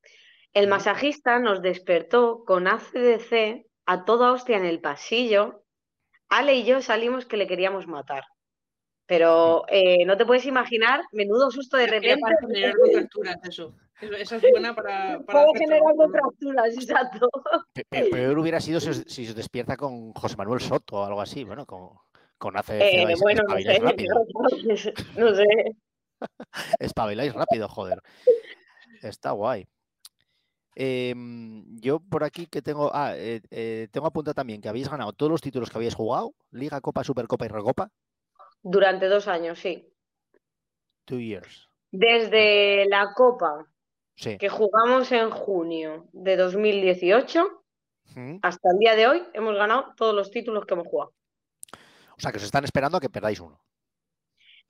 El 0.54 0.66
Ujú. 0.66 0.70
masajista 0.72 1.40
nos 1.40 1.62
despertó 1.62 2.44
con 2.46 2.68
ACDC 2.68 3.66
a 3.86 4.06
toda 4.06 4.32
hostia 4.32 4.58
en 4.58 4.66
el 4.66 4.80
pasillo. 4.82 5.64
Ale 6.30 6.54
y 6.56 6.64
yo 6.66 6.82
salimos 6.82 7.26
que 7.26 7.38
le 7.38 7.48
queríamos 7.48 7.88
matar. 7.88 8.24
Pero 9.06 9.66
eh, 9.68 10.06
no 10.06 10.16
te 10.18 10.26
puedes 10.26 10.46
imaginar, 10.46 11.02
menudo 11.12 11.52
susto 11.52 11.78
de 11.78 11.88
repente. 11.88 12.22
para 12.22 12.38
generar 12.40 12.74
contracturas, 12.78 13.38
eso. 13.44 13.74
Eso- 14.00 14.16
Esa 14.16 14.36
es 14.38 14.44
buena 14.52 14.74
para. 14.74 15.20
para 15.26 15.46
Puede 15.46 15.60
generar 15.60 15.96
contracturas, 15.96 16.74
exacto. 16.76 17.30
Pe- 17.74 17.86
pe- 17.90 18.06
Peor 18.10 18.38
hubiera 18.40 18.60
sido 18.62 18.80
si 18.80 18.90
os, 18.90 18.98
si 19.08 19.28
os 19.28 19.36
despierta 19.36 19.76
con 19.78 20.14
José 20.14 20.36
Manuel 20.38 20.62
Soto 20.62 20.96
o 20.98 21.06
algo 21.06 21.22
así, 21.22 21.44
bueno, 21.44 21.66
con, 21.66 21.90
con 22.38 22.56
ACDC 22.58 22.82
Eh, 22.82 23.16
bueno, 23.22 23.44
no 23.48 23.58
sé, 23.58 24.94
no 25.18 25.36
sé. 25.36 25.46
Espabiláis 26.80 27.34
rápido, 27.34 27.68
joder. 27.68 28.02
Está 29.02 29.32
guay. 29.32 29.68
Em, 30.76 31.66
yo 31.80 32.00
por 32.00 32.24
aquí 32.24 32.48
que 32.48 32.62
tengo. 32.62 32.90
Ah, 32.94 33.14
eh, 33.16 33.42
eh, 33.52 33.88
tengo 33.92 34.08
apuntado 34.08 34.34
también 34.34 34.62
que 34.62 34.70
habéis 34.70 34.90
ganado 34.90 35.14
todos 35.14 35.32
los 35.32 35.42
títulos 35.42 35.70
que 35.70 35.78
habéis 35.78 35.96
jugado: 35.96 36.34
Liga, 36.52 36.82
Copa, 36.82 37.04
Supercopa 37.04 37.46
y 37.46 37.50
Recopa. 37.50 37.90
Durante 38.62 39.08
dos 39.08 39.28
años, 39.28 39.60
sí. 39.60 39.88
Two 41.06 41.20
years. 41.20 41.70
Desde 41.92 42.86
la 42.88 43.14
Copa 43.16 43.68
Sí. 44.16 44.38
que 44.38 44.48
jugamos 44.50 45.12
en 45.12 45.30
junio 45.32 46.08
de 46.14 46.38
2018 46.38 47.64
Mm. 48.16 48.38
hasta 48.42 48.70
el 48.72 48.80
día 48.80 48.96
de 48.96 49.08
hoy, 49.08 49.24
hemos 49.34 49.56
ganado 49.56 49.94
todos 49.96 50.14
los 50.14 50.30
títulos 50.30 50.66
que 50.66 50.74
hemos 50.76 50.88
jugado. 50.88 51.14
O 52.16 52.20
sea, 52.22 52.32
que 52.32 52.38
os 52.38 52.44
están 52.44 52.64
esperando 52.64 52.98
a 52.98 53.02
que 53.02 53.10
perdáis 53.10 53.40
uno. 53.40 53.60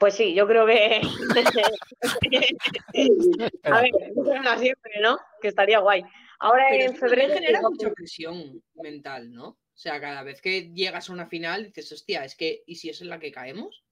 Pues 0.03 0.15
sí, 0.15 0.33
yo 0.33 0.45
creo 0.45 0.65
que. 0.65 0.99
A 3.63 3.81
ver, 3.81 3.91
no 4.17 4.59
siempre, 4.59 4.91
¿no? 5.01 5.17
Que 5.41 5.47
estaría 5.47 5.79
guay. 5.79 6.03
Ahora 6.39 6.65
Pero 6.71 6.91
en 6.91 6.97
febrero. 6.97 7.33
genera 7.33 7.61
mucha 7.61 7.89
presión 7.93 8.61
mental, 8.73 9.31
¿no? 9.31 9.47
O 9.47 9.57
sea, 9.73 10.01
cada 10.01 10.23
vez 10.23 10.41
que 10.41 10.73
llegas 10.73 11.09
a 11.09 11.13
una 11.13 11.27
final 11.27 11.67
dices, 11.67 11.89
hostia, 11.93 12.25
es 12.25 12.35
que, 12.35 12.63
¿y 12.65 12.75
si 12.75 12.89
es 12.89 12.99
en 12.99 13.07
la 13.07 13.17
que 13.17 13.31
caemos? 13.31 13.85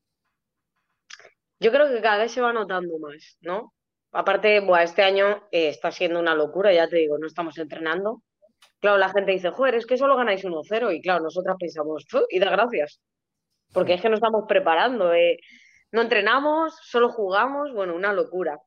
Yo 1.61 1.71
creo 1.71 1.87
que 1.87 2.01
cada 2.01 2.23
vez 2.23 2.33
se 2.33 2.41
va 2.41 2.51
notando 2.51 2.99
más, 2.99 3.37
¿no? 3.39 3.73
Aparte, 4.11 4.59
buah, 4.59 4.83
este 4.83 5.03
año 5.03 5.47
eh, 5.49 5.69
está 5.69 5.93
siendo 5.93 6.19
una 6.19 6.35
locura, 6.35 6.73
ya 6.73 6.89
te 6.89 6.97
digo, 6.97 7.17
no 7.19 7.27
estamos 7.27 7.57
entrenando. 7.57 8.21
Claro, 8.81 8.97
la 8.97 9.13
gente 9.13 9.31
dice, 9.31 9.51
joder, 9.51 9.75
es 9.75 9.85
que 9.85 9.97
solo 9.97 10.17
ganáis 10.17 10.43
1-0. 10.43 10.91
Y 10.91 11.01
claro, 11.01 11.23
nosotras 11.23 11.55
pensamos, 11.57 12.05
"Fu, 12.09 12.19
y 12.29 12.39
da 12.39 12.51
gracias. 12.51 12.99
Porque 13.71 13.93
es 13.93 14.01
que 14.01 14.09
nos 14.09 14.17
estamos 14.17 14.43
preparando. 14.45 15.13
eh. 15.13 15.39
No 15.91 16.01
entrenamos, 16.01 16.77
solo 16.83 17.09
jugamos, 17.09 17.73
bueno, 17.73 17.95
una 17.95 18.13
locura. 18.13 18.59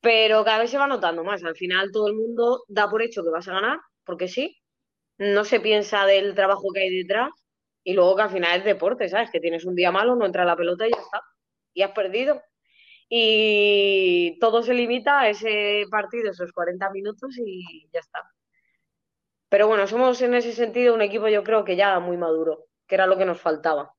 Pero 0.00 0.44
cada 0.44 0.58
vez 0.60 0.70
se 0.70 0.78
va 0.78 0.86
notando 0.86 1.24
más. 1.24 1.42
Al 1.44 1.56
final 1.56 1.90
todo 1.92 2.08
el 2.08 2.14
mundo 2.14 2.64
da 2.68 2.88
por 2.88 3.02
hecho 3.02 3.22
que 3.24 3.30
vas 3.30 3.48
a 3.48 3.54
ganar, 3.54 3.80
porque 4.04 4.28
sí. 4.28 4.56
No 5.18 5.44
se 5.44 5.60
piensa 5.60 6.06
del 6.06 6.34
trabajo 6.34 6.72
que 6.72 6.80
hay 6.80 6.90
detrás. 6.96 7.30
Y 7.84 7.94
luego 7.94 8.16
que 8.16 8.22
al 8.22 8.30
final 8.30 8.58
es 8.58 8.64
deporte, 8.64 9.08
¿sabes? 9.08 9.30
Que 9.30 9.40
tienes 9.40 9.64
un 9.64 9.74
día 9.76 9.92
malo, 9.92 10.16
no 10.16 10.26
entra 10.26 10.44
la 10.44 10.56
pelota 10.56 10.86
y 10.86 10.90
ya 10.92 11.00
está. 11.00 11.22
Y 11.74 11.82
has 11.82 11.92
perdido. 11.92 12.42
Y 13.08 14.38
todo 14.40 14.62
se 14.62 14.74
limita 14.74 15.20
a 15.20 15.28
ese 15.30 15.84
partido, 15.90 16.30
esos 16.32 16.52
40 16.52 16.90
minutos 16.90 17.36
y 17.38 17.88
ya 17.92 18.00
está. 18.00 18.22
Pero 19.48 19.68
bueno, 19.68 19.86
somos 19.86 20.20
en 20.22 20.34
ese 20.34 20.52
sentido 20.52 20.94
un 20.94 21.02
equipo 21.02 21.28
yo 21.28 21.42
creo 21.44 21.64
que 21.64 21.76
ya 21.76 21.98
muy 22.00 22.16
maduro, 22.16 22.66
que 22.86 22.96
era 22.96 23.06
lo 23.06 23.16
que 23.16 23.24
nos 23.24 23.40
faltaba. 23.40 23.92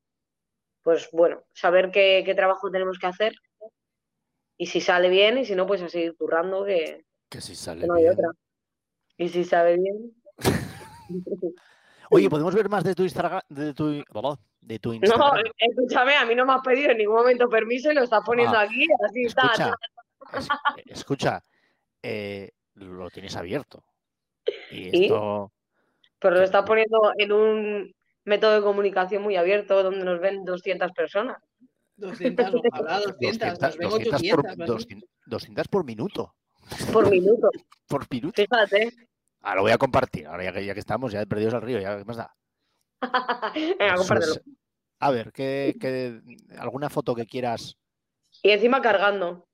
Pues 0.87 1.09
bueno, 1.11 1.43
saber 1.51 1.91
qué, 1.91 2.23
qué 2.25 2.33
trabajo 2.33 2.71
tenemos 2.71 2.97
que 2.97 3.07
hacer 3.07 3.33
y 4.57 4.67
si 4.67 4.79
sale 4.79 5.09
bien 5.09 5.37
y 5.37 5.43
si 5.43 5.53
no, 5.53 5.67
pues 5.67 5.81
a 5.81 5.89
seguir 5.89 6.15
currando 6.15 6.63
que, 6.63 7.03
Que 7.27 7.41
si 7.41 7.55
sale 7.57 7.81
que 7.81 7.87
no 7.87 7.95
hay 7.95 8.03
bien. 8.03 8.13
otra. 8.13 8.29
Y 9.17 9.27
si 9.27 9.43
sale 9.43 9.75
bien. 9.75 10.13
Oye, 12.09 12.29
¿podemos 12.29 12.55
ver 12.55 12.69
más 12.69 12.85
de 12.85 12.95
tu 12.95 13.03
Instagram? 13.03 13.41
De 13.49 13.73
tu, 13.73 14.01
de 14.61 14.79
tu 14.79 14.91
No, 14.91 14.95
Instagram. 14.95 15.43
escúchame, 15.57 16.15
a 16.15 16.25
mí 16.25 16.35
no 16.35 16.45
me 16.45 16.53
has 16.53 16.61
pedido 16.61 16.91
en 16.91 16.99
ningún 16.99 17.15
momento 17.17 17.49
permiso 17.49 17.91
y 17.91 17.95
lo 17.95 18.03
estás 18.03 18.21
poniendo 18.25 18.57
Ah, 18.57 18.61
aquí, 18.61 18.87
así 19.05 19.25
está. 19.25 19.41
Escucha, 19.51 19.73
es- 20.85 20.85
escucha, 20.99 21.43
eh, 22.01 22.49
lo 22.75 23.09
tienes 23.09 23.35
abierto. 23.35 23.83
Y 24.71 24.87
¿Y? 24.97 25.03
esto, 25.03 25.51
Pero 26.17 26.35
lo 26.37 26.43
estás 26.43 26.63
poniendo 26.65 27.11
en 27.17 27.31
un 27.33 27.96
método 28.27 28.55
de 28.55 28.61
comunicación 28.61 29.23
muy 29.23 29.35
abierto 29.37 29.81
donde 29.83 30.03
nos 30.03 30.19
ven 30.19 30.43
200 30.45 30.91
personas. 30.91 31.37
200, 31.95 32.53
ojalá 32.71 32.99
200, 32.99 33.59
nos 33.59 33.77
ven 33.77 33.89
200 33.89 34.13
800. 34.13 34.35
por, 34.35 34.57
¿no? 34.57 34.65
200 34.65 35.09
200 35.25 35.67
por 35.67 35.83
minuto. 35.85 36.35
Por 36.93 37.09
minuto. 37.09 37.49
Por 37.87 38.05
minuto. 38.11 38.41
Fíjate. 38.41 38.93
Ah, 39.41 39.55
lo 39.55 39.61
voy 39.61 39.71
a 39.71 39.77
compartir. 39.77 40.27
Ahora 40.27 40.43
ya 40.43 40.51
que, 40.51 40.65
ya 40.65 40.73
que 40.73 40.79
estamos, 40.81 41.13
ya 41.13 41.25
perdidos 41.25 41.53
al 41.53 41.61
río, 41.61 41.79
ya 41.79 41.97
qué 41.97 42.03
más 42.03 42.17
da. 42.17 42.35
Venga, 43.79 43.95
compártelo. 43.95 44.33
es- 44.33 44.41
A 44.99 45.11
ver, 45.11 45.31
¿qué, 45.31 45.75
qué- 45.79 46.19
alguna 46.59 46.89
foto 46.89 47.15
que 47.15 47.25
quieras. 47.25 47.77
Y 48.43 48.49
encima 48.49 48.81
cargando. 48.81 49.47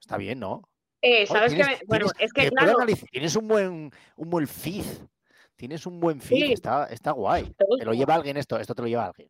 Está 0.00 0.18
bien, 0.18 0.38
¿no? 0.40 0.62
Eh, 1.02 1.20
Oye, 1.22 1.26
¿Sabes 1.26 1.52
qué? 1.54 1.62
tienes- 1.62 1.80
me- 1.80 1.86
Bueno, 1.86 2.06
tienes- 2.10 2.20
es 2.26 2.32
que 2.34 2.50
claro, 2.50 2.76
analizar- 2.78 3.08
tienes 3.10 3.36
un 3.36 3.48
buen, 3.48 3.90
un 4.16 4.30
buen 4.30 4.46
feed. 4.46 4.84
Tienes 5.60 5.84
un 5.84 6.00
buen 6.00 6.22
feed, 6.22 6.46
Sí. 6.46 6.52
está, 6.54 6.86
está 6.86 7.10
guay. 7.12 7.54
¿te 7.78 7.84
lo 7.84 7.92
lleva 7.92 8.14
alguien 8.14 8.38
esto, 8.38 8.58
esto 8.58 8.74
te 8.74 8.80
lo 8.80 8.88
lleva 8.88 9.04
alguien. 9.04 9.28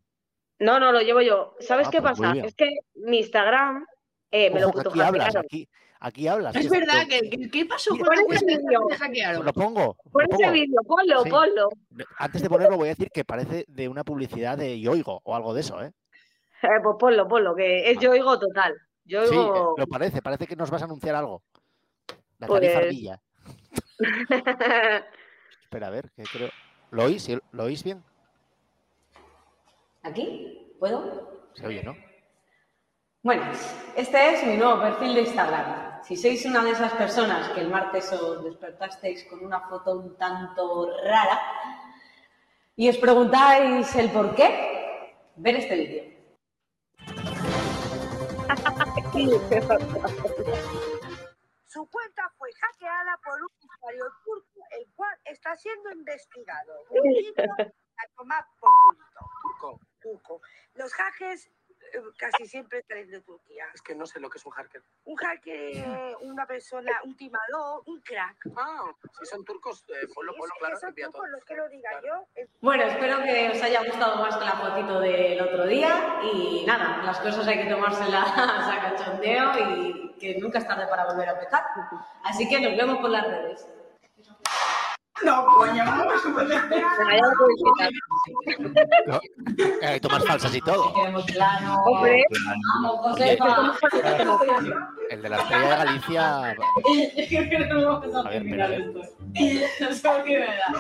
No, 0.61 0.79
no, 0.79 0.93
lo 0.93 1.01
llevo 1.01 1.21
yo. 1.23 1.57
¿Sabes 1.59 1.89
Ah, 1.89 1.91
qué 1.91 2.01
pues 2.01 2.13
pasa? 2.21 2.33
Es 2.47 2.55
que 2.55 2.69
mi 2.95 3.19
Instagram 3.19 3.85
eh, 4.31 4.49
me 4.51 4.61
lo 4.61 4.69
Ojo 4.69 4.81
que 4.81 4.89
aquí 4.91 5.01
hablas, 5.01 5.35
aquí, 5.35 5.69
aquí 5.99 6.29
hablas. 6.29 6.55
Es 6.55 6.71
verdad, 6.71 7.03
lo- 7.03 7.09
que, 7.09 7.31
que- 7.31 7.51
¿qué 7.51 7.67
pasó 7.67 7.97
con 7.99 8.33
ese 8.33 8.45
vídeo. 8.47 9.43
Lo 9.43 9.53
pongo. 9.53 9.97
Pon 10.13 10.25
lo 10.31 10.37
ese 10.39 10.53
vídeo, 10.53 10.81
ponlo, 10.87 11.25
Sí. 11.25 11.31
ponlo. 11.31 11.69
Antes 12.19 12.43
de 12.43 12.49
ponerlo 12.49 12.77
voy 12.77 12.87
a 12.87 12.91
decir 12.91 13.11
que 13.13 13.25
parece 13.25 13.65
de 13.67 13.89
una 13.89 14.05
publicidad 14.05 14.57
de 14.57 14.79
Yoigo 14.79 15.21
o 15.25 15.35
algo 15.35 15.53
de 15.53 15.63
eso, 15.63 15.83
¿eh? 15.83 15.91
Eh, 16.63 16.69
pues 16.81 16.95
ponlo, 16.97 17.27
ponlo, 17.27 17.57
que 17.57 17.91
es 17.91 17.97
Ah. 17.99 18.01
yo 18.03 18.13
oigo 18.13 18.39
total. 18.39 18.77
Yo 19.05 19.27
Sí, 19.27 19.35
eh, 19.35 19.51
lo 19.79 19.87
parece, 19.89 20.23
parece 20.23 20.47
que 20.47 20.55
nos 20.55 20.71
vas 20.71 20.83
a 20.83 20.85
anunciar 20.85 21.17
algo. 21.17 21.43
La 22.39 22.47
tarifa 22.47 22.75
Pues- 22.75 22.77
ardilla. 22.87 23.21
Espera, 25.71 25.87
a 25.87 25.91
ver, 25.91 26.11
que 26.17 26.25
creo. 26.25 26.51
¿Lo 26.91 27.05
oís? 27.05 27.31
¿Lo 27.53 27.63
oís 27.63 27.85
bien? 27.85 28.03
¿Aquí? 30.03 30.75
¿Puedo? 30.81 31.53
Se 31.55 31.65
oye, 31.65 31.85
¿no? 31.85 31.95
Bueno, 33.23 33.45
este 33.95 34.35
es 34.35 34.45
mi 34.45 34.57
nuevo 34.57 34.81
perfil 34.83 35.15
de 35.15 35.21
Instagram. 35.21 36.03
Si 36.03 36.17
sois 36.17 36.45
una 36.45 36.65
de 36.65 36.73
esas 36.73 36.93
personas 36.95 37.51
que 37.51 37.61
el 37.61 37.69
martes 37.69 38.13
os 38.13 38.43
despertasteis 38.43 39.25
con 39.27 39.45
una 39.45 39.61
foto 39.69 39.93
un 39.93 40.17
tanto 40.17 40.91
rara 41.05 41.41
y 42.75 42.89
os 42.89 42.97
preguntáis 42.97 43.95
el 43.95 44.11
por 44.11 44.35
qué, 44.35 45.15
ver 45.37 45.55
este 45.55 45.77
vídeo. 45.77 46.05
Su 51.69 51.87
cuenta 51.87 52.29
fue 52.37 52.51
hackeada 52.55 53.17
por 53.25 53.41
un 53.41 53.51
usuario 53.63 54.05
turco, 54.25 54.50
el 54.71 54.87
cual 54.95 55.17
está 55.25 55.57
siendo 55.57 55.91
investigado. 55.91 56.85
Motivo, 56.91 57.55
a 57.63 58.09
tomar 58.17 58.45
por 58.59 58.71
culto. 59.61 59.81
Turco. 60.01 60.41
Los 60.75 60.93
hackers 60.95 61.51
eh, 61.93 62.01
casi 62.17 62.47
siempre 62.47 62.83
traen 62.83 63.11
de 63.11 63.21
Turquía. 63.21 63.67
Es 63.75 63.83
que 63.83 63.95
no 63.95 64.07
sé 64.07 64.21
lo 64.21 64.31
que 64.31 64.39
es 64.39 64.47
un 64.47 64.53
hacker. 64.53 64.83
Un 65.05 65.17
hacker, 65.17 66.17
una 66.23 66.47
persona, 66.47 66.93
un 67.05 67.17
timador, 67.17 67.83
un 67.87 68.01
crack. 68.01 68.37
Ah, 68.57 68.85
si 69.19 69.27
son 69.27 69.45
turcos, 69.45 69.85
eh, 69.89 70.07
ponlo, 70.15 70.35
ponlo 70.37 70.55
claro, 70.59 70.79
todo. 70.79 70.93
turcos, 70.93 71.29
los 71.31 71.45
que 71.45 71.57
lo 71.57 71.69
diga 71.69 71.91
yo, 72.03 72.27
es 72.35 72.49
Bueno, 72.61 72.85
espero 72.85 73.23
que 73.23 73.51
os 73.51 73.63
haya 73.63 73.85
gustado 73.85 74.17
más 74.23 74.37
que 74.37 74.45
la 74.45 74.53
fotito 74.53 75.01
del 75.01 75.41
otro 75.41 75.67
día 75.67 76.21
y 76.33 76.65
nada, 76.67 77.03
las 77.05 77.19
cosas 77.21 77.47
hay 77.47 77.63
que 77.63 77.71
tomárselas 77.71 78.29
a 78.37 78.81
cachondeo 78.81 79.77
y 79.77 80.17
que 80.19 80.39
nunca 80.39 80.59
es 80.59 80.67
tarde 80.67 80.87
para 80.87 81.07
volver 81.07 81.29
a 81.29 81.33
empezar. 81.33 81.65
Así 82.25 82.49
que 82.49 82.61
nos 82.61 82.77
vemos 82.77 82.99
por 82.99 83.11
las 83.11 83.27
redes. 83.27 83.67
Podéis 87.39 87.63
quitar. 87.65 87.91
No, 89.07 89.21
eh, 89.83 89.87
Hay 89.87 90.01
tomas 90.01 90.25
falsas 90.25 90.55
y 90.55 90.61
todo. 90.61 90.93
Hombre, 90.93 92.25
Vamos, 92.83 93.01
Josefa. 93.01 93.73
El 95.11 95.23
de 95.23 95.29
la 95.29 95.37
estrella 95.39 95.63
de 95.69 95.77
Galicia. 95.85 96.57
Creo 97.29 97.49
que 97.51 97.59
no 97.67 98.01
vamos 98.01 98.15
a 98.27 98.29
ver. 98.31 98.45
No 98.45 100.25
qué 100.25 100.39
me 100.39 100.47
da. 100.47 100.75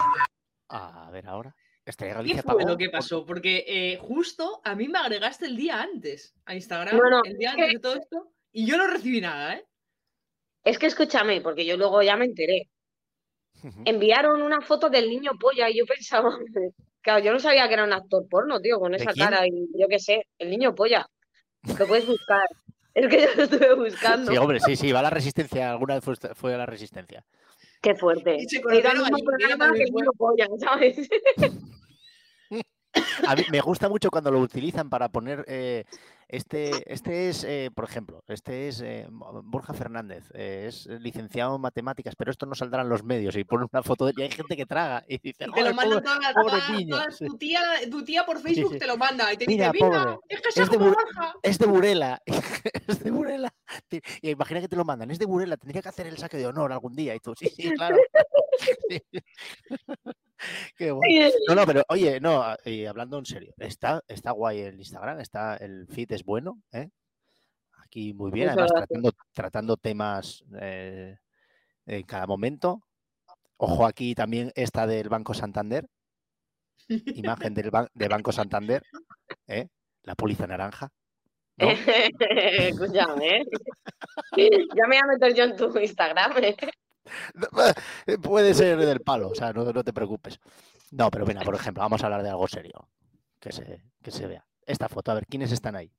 A 0.69 1.11
ver 1.11 1.27
ahora. 1.27 1.55
Estrella 1.85 2.15
de 2.15 2.19
¿Qué 2.19 2.23
Galicia 2.23 2.43
fue 2.43 2.55
pagó 2.59 2.69
lo 2.69 2.77
que 2.79 2.91
pasó? 2.91 3.25
Porque 3.27 3.65
eh, 3.67 3.99
justo 4.01 4.61
a 4.65 4.75
mí 4.77 4.87
me 4.89 4.99
agregaste 4.99 5.47
el 5.47 5.57
día 5.57 5.81
antes 5.83 6.35
a 6.45 6.55
Instagram, 6.55 6.97
No, 6.97 7.11
no, 7.11 7.23
el 7.25 7.37
día 7.37 7.51
es 7.51 7.57
que- 7.57 7.63
antes 7.63 7.75
de 7.75 7.81
todo 7.81 7.95
esto, 7.97 8.33
y 8.53 8.67
yo 8.67 8.77
no 8.77 8.87
recibí 8.87 9.21
nada, 9.21 9.55
¿eh? 9.55 9.67
es 10.63 10.79
que 10.79 10.87
escúchame, 10.87 11.41
porque 11.41 11.65
yo 11.67 11.77
luego 11.77 12.03
ya 12.03 12.17
me 12.17 12.27
enteré. 12.27 12.69
Enviaron 13.85 14.43
una 14.43 14.61
foto 14.61 14.89
del 14.89 15.09
niño 15.09 15.33
polla 15.39 15.69
y 15.69 15.79
yo 15.79 15.87
pensaba, 15.87 16.31
claro, 17.03 17.25
yo 17.25 17.33
no 17.33 17.39
sabía 17.39 17.67
que 17.69 17.75
era 17.75 17.85
un 17.85 17.93
actor 17.93 18.27
porno, 18.29 18.61
tío, 18.61 18.79
con 18.79 18.93
¿De 18.93 18.99
esa 18.99 19.13
quién? 19.13 19.27
cara 19.27 19.47
y 19.47 19.69
yo 19.79 19.87
qué 19.89 19.99
sé, 19.99 20.27
el 20.39 20.51
niño 20.51 20.75
polla. 20.75 21.07
Lo 21.79 21.87
puedes 21.87 22.07
buscar. 22.07 22.43
Es 22.93 23.09
que 23.09 23.23
yo 23.23 23.29
lo 23.37 23.43
estuve 23.45 23.75
buscando. 23.77 24.33
Sí, 24.33 24.37
hombre, 24.37 24.59
sí, 24.59 24.75
sí, 24.75 24.91
va 24.91 24.99
a 24.99 25.03
la 25.05 25.11
resistencia. 25.11 25.71
Alguna 25.71 25.95
vez 25.95 26.05
fue, 26.05 26.17
fue 26.35 26.55
a 26.55 26.59
la 26.59 26.67
resistencia. 26.67 27.25
Qué 27.81 27.95
fuerte. 27.95 28.39
A 33.27 33.37
mí 33.37 33.43
me 33.53 33.61
gusta 33.61 33.89
mucho 33.89 34.11
cuando 34.11 34.33
lo 34.33 34.41
utilizan 34.41 34.91
para 34.91 35.09
poner. 35.09 35.45
eh, 35.47 35.85
este, 36.33 36.93
este 36.93 37.29
es, 37.29 37.45
eh, 37.45 37.71
por 37.75 37.85
ejemplo, 37.85 38.23
este 38.29 38.69
es 38.69 38.81
eh, 38.81 39.07
Borja 39.11 39.75
Fernández, 39.75 40.31
eh, 40.35 40.67
es 40.69 40.87
licenciado 40.87 41.57
en 41.57 41.61
matemáticas, 41.63 42.15
pero 42.17 42.31
esto 42.31 42.47
no 42.47 42.55
saldrá 42.55 42.83
en 42.83 42.89
los 42.89 43.03
medios 43.05 43.37
y 43.37 43.45
ponen 43.45 43.69
una 43.73 43.83
foto 43.83 44.07
de 44.07 44.13
y 44.17 44.23
hay 44.23 44.31
gente 44.31 44.57
que 44.57 44.67
traga 44.67 45.05
y 45.09 45.19
dice, 45.19 45.29
Y 45.29 45.33
te 45.33 45.47
lo 45.47 45.53
"Joder, 45.53 45.75
mandan 45.75 45.99
pobre- 45.99 46.05
todas 46.05 46.21
las 46.21 46.35
pobre 46.35 46.51
todas- 46.51 46.71
niño", 46.71 46.97
todas- 46.97 47.17
sí. 47.17 47.27
tu, 47.27 47.37
tía, 47.39 47.61
tu 47.91 48.05
tía 48.05 48.25
por 48.25 48.39
Facebook 48.41 48.73
sí. 48.75 48.79
te 48.79 48.87
lo 48.87 48.97
manda 48.97 49.33
y 49.33 49.37
te 49.37 49.47
Mira, 49.47 49.71
dice, 49.73 49.85
mira, 49.85 50.19
es 50.29 50.41
que 50.41 50.61
es 50.63 50.71
de 50.71 50.77
Borja. 50.77 51.35
es 51.43 51.59
de 51.59 51.67
Burela, 51.67 52.23
es 52.89 53.03
de 53.03 53.11
Burela. 53.11 53.53
Y 54.23 54.31
imagina 54.31 54.61
que 54.61 54.69
te 54.69 54.77
lo 54.77 54.85
mandan, 54.85 55.11
es 55.11 55.19
de 55.19 55.27
Burela, 55.27 55.57
tendría 55.57 55.83
que 55.83 55.89
hacer 55.89 56.07
el 56.07 56.19
saque 56.19 56.37
de 56.37 56.47
honor 56.47 56.73
algún 56.73 56.95
día. 56.95 57.15
Y 57.15 57.21
tú, 57.21 57.35
sí, 57.35 57.49
sí, 57.49 57.71
claro. 57.73 57.97
Sí. 58.91 59.01
Qué. 60.77 60.93
No, 61.49 61.55
no, 61.55 61.67
pero 61.67 61.83
oye, 61.89 62.21
no, 62.21 62.43
a- 62.43 62.59
y 62.65 62.87
hablando 62.87 63.19
en 63.19 63.27
serio, 63.27 63.55
está, 63.59 64.03
está 64.09 64.31
guay 64.33 64.61
el 64.61 64.79
Instagram, 64.79 65.21
está, 65.21 65.57
el 65.57 65.87
feed 65.89 66.13
es 66.13 66.25
bueno, 66.25 66.61
¿eh? 66.73 66.89
Aquí 67.85 68.15
muy 68.15 68.31
bien, 68.31 68.49
además 68.51 68.71
tratando, 68.73 69.13
tratando 69.33 69.77
temas 69.77 70.45
eh, 70.61 71.17
en 71.87 72.03
cada 72.05 72.27
momento. 72.27 72.83
Ojo 73.57 73.85
aquí 73.85 74.15
también 74.15 74.53
esta 74.55 74.87
del 74.87 75.09
Banco 75.09 75.35
Santander, 75.35 75.87
imagen 76.89 77.53
del 77.55 77.71
ban- 77.71 77.91
de 77.93 78.09
Banco 78.09 78.33
Santander, 78.33 78.83
¿eh? 79.49 79.69
la 80.05 80.15
póliza 80.15 80.47
naranja. 80.47 80.89
¿no? 81.57 81.69
Escúchame, 82.21 83.43
¿eh? 84.37 84.51
Ya 84.75 84.87
me 84.87 84.97
voy 84.97 84.97
a 84.97 85.07
meter 85.13 85.35
yo 85.35 85.45
en 85.45 85.57
tu 85.57 85.79
Instagram, 85.79 86.33
¿eh? 86.43 86.57
Eh, 88.07 88.19
Puede 88.19 88.55
ser 88.55 88.79
del 88.79 89.01
palo, 89.01 89.29
o 89.31 89.35
sea, 89.35 89.53
no, 89.53 89.65
no 89.73 89.85
te 89.85 89.93
preocupes. 89.93 90.39
No, 90.93 91.11
pero 91.11 91.25
venga, 91.25 91.43
por 91.43 91.55
ejemplo, 91.55 91.83
vamos 91.83 92.03
a 92.03 92.07
hablar 92.07 92.23
de 92.23 92.31
algo 92.31 92.47
serio, 92.49 92.89
que 93.39 93.53
se, 93.53 93.83
que 94.03 94.11
se 94.11 94.27
vea. 94.27 94.47
Esta 94.67 94.89
foto, 94.89 95.11
a 95.11 95.15
ver, 95.15 95.27
¿quiénes 95.27 95.53
están 95.53 95.77
ahí? 95.77 95.91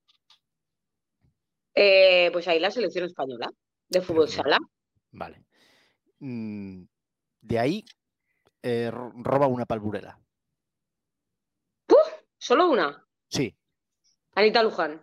Eh, 1.73 2.29
pues 2.33 2.47
ahí 2.47 2.59
la 2.59 2.71
selección 2.71 3.05
española 3.05 3.49
de 3.89 4.01
fútbol 4.01 4.27
Pero- 4.29 4.43
sala. 4.43 4.57
Vale. 5.11 5.43
Mm, 6.19 6.83
de 7.41 7.59
ahí 7.59 7.85
eh, 8.61 8.89
ro- 8.91 9.11
roba 9.15 9.47
una 9.47 9.65
palburela. 9.65 10.19
Solo 12.37 12.69
una. 12.71 13.05
Sí, 13.27 13.55
Anita 14.33 14.63
Luján. 14.63 14.93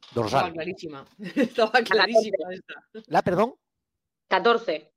Estaba 0.00 0.14
dorsal. 0.14 0.52
clarísima. 0.54 1.04
Estaba 1.36 1.72
clarísima 1.82 2.36
esta. 2.52 2.74
La, 3.06 3.20
perdón, 3.22 3.54
14. 4.28 4.93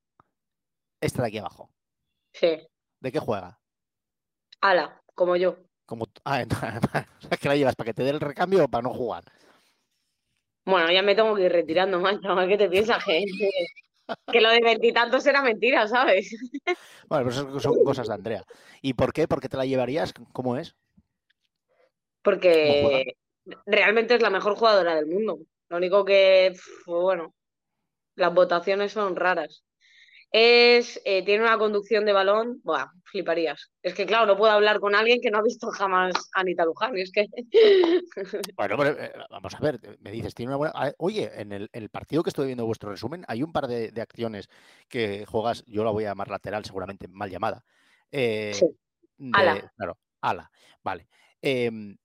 Esta 1.02 1.22
de 1.22 1.28
aquí 1.28 1.38
abajo. 1.38 1.70
Sí. 2.34 2.58
¿De 3.00 3.12
qué 3.12 3.20
juega? 3.20 3.60
Ala, 4.62 5.02
como 5.14 5.36
yo. 5.36 5.58
Como, 5.86 6.06
ah, 6.26 6.42
es 7.32 7.40
que 7.40 7.48
la 7.48 7.56
llevas 7.56 7.76
para 7.76 7.86
que 7.86 7.94
te 7.94 8.04
dé 8.04 8.10
el 8.10 8.20
recambio 8.20 8.66
o 8.66 8.68
para 8.68 8.84
no 8.84 8.94
jugar. 8.94 9.24
Bueno, 10.66 10.92
ya 10.92 11.02
me 11.02 11.16
tengo 11.16 11.34
que 11.36 11.44
ir 11.44 11.52
retirando, 11.52 12.00
macho. 12.00 12.36
¿Qué 12.48 12.58
te 12.58 12.70
piensas? 12.70 13.04
Que, 14.08 14.32
que 14.32 14.40
lo 14.40 14.50
de 14.52 14.62
veintitantos 14.62 15.26
era 15.26 15.42
mentira, 15.42 15.88
¿sabes? 15.88 16.30
Bueno, 17.10 17.26
pues 17.26 17.38
eso 17.38 17.60
son 17.60 17.84
cosas 17.84 18.08
de 18.08 18.14
Andrea. 18.14 18.44
¿Y 18.82 18.94
por 18.94 19.14
qué? 19.14 19.28
¿Por 19.28 19.42
qué 19.42 19.50
te 19.50 19.58
la 19.58 19.66
llevarías? 19.66 20.14
¿Cómo 20.34 20.58
es? 20.58 20.76
Porque 22.22 23.16
realmente 23.66 24.16
es 24.16 24.22
la 24.22 24.30
mejor 24.30 24.56
jugadora 24.56 24.96
del 24.96 25.08
mundo. 25.08 25.40
Lo 25.70 25.78
único 25.78 26.04
que, 26.04 26.54
bueno, 26.86 27.34
las 28.16 28.34
votaciones 28.34 28.92
son 28.92 29.16
raras. 29.16 29.64
Es, 30.32 31.02
eh, 31.06 31.24
tiene 31.24 31.44
una 31.44 31.58
conducción 31.58 32.06
de 32.06 32.12
balón, 32.12 32.60
buah, 32.64 32.88
fliparías. 33.06 33.72
Es 33.82 33.94
que 33.94 34.06
claro, 34.06 34.26
no 34.26 34.38
puedo 34.38 34.52
hablar 34.52 34.80
con 34.80 34.94
alguien 34.94 35.22
que 35.22 35.32
no 35.32 35.38
ha 35.38 35.42
visto 35.44 35.70
jamás 35.72 36.14
a 36.36 36.42
Anita 36.42 36.66
Luján. 36.66 36.98
es 36.98 37.12
que 37.12 37.28
Bueno, 38.58 38.78
pero, 38.78 39.00
eh, 39.02 39.14
vamos 39.30 39.56
a 39.56 39.60
ver, 39.60 39.80
me 40.02 40.12
dices, 40.12 40.34
tiene 40.36 40.50
una 40.50 40.58
buena... 40.58 40.74
ah, 40.76 40.92
Oye, 40.98 41.32
en 41.40 41.54
el, 41.54 41.70
el 41.72 41.90
partido 41.90 42.24
que 42.24 42.30
estoy 42.30 42.48
viendo 42.48 42.66
vuestro 42.66 42.90
resumen, 42.90 43.24
hay 43.28 43.42
un 43.42 43.54
par 43.54 43.68
de, 43.68 43.92
de 43.92 44.02
acciones 44.02 44.50
que 44.90 45.26
juegas, 45.26 45.64
yo 45.66 45.84
la 45.84 45.92
voy 45.92 46.04
a 46.04 46.10
llamar 46.10 46.30
lateral, 46.30 46.66
seguramente 46.66 47.08
mal 47.08 47.30
llamada. 47.30 47.64
eh, 48.12 48.52
Sí. 48.54 48.68
de- 49.18 49.32
Ala. 49.34 49.72
Claro, 49.78 49.98
ala, 50.22 50.52
vale. 50.84 51.08
Em, 51.42 51.98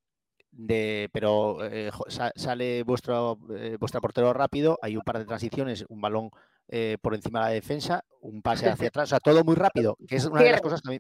de, 0.51 1.09
pero 1.13 1.59
sale 2.37 2.83
vuestro, 2.85 3.37
vuestro 3.79 4.01
portero 4.01 4.33
rápido, 4.33 4.79
hay 4.83 4.97
un 4.97 5.03
par 5.03 5.19
de 5.19 5.25
transiciones, 5.25 5.85
un 5.89 6.01
balón 6.01 6.31
eh, 6.75 6.97
por 7.03 7.15
encima 7.15 7.41
de 7.41 7.45
la 7.45 7.53
defensa, 7.53 8.03
un 8.23 8.41
pase 8.41 8.67
hacia 8.69 8.89
atrás, 8.89 9.09
o 9.09 9.11
sea, 9.11 9.21
todo 9.21 9.45
muy 9.45 9.55
rápido, 9.55 9.97
que 10.09 10.17
es 10.17 10.25
una 10.25 10.41
de 10.43 10.53
las 10.53 10.61
cosas 10.63 10.81
que 10.81 10.89
a 10.89 10.93
mí... 10.93 10.99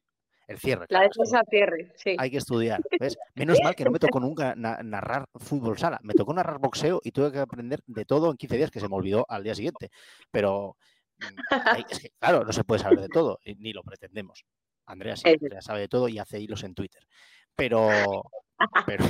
El 0.48 0.58
cierre. 0.58 0.82
la 0.82 0.86
claro, 0.88 1.08
defensa 1.08 1.40
cierre, 1.48 1.92
sí. 1.96 2.16
hay 2.18 2.30
que 2.30 2.36
estudiar, 2.36 2.80
¿ves? 3.00 3.16
Menos 3.34 3.58
mal 3.64 3.74
que 3.74 3.84
no 3.84 3.90
me 3.90 3.98
tocó 3.98 4.20
nunca 4.20 4.54
na- 4.54 4.82
narrar 4.82 5.24
fútbol 5.36 5.78
sala, 5.78 5.98
me 6.02 6.12
tocó 6.14 6.34
narrar 6.34 6.58
boxeo 6.58 7.00
y 7.02 7.10
tuve 7.12 7.32
que 7.32 7.38
aprender 7.38 7.80
de 7.86 8.04
todo 8.04 8.30
en 8.30 8.36
15 8.36 8.56
días 8.58 8.70
que 8.70 8.80
se 8.80 8.88
me 8.88 8.94
olvidó 8.96 9.24
al 9.30 9.44
día 9.44 9.54
siguiente. 9.54 9.90
Pero, 10.30 10.76
hay- 11.48 11.84
es 11.88 11.98
que, 12.00 12.10
claro, 12.18 12.44
no 12.44 12.52
se 12.52 12.64
puede 12.64 12.82
saber 12.82 13.00
de 13.00 13.08
todo, 13.08 13.38
y 13.44 13.54
ni 13.54 13.72
lo 13.72 13.82
pretendemos. 13.82 14.44
Andrea 14.84 15.16
sí. 15.16 15.22
Andrea 15.28 15.62
sabe 15.62 15.80
de 15.80 15.88
todo 15.88 16.08
y 16.08 16.18
hace 16.18 16.38
hilos 16.40 16.64
en 16.64 16.74
Twitter. 16.74 17.06
Pero, 17.54 17.88
pero 18.84 19.04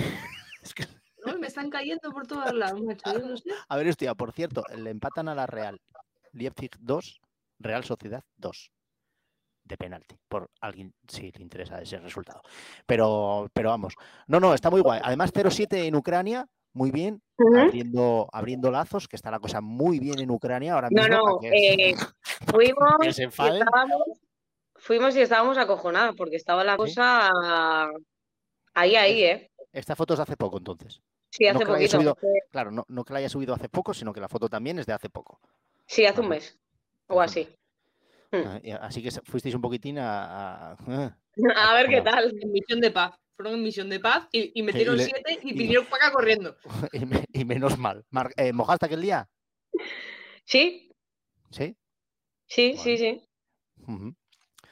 es 0.62 0.74
que, 0.74 0.84
No, 1.26 1.38
me 1.38 1.46
están 1.46 1.70
cayendo 1.70 2.12
por 2.12 2.26
todos 2.26 2.52
lados, 2.52 2.80
macho. 2.82 3.10
Yo 3.10 3.26
no 3.26 3.36
sé. 3.36 3.50
a 3.68 3.76
ver, 3.76 3.88
hostia, 3.88 4.14
por 4.14 4.32
cierto, 4.32 4.62
le 4.76 4.90
empatan 4.90 5.28
a 5.28 5.34
la 5.34 5.46
Real. 5.46 5.80
Leipzig 6.32 6.70
2, 6.80 7.20
Real 7.58 7.84
Sociedad 7.84 8.22
2. 8.36 8.70
De 9.64 9.76
penalti, 9.76 10.16
por 10.28 10.50
alguien 10.60 10.92
si 11.06 11.30
le 11.30 11.40
interesa 11.42 11.80
ese 11.80 11.98
resultado. 11.98 12.42
Pero, 12.84 13.48
pero 13.54 13.68
vamos. 13.68 13.94
No, 14.26 14.40
no, 14.40 14.54
está 14.54 14.70
muy 14.70 14.80
guay. 14.80 15.00
Además, 15.04 15.32
0-7 15.32 15.84
en 15.86 15.94
Ucrania, 15.94 16.48
muy 16.72 16.90
bien. 16.90 17.22
Abriendo, 17.56 18.28
abriendo 18.32 18.70
lazos, 18.72 19.06
que 19.06 19.14
está 19.14 19.30
la 19.30 19.38
cosa 19.38 19.60
muy 19.60 20.00
bien 20.00 20.18
en 20.18 20.30
Ucrania 20.32 20.74
ahora 20.74 20.88
No, 20.90 21.02
mismo. 21.02 21.16
no, 21.16 21.38
que- 21.38 21.48
eh, 21.90 21.94
fuimos, 22.46 22.92
que 23.00 23.12
se 23.12 23.22
y 23.22 23.26
estábamos, 23.26 24.02
fuimos 24.74 25.14
y 25.16 25.20
estábamos 25.20 25.58
acojonadas 25.58 26.14
porque 26.16 26.36
estaba 26.36 26.64
la 26.64 26.76
cosa 26.76 27.30
ahí, 28.74 28.96
ahí, 28.96 29.22
¿eh? 29.22 29.50
Esta 29.72 29.94
foto 29.94 30.14
es 30.14 30.18
de 30.18 30.22
hace 30.24 30.36
poco, 30.36 30.58
entonces. 30.58 31.00
Sí, 31.30 31.46
hace 31.46 31.64
No 31.64 31.70
poquito. 31.72 31.98
subido- 31.98 32.16
Claro, 32.50 32.70
no, 32.72 32.84
no 32.88 33.04
que 33.04 33.12
la 33.12 33.20
haya 33.20 33.28
subido 33.28 33.54
hace 33.54 33.68
poco, 33.68 33.94
sino 33.94 34.12
que 34.12 34.20
la 34.20 34.28
foto 34.28 34.48
también 34.48 34.78
es 34.80 34.86
de 34.86 34.92
hace 34.92 35.08
poco. 35.08 35.40
Sí, 35.92 36.06
hace 36.06 36.20
un 36.22 36.28
mes 36.30 36.58
o 37.08 37.20
así. 37.20 37.46
Hmm. 38.30 38.42
Ah, 38.46 38.60
Así 38.80 39.02
que 39.02 39.10
fuisteis 39.10 39.54
un 39.54 39.60
poquitín 39.60 39.98
a. 39.98 40.72
a- 40.72 40.76
A 41.56 41.74
ver 41.74 41.86
qué 41.88 42.00
tal. 42.00 42.32
En 42.40 42.50
misión 42.50 42.80
de 42.80 42.90
paz. 42.90 43.14
Fueron 43.36 43.54
en 43.54 43.62
misión 43.62 43.90
de 43.90 44.00
paz 44.00 44.26
y, 44.32 44.58
y 44.58 44.62
metieron 44.62 44.96
le- 44.96 45.04
siete 45.04 45.38
y 45.42 45.50
y- 45.50 45.52
vinieron 45.52 45.84
para 45.86 46.06
acá 46.06 46.14
corriendo. 46.14 46.56
y, 46.94 47.04
me- 47.04 47.24
y 47.30 47.44
menos 47.44 47.76
mal. 47.76 48.06
Mar- 48.08 48.32
eh, 48.38 48.54
¿Mojaste 48.54 48.86
aquel 48.86 49.02
día? 49.02 49.28
Sí, 50.44 50.90
Sí. 51.50 51.76
sí, 52.46 52.74
sí, 52.78 52.96
sí. 52.96 53.28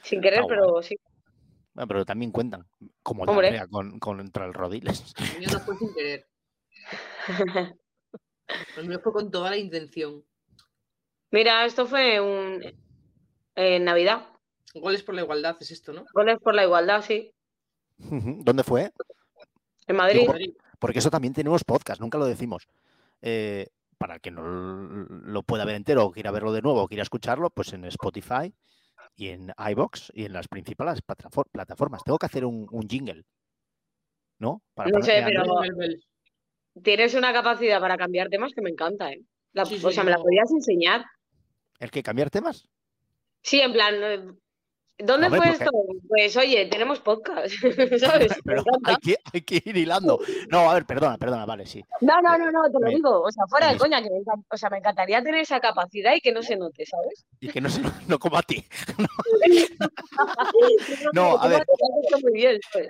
Sin 0.01 0.21
querer, 0.21 0.41
pero 0.49 0.81
sí. 0.81 0.95
Bueno, 1.75 1.87
pero 1.87 2.03
también 2.05 2.31
cuentan, 2.31 2.67
como 3.03 3.25
la 3.27 3.67
con, 3.67 3.99
contra 3.99 4.45
el 4.45 4.53
Rodiles. 4.55 5.13
El 5.33 5.39
mío 5.39 5.49
no 5.53 5.59
fue 5.59 5.77
sin 5.77 5.93
querer. 5.93 6.27
El 8.77 8.87
mío 8.87 8.99
fue 9.03 9.13
con 9.13 9.29
toda 9.29 9.51
la 9.51 9.57
intención. 9.57 10.25
Mira, 11.31 11.65
esto 11.65 11.85
fue 11.85 12.19
un 12.19 12.61
en 13.55 13.83
Navidad. 13.83 14.27
Goles 14.73 15.03
por 15.03 15.15
la 15.15 15.21
igualdad 15.21 15.57
es 15.59 15.71
esto, 15.71 15.91
¿no? 15.93 16.05
Goles 16.13 16.39
por 16.39 16.55
la 16.55 16.63
igualdad, 16.63 17.01
sí. 17.01 17.33
¿Dónde 17.97 18.63
fue? 18.63 18.91
En 19.87 19.95
Madrid. 19.95 20.21
Digo, 20.21 20.33
Porque 20.79 20.99
eso 20.99 21.09
también 21.11 21.33
tenemos 21.33 21.63
podcast, 21.63 21.99
nunca 22.01 22.17
lo 22.17 22.25
decimos. 22.25 22.67
Eh, 23.21 23.67
para 23.97 24.15
el 24.15 24.21
que 24.21 24.31
no 24.31 24.41
lo 24.43 25.43
pueda 25.43 25.63
ver 25.65 25.75
entero 25.75 26.05
o 26.05 26.11
quiera 26.11 26.31
verlo 26.31 26.51
de 26.53 26.61
nuevo 26.61 26.81
o 26.83 26.87
quiera 26.87 27.03
escucharlo, 27.03 27.49
pues 27.51 27.71
en 27.73 27.85
Spotify 27.85 28.53
y 29.15 29.27
en 29.27 29.53
iBox 29.71 30.11
y 30.15 30.25
en 30.25 30.33
las 30.33 30.47
principales 30.47 31.03
platafor- 31.05 31.49
plataformas. 31.51 32.03
Tengo 32.03 32.17
que 32.17 32.25
hacer 32.25 32.45
un, 32.45 32.67
un 32.71 32.89
jingle, 32.89 33.23
¿no? 34.39 34.63
Para 34.73 34.89
No 34.89 35.01
sé, 35.03 35.21
pero-. 35.23 35.45
Tienes 36.81 37.13
una 37.13 37.31
capacidad 37.33 37.79
para 37.81 37.97
cambiar 37.97 38.29
temas 38.29 38.53
que 38.53 38.61
me 38.61 38.69
encanta, 38.71 39.11
¿eh? 39.11 39.21
La- 39.53 39.65
Sí, 39.65 39.75
o 39.83 39.89
sí, 39.89 39.95
sea, 39.95 40.03
me 40.03 40.11
la 40.11 40.17
podías 40.17 40.49
enseñar. 40.51 41.03
¿El 41.81 41.89
que 41.91 42.03
cambiar 42.03 42.29
temas? 42.29 42.67
Sí, 43.41 43.59
en 43.59 43.73
plan, 43.73 43.95
eh, 43.95 44.23
¿dónde 44.99 45.29
fue 45.29 45.37
porque- 45.39 45.51
esto? 45.51 45.71
Pues 46.07 46.37
oye, 46.37 46.67
tenemos 46.67 46.99
podcast, 46.99 47.55
¿sabes? 47.99 48.31
Pero 48.45 48.63
hay 48.83 48.95
que, 48.97 49.15
hay 49.33 49.41
que 49.41 49.63
ir 49.65 49.77
hilando. 49.77 50.19
No, 50.51 50.69
a 50.69 50.75
ver, 50.75 50.85
perdona, 50.85 51.17
perdona, 51.17 51.45
vale, 51.47 51.65
sí. 51.65 51.83
No, 52.01 52.21
no, 52.21 52.37
no, 52.37 52.51
no, 52.51 52.61
te 52.65 52.73
lo 52.73 52.79
me- 52.81 52.91
digo. 52.95 53.21
O 53.23 53.31
sea, 53.31 53.45
fuera 53.47 53.67
de 53.67 53.73
me- 53.73 53.79
coña, 53.79 54.01
que 54.03 54.09
me 54.11 54.21
o 54.47 54.57
sea, 54.57 54.69
me 54.69 54.77
encantaría 54.77 55.23
tener 55.23 55.41
esa 55.41 55.59
capacidad 55.59 56.13
y 56.15 56.21
que 56.21 56.31
no 56.31 56.43
se 56.43 56.55
note, 56.55 56.85
¿sabes? 56.85 57.25
Y 57.39 57.49
que 57.49 57.59
no, 57.61 57.69
se, 57.69 57.81
no 58.07 58.19
como 58.19 58.37
a 58.37 58.43
ti. 58.43 58.63
No, 61.13 61.37
a 61.37 61.47
ver. 61.47 61.65
muy 62.23 62.33
bien, 62.33 62.59
¿sabes? 62.71 62.89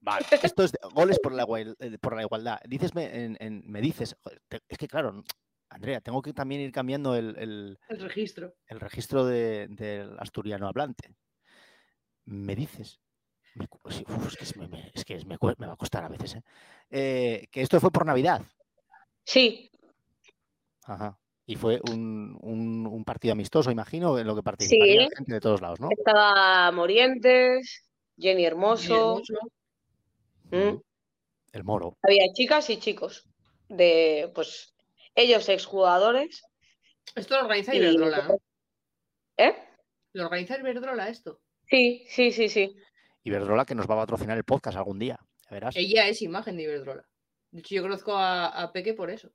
Vale, 0.00 0.26
esto 0.42 0.64
es 0.64 0.72
de- 0.72 0.78
goles 0.94 1.18
por 1.22 1.32
la, 1.32 1.42
igual- 1.44 1.76
eh, 1.78 1.96
por 2.00 2.16
la 2.16 2.22
igualdad. 2.22 2.58
Dices, 2.66 2.94
me, 2.94 3.04
en- 3.24 3.36
en- 3.40 3.62
me 3.66 3.80
dices, 3.80 4.16
es 4.68 4.78
que 4.78 4.88
claro, 4.88 5.22
Andrea, 5.72 6.00
tengo 6.00 6.20
que 6.22 6.32
también 6.32 6.60
ir 6.60 6.70
cambiando 6.72 7.16
el, 7.16 7.36
el- 7.38 7.78
El 7.88 8.00
registro. 8.00 8.54
el 8.66 8.78
registro 8.80 9.24
de- 9.24 9.68
del 9.68 10.18
asturiano 10.18 10.68
hablante. 10.68 11.14
Me 12.26 12.54
dices, 12.54 13.00
me 13.54 13.66
uf, 13.82 14.26
es 14.28 14.36
que, 14.36 14.44
es- 14.44 14.56
me, 14.56 14.68
me- 14.68 14.90
es 14.94 15.04
que 15.04 15.14
es- 15.14 15.26
me 15.26 15.38
cue- 15.38 15.56
me 15.58 15.66
va 15.66 15.72
a 15.74 15.76
costar 15.76 16.04
a 16.04 16.08
veces, 16.08 16.36
¿eh? 16.36 16.42
Eh, 16.90 17.48
que 17.50 17.62
esto 17.62 17.80
fue 17.80 17.90
por 17.90 18.06
Navidad. 18.06 18.42
Sí, 19.24 19.68
Ajá. 20.84 21.16
Y 21.46 21.54
fue 21.56 21.80
un, 21.90 22.36
un- 22.42 22.86
un 22.88 23.04
partido 23.04 23.32
amistoso, 23.32 23.70
imagino, 23.70 24.18
en 24.18 24.26
lo 24.26 24.34
que 24.34 24.42
participaría 24.42 25.02
Sí. 25.08 25.08
gente 25.16 25.32
de 25.34 25.40
todos 25.40 25.60
lados, 25.60 25.78
¿no? 25.80 25.88
estaba 25.96 26.70
Morientes, 26.72 27.84
Jenny 28.18 28.44
Hermoso, 28.44 28.94
hermoso. 29.22 29.34
¿m? 30.50 30.68
Ujú. 30.72 30.82
El 31.52 31.64
moro. 31.64 31.96
había 32.02 32.32
chicas 32.32 32.68
y 32.70 32.78
chicos 32.78 33.24
de, 33.68 34.30
pues, 34.34 34.71
ellos 35.14 35.48
exjugadores. 35.48 36.42
Esto 37.14 37.36
lo 37.36 37.42
organiza 37.42 37.74
Iberdrola, 37.74 38.28
¿no? 38.28 38.38
¿Eh? 39.36 39.54
Lo 40.12 40.24
organiza 40.24 40.58
Iberdrola 40.58 41.08
esto. 41.08 41.40
Sí, 41.68 42.04
sí, 42.08 42.32
sí, 42.32 42.48
sí. 42.48 42.76
Iberdrola 43.24 43.64
que 43.64 43.74
nos 43.74 43.88
va 43.88 43.94
a 43.94 43.98
patrocinar 43.98 44.36
el 44.36 44.44
podcast 44.44 44.76
algún 44.76 44.98
día. 44.98 45.18
Verás. 45.50 45.76
Ella 45.76 46.08
es 46.08 46.22
imagen 46.22 46.56
de 46.56 46.62
Iberdrola. 46.64 47.04
De 47.50 47.60
hecho, 47.60 47.74
yo 47.74 47.82
conozco 47.82 48.14
a, 48.14 48.46
a 48.46 48.72
Peque 48.72 48.94
por 48.94 49.10
eso. 49.10 49.30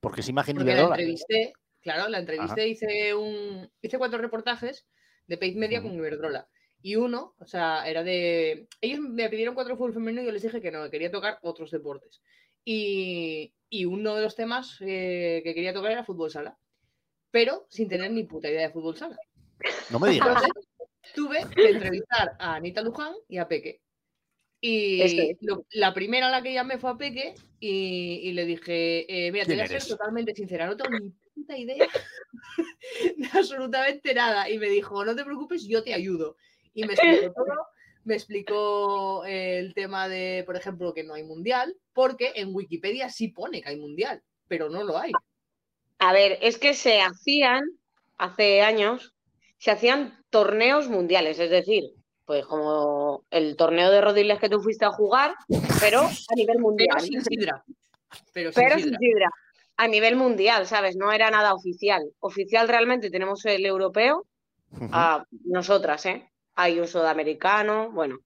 Porque 0.00 0.20
es 0.20 0.28
imagen 0.28 0.56
de 0.56 0.60
Porque 0.60 0.72
la 0.72 0.78
Iberdrola. 0.78 0.96
entrevisté, 0.96 1.52
claro, 1.80 2.08
la 2.08 2.18
entrevisté, 2.18 2.68
hice 2.68 3.14
un. 3.14 3.70
Hice 3.80 3.98
cuatro 3.98 4.18
reportajes 4.18 4.86
de 5.26 5.38
Paid 5.38 5.56
Media 5.56 5.82
con 5.82 5.92
Iberdrola. 5.92 6.48
Y 6.82 6.96
uno, 6.96 7.34
o 7.38 7.46
sea, 7.46 7.88
era 7.88 8.02
de. 8.02 8.68
Ellos 8.80 9.00
me 9.00 9.28
pidieron 9.28 9.54
cuatro 9.54 9.76
fútbol 9.76 9.94
femenino 9.94 10.22
y 10.22 10.26
yo 10.26 10.32
les 10.32 10.42
dije 10.42 10.60
que 10.60 10.70
no, 10.70 10.84
que 10.84 10.90
quería 10.90 11.10
tocar 11.10 11.38
otros 11.42 11.70
deportes. 11.70 12.22
Y, 12.64 13.54
y 13.70 13.84
uno 13.86 14.16
de 14.16 14.22
los 14.22 14.34
temas 14.36 14.76
eh, 14.80 15.40
que 15.44 15.54
quería 15.54 15.72
tocar 15.72 15.92
era 15.92 16.04
fútbol 16.04 16.30
sala. 16.30 16.58
Pero 17.30 17.66
sin 17.70 17.88
tener 17.88 18.10
ni 18.10 18.24
puta 18.24 18.48
idea 18.50 18.62
de 18.66 18.70
fútbol 18.72 18.96
sala. 18.96 19.16
No 19.90 20.00
me 20.00 20.10
digas. 20.10 20.28
Entonces, 20.28 20.50
tuve 21.14 21.46
que 21.54 21.70
entrevistar 21.70 22.36
a 22.38 22.56
Anita 22.56 22.82
Luján 22.82 23.14
y 23.28 23.38
a 23.38 23.46
Peque. 23.48 23.80
Y 24.60 25.36
lo- 25.40 25.64
la 25.70 25.94
primera 25.94 26.26
a 26.26 26.30
la 26.30 26.42
que 26.42 26.52
llamé 26.52 26.76
fue 26.78 26.90
a 26.90 26.96
Peque 26.96 27.34
y, 27.60 28.20
y 28.24 28.32
le 28.32 28.44
dije, 28.44 29.26
eh, 29.26 29.32
mira, 29.32 29.44
te 29.44 29.54
¿Quién 29.54 29.66
voy 29.66 29.76
a 29.76 29.80
ser 29.80 29.88
totalmente 29.96 30.34
sincera, 30.34 30.66
no 30.66 30.76
tengo 30.76 30.98
ni 30.98 31.10
puta 31.34 31.56
idea 31.56 31.86
de 33.16 33.26
absolutamente 33.32 34.12
nada. 34.14 34.50
Y 34.50 34.58
me 34.58 34.68
dijo, 34.68 35.04
no 35.04 35.14
te 35.16 35.24
preocupes, 35.24 35.66
yo 35.66 35.82
te 35.82 35.94
ayudo. 35.94 36.36
Y 36.74 36.84
me 36.84 36.94
explicó 36.94 37.32
todo, 37.34 37.54
me 38.10 38.16
explicó 38.16 39.24
el 39.24 39.72
tema 39.72 40.08
de, 40.08 40.42
por 40.44 40.56
ejemplo, 40.56 40.92
que 40.92 41.04
no 41.04 41.14
hay 41.14 41.22
mundial, 41.22 41.76
porque 41.92 42.32
en 42.34 42.52
Wikipedia 42.52 43.08
sí 43.08 43.28
pone 43.28 43.62
que 43.62 43.68
hay 43.68 43.78
mundial, 43.78 44.20
pero 44.48 44.68
no 44.68 44.82
lo 44.82 44.98
hay. 44.98 45.12
A 46.00 46.12
ver, 46.12 46.38
es 46.42 46.58
que 46.58 46.74
se 46.74 47.00
hacían, 47.00 47.62
hace 48.18 48.62
años, 48.62 49.14
se 49.58 49.70
hacían 49.70 50.24
torneos 50.28 50.88
mundiales, 50.88 51.38
es 51.38 51.50
decir, 51.50 51.84
pues 52.24 52.44
como 52.46 53.24
el 53.30 53.56
torneo 53.56 53.92
de 53.92 54.00
rodiles 54.00 54.40
que 54.40 54.48
tú 54.48 54.60
fuiste 54.60 54.84
a 54.84 54.90
jugar, 54.90 55.36
pero 55.78 56.00
a 56.00 56.34
nivel 56.34 56.58
mundial. 56.58 56.96
Pero 56.98 57.06
sin 57.06 57.22
sidra. 57.22 57.64
Pero 58.32 58.52
sin 58.52 58.62
Pero 58.62 58.76
sidra. 58.76 58.90
sin 58.90 58.98
sidra. 58.98 59.30
A 59.76 59.86
nivel 59.86 60.16
mundial, 60.16 60.66
¿sabes? 60.66 60.96
No 60.96 61.12
era 61.12 61.30
nada 61.30 61.54
oficial. 61.54 62.02
Oficial 62.18 62.66
realmente 62.66 63.08
tenemos 63.08 63.44
el 63.44 63.64
europeo, 63.64 64.26
a 64.92 65.24
nosotras, 65.44 66.06
¿eh? 66.06 66.29
Hay 66.60 66.78
un 66.78 66.86
sudamericano, 66.86 67.90
bueno, 67.90 68.18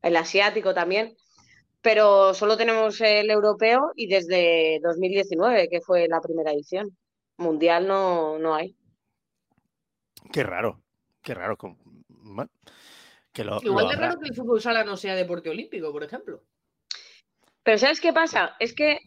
el 0.00 0.16
asiático 0.16 0.72
también, 0.72 1.16
pero 1.82 2.34
solo 2.34 2.56
tenemos 2.56 3.00
el 3.00 3.30
europeo 3.30 3.92
y 3.96 4.06
desde 4.06 4.78
2019, 4.82 5.68
que 5.68 5.80
fue 5.80 6.06
la 6.08 6.20
primera 6.20 6.52
edición. 6.52 6.96
Mundial 7.36 7.88
no, 7.88 8.38
no 8.38 8.54
hay. 8.54 8.76
Qué 10.32 10.44
raro. 10.44 10.80
Qué 11.20 11.34
raro. 11.34 11.56
que 13.32 13.44
lo, 13.44 13.60
Igual 13.60 13.86
lo 13.86 13.90
de 13.90 13.96
raro 13.96 14.20
que 14.20 14.28
el 14.28 14.34
fútbol 14.34 14.60
sala 14.60 14.84
no 14.84 14.96
sea 14.96 15.16
deporte 15.16 15.50
olímpico, 15.50 15.90
por 15.90 16.04
ejemplo. 16.04 16.44
Pero 17.64 17.78
¿sabes 17.78 18.00
qué 18.00 18.12
pasa? 18.12 18.54
Es 18.60 18.72
que 18.72 19.00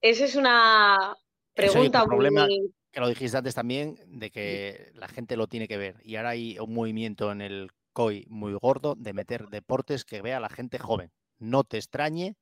esa 0.00 0.24
es 0.24 0.34
una 0.34 1.14
pregunta 1.52 2.00
otro 2.00 2.10
problema 2.10 2.46
muy... 2.46 2.72
que 2.90 3.00
lo 3.00 3.08
dijiste 3.08 3.36
antes 3.36 3.54
también, 3.54 3.98
de 4.06 4.30
que 4.30 4.92
la 4.94 5.08
gente 5.08 5.36
lo 5.36 5.46
tiene 5.46 5.68
que 5.68 5.76
ver. 5.76 5.96
Y 6.02 6.16
ahora 6.16 6.30
hay 6.30 6.58
un 6.58 6.72
movimiento 6.72 7.30
en 7.32 7.42
el 7.42 7.70
COI 7.98 8.26
muy 8.28 8.54
gordo 8.54 8.94
de 8.96 9.12
meter 9.12 9.48
deportes 9.48 10.04
que 10.04 10.22
vea 10.22 10.38
la 10.38 10.48
gente 10.48 10.78
joven. 10.78 11.10
No 11.38 11.64
te 11.64 11.78
extrañe 11.78 12.36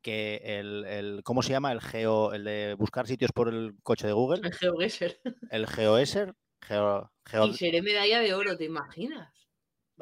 que 0.00 0.40
el, 0.42 0.86
el- 0.86 1.22
¿cómo 1.24 1.42
se 1.42 1.50
llama? 1.50 1.72
El 1.72 1.82
geo, 1.82 2.32
el 2.32 2.44
de 2.44 2.74
buscar 2.78 3.06
sitios 3.06 3.30
por 3.32 3.50
el 3.50 3.74
coche 3.82 4.06
de 4.06 4.14
Google, 4.14 4.40
El 4.42 4.54
GeoGuessr. 4.54 5.20
el 5.50 5.66
GeoEsser, 5.66 6.34
geo, 6.62 7.12
geo- 7.26 7.44
Y 7.48 7.52
seré 7.52 7.82
medalla 7.82 8.20
de 8.20 8.32
oro, 8.32 8.56
¿te 8.56 8.64
imaginas? 8.64 9.30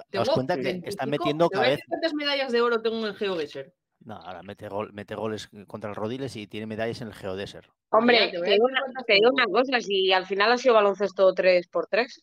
¿Te 0.08 0.18
das 0.18 0.28
cuenta 0.28 0.54
que 0.54 0.62
25, 0.62 0.88
están 0.88 1.10
metiendo 1.10 1.48
cada 1.50 1.64
a 1.66 1.70
vez 1.70 1.80
¿Cuántas 1.88 2.14
medallas 2.14 2.52
de 2.52 2.60
oro 2.60 2.80
tengo 2.80 2.98
en 3.00 3.06
el 3.06 3.14
GeoGuessr? 3.16 3.74
No, 4.04 4.14
ahora 4.14 4.44
mete, 4.44 4.68
gol, 4.68 4.92
mete 4.92 5.16
goles 5.16 5.48
contra 5.66 5.90
el 5.90 5.96
Rodiles 5.96 6.36
y 6.36 6.46
tiene 6.46 6.66
medallas 6.66 7.00
en 7.00 7.08
el 7.08 7.14
Geodesert. 7.14 7.68
Hombre, 7.90 8.30
te 8.30 8.50
digo, 8.50 8.66
una, 8.66 8.80
te 9.04 9.14
digo 9.14 9.30
una 9.32 9.46
cosa, 9.46 9.80
si 9.80 10.12
al 10.12 10.26
final 10.26 10.52
ha 10.52 10.58
sido 10.58 10.74
baloncesto 10.74 11.32
3x3. 11.34 12.22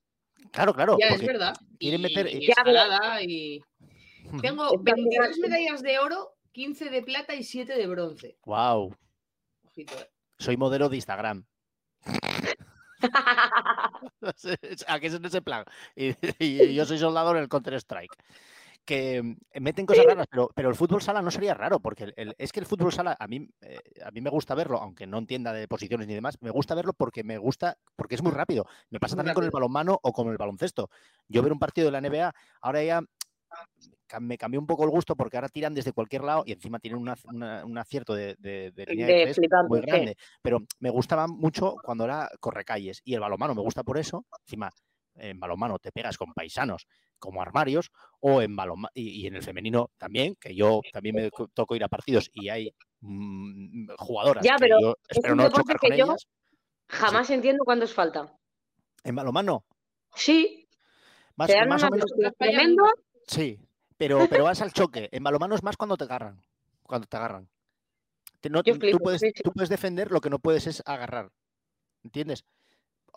Claro, 0.53 0.73
claro. 0.73 0.97
Ya, 0.99 1.07
es 1.07 1.21
verdad. 1.25 1.53
quiere 1.79 1.97
Y, 1.97 1.99
meter- 2.01 2.27
y 2.27 2.47
pero- 2.47 2.71
escalada 2.71 3.21
y... 3.21 3.61
Tengo 4.41 4.65
Es 4.65 4.71
que 4.85 4.91
al 4.91 4.95
22 4.95 5.35
final- 5.35 5.49
medallas 5.49 5.81
de 5.81 5.99
oro, 5.99 6.35
15 6.53 6.89
de 6.89 7.01
plata 7.01 7.35
y 7.35 7.43
7 7.43 7.75
de 7.75 7.87
bronce. 7.87 8.37
Wow, 8.45 8.95
Ojito, 9.65 9.93
eh. 9.99 10.09
soy 10.39 10.55
modelo 10.55 10.87
de 10.89 10.95
Instagram. 10.95 11.45
¿A 14.87 14.99
qué 14.99 15.07
es 15.07 15.13
en 15.13 15.25
ese 15.25 15.41
plan? 15.41 15.65
Y, 15.95 16.13
y 16.39 16.73
yo 16.73 16.85
soy 16.85 16.97
soldador 16.97 17.35
en 17.35 17.43
el 17.43 17.49
Counter-Strike. 17.49 18.15
Que 18.85 19.21
mm, 19.23 19.35
meten 19.61 19.85
cosas 19.85 20.05
raras, 20.05 20.27
pero, 20.29 20.49
pero 20.53 20.69
el 20.69 20.75
fútbol 20.75 21.01
sala 21.01 21.21
no 21.21 21.31
sería 21.31 21.53
raro, 21.53 21.79
porque 21.79 22.03
el- 22.05 22.13
el- 22.17 22.35
es 22.37 22.51
que 22.51 22.59
el 22.59 22.65
fútbol 22.65 22.91
sala 22.91 23.15
a 23.17 23.27
mí, 23.27 23.47
eh, 23.61 23.79
a 24.05 24.11
mí 24.11 24.19
me 24.19 24.29
gusta 24.29 24.55
verlo, 24.55 24.77
aunque 24.81 25.07
no 25.07 25.17
entienda 25.17 25.53
de 25.53 25.67
posiciones 25.67 26.07
ni 26.07 26.13
demás, 26.13 26.37
me 26.41 26.49
gusta 26.49 26.75
verlo 26.75 26.93
porque 26.93 27.23
me 27.23 27.37
gusta, 27.37 27.77
porque 27.95 28.15
es 28.15 28.21
muy 28.21 28.31
rápido. 28.33 28.65
Me 28.89 28.99
pasa 28.99 29.15
también 29.15 29.35
con 29.35 29.45
el 29.45 29.51
balonmano 29.51 29.97
o 30.01 30.11
con 30.11 30.27
el 30.29 30.37
baloncesto. 30.37 30.89
Yo 31.29 31.41
ver 31.41 31.53
un 31.53 31.59
partido 31.59 31.85
de 31.85 31.91
la 31.91 31.99
NBA, 32.01 32.33
ahora 32.61 32.83
ya 32.83 33.01
me 34.19 34.37
cambió 34.37 34.59
un 34.59 34.67
poco 34.67 34.83
el 34.83 34.89
gusto 34.91 35.15
porque 35.15 35.37
ahora 35.37 35.47
tiran 35.49 35.73
desde 35.73 35.91
cualquier 35.93 36.23
lado 36.23 36.43
y 36.45 36.51
encima 36.51 36.77
tienen 36.79 36.99
una- 36.99 37.15
una- 37.25 37.65
un 37.65 37.77
acierto 37.77 38.13
de, 38.13 38.35
de- 38.37 38.71
de 38.71 38.85
línea 38.85 39.07
de 39.07 39.13
De 39.13 39.23
tres 39.23 39.37
flipante, 39.37 39.69
muy 39.69 39.79
sí. 39.79 39.85
grande. 39.87 40.17
Pero 40.41 40.59
me 40.79 40.89
gustaba 40.89 41.27
mucho 41.27 41.75
cuando 41.83 42.03
era 42.03 42.29
correcalles 42.39 43.01
y 43.05 43.13
el 43.15 43.21
balonmano 43.21 43.55
me 43.55 43.61
gusta 43.61 43.83
por 43.83 43.97
eso. 43.97 44.25
Encima, 44.41 44.71
en 45.15 45.39
balonmano 45.39 45.79
te 45.79 45.91
pegas 45.91 46.17
con 46.17 46.33
paisanos 46.33 46.87
como 47.19 47.41
armarios 47.41 47.91
o 48.19 48.41
en 48.41 48.55
balonmano 48.55 48.91
y, 48.93 49.21
y 49.21 49.27
en 49.27 49.35
el 49.35 49.43
femenino 49.43 49.91
también, 49.97 50.35
que 50.35 50.53
yo 50.55 50.81
también 50.91 51.15
me 51.15 51.31
co- 51.31 51.47
toco 51.47 51.75
ir 51.75 51.83
a 51.83 51.87
partidos 51.87 52.29
y 52.33 52.49
hay 52.49 52.73
mm, 53.01 53.89
jugadoras 53.97 54.43
Ya, 54.43 54.55
que 54.55 54.59
pero 54.65 54.79
yo 54.81 54.95
es 55.07 55.17
espero 55.17 55.33
un 55.33 55.37
no 55.37 55.49
chocar 55.49 55.79
que 55.79 55.87
con 55.89 55.97
yo- 55.97 56.05
ellas. 56.05 56.27
Jamás 56.89 57.29
entiendo 57.29 57.63
cuándo 57.63 57.85
os 57.85 57.93
falta. 57.93 58.33
En 59.03 59.15
balonmano, 59.15 59.65
Sí, 60.15 60.67
más, 61.35 61.47
te 61.47 61.55
dan 61.55 61.69
más 61.69 61.81
o 61.83 61.87
unas 61.87 61.91
menos, 62.15 62.35
tremendas. 62.37 62.91
sí, 63.27 63.59
pero, 63.97 64.27
pero 64.29 64.43
vas 64.43 64.61
al 64.61 64.73
choque. 64.73 65.09
En 65.11 65.23
balonmano 65.23 65.55
es 65.55 65.63
más 65.63 65.75
cuando 65.77 65.97
te 65.97 66.03
agarran. 66.03 66.41
Cuando 66.83 67.07
te 67.07 67.17
agarran. 67.17 67.49
No- 68.49 68.61
tú, 68.63 68.99
puedes, 68.99 69.21
sí, 69.21 69.31
sí. 69.33 69.43
tú 69.43 69.51
puedes 69.53 69.69
defender, 69.69 70.11
lo 70.11 70.19
que 70.21 70.29
no 70.29 70.37
puedes 70.39 70.67
es 70.67 70.83
agarrar. 70.85 71.31
¿Entiendes? 72.03 72.43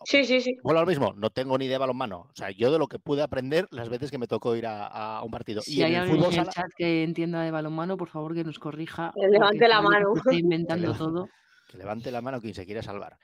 Sí, 0.04 0.24
sí, 0.24 0.40
sí. 0.40 0.56
Vuelvo 0.62 0.80
al 0.80 0.86
mismo, 0.86 1.14
no 1.16 1.30
tengo 1.30 1.56
ni 1.58 1.64
idea 1.64 1.74
de 1.76 1.80
balonmano. 1.80 2.28
O 2.30 2.34
sea, 2.34 2.50
yo 2.50 2.70
de 2.70 2.78
lo 2.78 2.86
que 2.86 2.98
pude 2.98 3.22
aprender 3.22 3.66
las 3.70 3.88
veces 3.88 4.10
que 4.10 4.18
me 4.18 4.26
tocó 4.26 4.54
ir 4.54 4.66
a, 4.66 4.86
a 4.86 5.22
un 5.22 5.30
partido. 5.30 5.62
Si 5.62 5.78
y 5.78 5.80
en 5.80 5.86
hay 5.86 5.94
el 5.94 6.00
alguien 6.00 6.18
fútbol 6.18 6.32
en 6.34 6.38
el 6.40 6.44
sala, 6.44 6.52
chat 6.52 6.70
que 6.76 7.02
entienda 7.02 7.42
de 7.42 7.50
balonmano, 7.50 7.96
por 7.96 8.08
favor 8.08 8.34
que 8.34 8.44
nos 8.44 8.58
corrija. 8.58 9.12
Que 9.14 9.28
levante 9.28 9.68
la 9.68 9.78
que 9.78 9.82
mano. 9.82 10.12
inventando 10.32 10.82
levante. 10.82 11.04
todo. 11.04 11.28
que 11.68 11.78
levante 11.78 12.10
la 12.10 12.20
mano 12.20 12.40
quien 12.40 12.54
se 12.54 12.66
quiera 12.66 12.82
salvar. 12.82 13.18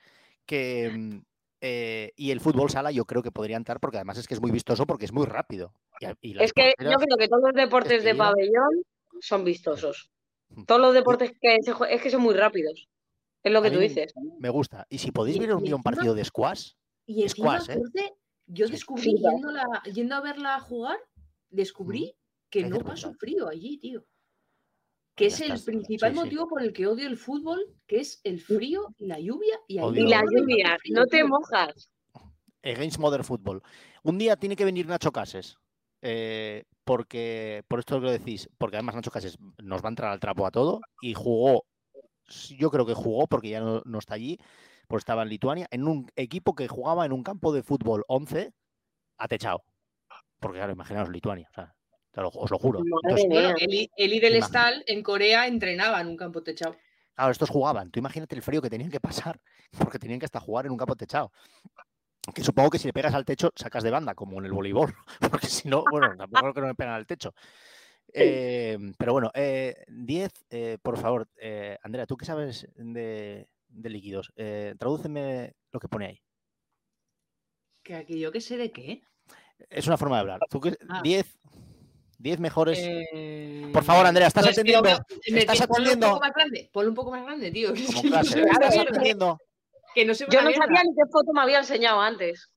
Que, 0.45 0.91
mm, 0.93 1.19
eh, 1.61 2.11
y 2.17 2.31
el 2.31 2.41
fútbol 2.41 2.69
sala 2.69 2.91
yo 2.91 3.05
creo 3.05 3.23
que 3.23 3.31
podría 3.31 3.55
entrar 3.55 3.79
porque 3.79 3.97
además 3.97 4.17
es 4.17 4.27
que 4.27 4.33
es 4.33 4.41
muy 4.41 4.51
vistoso 4.51 4.85
porque 4.85 5.05
es 5.05 5.13
muy 5.13 5.25
rápido. 5.25 5.73
Y 6.21 6.37
Es 6.41 6.51
que 6.51 6.73
yo 6.79 6.97
creo 6.97 7.17
que 7.17 7.27
todos 7.29 7.43
los 7.43 7.53
deportes 7.53 8.01
que 8.01 8.09
de 8.09 8.15
pabellón 8.15 8.83
son 9.21 9.45
vistosos. 9.45 10.09
Todos 10.67 10.81
los 10.81 10.93
deportes 10.93 11.31
que 11.41 11.57
se 11.61 11.73
es 11.89 12.01
que 12.01 12.09
son 12.09 12.21
muy 12.21 12.35
rápidos. 12.35 12.89
Es 13.43 13.51
lo 13.51 13.61
que 13.61 13.71
tú 13.71 13.79
dices. 13.79 14.13
me 14.39 14.49
gusta. 14.49 14.85
Y 14.89 14.97
si 14.99 15.11
podéis 15.11 15.37
ver 15.39 15.53
un 15.53 15.63
día 15.63 15.75
un 15.75 15.83
partido 15.83 16.13
de 16.15 16.23
squash, 16.23 16.71
Y 17.05 17.23
encima, 17.23 17.59
Squash, 17.59 17.77
¿eh? 17.77 18.11
yo 18.47 18.67
descubrí, 18.67 19.15
yendo, 19.17 19.51
la- 19.51 19.83
yendo 19.93 20.15
a 20.15 20.21
verla 20.21 20.59
jugar, 20.61 20.97
descubrí 21.49 22.15
que 22.49 22.63
Hay 22.63 22.69
no 22.69 22.77
que 22.77 22.83
paso 22.85 23.13
frío 23.15 23.47
allí, 23.49 23.77
tío. 23.77 24.05
Que 25.15 25.25
Pues 25.25 25.41
es 25.41 25.41
el 25.41 25.63
principal 25.63 26.11
Sí, 26.11 26.17
sí. 26.17 26.23
motivo 26.23 26.47
por 26.47 26.61
el 26.63 26.71
que 26.73 26.87
odio 26.87 27.07
el 27.07 27.17
fútbol, 27.17 27.59
que 27.87 27.99
es 27.99 28.21
el 28.23 28.39
frío 28.39 28.93
y 28.97 29.05
la 29.07 29.19
lluvia. 29.19 29.59
Y, 29.67 29.75
Y 29.79 30.07
la 30.07 30.23
lluvia, 30.23 30.77
frío, 30.79 30.95
no 30.95 31.05
te 31.05 31.23
mojas. 31.23 31.89
Against 32.63 32.97
Modern 32.99 33.23
Football. 33.25 33.61
Un 34.03 34.17
día 34.17 34.37
tiene 34.37 34.55
que 34.55 34.65
venir 34.65 34.87
Nacho 34.87 35.11
Cases. 35.11 35.57
eh, 36.05 36.63
porque, 36.85 37.63
por 37.69 37.79
esto 37.79 37.95
que 37.97 38.05
lo 38.05 38.11
decís, 38.11 38.49
porque 38.57 38.75
además 38.75 38.95
Nacho 38.95 39.09
Cases 39.11 39.37
nos 39.61 39.81
va 39.81 39.87
a 39.87 39.89
entrar 39.89 40.11
al 40.11 40.19
trapo 40.19 40.45
a 40.45 40.51
todo 40.51 40.81
y 41.01 41.13
jugó, 41.13 41.63
yo 42.57 42.69
creo 42.71 42.85
que 42.85 42.93
jugó 42.93 43.27
porque 43.27 43.49
ya 43.49 43.59
no, 43.59 43.81
no 43.85 43.99
está 43.99 44.15
allí, 44.15 44.37
pues 44.87 45.01
estaba 45.01 45.23
en 45.23 45.29
Lituania, 45.29 45.67
en 45.71 45.87
un 45.87 46.11
equipo 46.15 46.55
que 46.55 46.67
jugaba 46.67 47.05
en 47.05 47.11
un 47.13 47.23
campo 47.23 47.53
de 47.53 47.63
fútbol 47.63 48.03
11 48.07 48.51
atechado. 49.17 49.63
Porque 50.39 50.57
claro, 50.57 50.73
imaginaos 50.73 51.09
Lituania, 51.09 51.47
o 51.51 51.53
sea, 51.53 51.73
te 52.11 52.21
lo- 52.21 52.29
os 52.29 52.51
lo 52.51 52.57
juro. 52.59 52.83
Entonces. 53.03 53.27
Bueno, 53.29 53.55
Eli, 53.59 53.89
Eli 53.95 54.19
del 54.19 54.35
Imagina. 54.35 54.67
Estal 54.69 54.83
en 54.87 55.03
Corea 55.03 55.47
entrenaba 55.47 56.01
en 56.01 56.07
un 56.07 56.17
campo 56.17 56.43
techado. 56.43 56.75
Claro, 57.15 57.31
estos 57.31 57.49
jugaban. 57.49 57.91
Tú 57.91 57.99
imagínate 57.99 58.35
el 58.35 58.41
frío 58.41 58.61
que 58.61 58.69
tenían 58.69 58.89
que 58.91 58.99
pasar, 58.99 59.39
porque 59.77 59.99
tenían 59.99 60.19
que 60.19 60.25
hasta 60.25 60.39
jugar 60.39 60.65
en 60.65 60.71
un 60.71 60.77
campo 60.77 60.95
techado. 60.95 61.31
Que 62.33 62.41
supongo 62.43 62.69
que 62.69 62.79
si 62.79 62.87
le 62.87 62.93
pegas 62.93 63.13
al 63.13 63.25
techo, 63.25 63.51
sacas 63.55 63.83
de 63.83 63.91
banda, 63.91 64.15
como 64.15 64.39
en 64.39 64.45
el 64.45 64.53
voleibol. 64.53 64.93
Porque 65.41 65.47
si 65.47 65.67
no, 65.67 65.83
bueno, 65.91 66.15
tampoco 66.17 66.41
creo 66.41 66.53
que 66.53 66.61
no 66.61 66.67
me 66.67 66.75
pegan 66.75 66.93
al 66.93 67.05
techo. 67.05 67.33
Eh, 68.15 68.77
pero 68.97 69.13
bueno, 69.13 69.31
10, 69.87 70.31
por 70.81 70.97
favor, 70.99 71.27
eh, 71.37 71.77
Andrea, 71.83 72.05
¿tú 72.05 72.15
qué 72.17 72.25
sabes 72.25 72.67
de, 72.75 73.47
de 73.67 73.89
líquidos? 73.89 74.31
Eh, 74.35 74.75
tradúceme 74.77 75.55
lo 75.71 75.79
que 75.79 75.87
pone 75.87 76.05
ahí. 76.07 76.21
Que 77.83 77.95
aquí 77.95 78.19
yo 78.19 78.31
qué 78.31 78.39
sé 78.41 78.57
de 78.57 78.71
qué. 78.71 79.01
Es 79.69 79.87
una 79.87 79.97
forma 79.97 80.15
de 80.17 80.21
hablar. 80.21 80.39
¿Tú 80.49 80.59
qué- 80.61 80.77
Ah. 80.89 81.01
10, 81.03 81.25
10 82.17 82.39
mejores. 82.39 82.79
Eh, 82.81 83.69
Por 83.73 83.83
favor, 83.83 84.05
Andrea, 84.05 84.27
¿estás 84.27 84.43
pues, 84.45 84.55
pero 84.55 84.77
entendiendo? 84.77 85.05
me- 85.27 85.33
me- 85.33 85.39
¿Estás 85.39 85.57
ponlo 85.67 85.73
atendiendo? 85.73 86.07
un 86.07 86.13
poco 86.13 86.25
más 86.25 86.33
grande. 86.35 86.69
Ponlo 86.71 86.89
un 86.89 86.95
poco 86.95 87.11
más 87.11 87.23
grande, 87.23 87.51
tío. 87.51 87.73
que 87.73 87.85
Como 87.85 88.01
no 88.03 88.21
¿Estás 88.21 88.77
atendiendo? 88.77 89.37
Que 89.95 90.05
no 90.05 90.13
se 90.13 90.25
ve 90.25 90.31
Yo 90.31 90.41
no 90.41 90.47
mierda. 90.49 90.65
sabía 90.65 90.81
ni 90.83 90.95
qué 90.95 91.09
foto 91.11 91.33
me 91.33 91.41
había 91.41 91.59
enseñado 91.59 91.99
antes. 92.01 92.49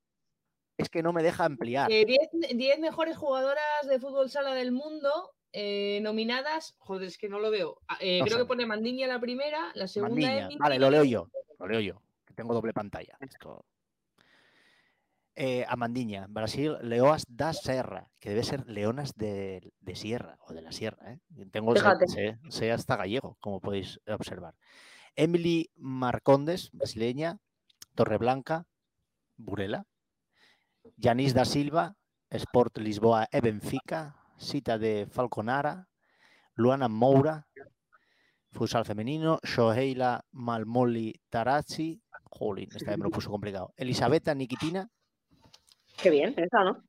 Es 0.79 0.89
que 0.91 1.03
no 1.03 1.13
me 1.13 1.23
deja 1.23 1.45
ampliar. 1.45 1.91
Eh, 1.91 2.05
10 2.05 2.29
10 2.57 2.79
mejores 2.79 3.17
jugadoras 3.17 3.87
de 3.89 3.99
fútbol 3.99 4.31
sala 4.31 4.55
del 4.55 4.73
mundo 4.73 5.11
eh, 5.59 6.01
nominadas. 6.03 6.75
Joder, 6.79 7.09
es 7.09 7.17
que 7.17 7.31
no 7.31 7.39
lo 7.41 7.51
veo. 7.51 7.81
Ah, 7.89 7.97
eh, 8.01 8.19
No 8.19 8.27
creo 8.27 8.37
sé. 8.37 8.43
que 8.45 8.49
pone 8.49 8.67
Mandiña 8.67 9.07
la 9.07 9.19
primera, 9.19 9.71
la 9.75 9.89
segunda 9.89 10.13
Mandiña. 10.15 10.39
Emily, 10.45 10.59
Vale, 10.59 10.79
lo 10.79 10.91
leo 10.91 11.05
yo. 11.05 11.29
Lo 11.59 11.67
leo 11.67 11.81
yo. 11.81 12.03
que 12.27 12.35
Tengo 12.35 12.53
doble 12.53 12.75
pantalla. 12.75 13.17
Esto. 13.21 13.65
Eh, 15.35 15.65
Amandiña, 15.69 16.27
Brasil, 16.29 16.77
Leoas 16.83 17.25
da 17.29 17.53
Serra, 17.53 18.09
que 18.21 18.31
debe 18.31 18.43
ser 18.43 18.67
Leonas 18.67 19.13
de, 19.15 19.73
de 19.81 19.95
Sierra 19.95 20.39
o 20.47 20.53
de 20.55 20.63
la 20.63 20.73
Sierra. 20.73 21.13
¿eh? 21.13 21.19
Tengo 21.51 21.75
sé- 21.77 22.39
sé 22.49 22.73
hasta 22.73 22.97
gallego, 22.97 23.37
como 23.41 23.61
podéis 23.61 24.01
observar. 24.07 24.55
Emily 25.15 25.71
Marcondes, 25.77 26.71
brasileña, 26.73 27.39
Torreblanca, 27.95 28.67
Burela. 29.37 29.85
Yanis 30.97 31.35
da 31.35 31.45
Silva, 31.45 31.97
Sport 32.31 32.79
Lisboa 32.79 33.29
e 33.31 33.41
Benfica, 33.41 34.17
Cita 34.39 34.79
de 34.79 35.07
Falconara, 35.11 35.89
Luana 36.55 36.89
Moura, 36.89 37.47
Futsal 38.53 38.85
femenino, 38.85 39.39
Shoheila 39.43 40.25
Malmoli 40.33 41.15
Tarazzi, 41.29 42.01
jolín, 42.25 42.69
esta 42.75 42.91
vez 42.91 42.99
me 42.99 43.05
lo 43.05 43.11
puso 43.11 43.31
complicado. 43.31 43.73
Elisabetta 43.77 44.35
Nikitina, 44.35 44.89
Qué 46.03 46.11
bien, 46.11 46.35
esa, 46.37 46.63
¿no? 46.65 46.85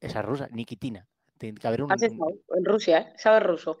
esa 0.00 0.20
es 0.20 0.24
rusa, 0.26 0.48
Nikitina. 0.52 1.06
Tiene 1.38 1.58
que 1.58 1.66
haber 1.66 1.82
un. 1.82 1.92
Has 1.92 2.02
estado 2.02 2.30
en 2.54 2.64
Rusia, 2.64 2.98
¿eh? 2.98 3.12
Sabes 3.16 3.42
ruso. 3.42 3.78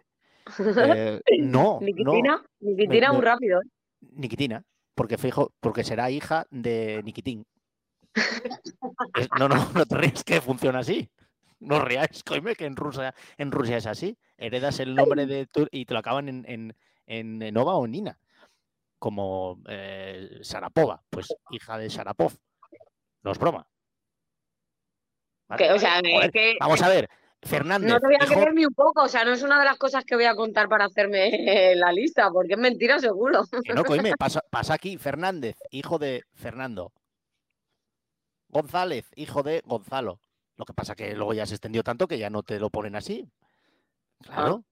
eh, 0.76 1.20
no, 1.38 1.78
no, 1.80 1.86
Nikitina, 1.86 2.44
Nikitina 2.60 3.08
me- 3.10 3.16
muy 3.16 3.24
rápido. 3.24 3.60
¿eh? 3.60 3.68
Nikitina, 4.00 4.62
porque 4.94 5.18
fijo, 5.18 5.52
porque 5.60 5.84
será 5.84 6.10
hija 6.10 6.46
de 6.50 7.02
Nikitin. 7.04 7.44
Es- 9.14 9.28
no, 9.38 9.48
no, 9.48 9.54
no 9.74 9.86
te 9.86 9.96
ríes 9.96 10.24
que 10.24 10.40
funciona 10.40 10.80
así. 10.80 11.08
No 11.62 11.76
os 11.76 11.84
riáis, 11.84 12.22
coime, 12.26 12.54
que 12.56 12.66
en 12.66 12.76
Rusia, 12.76 13.14
en 13.38 13.50
Rusia 13.52 13.76
es 13.76 13.86
así. 13.86 14.18
Heredas 14.36 14.80
el 14.80 14.94
nombre 14.94 15.26
de 15.26 15.46
tu 15.46 15.66
y 15.70 15.84
te 15.86 15.94
lo 15.94 16.00
acaban 16.00 16.28
en, 16.28 16.44
en, 16.48 16.76
en 17.06 17.54
Nova 17.54 17.74
o 17.76 17.86
Nina. 17.86 18.18
Como 18.98 19.60
eh, 19.68 20.38
Sarapova, 20.42 21.02
pues 21.10 21.28
hija 21.50 21.78
de 21.78 21.90
Sarapov. 21.90 22.32
No 23.22 23.32
es 23.32 23.38
broma. 23.38 23.66
¿Vale? 25.48 25.64
Que, 25.64 25.72
o 25.72 25.78
sea, 25.78 25.96
Joder, 26.00 26.24
es 26.26 26.30
que 26.32 26.56
Vamos 26.60 26.82
a 26.82 26.88
ver, 26.88 27.08
Fernández. 27.42 27.90
no 27.90 27.98
te 28.00 28.06
voy 28.06 28.14
a 28.14 28.24
hijo- 28.24 28.32
creer 28.34 28.54
ni 28.54 28.64
un 28.64 28.74
poco. 28.74 29.02
O 29.02 29.08
sea, 29.08 29.24
no 29.24 29.32
es 29.32 29.42
una 29.42 29.58
de 29.58 29.64
las 29.64 29.76
cosas 29.76 30.04
que 30.04 30.14
voy 30.14 30.24
a 30.24 30.34
contar 30.36 30.68
para 30.68 30.84
hacerme 30.86 31.30
la 31.76 31.92
lista, 31.92 32.30
porque 32.30 32.54
es 32.54 32.58
mentira 32.58 32.98
seguro. 32.98 33.44
Que 33.64 33.74
no, 33.74 33.84
coime, 33.84 34.12
pasa, 34.18 34.40
pasa 34.50 34.74
aquí 34.74 34.96
Fernández, 34.98 35.56
hijo 35.70 35.98
de 35.98 36.22
Fernando. 36.34 36.92
González, 38.48 39.10
hijo 39.16 39.42
de 39.42 39.62
Gonzalo. 39.64 40.20
Lo 40.62 40.66
que 40.66 40.74
pasa 40.74 40.94
que 40.94 41.12
luego 41.16 41.34
ya 41.34 41.44
se 41.44 41.54
extendió 41.54 41.82
tanto 41.82 42.06
que 42.06 42.16
ya 42.20 42.30
no 42.30 42.44
te 42.44 42.60
lo 42.60 42.70
ponen 42.70 42.94
así. 42.94 43.28
Claro. 44.20 44.64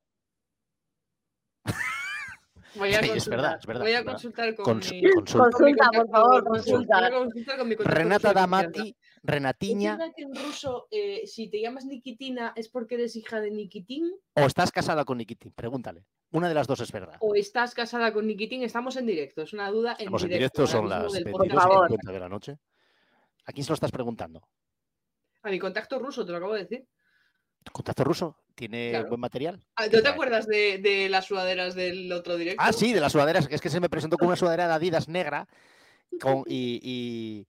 Voy 2.76 2.94
a 2.94 3.00
es 3.00 3.08
consultar, 3.08 3.30
verdad, 3.40 3.56
es 3.58 3.66
verdad, 3.66 3.82
voy 3.82 3.94
a 3.94 4.04
consultar 4.04 4.54
con 4.54 4.64
Cons- 4.80 4.90
mi... 4.92 5.10
consulta. 5.10 5.50
Consulta, 5.50 5.88
por 5.92 6.08
favor, 6.08 6.44
consulta. 6.44 7.06
a 7.06 7.10
consultar 7.10 7.58
con 7.58 7.68
mi 7.68 7.74
Renata. 7.74 8.32
Damati, 8.32 8.96
Renatiña, 9.24 9.92
¿Es 9.94 9.98
verdad 9.98 10.12
que 10.16 10.22
en 10.22 10.34
ruso, 10.36 10.86
eh, 10.92 11.26
si 11.26 11.50
te 11.50 11.60
llamas 11.60 11.84
Nikitina, 11.86 12.52
es 12.54 12.68
porque 12.68 12.94
eres 12.94 13.16
hija 13.16 13.40
de 13.40 13.50
Nikitin? 13.50 14.12
o 14.34 14.40
estás 14.42 14.70
casada 14.70 15.04
con 15.04 15.18
Nikitin, 15.18 15.50
pregúntale. 15.50 16.04
Una 16.30 16.48
de 16.48 16.54
las 16.54 16.68
dos 16.68 16.78
es 16.78 16.92
verdad. 16.92 17.16
o 17.18 17.34
estás 17.34 17.74
casada 17.74 18.12
con 18.12 18.28
Nikitin, 18.28 18.62
estamos 18.62 18.94
en 18.94 19.06
directo. 19.06 19.42
Es 19.42 19.52
una 19.52 19.68
duda 19.72 19.94
en 19.94 19.98
Estamos 20.02 20.22
en 20.22 20.28
directo. 20.28 20.62
directo, 20.62 20.78
ahora 20.78 20.88
son 20.98 21.02
las 21.04 21.12
del 21.12 21.24
22 21.24 21.48
podcast. 21.48 21.68
favor. 21.68 21.88
50 21.88 22.12
de 22.12 22.20
la 22.20 22.28
noche. 22.28 22.58
¿A 23.46 23.52
quién 23.52 23.64
se 23.64 23.70
lo 23.70 23.74
estás 23.74 23.90
preguntando? 23.90 24.40
A 25.42 25.50
mi 25.50 25.58
contacto 25.58 25.98
ruso, 25.98 26.24
te 26.24 26.32
lo 26.32 26.38
acabo 26.38 26.54
de 26.54 26.64
decir. 26.64 26.86
¿Contacto 27.72 28.04
ruso? 28.04 28.36
¿Tiene 28.54 28.90
Claro. 28.90 29.08
buen 29.08 29.20
material? 29.20 29.64
Ah, 29.76 29.86
¿No 29.86 29.90
¿Qué 29.92 30.02
te 30.02 30.08
acuerdas 30.08 30.46
de, 30.46 30.78
de 30.78 31.08
las 31.08 31.26
sudaderas 31.26 31.74
del 31.74 32.12
otro 32.12 32.36
directo? 32.36 32.62
Ah, 32.62 32.72
sí, 32.72 32.92
de 32.92 33.00
las 33.00 33.12
sudaderas. 33.12 33.46
Es 33.50 33.60
que 33.60 33.70
se 33.70 33.80
me 33.80 33.88
presentó 33.88 34.18
con 34.18 34.26
una 34.28 34.36
sudadera 34.36 34.66
de 34.68 34.74
Adidas 34.74 35.08
negra 35.08 35.48
con, 36.20 36.44
y, 36.46 36.80
y- 36.82 37.48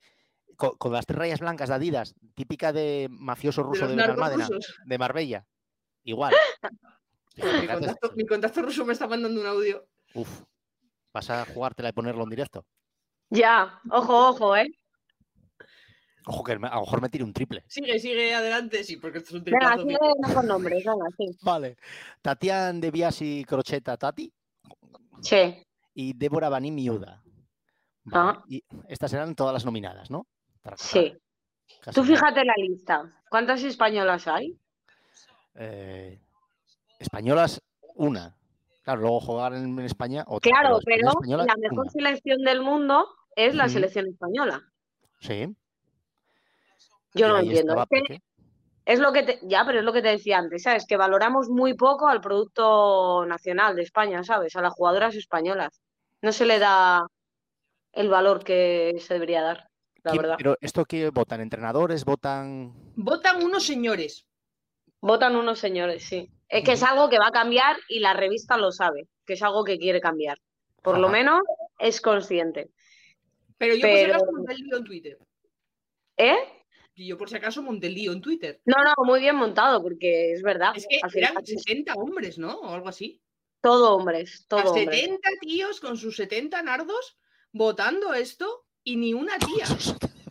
con, 0.55 0.77
con 0.77 0.93
las 0.93 1.05
tres 1.05 1.17
rayas 1.17 1.39
blancas 1.39 1.69
de 1.69 1.75
Adidas, 1.75 2.13
típica 2.35 2.71
de 2.71 3.07
mafioso 3.09 3.61
de 3.61 3.67
ruso 3.67 3.87
de, 3.87 3.95
Benalmádena, 3.95 4.47
rusos. 4.47 4.75
de 4.85 4.97
Marbella. 4.97 5.45
Igual. 6.03 6.33
Mi 7.61 7.67
contacto, 7.67 8.11
mi 8.15 8.25
contacto 8.25 8.61
ruso 8.61 8.85
me 8.85 8.91
está 8.93 9.07
mandando 9.07 9.39
un 9.39 9.47
audio. 9.47 9.87
Uf, 10.13 10.43
vas 11.13 11.29
a 11.29 11.45
jugártela 11.45 11.89
y 11.89 11.93
ponerlo 11.93 12.23
en 12.23 12.29
directo. 12.29 12.65
Ya, 13.29 13.79
ojo, 13.89 14.29
ojo, 14.29 14.55
¿eh? 14.57 14.67
Ojo, 16.25 16.43
que 16.43 16.51
a 16.53 16.55
lo 16.55 16.61
mejor 16.81 17.01
me 17.01 17.09
tire 17.09 17.23
un 17.23 17.33
triple. 17.33 17.63
Sigue, 17.67 17.97
sigue 17.99 18.33
adelante, 18.33 18.83
sí, 18.83 18.97
porque 18.97 19.17
esto 19.19 19.29
es 19.31 19.35
un 19.39 19.43
Venga, 19.43 19.75
triplazo. 19.75 19.83
sigue 19.83 19.97
no 20.27 20.33
con 20.33 20.47
nombres, 20.47 20.83
venga, 20.85 21.05
sí. 21.17 21.37
Vale. 21.41 21.77
Tatiana 22.21 22.73
de 22.79 22.91
Biasi 22.91 23.43
Crocheta 23.47 23.97
Tati 23.97 24.31
Sí, 25.21 25.55
y 25.93 26.13
Débora 26.13 26.49
Bani 26.49 26.71
Miuda. 26.71 27.21
Vale, 28.03 28.39
Y 28.47 28.63
estas 28.87 29.13
eran 29.13 29.35
todas 29.35 29.53
las 29.53 29.65
nominadas, 29.65 30.09
¿no? 30.11 30.25
Sí. 30.77 31.13
casi 31.81 31.95
Tú 31.95 32.03
nada. 32.03 32.15
fíjate 32.15 32.45
la 32.45 32.53
lista. 32.57 33.23
¿Cuántas 33.29 33.63
españolas 33.63 34.27
hay? 34.27 34.57
Eh, 35.55 36.19
españolas, 36.99 37.61
una. 37.95 38.35
Claro, 38.83 39.01
luego 39.01 39.19
jugar 39.19 39.53
en, 39.53 39.77
en 39.77 39.85
España, 39.85 40.23
otra. 40.27 40.51
Claro, 40.51 40.79
pero 40.85 41.09
española, 41.09 41.45
la 41.47 41.55
mejor 41.57 41.81
una. 41.85 41.91
selección 41.91 42.41
del 42.43 42.61
mundo 42.61 43.07
es 43.35 43.53
la 43.55 43.69
selección 43.69 44.07
española. 44.07 44.61
Sí. 45.19 45.55
Yo 47.13 47.27
no 47.27 47.37
entiendo. 47.39 47.73
estaba 47.73 47.83
Es 47.83 47.89
que 47.89 48.01
Peque. 48.15 48.21
es 48.85 48.99
lo 48.99 49.11
que 49.13 49.23
te- 49.23 49.39
ya, 49.43 49.63
pero 49.65 49.79
es 49.79 49.85
lo 49.85 49.93
que 49.93 50.01
te 50.01 50.09
decía 50.09 50.37
antes, 50.37 50.63
¿sabes? 50.63 50.85
Que 50.87 50.97
valoramos 50.97 51.49
muy 51.49 51.73
poco 51.73 52.07
al 52.07 52.21
producto 52.21 53.25
nacional 53.25 53.75
de 53.75 53.83
España, 53.83 54.23
¿sabes? 54.23 54.55
A 54.55 54.61
las 54.61 54.73
jugadoras 54.73 55.15
españolas. 55.15 55.81
No 56.21 56.31
se 56.31 56.45
le 56.45 56.59
da 56.59 57.05
el 57.93 58.09
valor 58.09 58.43
que 58.43 58.95
se 58.99 59.13
debería 59.15 59.41
dar, 59.41 59.67
la 60.03 60.11
¿Quién- 60.11 60.21
verdad. 60.21 60.35
Pero 60.37 60.57
esto 60.61 60.85
que 60.85 61.09
votan 61.09 61.41
entrenadores, 61.41 62.05
votan. 62.05 62.73
Votan 62.95 63.43
unos 63.43 63.65
señores. 63.65 64.25
Votan 65.01 65.35
unos 65.35 65.59
señores, 65.59 66.03
sí. 66.05 66.29
Es 66.47 66.63
que 66.63 66.73
es 66.73 66.83
algo 66.83 67.09
que 67.09 67.17
va 67.17 67.27
a 67.27 67.31
cambiar 67.31 67.75
y 67.89 67.99
la 67.99 68.13
revista 68.13 68.55
lo 68.57 68.71
sabe, 68.71 69.07
que 69.25 69.33
es 69.33 69.41
algo 69.41 69.63
que 69.63 69.79
quiere 69.79 69.99
cambiar. 69.99 70.37
Por 70.83 70.97
lo 70.99 71.09
menos 71.09 71.41
es 71.79 72.01
consciente. 72.01 72.69
Pero 73.57 73.75
yo 73.75 73.81
Pero- 73.81 74.19
monté 74.31 74.53
el 74.53 74.59
lío 74.59 74.77
en 74.77 74.83
Twitter. 74.83 75.17
¿Eh? 76.17 76.35
Y 77.01 77.07
yo 77.07 77.17
por 77.17 77.29
si 77.29 77.35
acaso 77.35 77.63
monté 77.63 77.87
el 77.87 77.95
lío 77.95 78.11
en 78.11 78.21
Twitter. 78.21 78.61
No, 78.65 78.75
no, 78.83 78.93
muy 79.05 79.19
bien 79.21 79.35
montado, 79.35 79.81
porque 79.81 80.33
es 80.33 80.43
verdad. 80.43 80.73
Es 80.75 80.85
que 80.87 80.99
al 81.01 81.09
final 81.09 81.31
eran 81.31 81.43
es 81.43 81.49
70 81.63 81.93
hombres, 81.95 82.37
¿no? 82.37 82.59
O 82.59 82.69
algo 82.75 82.89
así. 82.89 83.19
todo 83.59 83.95
hombres, 83.95 84.43
A 84.45 84.47
todo 84.49 84.73
hombres. 84.73 84.99
70 85.01 85.29
tíos 85.41 85.79
con 85.79 85.97
sus 85.97 86.15
70 86.15 86.61
nardos 86.61 87.17
votando 87.51 88.13
esto 88.13 88.65
y 88.83 88.97
ni 88.97 89.13
una 89.15 89.33
tía. 89.39 89.65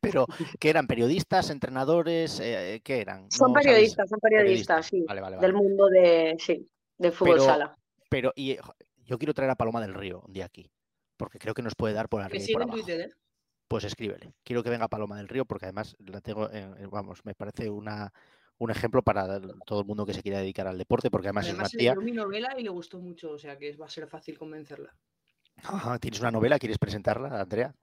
Pero, 0.00 0.26
¿qué 0.58 0.70
eran? 0.70 0.86
¿Periodistas, 0.86 1.50
entrenadores? 1.50 2.40
eh, 2.40 2.80
¿Qué 2.82 3.00
eran? 3.00 3.30
Son 3.30 3.52
No 3.52 3.60
sabéis. 3.60 3.66
periodistas, 3.66 4.08
son 4.08 4.20
periodistas, 4.20 4.86
sí. 4.86 5.04
Vale, 5.06 5.20
vale, 5.20 5.36
vale. 5.36 5.46
Del 5.46 5.54
mundo 5.56 5.86
de, 5.88 6.36
sí, 6.38 6.66
de 6.96 7.12
fútbol 7.12 7.34
Pero- 7.34 7.44
sala. 7.44 7.78
Pero 8.08 8.32
y, 8.36 8.52
eh, 8.52 8.60
yo 9.04 9.18
quiero 9.18 9.34
traer 9.34 9.50
a 9.50 9.56
Paloma 9.56 9.82
del 9.82 9.92
Río 9.94 10.22
un 10.26 10.32
día 10.32 10.46
aquí, 10.46 10.70
porque 11.18 11.38
creo 11.38 11.52
que 11.52 11.60
nos 11.62 11.74
puede 11.74 11.92
dar 11.92 12.08
por 12.08 12.22
arriba 12.22 12.38
y 12.42 12.46
sigue 12.46 12.54
por 12.54 12.62
en 12.62 12.68
abajo. 12.70 12.82
Twitter, 12.84 13.00
¿eh? 13.02 13.12
Pues 13.68 13.84
escríbele. 13.84 14.32
Quiero 14.44 14.62
que 14.62 14.70
venga 14.70 14.88
Paloma 14.88 15.18
del 15.18 15.28
Río, 15.28 15.44
porque 15.44 15.66
además 15.66 15.94
la 15.98 16.22
tengo, 16.22 16.50
en- 16.50 16.74
en- 16.78 16.90
vamos, 16.90 17.22
me 17.24 17.34
parece 17.34 17.68
una, 17.68 18.10
un 18.56 18.70
ejemplo 18.70 19.02
para 19.02 19.38
todo 19.66 19.80
el 19.80 19.86
mundo 19.86 20.06
que 20.06 20.14
se 20.14 20.22
quiera 20.22 20.38
dedicar 20.38 20.66
al 20.66 20.78
deporte, 20.78 21.10
porque 21.10 21.28
además, 21.28 21.44
Además, 21.46 21.68
es 21.68 21.74
una 21.74 21.94
tía. 21.94 21.94
mi 22.00 22.12
novela 22.12 22.54
y 22.58 22.62
le 22.62 22.70
gustó 22.70 22.98
mucho, 22.98 23.32
o 23.32 23.38
sea 23.38 23.58
que 23.58 23.76
va 23.76 23.84
a 23.86 23.90
ser 23.90 24.08
fácil 24.08 24.38
convencerla. 24.38 24.96
¿Tienes 26.00 26.20
una 26.20 26.30
novela? 26.30 26.58
¿Quieres 26.58 26.78
presentarla, 26.78 27.40
Andrea? 27.40 27.74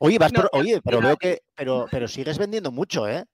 Oye, 0.00 0.18
vas 0.18 0.32
No, 0.32 0.40
por- 0.40 0.50
oye, 0.54 0.80
pero 0.82 1.00
veo 1.00 1.16
que, 1.16 1.42
pero, 1.54 1.86
pero 1.90 2.08
sigues 2.08 2.38
vendiendo 2.38 2.72
mucho, 2.72 3.06
¿eh? 3.08 3.24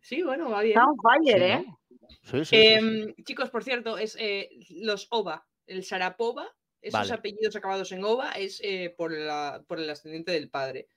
Sí, 0.00 0.22
bueno, 0.22 0.50
va 0.50 0.60
bien. 0.60 0.78
Está 0.78 0.90
on 0.90 0.96
fire, 0.98 1.38
Sí, 1.38 1.44
¿eh? 1.44 1.64
¿no? 1.66 1.80
Sí, 1.88 1.96
sí, 2.22 2.44
sí, 2.44 2.44
sí. 2.44 2.56
Em, 2.74 3.14
Chicos, 3.24 3.50
por 3.50 3.64
cierto, 3.64 3.96
es 3.96 4.16
eh, 4.20 4.50
los 4.70 5.06
OVA, 5.10 5.46
el 5.66 5.84
Sarapova, 5.84 6.48
esos 6.88 7.00
Vale. 7.00 7.12
apellidos 7.14 7.56
acabados 7.56 7.90
en 7.92 8.04
OVA 8.04 8.32
es 8.32 8.60
eh, 8.62 8.94
por, 8.96 9.12
la, 9.12 9.62
por 9.66 9.78
el 9.80 9.88
ascendiente 9.90 10.32
del 10.32 10.48
padre. 10.50 10.88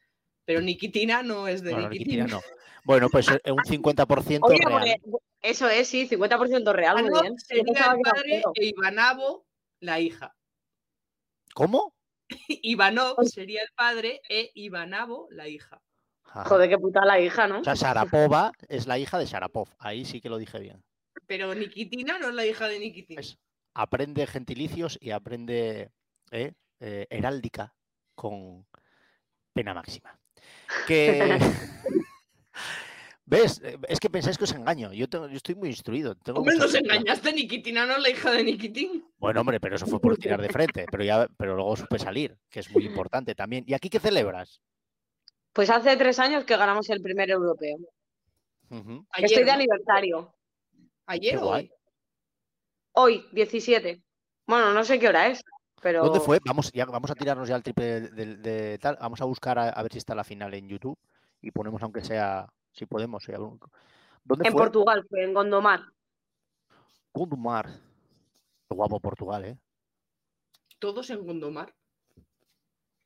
Pero 0.46 0.62
Nikitina 0.62 1.22
no 1.24 1.48
es 1.48 1.62
de 1.62 1.72
Bueno, 1.74 1.90
Nikitin. 1.90 2.20
Nikitina 2.26 2.38
no. 2.38 2.42
Bueno, 2.84 3.10
pues 3.10 3.28
eh, 3.30 3.52
un 3.52 3.58
50% 3.64 4.40
Oye, 4.42 4.58
real. 4.58 4.72
porque 4.72 5.18
eso 5.42 5.70
es, 5.70 5.88
sí, 5.88 6.08
50% 6.08 6.74
real, 6.74 7.04
muy 7.04 7.22
bien. 7.22 7.34
Yo 7.34 7.38
sería 7.46 7.92
el 7.94 8.02
padre 8.02 8.44
e 8.56 8.66
Ivanavo 8.68 9.46
la 9.80 10.00
hija. 10.00 10.36
¿Cómo? 11.54 11.94
Ivanov 12.48 13.24
sería 13.26 13.64
el 13.64 13.70
padre 13.76 14.22
e 14.30 14.52
Ivanavo 14.54 15.28
la 15.32 15.48
hija. 15.48 15.82
Ajá. 16.24 16.46
Joder, 16.46 16.70
qué 16.70 16.78
puta 16.78 17.04
la 17.04 17.20
hija, 17.20 17.48
¿no? 17.48 17.62
O 17.62 17.64
sea, 17.64 17.74
Sharapova 17.74 18.52
es 18.68 18.86
la 18.86 19.00
hija 19.00 19.18
de 19.18 19.26
Sharapov. 19.26 19.68
Ahí 19.80 20.06
sí 20.06 20.22
que 20.22 20.30
lo 20.30 20.38
dije 20.38 20.60
bien. 20.60 20.84
Pero 21.26 21.56
Nikitina 21.56 22.20
no 22.20 22.30
es 22.30 22.36
la 22.36 22.46
hija 22.46 22.68
de 22.68 22.80
Nikitin. 22.80 23.16
¿Ves? 23.18 23.40
Aprende 23.74 24.28
gentilicios 24.28 24.98
y 25.02 25.12
aprende 25.12 25.92
eh, 26.32 26.54
eh, 26.80 27.08
heráldica 27.10 27.74
con 28.16 28.66
pena 29.54 29.74
máxima. 29.74 30.20
Que. 30.88 31.38
¿Ves? 33.26 33.62
Eh, 33.64 33.78
Es 33.88 34.00
que 34.00 34.10
pensáis 34.10 34.38
que 34.38 34.46
os 34.46 34.54
engaño. 34.54 34.92
Yo, 34.92 35.08
tengo- 35.08 35.28
yo 35.28 35.38
estoy 35.38 35.54
muy 35.56 35.70
instruido. 35.70 36.16
tengo 36.16 36.40
Hombre, 36.40 36.56
nos 36.58 36.74
engañaste, 36.74 37.32
Nikitina 37.32 37.86
no 37.86 37.94
es 37.98 38.00
la 38.02 38.10
hija 38.10 38.32
de 38.32 38.44
Nikitin. 38.44 39.06
Bueno, 39.18 39.42
hombre, 39.42 39.60
pero 39.60 39.76
eso 39.76 39.86
fue 39.86 40.00
por 40.02 40.18
tirar 40.18 40.42
de 40.42 40.50
frente. 40.50 40.86
Pero, 40.92 41.04
ya, 41.04 41.28
pero 41.38 41.56
luego 41.56 41.76
supe 41.76 42.00
salir, 42.00 42.36
que 42.50 42.62
es 42.62 42.72
muy 42.72 42.86
importante 42.86 43.36
también. 43.36 43.64
¿Y 43.68 43.74
aquí 43.76 43.90
qué 43.90 44.00
celebras? 44.00 44.62
Pues 45.54 45.70
hace 45.70 45.96
tres 45.96 46.18
años 46.20 46.44
que 46.44 46.58
ganamos 46.58 46.90
el 46.90 47.02
primer 47.02 47.30
europeo. 47.30 47.78
Ujú. 48.72 49.06
Ayer, 49.12 49.26
Estoy 49.26 49.44
de 49.44 49.52
¿no? 49.52 49.54
aniversario. 49.54 50.36
Ayer 51.06 51.38
o 51.38 51.50
hoy. 51.50 51.72
Hoy, 53.02 53.26
17. 53.32 54.04
Bueno, 54.46 54.74
no 54.74 54.84
sé 54.84 55.00
qué 55.00 55.08
hora 55.08 55.28
es, 55.28 55.42
pero. 55.82 56.04
¿Dónde 56.04 56.20
fue? 56.20 56.40
Vamos, 56.46 56.70
ya, 56.74 56.84
vamos 56.86 57.10
a 57.10 57.16
tirarnos 57.16 57.48
ya 57.48 57.56
el 57.56 57.64
triple 57.64 57.86
de, 57.86 58.10
de- 58.10 58.36
de 58.36 58.78
tal. 58.78 58.98
Vamos 59.00 59.22
a 59.22 59.26
buscar 59.26 59.58
a, 59.58 59.70
a 59.70 59.82
ver 59.84 59.92
si 59.94 60.00
está 60.00 60.14
la 60.16 60.26
final 60.26 60.54
en 60.54 60.68
YouTube 60.68 61.00
y 61.42 61.52
ponemos, 61.52 61.82
aunque 61.82 62.02
sea, 62.04 62.46
si 62.74 62.86
podemos. 62.86 63.24
si 63.24 63.32
algún- 63.32 63.58
¿Dónde 64.26 64.46
En 64.48 64.52
fue? 64.52 64.64
Portugal, 64.64 65.06
fue 65.10 65.24
en 65.24 65.34
Gondomar. 65.34 65.82
Gondomar. 67.14 67.68
Qué 68.68 68.76
guapo 68.76 69.00
Portugal, 69.00 69.46
¿eh? 69.46 69.58
Todos 70.78 71.10
en 71.10 71.26
Gondomar. 71.26 71.74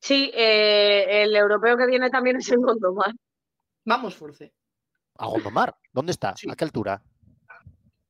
Sí, 0.00 0.32
eh, 0.34 1.22
el 1.22 1.36
europeo 1.36 1.76
que 1.76 1.86
viene 1.86 2.10
también 2.10 2.36
es 2.38 2.50
en 2.50 2.60
Gondomar. 2.62 3.12
Vamos, 3.84 4.16
Force. 4.16 4.52
A 5.18 5.26
Gondomar. 5.26 5.76
¿Dónde 5.92 6.10
está? 6.10 6.34
Sí. 6.36 6.48
¿A 6.50 6.56
qué 6.56 6.64
altura? 6.64 7.00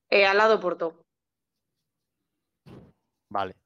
Eh, 0.09 0.25
al 0.25 0.39
lado 0.39 0.57
de 0.57 0.63
Porto. 0.63 1.04
Vale. 3.35 3.57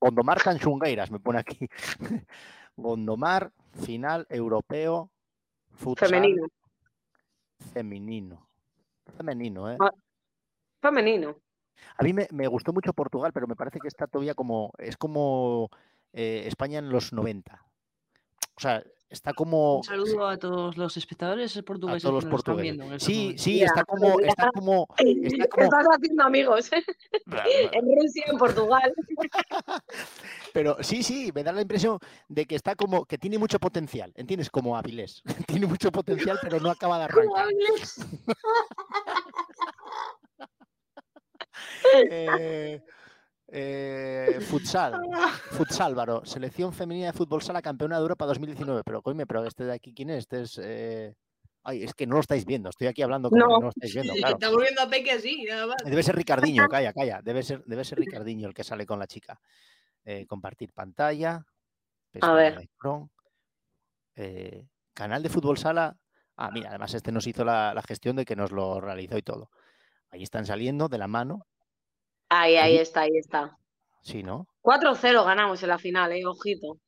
Gondomar 0.00 0.40
Canchungueiras, 0.40 1.10
me 1.10 1.18
pone 1.18 1.40
aquí. 1.40 1.68
Gondomar, 2.76 3.50
final 3.84 4.24
europeo, 4.28 5.10
futsal 5.72 6.10
Femenino. 6.10 6.46
femenino. 7.72 8.48
Femenino, 9.16 9.72
¿eh? 9.72 9.76
Ah. 9.80 9.90
Femenino. 10.80 11.36
A 11.98 12.04
mí 12.04 12.12
me, 12.12 12.28
me 12.30 12.46
gustó 12.46 12.72
mucho 12.72 12.92
Portugal, 12.92 13.32
pero 13.32 13.48
me 13.48 13.56
parece 13.56 13.80
que 13.80 13.88
está 13.88 14.06
todavía 14.06 14.34
como. 14.34 14.70
Es 14.78 14.96
como 14.96 15.70
eh, 16.12 16.44
España 16.46 16.78
en 16.78 16.90
los 16.90 17.12
90. 17.12 17.64
O 18.56 18.60
sea, 18.60 18.84
está 19.14 19.32
como. 19.32 19.78
Un 19.78 19.84
saludo 19.84 20.28
a 20.28 20.36
todos 20.36 20.76
los 20.76 20.96
espectadores 20.96 21.56
A 21.56 21.62
portugueses 21.62 22.02
todos 22.02 22.14
los 22.14 22.24
que 22.24 22.30
nos 22.30 22.38
están 22.40 22.54
portugueses. 22.54 22.78
viendo 22.78 23.00
Sí, 23.00 23.34
sí, 23.38 23.58
Ya, 23.60 23.66
está 23.66 23.84
como. 23.84 24.20
ya. 24.20 24.26
Está 24.28 24.50
como. 24.52 24.86
Está 24.98 25.48
como 25.48 25.64
Estás 25.64 25.86
haciendo 25.90 26.22
amigos 26.22 26.72
¿eh? 26.72 26.84
en 27.72 27.96
Rusia, 27.96 28.24
en 28.26 28.38
Portugal. 28.38 28.94
pero 30.52 30.76
sí, 30.80 31.02
sí, 31.02 31.32
me 31.34 31.42
da 31.42 31.52
la 31.52 31.62
impresión 31.62 31.98
de 32.28 32.44
que 32.44 32.56
está 32.56 32.76
como. 32.76 33.06
que 33.06 33.16
tiene 33.18 33.38
mucho 33.38 33.58
potencial. 33.58 34.12
¿Entiendes? 34.14 34.50
Como 34.50 34.76
Avilés. 34.76 35.22
tiene 35.46 35.66
mucho 35.66 35.90
potencial, 35.90 36.38
pero 36.42 36.60
no 36.60 36.70
acaba 36.70 36.98
de 36.98 37.04
arrancar. 37.04 37.46
Eh, 42.10 42.82
eh, 43.56 44.40
futsal. 44.48 45.00
Futsal, 45.52 45.94
Varo. 45.94 46.24
Selección 46.24 46.72
femenina 46.72 47.06
de 47.06 47.12
fútbol 47.12 47.40
sala 47.42 47.62
campeona 47.62 47.96
de 47.96 48.02
Europa 48.02 48.26
2019. 48.26 48.82
Pero, 48.84 49.00
coime, 49.02 49.26
pero 49.26 49.44
este 49.44 49.64
de 49.64 49.72
aquí, 49.74 49.94
¿quién 49.94 50.10
es? 50.10 50.18
Este 50.18 50.40
es. 50.42 50.60
eh, 50.62 51.14
Ay, 51.66 51.82
es 51.84 51.94
que 51.94 52.06
no 52.06 52.16
lo 52.16 52.20
estáis 52.20 52.44
viendo. 52.44 52.68
Estoy 52.68 52.88
aquí 52.88 53.00
hablando 53.00 53.30
como 53.30 53.40
No. 53.40 53.46
que 53.48 53.52
no 53.54 53.60
lo 53.60 53.68
estáis 53.70 53.94
viendo, 53.94 54.12
claro. 54.14 54.34
Estamos 54.34 54.60
viendo 54.60 54.82
a 54.82 54.86
Peque 54.88 55.12
así, 55.12 55.44
nada 55.48 55.66
más. 55.68 55.76
Debe 55.84 56.02
ser 56.02 56.14
Ricardiño, 56.16 56.68
calla, 56.68 56.92
calla. 56.92 57.20
Debe 57.22 57.42
ser, 57.42 57.64
debe 57.64 57.84
ser 57.84 57.98
Ricardiño 58.00 58.48
el 58.48 58.54
que 58.54 58.64
sale 58.64 58.84
con 58.84 58.98
la 58.98 59.06
chica. 59.06 59.40
Eh, 60.04 60.26
compartir 60.26 60.72
pantalla. 60.74 61.42
pestaña 62.10 62.34
ver. 62.34 62.58
de 62.58 62.68
eh, 64.16 64.66
canal 64.92 65.22
de 65.22 65.28
fútbol 65.30 65.56
sala. 65.56 65.96
Ah, 66.36 66.50
mira, 66.52 66.70
además 66.70 66.92
este 66.94 67.12
nos 67.12 67.26
hizo 67.26 67.44
la, 67.44 67.72
la 67.72 67.82
gestión 67.82 68.16
de 68.16 68.24
que 68.24 68.36
nos 68.36 68.50
lo 68.50 68.80
realizó 68.80 69.16
y 69.16 69.22
todo. 69.22 69.50
Ahí 70.10 70.22
están 70.22 70.44
saliendo 70.46 70.88
de 70.88 70.98
la 70.98 71.06
mano. 71.08 71.46
Ahí, 72.40 72.56
ahí 72.56 72.78
está, 72.78 73.02
ahí 73.02 73.16
está. 73.16 73.56
Sí, 74.02 74.22
¿no? 74.22 74.46
4-0 74.62 75.24
ganamos 75.24 75.62
en 75.62 75.68
la 75.68 75.78
final, 75.78 76.12
eh, 76.12 76.26
ojito. 76.26 76.78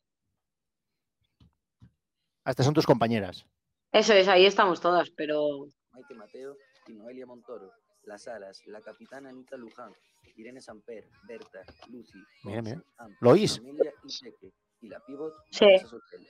Ah, 2.45 2.51
estas 2.51 2.67
son 2.67 2.75
tus 2.75 2.87
compañeras. 2.87 3.47
Eso 3.93 4.13
es, 4.13 4.29
ahí 4.29 4.45
estamos 4.45 4.81
todas, 4.81 5.11
pero 5.11 5.67
Maite 5.93 6.15
Mateo 6.15 6.57
y 6.89 6.95
Noelia 6.95 7.27
Montoro, 7.27 7.71
las 8.05 8.27
alas, 8.29 8.61
la 8.67 8.81
capitana 8.81 9.29
Anita 9.31 9.57
Luján, 9.57 9.93
Irene 10.37 10.61
Samper, 10.61 11.09
Berta, 11.29 11.63
Lucy, 11.89 12.19
Mira, 12.45 12.63
mira. 12.63 12.83
Am, 12.99 13.17
¿Lo 13.21 13.31
oís? 13.31 13.59
Amelia 13.59 13.93
y 14.05 14.09
Cheque, 14.09 14.53
y 14.81 14.89
la 14.89 15.01
pivot 15.01 15.33
Sí. 15.51 15.67
Sotelo. 15.79 16.27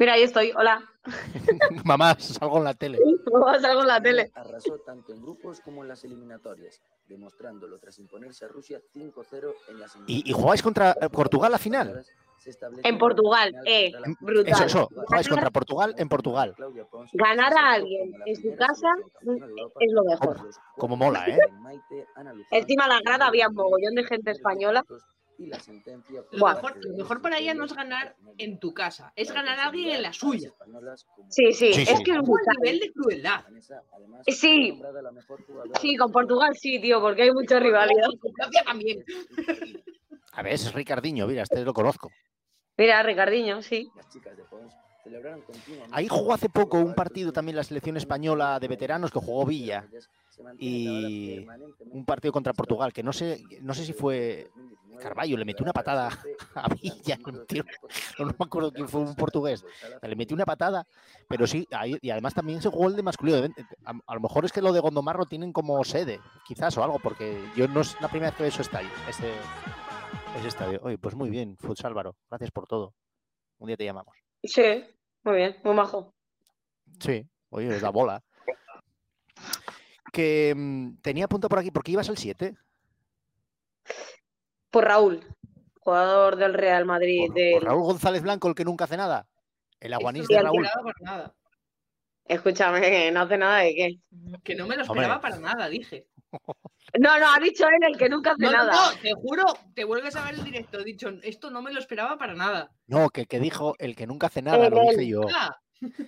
Mira, 0.00 0.14
ahí 0.14 0.22
estoy, 0.22 0.52
hola. 0.56 0.82
Mamá, 1.84 2.16
salgo 2.18 2.58
en 2.58 2.64
la 2.64 2.74
tele. 2.74 2.98
Vamos 3.32 3.64
algo 3.64 3.82
en 3.82 3.86
la 3.86 4.02
tele. 4.02 4.32
Arrasó 4.34 4.78
tanto 4.78 5.12
en 5.12 5.22
grupos 5.22 5.60
como 5.60 5.82
en 5.82 5.88
las 5.88 6.02
eliminatorias, 6.02 6.80
demostrándolo 7.06 7.78
tras 7.78 7.98
imponerse 7.98 8.44
a 8.44 8.48
Rusia 8.48 8.80
5-0 8.94 9.54
en 9.68 9.78
las 9.78 9.96
¿Y, 10.06 10.28
y 10.28 10.32
jugáis 10.32 10.62
contra 10.62 10.96
eh, 11.00 11.08
Portugal 11.08 11.52
la 11.52 11.58
final? 11.58 12.04
En 12.82 12.98
Portugal, 12.98 13.54
eh, 13.66 13.92
brutal. 14.20 14.52
Eso, 14.52 14.64
eso. 14.64 14.88
Jugáis 15.06 15.28
contra 15.28 15.50
Portugal 15.50 15.94
en 15.98 16.08
Portugal. 16.08 16.54
Ganar 17.12 17.52
a 17.52 17.72
alguien 17.72 18.14
en 18.24 18.36
su 18.36 18.56
casa 18.56 18.88
es 19.78 19.92
lo 19.92 20.04
mejor. 20.04 20.48
Como 20.78 20.96
mola, 20.96 21.26
¿eh? 21.28 21.38
Encima 22.50 22.88
la 22.88 23.00
grada 23.00 23.26
había 23.26 23.48
un 23.48 23.54
mogollón 23.54 23.94
de 23.94 24.04
gente 24.04 24.30
española. 24.30 24.84
Lo 25.40 26.38
Buah. 26.38 26.54
mejor, 26.54 26.84
lo 26.84 26.96
mejor 26.96 27.22
para 27.22 27.38
ella 27.38 27.54
no 27.54 27.64
es 27.64 27.72
ganar 27.72 28.14
en 28.36 28.58
tu 28.58 28.74
casa, 28.74 29.12
es 29.16 29.32
ganar 29.32 29.58
a 29.58 29.66
alguien 29.66 29.90
en 29.90 30.02
la 30.02 30.12
suya. 30.12 30.52
Sí, 31.28 31.52
sí, 31.52 31.72
Sí, 31.72 31.82
es 31.82 32.00
que 32.00 32.12
es 32.12 32.18
Un 32.18 32.38
nivel 32.58 32.80
de 32.80 32.92
crueldad. 32.92 33.44
Sí. 34.26 34.80
Sí, 35.80 35.96
con 35.96 36.12
Portugal 36.12 36.54
sí, 36.56 36.78
tío, 36.80 37.00
porque 37.00 37.22
hay 37.22 37.32
mucha 37.32 37.58
rivalidad. 37.58 38.08
Con 38.20 38.32
Francia 38.34 38.62
también. 38.64 39.04
A 40.32 40.42
ver, 40.42 40.52
es 40.52 40.72
Ricardiño, 40.74 41.26
mira, 41.26 41.42
este 41.42 41.64
lo 41.64 41.72
conozco. 41.72 42.10
Mira, 42.76 43.02
Ricardiño, 43.02 43.62
sí. 43.62 43.90
Las 43.96 44.08
chicas 44.10 44.36
de 44.36 44.44
Ahí 45.90 46.06
jugó 46.08 46.34
hace 46.34 46.48
poco 46.48 46.78
un 46.78 46.94
partido 46.94 47.32
también 47.32 47.56
la 47.56 47.64
selección 47.64 47.96
española 47.96 48.60
de 48.60 48.68
veteranos 48.68 49.10
que 49.10 49.18
jugó 49.18 49.46
Villa. 49.46 49.88
Y 50.58 51.46
Un 51.90 52.04
partido 52.04 52.32
contra 52.32 52.52
Portugal, 52.52 52.92
que 52.92 53.02
no 53.02 53.12
sé, 53.12 53.40
no 53.62 53.74
sé 53.74 53.84
si 53.84 53.92
fue 53.92 54.50
Carballo, 55.00 55.36
le 55.36 55.44
metió 55.44 55.62
una 55.64 55.72
patada 55.72 56.10
a 56.54 56.68
Villa, 56.68 57.18
un 57.26 57.46
tío, 57.46 57.64
no, 58.18 58.26
me 58.26 58.32
acuerdo 58.38 58.72
quién 58.72 58.88
fue 58.88 59.00
un 59.00 59.14
portugués. 59.16 59.64
Le 60.02 60.14
metió 60.16 60.34
una 60.34 60.44
patada, 60.44 60.86
pero 61.28 61.46
sí, 61.46 61.66
ahí- 61.72 61.98
y 62.02 62.10
además 62.10 62.34
también 62.34 62.60
se 62.62 62.68
jugó 62.68 62.88
el 62.88 62.96
de 62.96 63.02
masculino. 63.02 63.38
A, 63.84 63.92
a 64.06 64.14
lo 64.14 64.20
mejor 64.20 64.44
es 64.44 64.52
que 64.52 64.60
lo 64.62 64.72
de 64.72 64.80
Gondomar 64.80 65.16
lo 65.16 65.26
tienen 65.26 65.52
como 65.52 65.82
sede, 65.84 66.20
quizás 66.46 66.76
o 66.76 66.84
algo, 66.84 66.98
porque 66.98 67.42
yo 67.56 67.66
no 67.68 67.80
es 67.80 67.98
la 68.00 68.08
primera 68.08 68.30
vez 68.30 68.36
que 68.36 68.42
veo 68.44 68.50
ese 68.52 68.62
estadio. 68.62 68.90
Ese, 69.08 69.32
ese 70.38 70.48
estadio. 70.48 70.80
Oye, 70.82 70.98
pues 70.98 71.14
muy 71.14 71.30
bien, 71.30 71.56
Futsal 71.56 71.88
Álvaro, 71.92 72.14
gracias 72.28 72.50
por 72.50 72.66
todo. 72.66 72.94
Un 73.58 73.68
día 73.68 73.76
te 73.76 73.84
llamamos. 73.84 74.14
Sí, 74.44 74.84
muy 75.24 75.36
bien, 75.36 75.56
muy 75.64 75.74
majo. 75.74 76.14
Sí, 77.00 77.26
oye, 77.50 77.74
es 77.74 77.82
la 77.82 77.90
bola. 77.90 78.22
Que 80.12 80.54
mm, 80.56 80.96
tenía 81.02 81.28
punto 81.28 81.48
por 81.48 81.58
aquí, 81.58 81.70
porque 81.70 81.92
ibas 81.92 82.08
al 82.08 82.18
7. 82.18 82.56
Por 84.70 84.84
Raúl, 84.84 85.24
jugador 85.80 86.36
del 86.36 86.54
Real 86.54 86.84
Madrid. 86.84 87.26
Por, 87.26 87.34
del- 87.34 87.52
por 87.54 87.64
Raúl 87.64 87.82
González 87.82 88.22
Blanco, 88.22 88.48
el 88.48 88.54
que 88.54 88.64
nunca 88.64 88.84
hace 88.84 88.96
nada. 88.96 89.26
El 89.80 89.92
aguanís 89.94 90.26
de 90.28 90.40
Raúl. 90.40 90.66
nada. 91.00 91.34
Escúchame, 92.26 92.80
que 92.80 93.10
no 93.10 93.22
hace 93.22 93.38
nada 93.38 93.58
de 93.58 93.74
qué. 93.74 93.98
Que 94.44 94.54
no 94.54 94.66
me 94.66 94.76
lo 94.76 94.82
Hombre. 94.82 95.00
esperaba 95.02 95.20
para 95.20 95.38
nada, 95.38 95.68
dije. 95.68 96.06
No, 96.98 97.16
no, 97.20 97.26
ha 97.32 97.38
dicho 97.38 97.66
él 97.68 97.84
el 97.88 97.96
que 97.96 98.08
nunca 98.08 98.32
hace 98.32 98.42
No, 98.42 98.50
nada. 98.50 98.72
no, 98.72 99.00
te 99.00 99.12
juro, 99.14 99.44
te 99.76 99.84
vuelves 99.84 100.16
a 100.16 100.24
ver 100.24 100.34
el 100.34 100.42
directo. 100.42 100.80
He 100.80 100.84
dicho, 100.84 101.08
esto 101.22 101.48
no 101.48 101.62
me 101.62 101.72
lo 101.72 101.78
esperaba 101.78 102.18
para 102.18 102.34
nada. 102.34 102.72
No, 102.88 103.10
que 103.10 103.26
que 103.26 103.38
dijo 103.38 103.76
el 103.78 103.94
que 103.94 104.08
nunca 104.08 104.26
hace 104.26 104.42
nada, 104.42 104.66
El- 104.66 104.74
lo 104.74 104.80
dije 104.80 105.02
el- 105.02 105.06
yo. 105.06 105.20
Ah, 105.32 105.56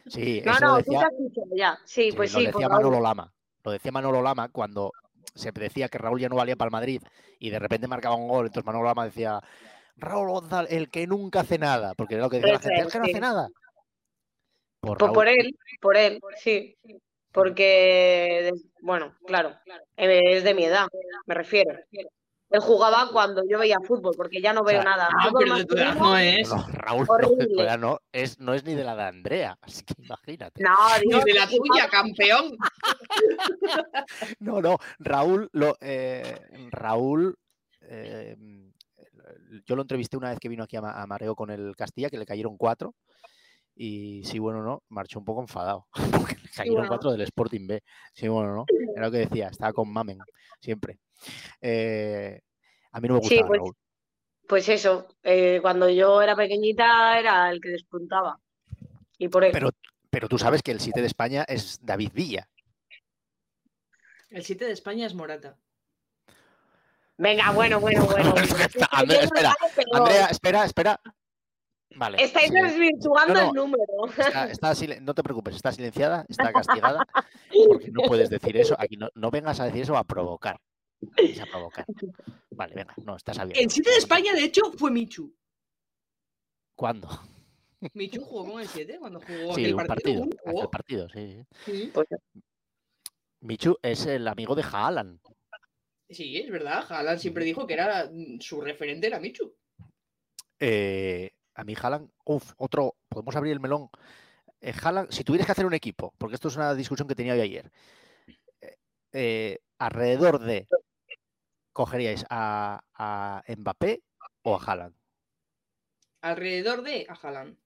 Sí, 0.09 0.43
No, 0.45 0.51
eso 0.53 0.61
no, 0.61 0.77
lo 0.79 0.83
tú 0.85 0.91
te 0.91 0.97
has 0.97 1.11
dicho 1.19 1.41
ya. 1.57 1.79
Sí, 1.85 2.11
sí, 2.11 2.17
pues 2.17 2.33
lo 2.33 2.41
sí, 2.41 2.47
decía 2.47 2.53
por 2.69 2.71
Raúl. 2.81 2.83
Manolo 2.83 3.01
Lama. 3.01 3.33
Lo 3.65 3.73
decía 3.73 3.93
Manolo 3.93 4.23
Lama 4.23 4.49
cuando 4.49 4.93
se 5.35 5.53
decía 5.53 5.89
que 5.89 5.99
Raúl 5.99 6.21
ya 6.21 6.29
no 6.29 6.37
valía 6.37 6.57
para 6.57 6.69
el 6.69 6.73
Madrid 6.73 7.03
y 7.39 7.51
de 7.51 7.59
repente 7.59 7.89
marcaba 7.89 8.17
un 8.17 8.29
gol. 8.29 8.47
Entonces 8.47 8.67
Manolo 8.67 8.85
Lama 8.85 9.05
decía, 9.05 9.41
Raúl 9.97 10.31
González, 10.31 10.73
el 10.73 10.91
que 10.91 11.07
nunca 11.07 11.41
hace 11.41 11.59
nada. 11.59 11.95
Porque 11.95 12.15
era 12.15 12.25
lo 12.25 12.31
que 12.31 12.37
decía 12.37 12.55
la 12.55 12.61
gente, 12.61 12.81
el 12.81 12.91
que 12.91 12.99
no 12.99 13.05
hace 13.05 13.21
nada. 13.21 13.49
Por 14.81 14.99
Pues 14.99 15.13
por 15.13 15.29
él, 15.29 15.57
por 15.81 15.97
él, 15.97 16.21
sí. 16.37 16.77
Porque, 17.31 18.53
bueno, 18.83 19.17
claro, 19.27 19.57
es 19.97 20.45
de 20.45 20.55
mi 20.55 20.65
edad, 20.65 20.87
me 21.25 21.35
refiero. 21.35 21.73
Él 22.53 22.61
jugaba 22.61 23.09
cuando 23.13 23.43
yo 23.49 23.59
veía 23.59 23.79
fútbol, 23.81 24.15
porque 24.17 24.41
ya 24.43 24.53
no 24.53 24.63
veo 24.63 24.83
sea, 24.83 24.91
nada. 24.91 25.09
ah, 25.11 25.25
Fútbol 25.29 25.43
pero 25.45 25.57
de 25.57 25.65
tu 25.65 25.75
edad 25.77 25.95
masculino, 25.97 26.11
no 26.11 26.19
es. 26.19 26.49
No, 26.51 26.67
Raúl 26.69 27.07
no, 27.81 27.99
es, 28.13 28.39
no 28.41 28.55
es 28.55 28.65
ni 28.65 28.75
de 28.75 28.85
la 28.85 28.95
de 28.95 29.03
Andrea, 29.05 29.59
así 29.63 29.83
que 29.85 29.95
imagínate. 30.03 30.63
No, 30.63 30.71
Ni 31.03 31.25
de 31.25 31.33
la 31.35 31.47
tuya, 31.47 31.89
campeón. 31.91 32.57
No, 34.41 34.61
no, 34.61 34.77
Raúl, 34.99 35.49
lo, 35.53 35.77
eh, 35.81 36.39
Raúl, 36.71 37.37
eh, 37.83 38.37
yo 39.67 39.77
lo 39.77 39.83
entrevisté 39.83 40.17
una 40.17 40.31
vez 40.31 40.39
que 40.39 40.49
vino 40.49 40.65
aquí 40.65 40.77
a, 40.77 40.81
Ma- 40.83 41.01
a 41.01 41.07
Mareo 41.07 41.35
con 41.35 41.51
el 41.51 41.75
Castilla, 41.77 42.11
que 42.11 42.19
le 42.19 42.27
cayeron 42.27 42.57
cuatro. 42.57 42.95
Y 43.75 44.23
sí, 44.25 44.39
bueno, 44.39 44.63
no, 44.63 44.83
marchó 44.91 45.19
un 45.19 45.25
poco 45.25 45.41
enfadado. 45.41 45.87
Porque 46.13 46.37
le 46.43 46.49
cayeron 46.51 46.77
bueno. 46.77 46.89
cuatro 46.89 47.13
del 47.13 47.23
Sporting 47.23 47.67
B. 47.67 47.83
Sí, 48.13 48.29
bueno, 48.29 48.55
no. 48.55 48.65
Era 48.95 49.07
lo 49.07 49.11
que 49.13 49.19
decía, 49.19 49.49
estaba 49.49 49.73
con 49.73 49.91
Mamen, 49.91 50.19
siempre. 50.61 50.99
Eh, 51.61 52.41
a 52.93 53.01
mí 53.01 53.09
no 53.09 53.15
me 53.15 53.21
Sí, 53.23 53.29
gustaba 53.37 53.49
pues, 53.49 53.59
Raúl. 53.59 53.75
pues 54.49 54.69
eso, 54.69 55.09
eh, 55.23 55.59
cuando 55.63 55.89
yo 55.89 56.21
era 56.23 56.35
pequeñita 56.37 57.19
era 57.19 57.51
el 57.51 57.61
que 57.61 57.71
despuntaba. 57.71 58.39
Y 59.19 59.29
por 59.29 59.45
él. 59.45 59.53
Pero, 59.53 59.71
pero 60.11 60.29
tú 60.29 60.39
sabes 60.39 60.63
que 60.63 60.73
el 60.73 60.81
7 60.81 61.01
de 61.01 61.07
España 61.07 61.45
es 61.49 61.79
David 61.83 62.11
Villa. 62.13 62.49
El 64.31 64.45
7 64.45 64.65
de 64.65 64.73
España 64.73 65.07
es 65.07 65.15
Morata. 65.15 65.57
Venga, 67.19 67.51
bueno, 67.53 67.79
bueno, 67.81 68.05
bueno. 68.07 68.35
Andrea, 68.91 69.21
espera, 69.23 69.55
Andrea, 69.93 70.27
espera, 70.27 70.65
espera. 70.65 71.01
Vale. 71.95 72.23
Estáis 72.23 72.51
desvirtuando 72.51 73.35
No, 73.35 73.41
no. 73.43 73.49
el 73.49 73.55
número. 73.55 73.85
Está, 74.17 74.51
está 74.51 74.75
silen- 74.75 75.05
no 75.05 75.13
te 75.15 75.23
preocupes, 75.23 75.55
está 75.57 75.71
silenciada, 75.73 76.25
está 76.27 76.51
castigada, 76.53 77.07
porque 77.69 77.91
no 77.91 78.03
puedes 78.09 78.31
decir 78.31 78.57
eso. 78.57 78.75
Aquí 78.79 78.97
no, 78.97 79.11
no 79.15 79.31
vengas 79.31 79.61
a 79.61 79.67
decir 79.67 79.83
eso 79.83 79.97
a 79.97 80.05
provocar. 80.05 80.59
Es 81.17 81.41
a 81.41 81.47
provocar. 81.47 81.85
Vale, 82.51 82.75
venga, 82.75 82.95
no, 83.05 83.17
estás 83.17 83.39
abierto. 83.39 83.61
El 83.63 83.71
7 83.71 83.91
de 83.91 83.97
España, 83.97 84.33
de 84.35 84.45
hecho, 84.45 84.63
fue 84.77 84.91
Michu. 84.91 85.35
¿Cuándo? 86.75 87.09
Michu 87.95 88.23
jugó 88.23 88.53
con 88.53 88.61
el 88.61 88.69
7 88.69 88.99
cuando 88.99 89.21
jugó 89.21 89.55
Sí, 89.55 89.63
aquel 89.63 89.75
un 89.75 89.87
partido. 89.87 90.71
partido, 90.71 91.09
sí. 91.09 91.45
sí. 91.65 91.73
Sí. 91.73 91.91
Pues, 91.93 92.07
Michu 93.41 93.77
es 93.83 94.07
el 94.07 94.29
amigo 94.29 94.55
de 94.55 94.63
Haaland. 94.63 95.21
Sí, 96.09 96.37
es 96.39 96.51
verdad. 96.51 96.85
Haaland 96.89 97.19
siempre 97.19 97.45
dijo 97.45 97.67
que 97.67 97.75
era 97.75 98.11
su 98.41 98.61
referente 98.61 99.07
era 99.07 99.19
Michu. 99.19 99.55
Eh, 100.61 101.33
a 101.55 101.65
mí 101.65 101.75
Haaland, 101.81 102.11
uff, 102.25 102.53
otro, 102.59 102.97
podemos 103.09 103.35
abrir 103.35 103.53
el 103.53 103.61
melón. 103.61 103.89
Eh, 104.61 104.73
Haaland, 104.81 105.11
si 105.11 105.25
tuvieras 105.25 105.47
que 105.47 105.53
hacer 105.53 105.67
un 105.67 105.75
equipo, 105.75 106.15
porque 106.19 106.37
esto 106.37 106.49
es 106.49 106.57
una 106.57 106.75
discusión 106.75 107.09
que 107.09 107.17
tenía 107.17 107.33
hoy 107.33 107.41
ayer, 107.41 107.73
eh, 108.61 108.77
eh, 109.13 109.59
alrededor 109.79 110.39
de, 110.39 110.69
¿cogeríais 111.73 112.25
a, 112.31 112.81
a 112.95 113.43
Mbappé 113.57 114.03
o 114.43 114.57
a 114.57 114.63
Haaland? 114.65 114.95
Alrededor 116.21 116.83
de 116.83 117.07
a 117.09 117.15
Haaland. 117.15 117.57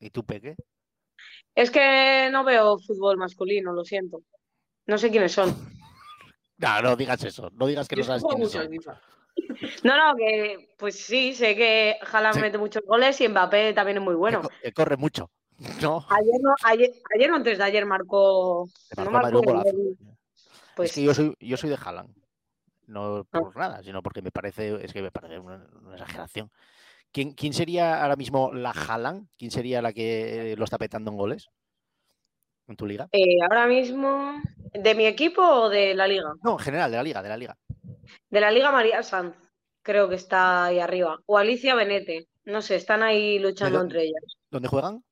¿Y 0.00 0.10
tú, 0.10 0.24
Peque? 0.24 0.56
es 1.54 1.70
que 1.70 2.28
no 2.32 2.42
veo 2.44 2.78
fútbol 2.78 3.16
masculino, 3.16 3.72
lo 3.72 3.84
siento. 3.84 4.22
No 4.86 4.98
sé 4.98 5.10
quiénes 5.10 5.32
son. 5.32 5.50
No, 6.56 6.80
no 6.82 6.94
digas 6.94 7.22
eso, 7.24 7.50
no 7.54 7.66
digas 7.66 7.88
que 7.88 7.96
Yo 7.96 8.02
no 8.02 8.06
sabes 8.06 8.22
quiénes 8.22 8.52
son. 8.52 8.70
No, 9.82 9.96
no, 9.98 10.14
que 10.16 10.72
pues 10.78 11.04
sí, 11.04 11.34
sé 11.34 11.56
que 11.56 11.96
Haaland 12.12 12.36
Sí. 12.36 12.40
mete 12.40 12.58
muchos 12.58 12.82
goles 12.84 13.20
y 13.20 13.28
Mbappé 13.28 13.72
también 13.74 13.98
es 13.98 14.04
muy 14.04 14.14
bueno. 14.14 14.40
Que, 14.62 14.72
corre 14.72 14.96
mucho. 14.96 15.30
No, 15.82 16.06
Ayer, 16.08 16.40
no, 16.40 16.54
ayer, 16.64 16.90
ayer 17.16 17.30
o 17.32 17.34
antes 17.34 17.58
de 17.58 17.64
ayer 17.64 17.84
marcó. 17.86 18.68
No 18.96 19.02
el- 19.28 19.98
Pues 20.76 20.90
es 20.90 20.94
que 20.94 21.02
yo 21.02 21.12
soy, 21.12 21.34
yo 21.40 21.56
soy 21.56 21.70
de 21.70 21.76
Haaland. 21.84 22.14
No 22.86 23.26
por 23.30 23.56
nada, 23.56 23.82
sino 23.82 24.02
porque 24.02 24.22
me 24.22 24.30
parece, 24.30 24.84
es 24.84 24.92
que 24.92 25.02
me 25.02 25.10
parece 25.10 25.38
una, 25.38 25.66
una 25.82 25.94
exageración. 25.94 26.50
¿Quién, 27.12 27.32
quién 27.32 27.52
sería 27.52 28.02
ahora 28.02 28.16
mismo 28.16 28.52
la 28.52 28.70
Haaland? 28.70 29.28
¿Quién 29.38 29.50
sería 29.50 29.80
la 29.80 29.92
que 29.92 30.54
lo 30.58 30.64
está 30.64 30.78
petando 30.78 31.10
en 31.10 31.16
goles? 31.16 31.48
en 32.68 32.76
tu 32.76 32.86
liga? 32.86 33.08
Eh, 33.12 33.40
ahora 33.42 33.66
mismo, 33.66 34.40
¿de 34.72 34.94
mi 34.94 35.06
equipo 35.06 35.42
o 35.42 35.68
de 35.68 35.94
la 35.94 36.06
liga? 36.06 36.32
No, 36.42 36.52
en 36.52 36.58
general, 36.58 36.90
de 36.90 36.96
la 36.96 37.02
liga, 37.02 37.22
de 37.22 37.28
la 37.28 37.36
liga. 37.36 37.58
De 38.30 38.40
la 38.40 38.50
liga 38.50 38.72
María 38.72 39.02
Sanz, 39.02 39.36
creo 39.82 40.08
que 40.08 40.14
está 40.16 40.66
ahí 40.66 40.78
arriba. 40.78 41.20
O 41.26 41.38
Alicia 41.38 41.74
Benete. 41.74 42.28
No 42.44 42.60
sé, 42.60 42.76
están 42.76 43.02
ahí 43.02 43.38
luchando 43.38 43.80
entre 43.80 44.02
ellas. 44.02 44.36
¿Dónde 44.50 44.68
juegan? 44.68 45.02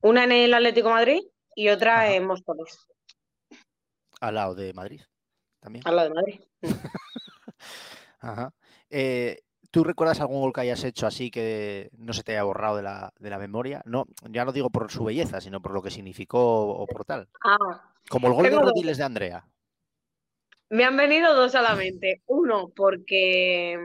Una 0.00 0.24
en 0.24 0.32
el 0.32 0.54
Atlético 0.54 0.88
de 0.88 0.94
Madrid 0.94 1.20
y 1.54 1.68
otra 1.68 2.02
Ajá. 2.02 2.14
en 2.14 2.26
Móstoles, 2.26 2.86
Al 4.20 4.34
lado 4.34 4.54
de 4.54 4.72
Madrid. 4.72 5.00
También. 5.64 5.82
al 5.88 5.96
lado 5.96 6.08
de 6.10 6.14
Madrid. 6.14 6.40
Ajá. 8.20 8.52
Eh, 8.90 9.40
¿Tú 9.70 9.82
recuerdas 9.82 10.20
algún 10.20 10.40
gol 10.42 10.52
que 10.52 10.60
hayas 10.60 10.84
hecho 10.84 11.06
así 11.06 11.30
que 11.30 11.88
no 11.96 12.12
se 12.12 12.22
te 12.22 12.32
haya 12.32 12.44
borrado 12.44 12.76
de 12.76 12.82
la, 12.82 13.12
de 13.18 13.30
la 13.30 13.38
memoria? 13.38 13.82
No, 13.86 14.04
ya 14.30 14.44
no 14.44 14.52
digo 14.52 14.68
por 14.68 14.90
su 14.92 15.02
belleza, 15.04 15.40
sino 15.40 15.60
por 15.62 15.72
lo 15.72 15.82
que 15.82 15.90
significó 15.90 16.68
o 16.68 16.86
por 16.86 17.04
tal. 17.06 17.28
Ah, 17.42 17.56
Como 18.10 18.28
el 18.28 18.34
gol 18.34 18.44
de. 18.44 18.50
Rodiles 18.50 18.98
de 18.98 19.04
Andrea. 19.04 19.48
me 20.68 20.84
han 20.84 20.96
venido 20.98 21.34
dos 21.34 21.54
a 21.54 21.62
la 21.62 21.74
mente. 21.74 22.22
Uno, 22.26 22.68
porque 22.76 23.78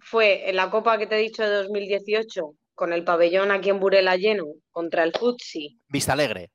fue 0.00 0.50
en 0.50 0.56
la 0.56 0.68
Copa 0.68 0.98
que 0.98 1.06
te 1.06 1.14
he 1.14 1.22
dicho 1.22 1.42
de 1.44 1.48
2018, 1.62 2.54
con 2.74 2.92
el 2.92 3.04
pabellón 3.04 3.50
aquí 3.52 3.70
en 3.70 3.78
Burela 3.80 4.16
lleno, 4.16 4.46
contra 4.72 5.04
el 5.04 5.12
Futsi, 5.12 5.80
Vista 5.88 6.12
Alegre. 6.14 6.50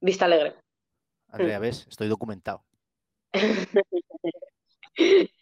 Vista 0.00 0.24
Alegre. 0.26 0.56
Andrea, 1.28 1.58
¿ves? 1.60 1.86
Estoy 1.88 2.08
documentado. 2.08 2.64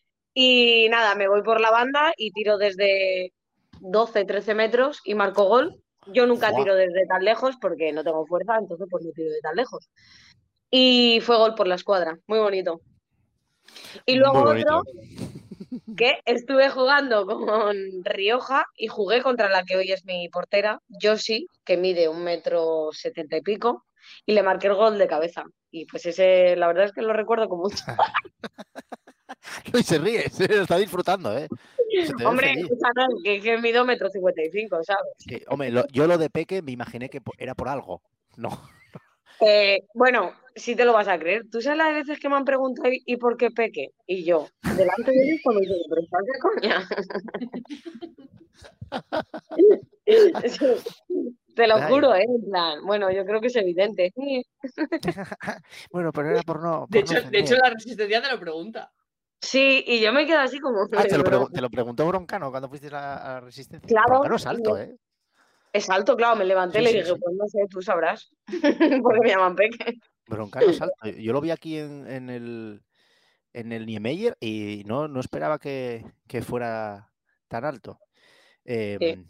Y 0.41 0.89
nada, 0.89 1.17
me 1.17 1.27
voy 1.27 1.43
por 1.43 1.61
la 1.61 1.73
banda 1.73 2.13
y 2.17 2.31
tiro 2.31 2.59
desde 2.59 3.33
12, 3.81 4.25
13 4.25 4.55
metros 4.55 5.01
y 5.05 5.17
marco 5.17 5.47
gol. 5.47 5.83
Yo 6.07 6.29
nunca 6.29 6.55
tiro 6.55 6.77
desde 6.77 7.09
tan 7.09 7.25
lejos 7.25 7.57
porque 7.61 7.93
no 7.93 8.05
tengo 8.05 8.25
fuerza, 8.25 8.57
entonces 8.57 8.87
pues 8.89 9.05
no 9.05 9.11
tiro 9.11 9.33
de 9.33 9.41
tan 9.41 9.57
lejos. 9.57 9.91
Y 10.71 11.19
fue 11.23 11.39
gol 11.39 11.57
por 11.57 11.67
la 11.67 11.75
escuadra, 11.75 12.21
muy 12.29 12.39
bonito. 12.39 12.81
Y 14.07 14.15
luego 14.15 14.45
bonito. 14.45 14.79
otro 14.79 14.93
que 15.97 16.21
estuve 16.25 16.71
jugando 16.71 17.27
con 17.27 17.77
Rioja 18.05 18.65
y 18.77 18.87
jugué 18.87 19.23
contra 19.23 19.49
la 19.49 19.65
que 19.65 19.77
hoy 19.77 19.91
es 19.91 20.05
mi 20.05 20.29
portera, 20.29 20.81
Josie, 21.03 21.47
que 21.65 21.77
mide 21.77 22.09
un 22.09 22.23
metro 22.23 22.91
setenta 22.93 23.37
y 23.37 23.43
pico, 23.43 23.85
y 24.27 24.33
le 24.35 24.43
marqué 24.43 24.67
el 24.69 24.75
gol 24.75 24.99
de 24.99 25.07
cabeza. 25.09 25.45
Y 25.71 25.85
pues 25.87 26.07
ese, 26.07 26.57
la 26.57 26.67
verdad 26.67 26.85
es 26.87 26.93
que 26.93 27.03
lo 27.03 27.13
recuerdo 27.13 27.49
con 27.49 27.61
mucho. 27.61 27.77
Y 29.73 29.83
se 29.83 29.99
ríe, 29.99 30.29
se 30.31 30.49
lo 30.49 30.63
está 30.63 30.77
disfrutando, 30.77 31.37
¿eh? 31.37 31.49
Hombre, 32.25 32.53
que, 33.23 33.41
que 33.41 33.59
mido 33.59 33.85
metro 33.85 34.09
cincuenta 34.11 34.43
y 34.43 34.51
cinco, 34.51 34.83
¿sabes? 34.83 35.13
Sí, 35.19 35.43
hombre, 35.49 35.71
lo- 35.71 35.87
yo 35.89 36.07
lo 36.07 36.19
de 36.19 36.29
Peque 36.31 36.61
me 36.63 36.73
imaginé 36.73 37.09
que 37.09 37.21
era 37.39 37.55
por 37.55 37.69
algo. 37.69 38.03
No. 38.37 38.49
Eh, 39.41 39.85
bueno, 39.95 40.33
si 40.57 40.75
te 40.75 40.85
lo 40.85 40.93
vas 40.93 41.09
a 41.09 41.19
creer. 41.19 41.45
¿Tú 41.51 41.61
sabes 41.61 41.79
las 41.79 41.95
veces 41.95 42.19
que 42.19 42.29
me 42.29 42.37
han 42.37 42.45
preguntado 42.45 42.89
¿y 42.93 43.17
por 43.17 43.37
qué 43.37 43.51
peque? 43.51 43.91
Y 44.07 44.25
yo, 44.25 44.49
delante 44.63 45.11
de 45.13 45.25
ellos, 45.25 45.41
cuando 45.45 45.61
digo, 45.61 45.75
pero 45.89 46.03
¿estás 46.03 46.25
de 46.25 46.39
coña? 46.41 46.89
Sí, 50.49 51.38
te 51.59 51.67
lo 51.67 51.75
Ay. 51.75 51.93
juro, 51.93 52.15
¿eh? 52.15 52.25
En 52.25 52.49
plan, 52.49 52.87
bueno, 52.87 53.11
yo 53.11 53.25
creo 53.25 53.41
que 53.41 53.49
es 53.49 53.57
evidente. 53.57 54.13
Bueno, 55.91 56.13
pero 56.13 56.31
era 56.31 56.43
por 56.43 56.63
no. 56.63 56.87
De 56.89 57.01
no 57.01 57.05
hecho, 57.05 57.29
de 57.29 57.39
hecho, 57.41 57.57
la 57.57 57.71
resistencia 57.71 58.23
te 58.23 58.31
lo 58.31 58.39
pregunta. 58.39 58.93
Sí, 59.41 59.83
y 59.85 60.01
yo 60.01 60.13
me 60.13 60.25
quedo 60.25 60.39
así 60.39 60.61
como... 60.61 60.83
Ah, 60.97 61.05
te 61.05 61.19
lo, 61.19 61.49
te 61.49 61.69
preguntó 61.69 62.07
Broncano 62.07 62.51
cuando 62.51 62.69
fuiste 62.69 62.87
a 62.89 62.91
la, 62.91 63.15
a 63.15 63.41
Resistencia. 63.41 63.89
Claro, 63.89 64.09
Broncano 64.09 64.37
es 64.37 64.47
alto, 64.47 64.79
¿eh? 64.79 64.97
Es 65.73 65.91
alto, 65.91 66.17
claro, 66.17 66.37
me 66.37 66.45
levanté 66.45 66.81
y 66.81 66.81
Sí, 66.81 66.85
le 66.85 66.91
sí, 66.91 66.97
dije, 66.99 67.15
sí. 67.15 67.21
pues 67.21 67.37
no 67.37 67.47
sé, 67.49 67.59
tú 67.69 67.83
sabrás, 67.83 68.31
porque 69.03 69.21
me 69.21 69.29
llaman 69.31 69.57
peque. 69.57 69.95
Broncano 70.29 70.67
es 70.71 70.81
alto. 70.81 70.95
Yo 71.19 71.33
lo 71.33 71.41
vi 71.41 71.51
aquí 71.51 71.79
en, 71.79 72.07
en 72.09 72.31
el, 72.31 72.83
en 73.53 73.73
el 73.73 73.85
Niemeyer 73.85 74.37
y 74.41 74.85
no, 74.87 75.09
no 75.09 75.19
esperaba 75.19 75.59
que, 75.59 76.05
que 76.29 76.43
fuera 76.43 77.13
tan 77.49 77.65
alto. 77.65 77.99
Em, 78.65 79.27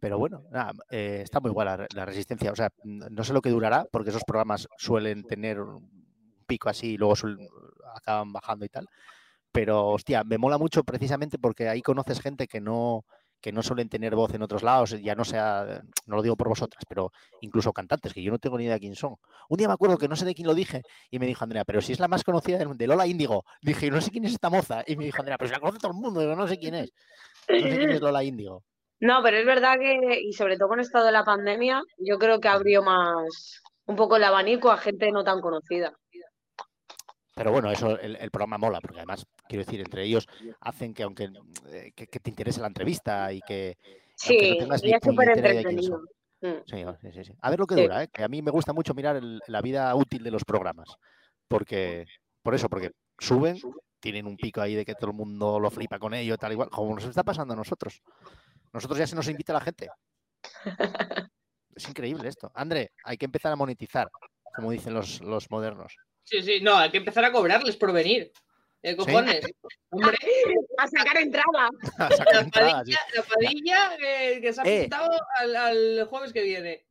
Pero 0.00 0.18
bueno, 0.18 0.42
nada, 0.50 0.72
eh, 0.90 1.20
está 1.22 1.40
muy 1.40 1.50
igual 1.50 1.66
la, 1.66 1.86
la 1.94 2.04
resistencia. 2.04 2.52
O 2.52 2.56
sea, 2.56 2.70
no 2.84 3.24
sé 3.24 3.32
lo 3.32 3.40
que 3.40 3.50
durará, 3.50 3.86
porque 3.90 4.10
esos 4.10 4.24
programas 4.24 4.68
suelen 4.76 5.24
tener 5.24 5.60
un 5.60 5.88
pico 6.46 6.68
así 6.68 6.92
y 6.92 6.96
luego 6.98 7.14
suelen- 7.16 7.48
acaban 7.94 8.32
bajando 8.32 8.64
y 8.64 8.68
tal. 8.68 8.86
Pero, 9.52 9.88
hostia, 9.88 10.22
me 10.22 10.36
mola 10.38 10.58
mucho 10.58 10.84
precisamente 10.84 11.38
porque 11.38 11.68
ahí 11.68 11.80
conoces 11.80 12.20
gente 12.20 12.46
que 12.46 12.60
no, 12.60 13.06
que 13.40 13.52
no 13.52 13.62
suelen 13.62 13.88
tener 13.88 14.14
voz 14.14 14.34
en 14.34 14.42
otros 14.42 14.62
lados, 14.62 14.90
ya 15.02 15.14
no 15.14 15.24
sea, 15.24 15.80
no 16.04 16.16
lo 16.16 16.22
digo 16.22 16.36
por 16.36 16.48
vosotras, 16.48 16.84
pero 16.86 17.10
incluso 17.40 17.72
cantantes, 17.72 18.12
que 18.12 18.22
yo 18.22 18.30
no 18.30 18.38
tengo 18.38 18.58
ni 18.58 18.64
idea 18.64 18.74
de 18.74 18.80
quién 18.80 18.94
son. 18.94 19.16
Un 19.48 19.56
día 19.56 19.66
me 19.68 19.74
acuerdo 19.74 19.96
que 19.96 20.08
no 20.08 20.16
sé 20.16 20.26
de 20.26 20.34
quién 20.34 20.46
lo 20.46 20.54
dije 20.54 20.82
y 21.10 21.18
me 21.18 21.26
dijo 21.26 21.42
Andrea, 21.42 21.64
pero 21.64 21.80
si 21.80 21.92
es 21.92 22.00
la 22.00 22.08
más 22.08 22.22
conocida 22.22 22.58
del- 22.58 22.76
de 22.76 22.86
Lola 22.86 23.06
Índigo. 23.06 23.44
Dije, 23.62 23.90
no 23.90 24.00
sé 24.02 24.10
quién 24.10 24.26
es 24.26 24.32
esta 24.34 24.50
moza. 24.50 24.82
Y 24.86 24.96
me 24.96 25.06
dijo 25.06 25.20
Andrea, 25.22 25.38
pero 25.38 25.48
si 25.48 25.54
la 25.54 25.60
conoce 25.60 25.78
todo 25.78 25.92
el 25.92 25.98
mundo. 25.98 26.20
Digo, 26.20 26.36
no 26.36 26.46
sé 26.46 26.58
quién 26.58 26.74
es. 26.74 26.92
No 27.48 27.60
sé 27.70 27.78
quién 27.78 27.90
es 27.92 28.00
Lola 28.00 28.22
Índigo. 28.24 28.62
No, 29.00 29.22
pero 29.22 29.36
es 29.36 29.46
verdad 29.46 29.78
que, 29.78 30.20
y 30.22 30.32
sobre 30.32 30.56
todo 30.56 30.68
con 30.68 30.80
esto 30.80 31.04
de 31.04 31.12
la 31.12 31.24
pandemia, 31.24 31.82
yo 31.98 32.18
creo 32.18 32.40
que 32.40 32.48
abrió 32.48 32.82
más 32.82 33.62
un 33.86 33.96
poco 33.96 34.16
el 34.16 34.24
abanico 34.24 34.70
a 34.70 34.78
gente 34.78 35.10
no 35.12 35.22
tan 35.22 35.40
conocida. 35.40 35.92
Pero 37.34 37.52
bueno, 37.52 37.70
eso 37.70 37.98
el, 37.98 38.16
el 38.16 38.30
programa 38.30 38.56
mola, 38.56 38.80
porque 38.80 38.98
además, 38.98 39.26
quiero 39.46 39.64
decir, 39.64 39.80
entre 39.80 40.04
ellos 40.04 40.26
hacen 40.60 40.94
que 40.94 41.02
aunque 41.02 41.28
eh, 41.66 41.92
que, 41.94 42.06
que 42.06 42.18
te 42.18 42.30
interese 42.30 42.62
la 42.62 42.68
entrevista 42.68 43.30
y 43.32 43.42
que, 43.42 43.76
Sí, 44.16 44.38
no 44.48 44.56
tengas 44.56 44.82
y 44.82 44.94
es 44.94 44.98
súper 45.02 45.28
entretenido. 45.28 46.00
Mm. 46.40 46.48
Sí, 46.64 46.84
oh, 46.84 46.96
sí, 47.02 47.12
sí, 47.12 47.24
sí. 47.24 47.32
A 47.42 47.50
ver 47.50 47.58
lo 47.58 47.66
que 47.66 47.74
dura, 47.74 48.02
¿eh? 48.02 48.08
que 48.08 48.24
a 48.24 48.28
mí 48.28 48.40
me 48.40 48.50
gusta 48.50 48.72
mucho 48.72 48.94
mirar 48.94 49.16
el- 49.16 49.40
la 49.46 49.60
vida 49.60 49.94
útil 49.94 50.22
de 50.24 50.30
los 50.30 50.44
programas. 50.44 50.88
Porque, 51.48 52.06
por 52.42 52.54
eso, 52.54 52.68
porque 52.70 52.92
suben, 53.18 53.58
tienen 54.00 54.26
un 54.26 54.36
pico 54.36 54.62
ahí 54.62 54.74
de 54.74 54.84
que 54.86 54.94
todo 54.94 55.10
el 55.10 55.16
mundo 55.16 55.60
lo 55.60 55.70
flipa 55.70 55.98
con 55.98 56.14
ello, 56.14 56.38
tal 56.38 56.52
igual, 56.52 56.70
como 56.70 56.94
nos 56.94 57.04
está 57.04 57.22
pasando 57.22 57.52
a 57.52 57.56
nosotros. 57.56 58.00
Nosotros 58.76 58.98
ya 58.98 59.06
se 59.06 59.16
nos 59.16 59.26
invita 59.28 59.52
a 59.52 59.58
la 59.58 59.60
gente. 59.62 59.88
Es 61.74 61.88
increíble 61.90 62.26
esto. 62.28 62.50
André, 62.54 62.92
hay 63.04 63.18
que 63.18 63.26
empezar 63.26 63.52
a 63.52 63.56
monetizar, 63.56 64.10
como 64.54 64.70
dicen 64.70 64.94
los, 64.94 65.20
los 65.20 65.50
modernos. 65.50 65.94
Sí, 66.24 66.42
sí, 66.42 66.60
no, 66.62 66.74
hay 66.76 66.90
que 66.90 66.96
empezar 66.96 67.22
a 67.26 67.32
cobrarles 67.32 67.76
por 67.76 67.92
venir. 67.92 68.32
¿Qué 68.82 68.96
cojones? 68.96 69.44
Hombre, 69.90 70.16
A 70.78 70.88
sacar 70.88 71.18
entrada. 71.18 71.68
A 71.98 72.08
sacar 72.10 72.34
la 72.34 72.44
sí. 72.44 72.50
padilla, 72.50 72.98
la 73.14 73.22
padilla 73.22 73.96
que, 73.98 74.40
que 74.40 74.52
se 74.54 74.60
ha 74.60 74.64
Eh. 74.64 74.80
pintado 74.82 75.10
al, 75.38 75.56
al 75.56 76.06
jueves 76.08 76.32
que 76.32 76.42
viene. 76.42 76.86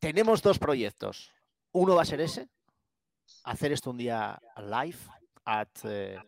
Tenemos 0.00 0.42
dos 0.42 0.58
proyectos. 0.58 1.32
Uno 1.72 1.94
va 1.94 2.02
a 2.02 2.06
ser 2.06 2.20
ese, 2.20 2.48
hacer 3.44 3.72
esto 3.72 3.90
un 3.90 3.96
día 3.98 4.38
live 4.58 4.98
at 5.46 5.68
eh, 5.84 6.18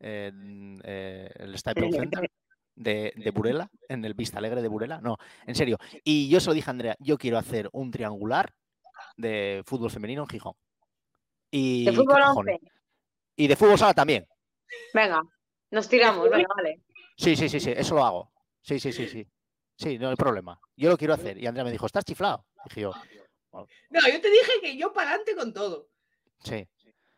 en, 0.00 0.80
eh, 0.82 1.30
el 1.36 1.56
Staples 1.56 1.94
Center 1.94 2.28
de, 2.74 3.12
de 3.16 3.30
Burela, 3.30 3.70
en 3.88 4.04
el 4.04 4.14
Vista 4.14 4.38
Alegre 4.38 4.62
de 4.62 4.68
Burela. 4.68 5.00
No, 5.00 5.16
en 5.46 5.54
serio. 5.54 5.78
Y 6.04 6.28
yo 6.28 6.40
se 6.40 6.48
lo 6.48 6.54
dije 6.54 6.70
a 6.70 6.72
Andrea, 6.72 6.96
yo 6.98 7.18
quiero 7.18 7.38
hacer 7.38 7.68
un 7.72 7.90
triangular 7.90 8.52
de 9.16 9.62
fútbol 9.66 9.90
femenino 9.90 10.22
en 10.22 10.28
Gijón. 10.28 10.54
Y, 11.50 11.84
De 11.84 11.90
¿qué 11.92 11.96
fútbol 11.96 12.20
cojones? 12.22 12.58
11. 12.62 12.72
Y 13.36 13.46
de 13.46 13.56
fútbol 13.56 13.78
sala 13.78 13.94
también. 13.94 14.26
Venga, 14.92 15.22
nos 15.70 15.88
tiramos, 15.88 16.28
venga, 16.28 16.48
vale. 16.56 16.80
Sí, 17.16 17.36
sí, 17.36 17.48
sí, 17.48 17.60
sí, 17.60 17.72
eso 17.76 17.94
lo 17.94 18.04
hago. 18.04 18.32
Sí, 18.60 18.80
sí, 18.80 18.92
sí, 18.92 19.06
sí. 19.08 19.26
Sí, 19.76 19.98
no 19.98 20.08
hay 20.10 20.16
problema. 20.16 20.58
Yo 20.76 20.88
lo 20.90 20.96
quiero 20.96 21.14
hacer. 21.14 21.36
Y 21.38 21.46
Andrea 21.46 21.64
me 21.64 21.70
dijo, 21.72 21.86
¿estás 21.86 22.04
chiflado? 22.04 22.44
Dije 22.64 22.82
yo, 22.82 22.92
No, 23.52 23.66
yo 24.08 24.20
te 24.20 24.30
dije 24.30 24.52
que 24.60 24.76
yo 24.76 24.92
para 24.92 25.10
adelante 25.10 25.34
con 25.36 25.52
todo. 25.52 25.88
sí, 26.38 26.66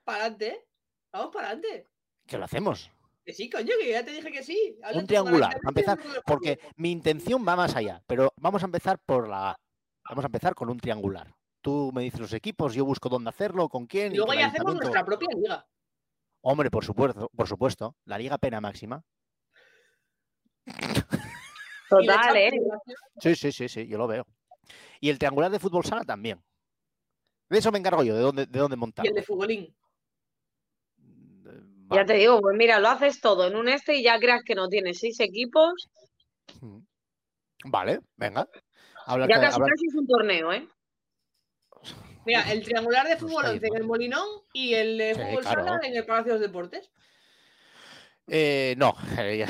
Para 0.05 0.25
adelante. 0.25 0.65
Vamos 1.13 1.33
para 1.35 1.49
adelante. 1.49 1.87
que 2.27 2.37
lo 2.39 2.45
hacemos. 2.45 2.91
Que 3.27 3.33
sí, 3.33 3.51
coño, 3.51 3.73
que 3.81 3.91
ya 3.91 4.05
te 4.05 4.13
dije 4.13 4.31
que 4.31 4.45
sí. 4.45 4.79
Habla 4.85 5.01
Un 5.01 5.07
triangular, 5.09 5.59
para 5.61 5.71
empezar, 5.71 5.99
Porque 6.25 6.61
mi 6.77 6.93
intención 6.93 7.45
va 7.47 7.57
más 7.57 7.75
allá, 7.75 8.01
pero 8.07 8.33
vamos 8.37 8.63
a 8.63 8.67
empezar 8.67 9.01
por 9.05 9.29
la 9.29 9.51
A. 9.51 9.57
Vamos 10.09 10.25
a 10.25 10.29
empezar 10.29 10.55
con 10.55 10.71
un 10.71 10.79
triangular. 10.79 11.35
Tú 11.61 11.91
me 11.93 12.03
dices 12.03 12.21
los 12.21 12.33
equipos, 12.33 12.73
yo 12.75 12.85
busco 12.85 13.09
dónde 13.09 13.31
hacerlo, 13.31 13.69
con 13.69 13.87
quién. 13.87 14.13
Y 14.13 14.19
luego 14.19 14.33
ya 14.33 14.47
hacemos 14.47 14.77
nuestra 14.77 15.05
propia 15.05 15.27
liga. 15.35 15.67
Hombre, 16.43 16.71
por 16.71 16.85
supuesto, 16.85 17.29
por 17.35 17.49
supuesto. 17.49 17.97
La 18.05 18.17
liga 18.17 18.39
pena 18.39 18.61
máxima. 18.61 19.03
Y 21.89 22.05
Total, 22.05 22.37
¿eh? 22.37 22.51
Sí, 23.21 23.37
sí, 23.37 23.53
sí, 23.53 23.69
sí, 23.69 23.87
yo 23.87 23.97
lo 23.97 24.09
veo. 24.09 24.27
Y 24.99 25.09
el 25.09 25.21
triangular 25.21 25.53
de 25.53 25.61
fútbol 25.61 25.85
sala 25.85 26.03
también. 26.03 26.43
De 27.49 27.59
eso 27.59 27.71
me 27.71 27.79
encargo 27.79 28.03
yo, 28.03 28.17
de 28.17 28.23
dónde, 28.23 28.47
de 28.47 28.59
dónde 28.59 28.75
Y 28.75 28.79
montar. 28.81 29.07
el 29.07 29.15
de 29.15 29.23
futbolín. 29.23 29.77
Ya 31.91 32.05
te 32.05 32.15
digo, 32.15 32.41
pues 32.41 32.57
mira, 32.57 32.81
lo 32.81 32.89
haces 32.89 33.21
todo 33.21 33.47
en 33.47 33.55
un 33.57 33.69
este 33.69 33.95
y 33.97 34.03
ya 34.03 34.19
creas 34.19 34.43
que 34.45 34.55
no 34.55 34.69
tienes 34.69 34.99
seis 34.99 35.21
equipos, 35.21 35.89
Vale, 37.65 38.01
venga. 38.17 38.47
Ya 39.09 39.27
que- 39.27 39.41
casi 39.41 39.87
es 39.89 39.95
un 39.95 40.07
torneo, 40.07 40.53
¿eh? 40.53 40.69
Mira, 42.25 42.51
el 42.53 42.63
triangular 42.65 43.07
de 43.07 43.17
fútbol 43.17 43.45
está 43.45 43.53
11 43.53 43.67
en 43.69 43.77
el 43.77 43.85
Molinón 43.85 44.27
y 44.53 44.75
el 44.75 44.99
de 44.99 45.15
Sí, 45.15 45.21
fútbol 45.21 45.43
claro. 45.43 45.65
sala 45.65 45.81
en 45.85 45.97
el 45.97 46.05
Palacio 46.05 46.33
de 46.35 46.39
los 46.41 46.49
Deportes. 46.49 46.91
Eh, 48.27 48.75
no, 48.77 48.95
eh, 49.19 49.47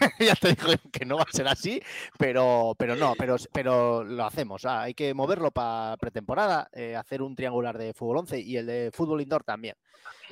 ya- 0.20 0.34
te 0.34 0.48
digo 0.48 0.72
que 0.92 1.04
no 1.04 1.16
va 1.16 1.22
a 1.24 1.32
ser 1.32 1.48
así, 1.48 1.80
pero, 2.18 2.74
pero 2.78 2.96
no, 2.96 3.14
pero, 3.18 3.36
pero 3.52 4.04
lo 4.04 4.24
hacemos. 4.24 4.64
ah, 4.64 4.82
hay 4.82 4.94
que 4.94 5.14
moverlo 5.14 5.50
para 5.50 5.96
pretemporada, 5.96 6.68
eh, 6.72 6.96
hacer 6.96 7.22
un 7.22 7.34
triangular 7.34 7.76
de 7.78 7.92
fútbol 7.94 8.18
11 8.18 8.40
y 8.40 8.56
el 8.56 8.66
de 8.66 8.90
fútbol 8.92 9.20
indoor 9.20 9.44
también. 9.44 9.74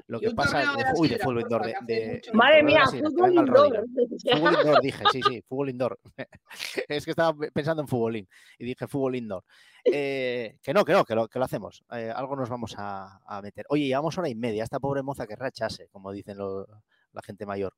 Lo 0.09 0.21
que 0.21 0.31
pasa 0.33 0.63
es 0.63 0.69
uy, 0.97 1.09
de 1.09 1.19
fútbol 1.19 1.41
indoor, 1.41 1.65
de, 1.65 2.21
Madre 2.35 2.57
de 2.57 2.63
mía, 2.63 2.85
fútbol 2.87 3.33
indoor. 3.35 3.85
Fútbol 4.31 4.55
indoor, 4.61 4.81
dije, 4.83 5.05
sí, 5.11 5.21
sí, 5.27 5.43
fútbol 5.49 5.71
indoor. 5.71 5.99
es 6.89 7.05
que 7.05 7.11
estaba 7.11 7.37
pensando 7.53 7.83
en 7.83 7.89
futbolín 7.89 8.29
y 8.59 8.65
dije 8.67 8.87
fútbol 8.87 9.17
indoor. 9.17 9.43
Eh, 9.85 10.59
que 10.63 10.75
no, 10.75 10.85
que 10.85 10.93
no, 10.93 11.05
que 11.05 11.15
lo, 11.15 11.29
que 11.29 11.39
lo 11.39 11.45
hacemos. 11.45 11.83
Eh, 11.93 12.13
algo 12.15 12.37
nos 12.37 12.49
vamos 12.49 12.75
a, 12.77 13.21
a 13.25 13.41
meter. 13.41 13.65
Oye, 13.69 13.87
llevamos 13.87 14.19
hora 14.19 14.29
y 14.29 14.35
media. 14.35 14.65
Esta 14.65 14.81
pobre 14.81 15.03
moza 15.03 15.27
que 15.27 15.37
rachase, 15.37 15.89
como 15.89 16.13
dicen 16.13 16.37
la 16.39 17.23
gente 17.23 17.47
mayor. 17.47 17.73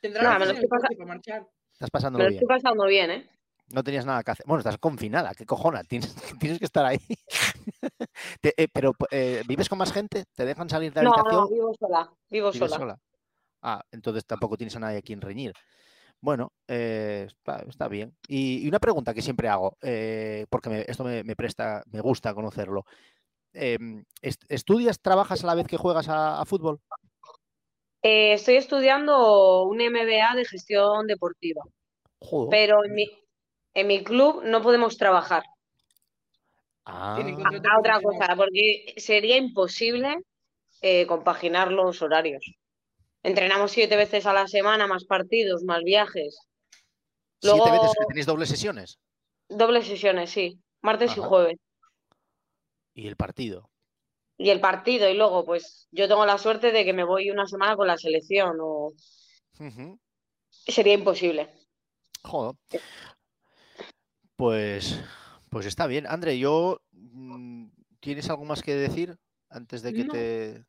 Tendrá 0.00 0.22
Nada, 0.22 0.38
que 0.46 0.54
me 0.54 0.60
lo 0.62 0.68
para 0.68 1.06
marchar. 1.06 1.46
Estás 1.72 1.90
Me 2.12 2.18
lo 2.18 2.18
bien. 2.18 2.32
estoy 2.32 2.48
pasando 2.48 2.86
bien, 2.86 3.10
¿eh? 3.10 3.30
No 3.68 3.84
tenías 3.84 4.04
nada 4.04 4.22
que 4.24 4.32
hacer. 4.32 4.44
Bueno, 4.46 4.60
estás 4.60 4.78
confinada, 4.78 5.32
qué 5.34 5.46
cojona, 5.46 5.84
tienes, 5.84 6.14
tienes 6.40 6.58
que 6.58 6.64
estar 6.64 6.84
ahí. 6.84 6.98
Te- 8.40 8.54
eh, 8.56 8.68
pero, 8.72 8.92
eh, 9.10 9.42
¿vives 9.46 9.68
con 9.68 9.78
más 9.78 9.92
gente? 9.92 10.24
¿Te 10.34 10.44
dejan 10.44 10.68
salir 10.68 10.92
de 10.92 11.02
No, 11.02 11.10
habitación? 11.10 11.40
no, 11.44 11.48
vivo 11.48 11.74
sola. 11.78 12.12
Vivo 12.30 12.50
¿Vives 12.52 12.70
sola. 12.70 12.78
sola? 12.78 12.98
Ah, 13.62 13.82
entonces 13.92 14.24
tampoco 14.26 14.56
tienes 14.56 14.74
a 14.76 14.80
nadie 14.80 14.98
a 14.98 15.02
quien 15.02 15.20
reñir. 15.20 15.52
Bueno, 16.20 16.52
eh, 16.66 17.26
está, 17.28 17.64
está 17.68 17.88
bien. 17.88 18.14
Y, 18.26 18.64
y 18.64 18.68
una 18.68 18.78
pregunta 18.80 19.14
que 19.14 19.22
siempre 19.22 19.48
hago, 19.48 19.76
eh, 19.82 20.46
porque 20.50 20.68
me- 20.70 20.84
esto 20.88 21.04
me, 21.04 21.22
me 21.24 21.36
presta, 21.36 21.82
me 21.86 22.00
gusta 22.00 22.34
conocerlo. 22.34 22.84
Em, 23.52 24.04
est- 24.22 24.44
¿Estudias, 24.48 25.00
trabajas 25.00 25.44
a 25.44 25.46
la 25.46 25.54
vez 25.54 25.66
que 25.66 25.76
juegas 25.76 26.08
a, 26.08 26.40
a 26.40 26.44
fútbol? 26.44 26.80
Eh, 28.02 28.32
estoy 28.32 28.56
estudiando 28.56 29.64
un 29.64 29.76
MBA 29.76 30.34
de 30.34 30.44
gestión 30.44 31.06
deportiva, 31.06 31.62
Joder. 32.18 32.50
pero 32.50 32.84
en 32.84 32.94
mi, 32.94 33.10
en 33.74 33.86
mi 33.86 34.02
club 34.02 34.42
no 34.44 34.62
podemos 34.62 34.96
trabajar. 34.96 35.42
Ah, 36.86 37.20
contrato 37.22 37.68
A 37.70 37.78
otra 37.78 38.00
cosa, 38.00 38.34
porque 38.36 38.94
sería 38.96 39.36
imposible 39.36 40.16
eh, 40.80 41.06
compaginar 41.06 41.70
los 41.70 42.00
horarios. 42.00 42.44
Entrenamos 43.22 43.70
siete 43.72 43.96
veces 43.96 44.24
a 44.24 44.32
la 44.32 44.48
semana, 44.48 44.86
más 44.86 45.04
partidos, 45.04 45.62
más 45.62 45.82
viajes. 45.84 46.38
siete 47.38 47.70
veces 47.70 47.92
que 47.98 48.06
tenéis 48.06 48.26
dobles 48.26 48.48
sesiones. 48.48 48.98
dobles 49.48 49.86
sesiones, 49.86 50.30
sí, 50.30 50.58
martes 50.80 51.16
y 51.16 51.20
jueves. 51.20 51.58
Y 52.94 53.06
el 53.06 53.16
partido. 53.16 53.69
Y 54.40 54.48
el 54.48 54.58
partido, 54.58 55.06
y 55.06 55.12
luego, 55.12 55.44
pues 55.44 55.86
yo 55.92 56.08
tengo 56.08 56.24
la 56.24 56.38
suerte 56.38 56.72
de 56.72 56.82
que 56.82 56.94
me 56.94 57.04
voy 57.04 57.30
una 57.30 57.46
semana 57.46 57.76
con 57.76 57.86
la 57.86 57.98
selección, 57.98 58.56
o 58.58 58.94
sería 60.48 60.94
imposible. 60.94 61.50
Joder. 62.24 62.56
Pues, 64.36 64.98
pues 65.50 65.66
está 65.66 65.86
bien. 65.86 66.06
André, 66.06 66.38
yo 66.38 66.80
mm, 66.92 67.66
¿tienes 68.00 68.30
algo 68.30 68.46
más 68.46 68.62
que 68.62 68.74
decir 68.74 69.14
antes 69.50 69.82
de 69.82 69.92
que 69.92 70.04
No. 70.04 70.12
te. 70.14 70.64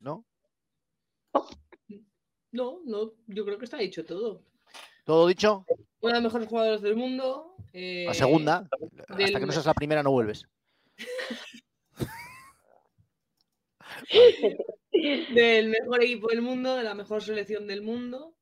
¿No? 0.00 0.26
No, 2.52 2.82
no, 2.84 3.12
yo 3.26 3.46
creo 3.46 3.56
que 3.56 3.64
está 3.64 3.78
dicho 3.78 4.04
todo. 4.04 4.44
¿Todo 5.06 5.26
dicho? 5.28 5.64
Uno 6.02 6.12
de 6.12 6.20
los 6.20 6.24
mejores 6.24 6.48
jugadores 6.48 6.82
del 6.82 6.96
mundo. 6.96 7.56
La 7.72 7.80
eh, 7.80 8.06
segunda. 8.12 8.68
Hasta 9.08 9.40
que 9.40 9.46
no 9.46 9.52
seas 9.52 9.64
la 9.64 9.72
primera, 9.72 10.02
no 10.02 10.10
vuelves. 10.10 10.46
del 15.34 15.68
mejor 15.68 16.02
equipo 16.02 16.28
del 16.28 16.42
mundo, 16.42 16.76
de 16.76 16.82
la 16.84 16.94
mejor 16.94 17.22
selección 17.22 17.66
del 17.66 17.82
mundo. 17.82 18.34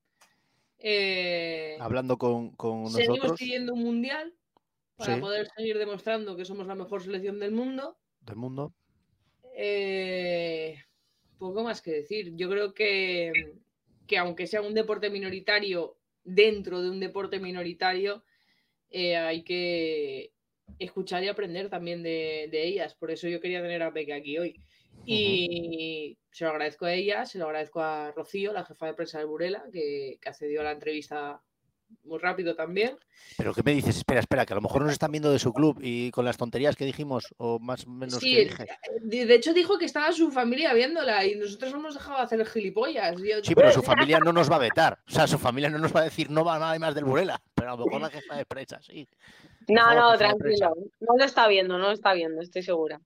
Eh, 0.79 1.77
Hablando 1.81 2.19
con, 2.19 2.51
con 2.57 2.91
seguimos 2.91 3.19
nosotros 3.19 3.39
pidiendo 3.39 3.75
un 3.75 3.83
mundial 3.83 4.35
para 4.97 5.15
Sí. 5.15 5.21
poder 5.21 5.49
seguir 5.57 5.79
demostrando 5.79 6.37
que 6.37 6.45
somos 6.45 6.67
la 6.67 6.75
mejor 6.75 7.03
selección 7.03 7.39
del 7.39 7.53
mundo. 7.53 7.97
del 8.21 8.37
mundo. 8.37 8.75
Eh, 9.57 10.77
poco 11.39 11.63
más 11.63 11.83
que 11.83 11.91
decir. 11.93 12.33
Yo 12.37 12.49
creo 12.49 12.73
que, 12.75 13.33
que 14.07 14.19
aunque 14.19 14.47
sea 14.47 14.63
un 14.63 14.75
deporte 14.75 15.11
minoritario, 15.11 15.97
dentro 16.25 16.81
de 16.83 16.91
un 16.91 17.01
deporte 17.01 17.39
minoritario, 17.41 18.25
eh, 18.91 19.17
hay 19.17 19.43
que 19.43 20.33
escuchar 20.79 21.23
y 21.25 21.29
aprender 21.29 21.69
también 21.69 22.03
de, 22.03 22.49
de 22.51 22.65
ellas. 22.67 22.95
Por 22.95 23.11
eso 23.11 23.29
yo 23.29 23.41
quería 23.41 23.61
tener 23.63 23.83
a 23.83 23.93
Peque 23.93 24.13
aquí 24.15 24.39
hoy. 24.39 24.61
Y 25.05 26.17
se 26.31 26.45
lo 26.45 26.51
agradezco 26.51 26.87
a 26.87 26.93
ella, 26.93 27.27
se 27.27 27.39
lo 27.39 27.47
agradezco 27.47 27.81
a 27.81 28.13
Rocío, 28.13 28.53
la 28.53 28.65
jefa 28.65 28.87
de 28.87 28.95
prensa 28.95 29.19
de 29.19 29.25
Burela, 29.25 29.65
que, 29.73 30.19
que 30.21 30.29
accedió 30.29 30.61
a 30.61 30.65
la 30.65 30.73
entrevista 30.73 31.43
muy 32.05 32.19
rápido 32.19 32.55
también. 32.55 32.97
Pero 33.37 33.53
¿qué 33.53 33.63
me 33.63 33.73
dices? 33.75 33.99
Espera, 33.99 34.21
espera, 34.21 34.47
que 34.47 34.55
a 34.55 34.57
lo 34.57 34.63
mejor 34.63 34.81
nos 34.83 34.93
están 34.93 35.11
viendo 35.13 35.31
de 35.31 35.39
su 35.39 35.53
club 35.53 35.79
y 35.83 36.11
con 36.11 36.25
las 36.25 36.39
tonterías 36.39 36.75
que 36.75 36.87
dijimos, 36.87 37.35
o 37.37 37.59
más 37.59 37.87
o 37.87 37.91
menos 37.91 38.15
Sí, 38.15 38.35
que 38.35 38.45
dije. 38.45 38.67
de 39.03 39.35
hecho 39.35 39.53
dicho 39.53 39.77
que 39.77 39.85
estaba 39.85 40.11
su 40.13 40.31
familia 40.31 40.73
viéndola 40.73 41.27
y 41.27 41.35
nosotros 41.35 41.73
no 41.73 41.81
hemos 41.81 41.95
dejado 41.95 42.17
de 42.19 42.25
hacer 42.25 42.47
gilipollas. 42.47 43.17
Yo- 43.19 43.43
Sí, 43.45 43.55
pero 43.55 43.71
su 43.73 43.83
familia 43.83 44.19
no 44.21 44.33
nos 44.33 44.51
va 44.51 44.57
a 44.57 44.61
vetar. 44.61 44.99
O 45.07 45.11
sea, 45.11 45.27
su 45.27 45.39
familia 45.39 45.69
no 45.69 45.79
nos 45.79 45.95
va 45.95 46.01
a 46.01 46.05
decir 46.05 46.31
no 46.31 46.45
va 46.45 46.59
nada 46.59 46.79
más 46.79 46.95
del 46.95 47.05
Burela. 47.05 47.43
Pero 47.55 47.73
a 47.73 47.77
lo 47.77 47.85
mejor 47.85 48.01
la 48.01 48.11
jefa 48.11 48.37
de 48.37 48.47
prensa, 48.47 48.81
sí. 48.81 49.07
No, 49.69 49.83
favor, 49.83 49.97
no, 50.13 50.19
tranquilo. 50.19 50.75
No 51.01 51.17
lo 51.19 51.25
está 51.25 51.47
viendo, 51.47 51.77
no 51.77 51.85
lo 51.89 51.93
está 51.93 52.15
viendo, 52.15 52.41
estoy 52.41 52.63
segura. 52.63 53.01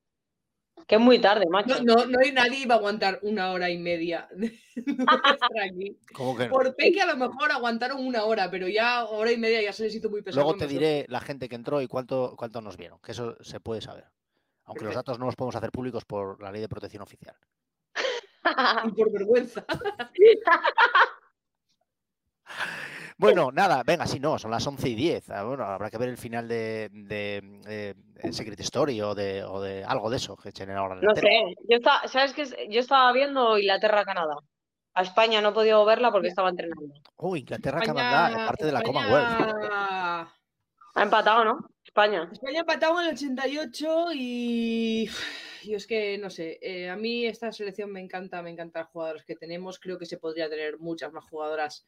Que 0.87 0.95
es 0.95 1.01
muy 1.01 1.19
tarde, 1.19 1.47
macho. 1.51 1.83
No, 1.83 1.97
no, 1.97 2.07
no 2.07 2.19
hay 2.23 2.33
nadie 2.33 2.67
va 2.67 2.77
a 2.77 2.79
aguantar 2.79 3.19
una 3.23 3.51
hora 3.51 3.71
y 3.71 3.79
media 3.79 4.29
de 4.33 4.47
estar 4.47 5.51
aquí. 5.63 5.99
¿Cómo 6.13 6.37
que 6.37 6.45
no? 6.45 6.51
Por 6.51 6.77
Peque 6.77 7.01
a 7.01 7.07
lo 7.07 7.17
mejor 7.17 7.51
aguantaron 7.51 8.07
una 8.07 8.25
hora, 8.25 8.51
pero 8.51 8.69
ya 8.69 9.05
hora 9.05 9.33
y 9.33 9.37
media 9.37 9.63
ya 9.63 9.73
se 9.73 9.85
les 9.85 9.95
hizo 9.97 10.11
muy 10.11 10.23
pesado. 10.23 10.45
Luego 10.45 10.59
te 10.59 10.69
diré 10.69 11.07
la 11.09 11.21
gente 11.21 11.49
que 11.49 11.57
entró 11.57 11.83
y 11.83 11.89
cuánto, 11.89 12.35
cuánto 12.37 12.61
nos 12.61 12.77
vieron, 12.77 13.01
que 13.01 13.13
eso 13.13 13.37
se 13.41 13.59
puede 13.59 13.81
saber. 13.81 14.05
Aunque 14.65 14.85
los 14.85 14.95
datos 14.95 15.19
no 15.19 15.27
los 15.27 15.37
podemos 15.37 15.57
hacer 15.57 15.71
públicos 15.71 16.05
por 16.05 16.41
la 16.41 16.53
ley 16.53 16.61
de 16.61 16.69
protección 16.69 17.03
oficial. 17.03 17.37
Y 18.85 18.93
por 18.93 19.11
vergüenza. 19.11 19.65
Bueno, 23.19 23.51
nada, 23.51 23.83
venga, 23.85 24.07
si 24.07 24.21
no, 24.21 24.39
son 24.39 24.51
las 24.51 24.67
11 24.67 24.89
y 24.91 24.95
10. 24.95 25.31
Ah, 25.31 25.43
Bueno, 25.45 25.65
habrá 25.65 25.91
que 25.91 25.97
ver 25.97 26.11
el 26.11 26.19
final 26.19 26.47
de, 26.49 26.91
de, 26.93 27.63
eh, 27.67 28.33
Secret 28.33 28.61
Story 28.61 29.01
o 29.01 29.15
de, 29.15 29.43
o 29.43 29.61
de 29.63 29.83
algo 29.85 30.11
de 30.11 30.19
eso 30.19 30.37
que 30.37 30.51
echen 30.51 30.71
ahora 30.71 30.97
No 30.97 31.15
sé, 31.15 31.23
yo 31.69 31.77
estaba, 31.79 32.07
¿sabes 32.09 32.35
qué? 32.35 32.45
Yo 32.69 32.81
estaba 32.81 33.11
viendo 33.13 33.59
Inglaterra-Canadá. 33.59 34.37
A 34.95 35.03
España 35.03 35.41
no 35.41 35.51
he 35.51 35.53
podido 35.53 35.85
verla 35.85 36.11
porque 36.11 36.29
estaba 36.29 36.49
entrenando. 36.51 36.95
Oh, 37.17 37.37
Inglaterra, 37.37 37.81
España- 37.81 37.95
Canadá, 38.03 38.47
parte 38.47 38.67
de 38.67 38.73
la 38.73 38.83
Commonwealth. 38.83 39.41
España- 39.41 40.33
Ha 40.99 41.03
empatado, 41.03 41.45
¿no? 41.45 41.59
España. 41.85 42.29
España 42.33 42.61
empatado 42.61 43.01
en 43.01 43.09
el 43.09 43.15
88 43.15 44.07
y 44.15 45.07
yo 45.65 45.77
es 45.77 45.87
que 45.87 46.17
no 46.19 46.31
sé, 46.31 46.59
eh, 46.63 46.89
a 46.89 46.97
mí 46.97 47.27
esta 47.27 47.53
selección 47.53 47.93
me 47.93 48.01
encanta, 48.01 48.41
me 48.43 48.51
encantan 48.51 48.83
los 48.85 48.91
jugadores 48.91 49.25
que 49.25 49.37
tenemos, 49.37 49.79
creo 49.79 49.99
que 49.99 50.07
se 50.07 50.17
podría 50.17 50.49
tener 50.49 50.79
muchas 50.79 51.13
más 51.13 51.25
jugadoras 51.29 51.87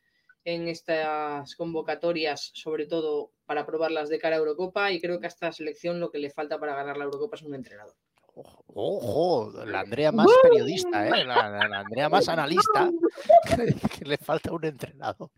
en 0.55 0.67
estas 0.69 1.55
convocatorias, 1.57 2.51
sobre 2.55 2.87
todo 2.87 3.33
para 3.45 3.67
probarlas 3.67 4.09
de 4.09 4.19
cara 4.19 4.37
a 4.37 4.39
Eurocopa 4.39 4.91
y 4.93 5.01
creo 5.01 5.21
que 5.21 5.27
a 5.27 5.29
esta 5.29 5.53
selección 5.53 6.01
lo 6.01 6.11
que 6.11 6.19
le 6.19 6.31
falta 6.31 6.59
para 6.59 6.75
ganar 6.75 6.97
la 6.97 7.05
Eurocopa 7.05 7.37
es 7.37 7.43
un 7.43 7.55
entrenador. 7.55 7.95
Ojo, 8.35 8.65
ojo, 8.75 9.65
la 9.67 9.81
Andrea 9.81 10.11
más 10.13 10.29
periodista, 10.43 11.07
¿eh? 11.09 11.25
la, 11.25 11.51
la- 11.51 11.69
la 11.69 11.81
Andrea 11.81 12.09
más 12.09 12.29
analista, 12.29 12.91
que, 13.57 13.75
que 13.99 14.05
le 14.05 14.17
falta 14.17 14.53
un 14.53 14.65
entrenador. 14.65 15.31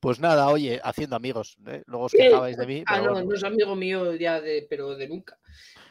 Pues 0.00 0.20
nada, 0.20 0.48
oye, 0.50 0.80
haciendo 0.82 1.16
amigos, 1.16 1.56
¿eh? 1.66 1.82
luego 1.86 2.04
os 2.06 2.12
quejabais 2.12 2.56
de 2.56 2.66
mí. 2.66 2.84
Ah, 2.86 3.00
no, 3.00 3.12
bueno. 3.12 3.28
no 3.30 3.34
es 3.34 3.44
amigo 3.44 3.74
mío 3.76 4.14
ya 4.14 4.40
de, 4.40 4.66
pero 4.68 4.94
de 4.94 5.08
nunca. 5.08 5.38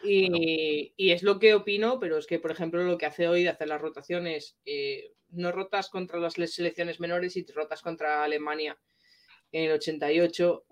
Y, 0.03 0.93
y 0.95 1.11
es 1.11 1.23
lo 1.23 1.39
que 1.39 1.55
opino, 1.55 1.99
pero 1.99 2.17
es 2.17 2.27
que, 2.27 2.39
por 2.39 2.51
ejemplo, 2.51 2.83
lo 2.83 2.97
que 2.97 3.05
hace 3.07 3.27
hoy 3.27 3.43
de 3.43 3.49
hacer 3.49 3.67
las 3.67 3.81
rotaciones, 3.81 4.57
eh, 4.65 5.13
no 5.29 5.51
rotas 5.51 5.89
contra 5.89 6.19
las 6.19 6.37
le- 6.37 6.47
selecciones 6.47 6.99
menores 6.99 7.35
y 7.37 7.45
rotas 7.45 7.81
contra 7.81 8.23
Alemania 8.23 8.77
en 9.51 9.65
el 9.65 9.71
88. 9.73 10.63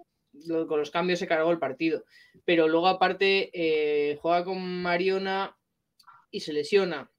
lo- 0.47 0.67
con 0.67 0.79
los 0.79 0.91
cambios 0.91 1.19
se 1.19 1.27
cargó 1.27 1.49
el 1.51 1.59
partido. 1.59 2.03
Pero 2.43 2.67
luego, 2.67 2.87
aparte, 2.87 3.49
eh, 3.53 4.17
juega 4.21 4.43
con 4.43 4.81
Mariona 4.81 5.57
y 6.29 6.41
se 6.41 6.51
lesiona. 6.51 7.09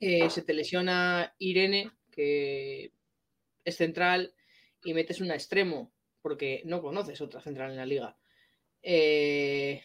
Eh, 0.00 0.28
se 0.30 0.42
te 0.42 0.52
lesiona 0.52 1.32
Irene, 1.38 1.92
que 2.10 2.92
es 3.64 3.76
central, 3.76 4.34
y 4.82 4.94
metes 4.94 5.20
una 5.20 5.34
extremo, 5.34 5.92
porque 6.22 6.62
no 6.64 6.82
conoces 6.82 7.20
otra 7.20 7.40
central 7.40 7.70
en 7.70 7.76
la 7.76 7.86
liga. 7.86 8.16
Eh, 8.82 9.84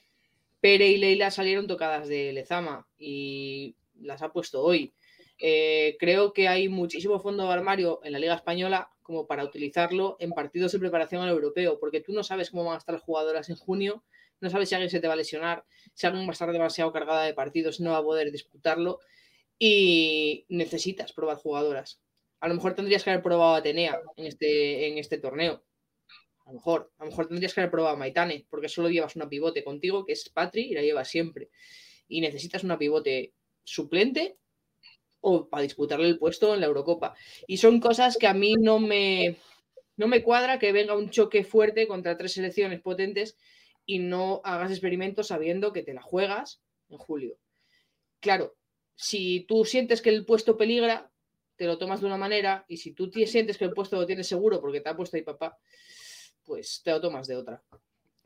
Pere 0.60 0.88
y 0.88 0.98
Leila 0.98 1.30
salieron 1.30 1.68
tocadas 1.68 2.07
de 2.07 2.34
Lezama 2.34 2.88
y 2.98 3.76
las 3.99 4.24
ha 4.24 4.32
puesto 4.32 4.64
hoy. 4.64 4.95
Eh, 5.38 5.98
creo 5.99 6.34
que 6.34 6.48
hay 6.48 6.70
muchísimo 6.70 7.20
fondo 7.20 7.44
de 7.44 7.53
armario 7.53 7.99
en 8.03 8.14
la 8.14 8.20
Liga 8.20 8.36
Española 8.36 8.91
como 9.02 9.28
para 9.28 9.44
utilizarlo 9.44 10.16
en 10.20 10.32
partidos 10.32 10.72
de 10.72 10.80
preparación 10.80 11.22
al 11.22 11.30
europeo, 11.30 11.80
porque 11.80 12.02
tú 12.02 12.14
no 12.14 12.24
sabes 12.24 12.49
cómo 12.49 12.66
van 12.66 12.76
a 12.76 12.78
estar 12.78 12.94
las 12.94 13.03
jugadoras 13.03 13.49
en 13.49 13.56
junio, 13.56 14.03
no 14.41 14.49
sabes 14.49 14.70
si 14.70 14.76
alguien 14.76 14.90
se 14.90 14.99
te 14.99 15.07
va 15.07 15.14
a 15.14 15.18
lesionar, 15.18 15.66
si 15.94 16.07
alguien 16.07 16.26
va 16.26 16.30
a 16.30 16.34
estar 16.34 16.52
demasiado 16.52 16.91
cargada 16.91 17.24
de 17.24 17.34
partidos, 17.34 17.80
no 17.80 17.91
va 17.91 17.98
a 17.98 18.03
poder 18.03 18.32
disputarlo 18.32 18.99
y 19.60 20.45
necesitas 20.49 21.14
probar 21.14 21.38
jugadoras. 21.38 22.02
A 22.40 22.48
lo 22.48 22.56
mejor 22.56 22.76
tendrías 22.76 23.03
que 23.03 23.12
haber 23.12 23.24
probado 23.24 23.56
a 23.56 23.57
Atenea 23.57 24.02
en 24.16 24.26
este, 24.26 24.88
en 24.88 24.98
este 24.98 25.18
torneo. 25.18 25.64
A 26.45 26.49
lo 26.49 26.56
mejor, 26.56 26.91
a 26.98 27.06
lo 27.06 27.10
mejor 27.10 27.28
tendrías 27.28 27.53
que 27.53 27.62
haber 27.62 27.72
probado 27.72 27.95
a 27.95 27.98
Maitane, 27.98 28.45
porque 28.49 28.70
solo 28.70 28.90
llevas 28.90 29.16
una 29.16 29.30
pivote 29.30 29.64
contigo, 29.64 30.06
que 30.06 30.14
es 30.14 30.30
Patri, 30.30 30.64
y 30.64 30.74
la 30.74 30.82
llevas 30.82 31.07
siempre. 31.07 31.49
Y 32.07 32.22
necesitas 32.22 32.64
una 32.64 32.78
pivote 32.78 33.34
suplente 33.64 34.38
o 35.27 35.49
para 35.49 35.64
disputarle 35.64 36.07
el 36.07 36.19
puesto 36.19 36.53
en 36.53 36.60
la 36.60 36.68
Eurocopa. 36.68 37.15
Y 37.47 37.57
son 37.57 37.80
cosas 37.80 38.15
que 38.18 38.27
a 38.27 38.34
mí 38.35 38.53
no 38.60 38.77
me, 38.80 39.38
no 39.97 40.07
me 40.07 40.22
cuadra 40.22 40.60
que 40.60 40.72
venga 40.72 40.95
un 40.95 41.10
choque 41.10 41.43
fuerte 41.43 41.88
contra 41.88 42.15
tres 42.15 42.34
selecciones 42.34 42.80
potentes 42.80 43.35
y 43.88 43.97
no 43.97 44.41
hagas 44.43 44.69
experimentos 44.69 45.27
sabiendo 45.27 45.73
que 45.73 45.81
te 45.81 45.95
la 45.95 46.03
juegas 46.03 46.61
en 46.89 46.99
julio. 46.99 47.38
Claro, 48.19 48.56
si 48.93 49.45
tú 49.47 49.65
sientes 49.65 50.03
que 50.03 50.11
el 50.11 50.26
puesto 50.26 50.57
peligra, 50.57 51.11
te 51.56 51.65
lo 51.65 51.80
tomas 51.80 52.02
de 52.02 52.06
una 52.06 52.18
manera 52.18 52.64
y 52.68 52.77
si 52.77 52.91
tú 52.93 53.10
sientes 53.26 53.57
que 53.57 53.65
el 53.65 53.73
puesto 53.73 53.95
lo 53.95 54.06
tienes 54.06 54.27
seguro 54.27 54.61
porque 54.61 54.81
te 54.81 54.89
ha 54.89 54.95
puesto 54.95 55.18
ahí 55.18 55.23
papá, 55.23 55.57
pues 56.43 56.81
te 56.84 56.91
lo 56.91 57.02
tomas 57.02 57.26
de 57.26 57.35
otra. 57.35 57.64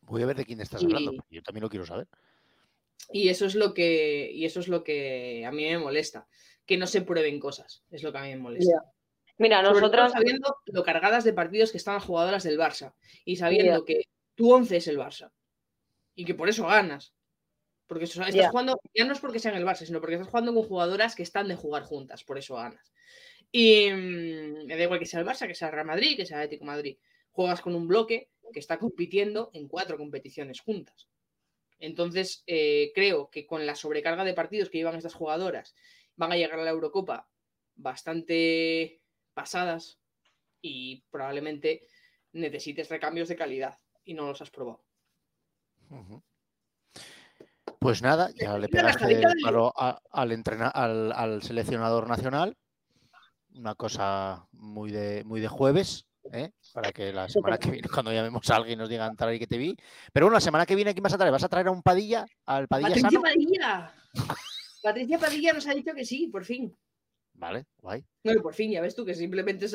Voy 0.02 0.22
a 0.24 0.26
ver 0.26 0.36
de 0.36 0.44
quién 0.46 0.60
estás 0.60 0.84
hablando, 0.84 1.14
Y- 1.14 1.16
porque 1.16 1.36
yo 1.36 1.44
también 1.44 1.62
lo 1.64 1.70
quiero 1.70 1.86
saber. 1.86 2.08
Y 3.12 3.30
eso 3.30 3.46
es 3.46 3.56
lo 3.56 3.74
que 3.74 4.30
y 4.32 4.46
eso 4.46 4.60
es 4.60 4.68
lo 4.68 4.84
que 4.84 5.44
a 5.46 5.52
mí 5.52 5.64
me 5.64 5.80
molesta, 5.80 6.28
que 6.70 6.78
no 6.78 6.86
se 6.86 7.02
prueben 7.02 7.40
cosas, 7.40 7.84
es 7.90 8.04
lo 8.04 8.12
que 8.12 8.20
a 8.20 8.22
mí 8.22 8.30
me 8.30 8.38
molesta. 8.38 8.84
Mira, 9.40 9.64
Sobre 9.66 9.80
nosotras. 9.82 10.12
sabiendo 10.12 10.56
lo 10.68 10.84
cargadas 10.84 11.24
de 11.24 11.34
partidos 11.34 11.72
que 11.72 11.78
están 11.78 11.96
las 11.96 12.04
jugadoras 12.04 12.44
del 12.44 12.60
Barça 12.60 12.94
y 13.26 13.38
sabiendo 13.38 13.84
que 13.86 14.04
tu 14.36 14.54
11 14.54 14.78
es 14.78 14.88
el 14.88 15.00
Barça 15.00 15.32
y 16.14 16.26
que 16.26 16.36
por 16.36 16.48
eso 16.48 16.68
ganas. 16.68 17.16
Porque 17.88 18.04
eso- 18.04 18.22
estás 18.22 18.36
Ya. 18.36 18.50
jugando, 18.52 18.80
ya 18.94 19.04
no 19.06 19.14
es 19.14 19.20
porque 19.20 19.40
sean 19.40 19.56
el 19.56 19.66
Barça, 19.66 19.84
sino 19.88 20.00
porque 20.00 20.14
estás 20.14 20.28
jugando 20.30 20.54
con 20.54 20.62
jugadoras 20.62 21.16
que 21.16 21.24
están 21.24 21.48
de 21.48 21.56
jugar 21.56 21.82
juntas, 21.82 22.24
por 22.24 22.38
eso 22.38 22.54
ganas. 22.54 22.94
Y 23.52 23.90
mm, 23.90 24.66
me 24.68 24.78
da 24.78 24.84
igual 24.84 25.00
que 25.00 25.08
sea 25.08 25.22
el 25.22 25.26
Barça, 25.26 25.48
que 25.48 25.56
sea 25.56 25.70
el 25.70 25.74
Real 25.74 25.88
Madrid, 25.88 26.16
que 26.16 26.28
sea 26.28 26.38
el 26.38 26.44
Atlético 26.44 26.66
Madrid. 26.66 26.98
Juegas 27.32 27.62
con 27.62 27.74
un 27.74 27.88
bloque 27.88 28.30
que 28.54 28.60
está 28.60 28.78
compitiendo 28.78 29.50
en 29.54 29.68
cuatro 29.68 29.98
competiciones 29.98 30.60
juntas. 30.62 31.08
Entonces, 31.80 32.44
eh, 32.46 32.92
creo 32.94 33.32
que 33.32 33.48
con 33.48 33.66
la 33.66 33.74
sobrecarga 33.74 34.24
de 34.24 34.34
partidos 34.36 34.70
que 34.70 34.78
llevan 34.78 34.98
estas 34.98 35.16
jugadoras, 35.16 35.74
van 36.20 36.34
a 36.34 36.36
llegar 36.36 36.60
a 36.60 36.64
la 36.64 36.70
Eurocopa 36.72 37.28
bastante 37.76 39.02
pasadas 39.34 40.00
y 40.62 41.02
probablemente 41.10 41.88
necesites 42.34 42.90
recambios 42.90 43.30
de 43.30 43.38
calidad 43.38 43.80
y 44.04 44.14
no 44.14 44.28
los 44.28 44.42
has 44.42 44.52
probado. 44.52 44.84
Pues 47.80 48.02
nada, 48.02 48.30
ya 48.36 48.58
le 48.58 48.68
pegaste 48.68 49.22
el 49.22 49.34
palo 49.42 49.74
a- 49.76 50.02
al, 50.12 50.44
al, 50.74 51.12
al 51.14 51.42
seleccionador 51.42 52.08
nacional. 52.10 52.58
Una 53.56 53.76
cosa 53.76 54.46
muy 54.52 54.92
de, 54.92 55.24
muy 55.24 55.40
de 55.40 55.48
jueves, 55.48 56.06
¿eh? 56.34 56.52
para 56.74 56.92
que 56.92 57.14
la 57.14 57.30
semana 57.30 57.58
que 57.58 57.72
viene, 57.72 57.88
cuando 57.94 58.12
llamemos 58.12 58.48
a 58.50 58.58
alguien, 58.58 58.78
nos 58.78 58.90
digan 58.90 59.16
tal 59.16 59.34
y 59.34 59.40
que 59.40 59.48
te 59.48 59.58
vi. 59.58 59.76
Pero 60.12 60.26
bueno, 60.26 60.36
la 60.36 60.42
semana 60.42 60.66
que 60.66 60.76
viene, 60.76 60.94
¿quién 60.94 61.04
vas 61.04 61.14
a 61.14 61.18
traer? 61.18 61.32
¿Vas 61.32 61.44
a 61.46 61.50
traer 61.50 61.68
a 61.68 61.72
un 61.72 61.82
Padilla? 61.82 62.26
¿Al 62.46 62.68
Padilla 62.68 62.90
Patricia 62.90 63.10
Sano? 63.10 63.22
Padilla. 63.22 63.96
Patricia 64.82 65.20
Padilla 65.20 65.54
nos 65.54 65.68
ha 65.68 65.74
dicho 65.74 65.94
que 65.94 66.06
sí, 66.06 66.28
por 66.28 66.46
fin. 66.46 66.76
Vale, 67.34 67.66
guay. 67.78 68.04
No, 68.24 68.34
y 68.34 68.40
por 68.40 68.54
fin, 68.54 68.72
ya 68.72 68.82
ves 68.82 68.96
tú 68.96 69.06
que 69.06 69.16
simplemente 69.16 69.66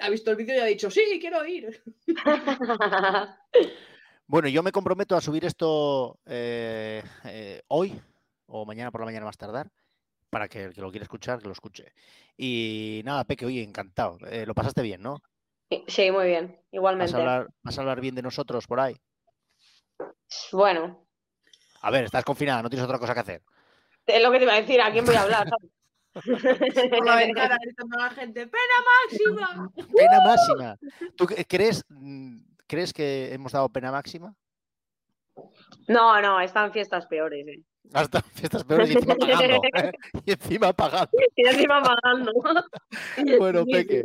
ha, 0.00 0.10
visto 0.10 0.30
el 0.30 0.36
vídeo 0.36 0.56
y 0.56 0.58
ha 0.58 0.64
dicho, 0.64 0.90
sí, 0.90 1.18
quiero 1.20 1.44
ir. 1.46 1.82
Bueno, 4.26 4.48
yo 4.48 4.62
me 4.62 4.72
comprometo 4.72 5.16
a 5.16 5.20
subir 5.20 5.44
esto 5.44 6.18
eh, 6.24 7.02
eh, 7.24 7.60
hoy 7.68 8.00
o 8.46 8.64
mañana 8.64 8.90
por 8.90 9.02
la 9.02 9.04
mañana 9.04 9.26
más 9.26 9.36
tardar 9.36 9.70
para 10.30 10.48
que 10.48 10.64
el 10.64 10.74
que 10.74 10.80
lo 10.80 10.90
quiera 10.90 11.04
escuchar, 11.04 11.40
que 11.40 11.46
lo 11.46 11.52
escuche. 11.52 11.92
Y 12.36 13.02
nada, 13.04 13.24
Peque, 13.24 13.44
oye, 13.44 13.62
encantado. 13.62 14.16
Eh, 14.30 14.46
lo 14.46 14.54
pasaste 14.54 14.80
bien, 14.80 15.02
¿no? 15.02 15.20
Sí, 15.86 16.10
muy 16.10 16.26
bien, 16.26 16.56
¿Vas 16.56 16.64
igualmente. 16.72 17.14
a, 17.14 17.18
hablar, 17.18 17.48
vas 17.62 17.78
a 17.78 17.80
hablar 17.82 18.00
bien 18.00 18.14
de 18.14 18.22
nosotros 18.22 18.66
por 18.66 18.80
ahí? 18.80 18.96
Bueno, 20.52 21.06
A 21.82 21.90
ver, 21.90 22.04
estás 22.04 22.24
confinada, 22.24 22.62
no 22.62 22.70
tienes 22.70 22.84
otra 22.84 22.98
cosa 22.98 23.12
que 23.12 23.20
hacer. 23.20 23.42
Es 24.06 24.22
lo 24.22 24.30
que 24.30 24.38
te 24.38 24.44
iba 24.44 24.54
a 24.54 24.60
decir, 24.60 24.80
¿a 24.80 24.90
quién 24.92 25.04
voy 25.04 25.14
a 25.14 25.22
hablar? 25.22 25.46
Por 26.14 27.06
la 27.06 27.16
ventana 27.16 27.58
gritando 27.62 27.98
a 27.98 28.02
la 28.04 28.10
gente, 28.10 28.46
¡pena 28.46 28.78
máxima! 29.02 29.70
Pena 29.96 30.20
máxima. 30.24 30.78
¿Tú 31.16 31.24
cre- 31.26 31.44
crees, 31.48 31.84
mm, 31.88 32.38
crees 32.66 32.92
que 32.92 33.32
hemos 33.34 33.52
dado 33.52 33.68
pena 33.68 33.90
máxima? 33.90 34.34
No, 35.88 36.20
no, 36.22 36.40
están 36.40 36.72
fiestas 36.72 37.06
peores. 37.06 37.46
¿eh? 37.48 37.60
Hasta 37.92 38.22
fiestas 38.22 38.62
peores 38.64 38.90
y 38.90 38.94
encima 38.94 39.14
pagando. 39.16 39.60
¿eh? 39.74 39.92
Y 40.24 40.32
encima 40.32 40.72
pagando. 40.72 41.10
Y 41.36 41.46
encima 41.48 41.82
pagando. 41.82 42.32
Bueno, 43.38 43.64
Peque. 43.66 44.04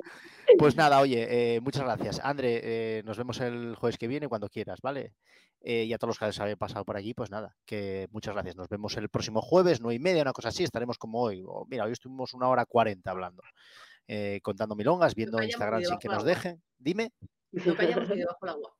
Pues 0.57 0.75
nada, 0.75 0.99
oye, 0.99 1.55
eh, 1.55 1.61
muchas 1.61 1.83
gracias. 1.83 2.19
André, 2.23 2.59
eh, 2.63 3.03
nos 3.05 3.17
vemos 3.17 3.39
el 3.39 3.75
jueves 3.75 3.97
que 3.97 4.07
viene 4.07 4.27
cuando 4.27 4.49
quieras, 4.49 4.81
¿vale? 4.81 5.13
Eh, 5.61 5.83
y 5.83 5.93
a 5.93 5.97
todos 5.97 6.09
los 6.09 6.19
que 6.19 6.25
os 6.25 6.39
habéis 6.39 6.57
pasado 6.57 6.83
por 6.85 6.97
allí, 6.97 7.13
pues 7.13 7.29
nada, 7.29 7.55
que 7.65 8.07
muchas 8.11 8.33
gracias. 8.33 8.55
Nos 8.55 8.67
vemos 8.67 8.97
el 8.97 9.09
próximo 9.09 9.41
jueves, 9.41 9.79
nueve 9.79 9.95
y 9.95 9.99
media, 9.99 10.21
una 10.21 10.33
cosa 10.33 10.49
así, 10.49 10.63
estaremos 10.63 10.97
como 10.97 11.21
hoy. 11.21 11.43
O, 11.45 11.65
mira, 11.69 11.85
hoy 11.85 11.91
estuvimos 11.91 12.33
una 12.33 12.47
hora 12.47 12.65
cuarenta 12.65 13.11
hablando, 13.11 13.43
contando 14.41 14.75
milongas, 14.75 15.15
viendo 15.15 15.41
Instagram 15.41 15.83
sin 15.83 15.99
que 15.99 16.07
nos 16.07 16.23
dejen. 16.23 16.61
Dime. 16.77 17.13
No 17.51 17.75
callamos 17.75 18.09
ni 18.09 18.17
debajo 18.17 18.45
del 18.45 18.55
agua. 18.55 18.73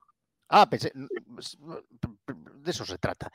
Ah, 0.49 0.69
pensé, 0.69 0.91
de 0.93 2.71
eso 2.71 2.85
se 2.85 2.97
trata. 2.97 3.31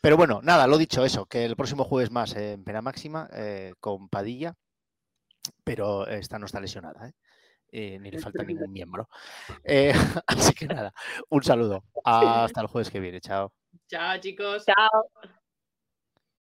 Pero 0.00 0.16
bueno, 0.16 0.40
nada, 0.42 0.66
lo 0.66 0.76
dicho, 0.76 1.04
eso, 1.04 1.26
que 1.26 1.44
el 1.44 1.56
próximo 1.56 1.84
jueves 1.84 2.10
más 2.10 2.36
en 2.36 2.62
pena 2.62 2.82
máxima 2.82 3.28
con 3.80 4.08
Padilla, 4.08 4.54
pero 5.64 6.06
esta 6.06 6.38
no 6.38 6.46
está 6.46 6.60
lesionada, 6.60 7.08
¿eh? 7.08 7.12
Eh, 7.74 7.98
ni 7.98 8.10
le 8.10 8.18
falta 8.18 8.44
ningún 8.44 8.70
miembro. 8.70 9.08
Eh, 9.64 9.92
así 10.26 10.52
que 10.52 10.66
nada, 10.66 10.92
un 11.30 11.42
saludo. 11.42 11.84
Hasta 12.04 12.60
el 12.60 12.66
jueves 12.66 12.90
que 12.90 13.00
viene, 13.00 13.20
chao. 13.20 13.52
Chao, 13.88 14.18
chicos. 14.18 14.66
Chao. 14.66 15.32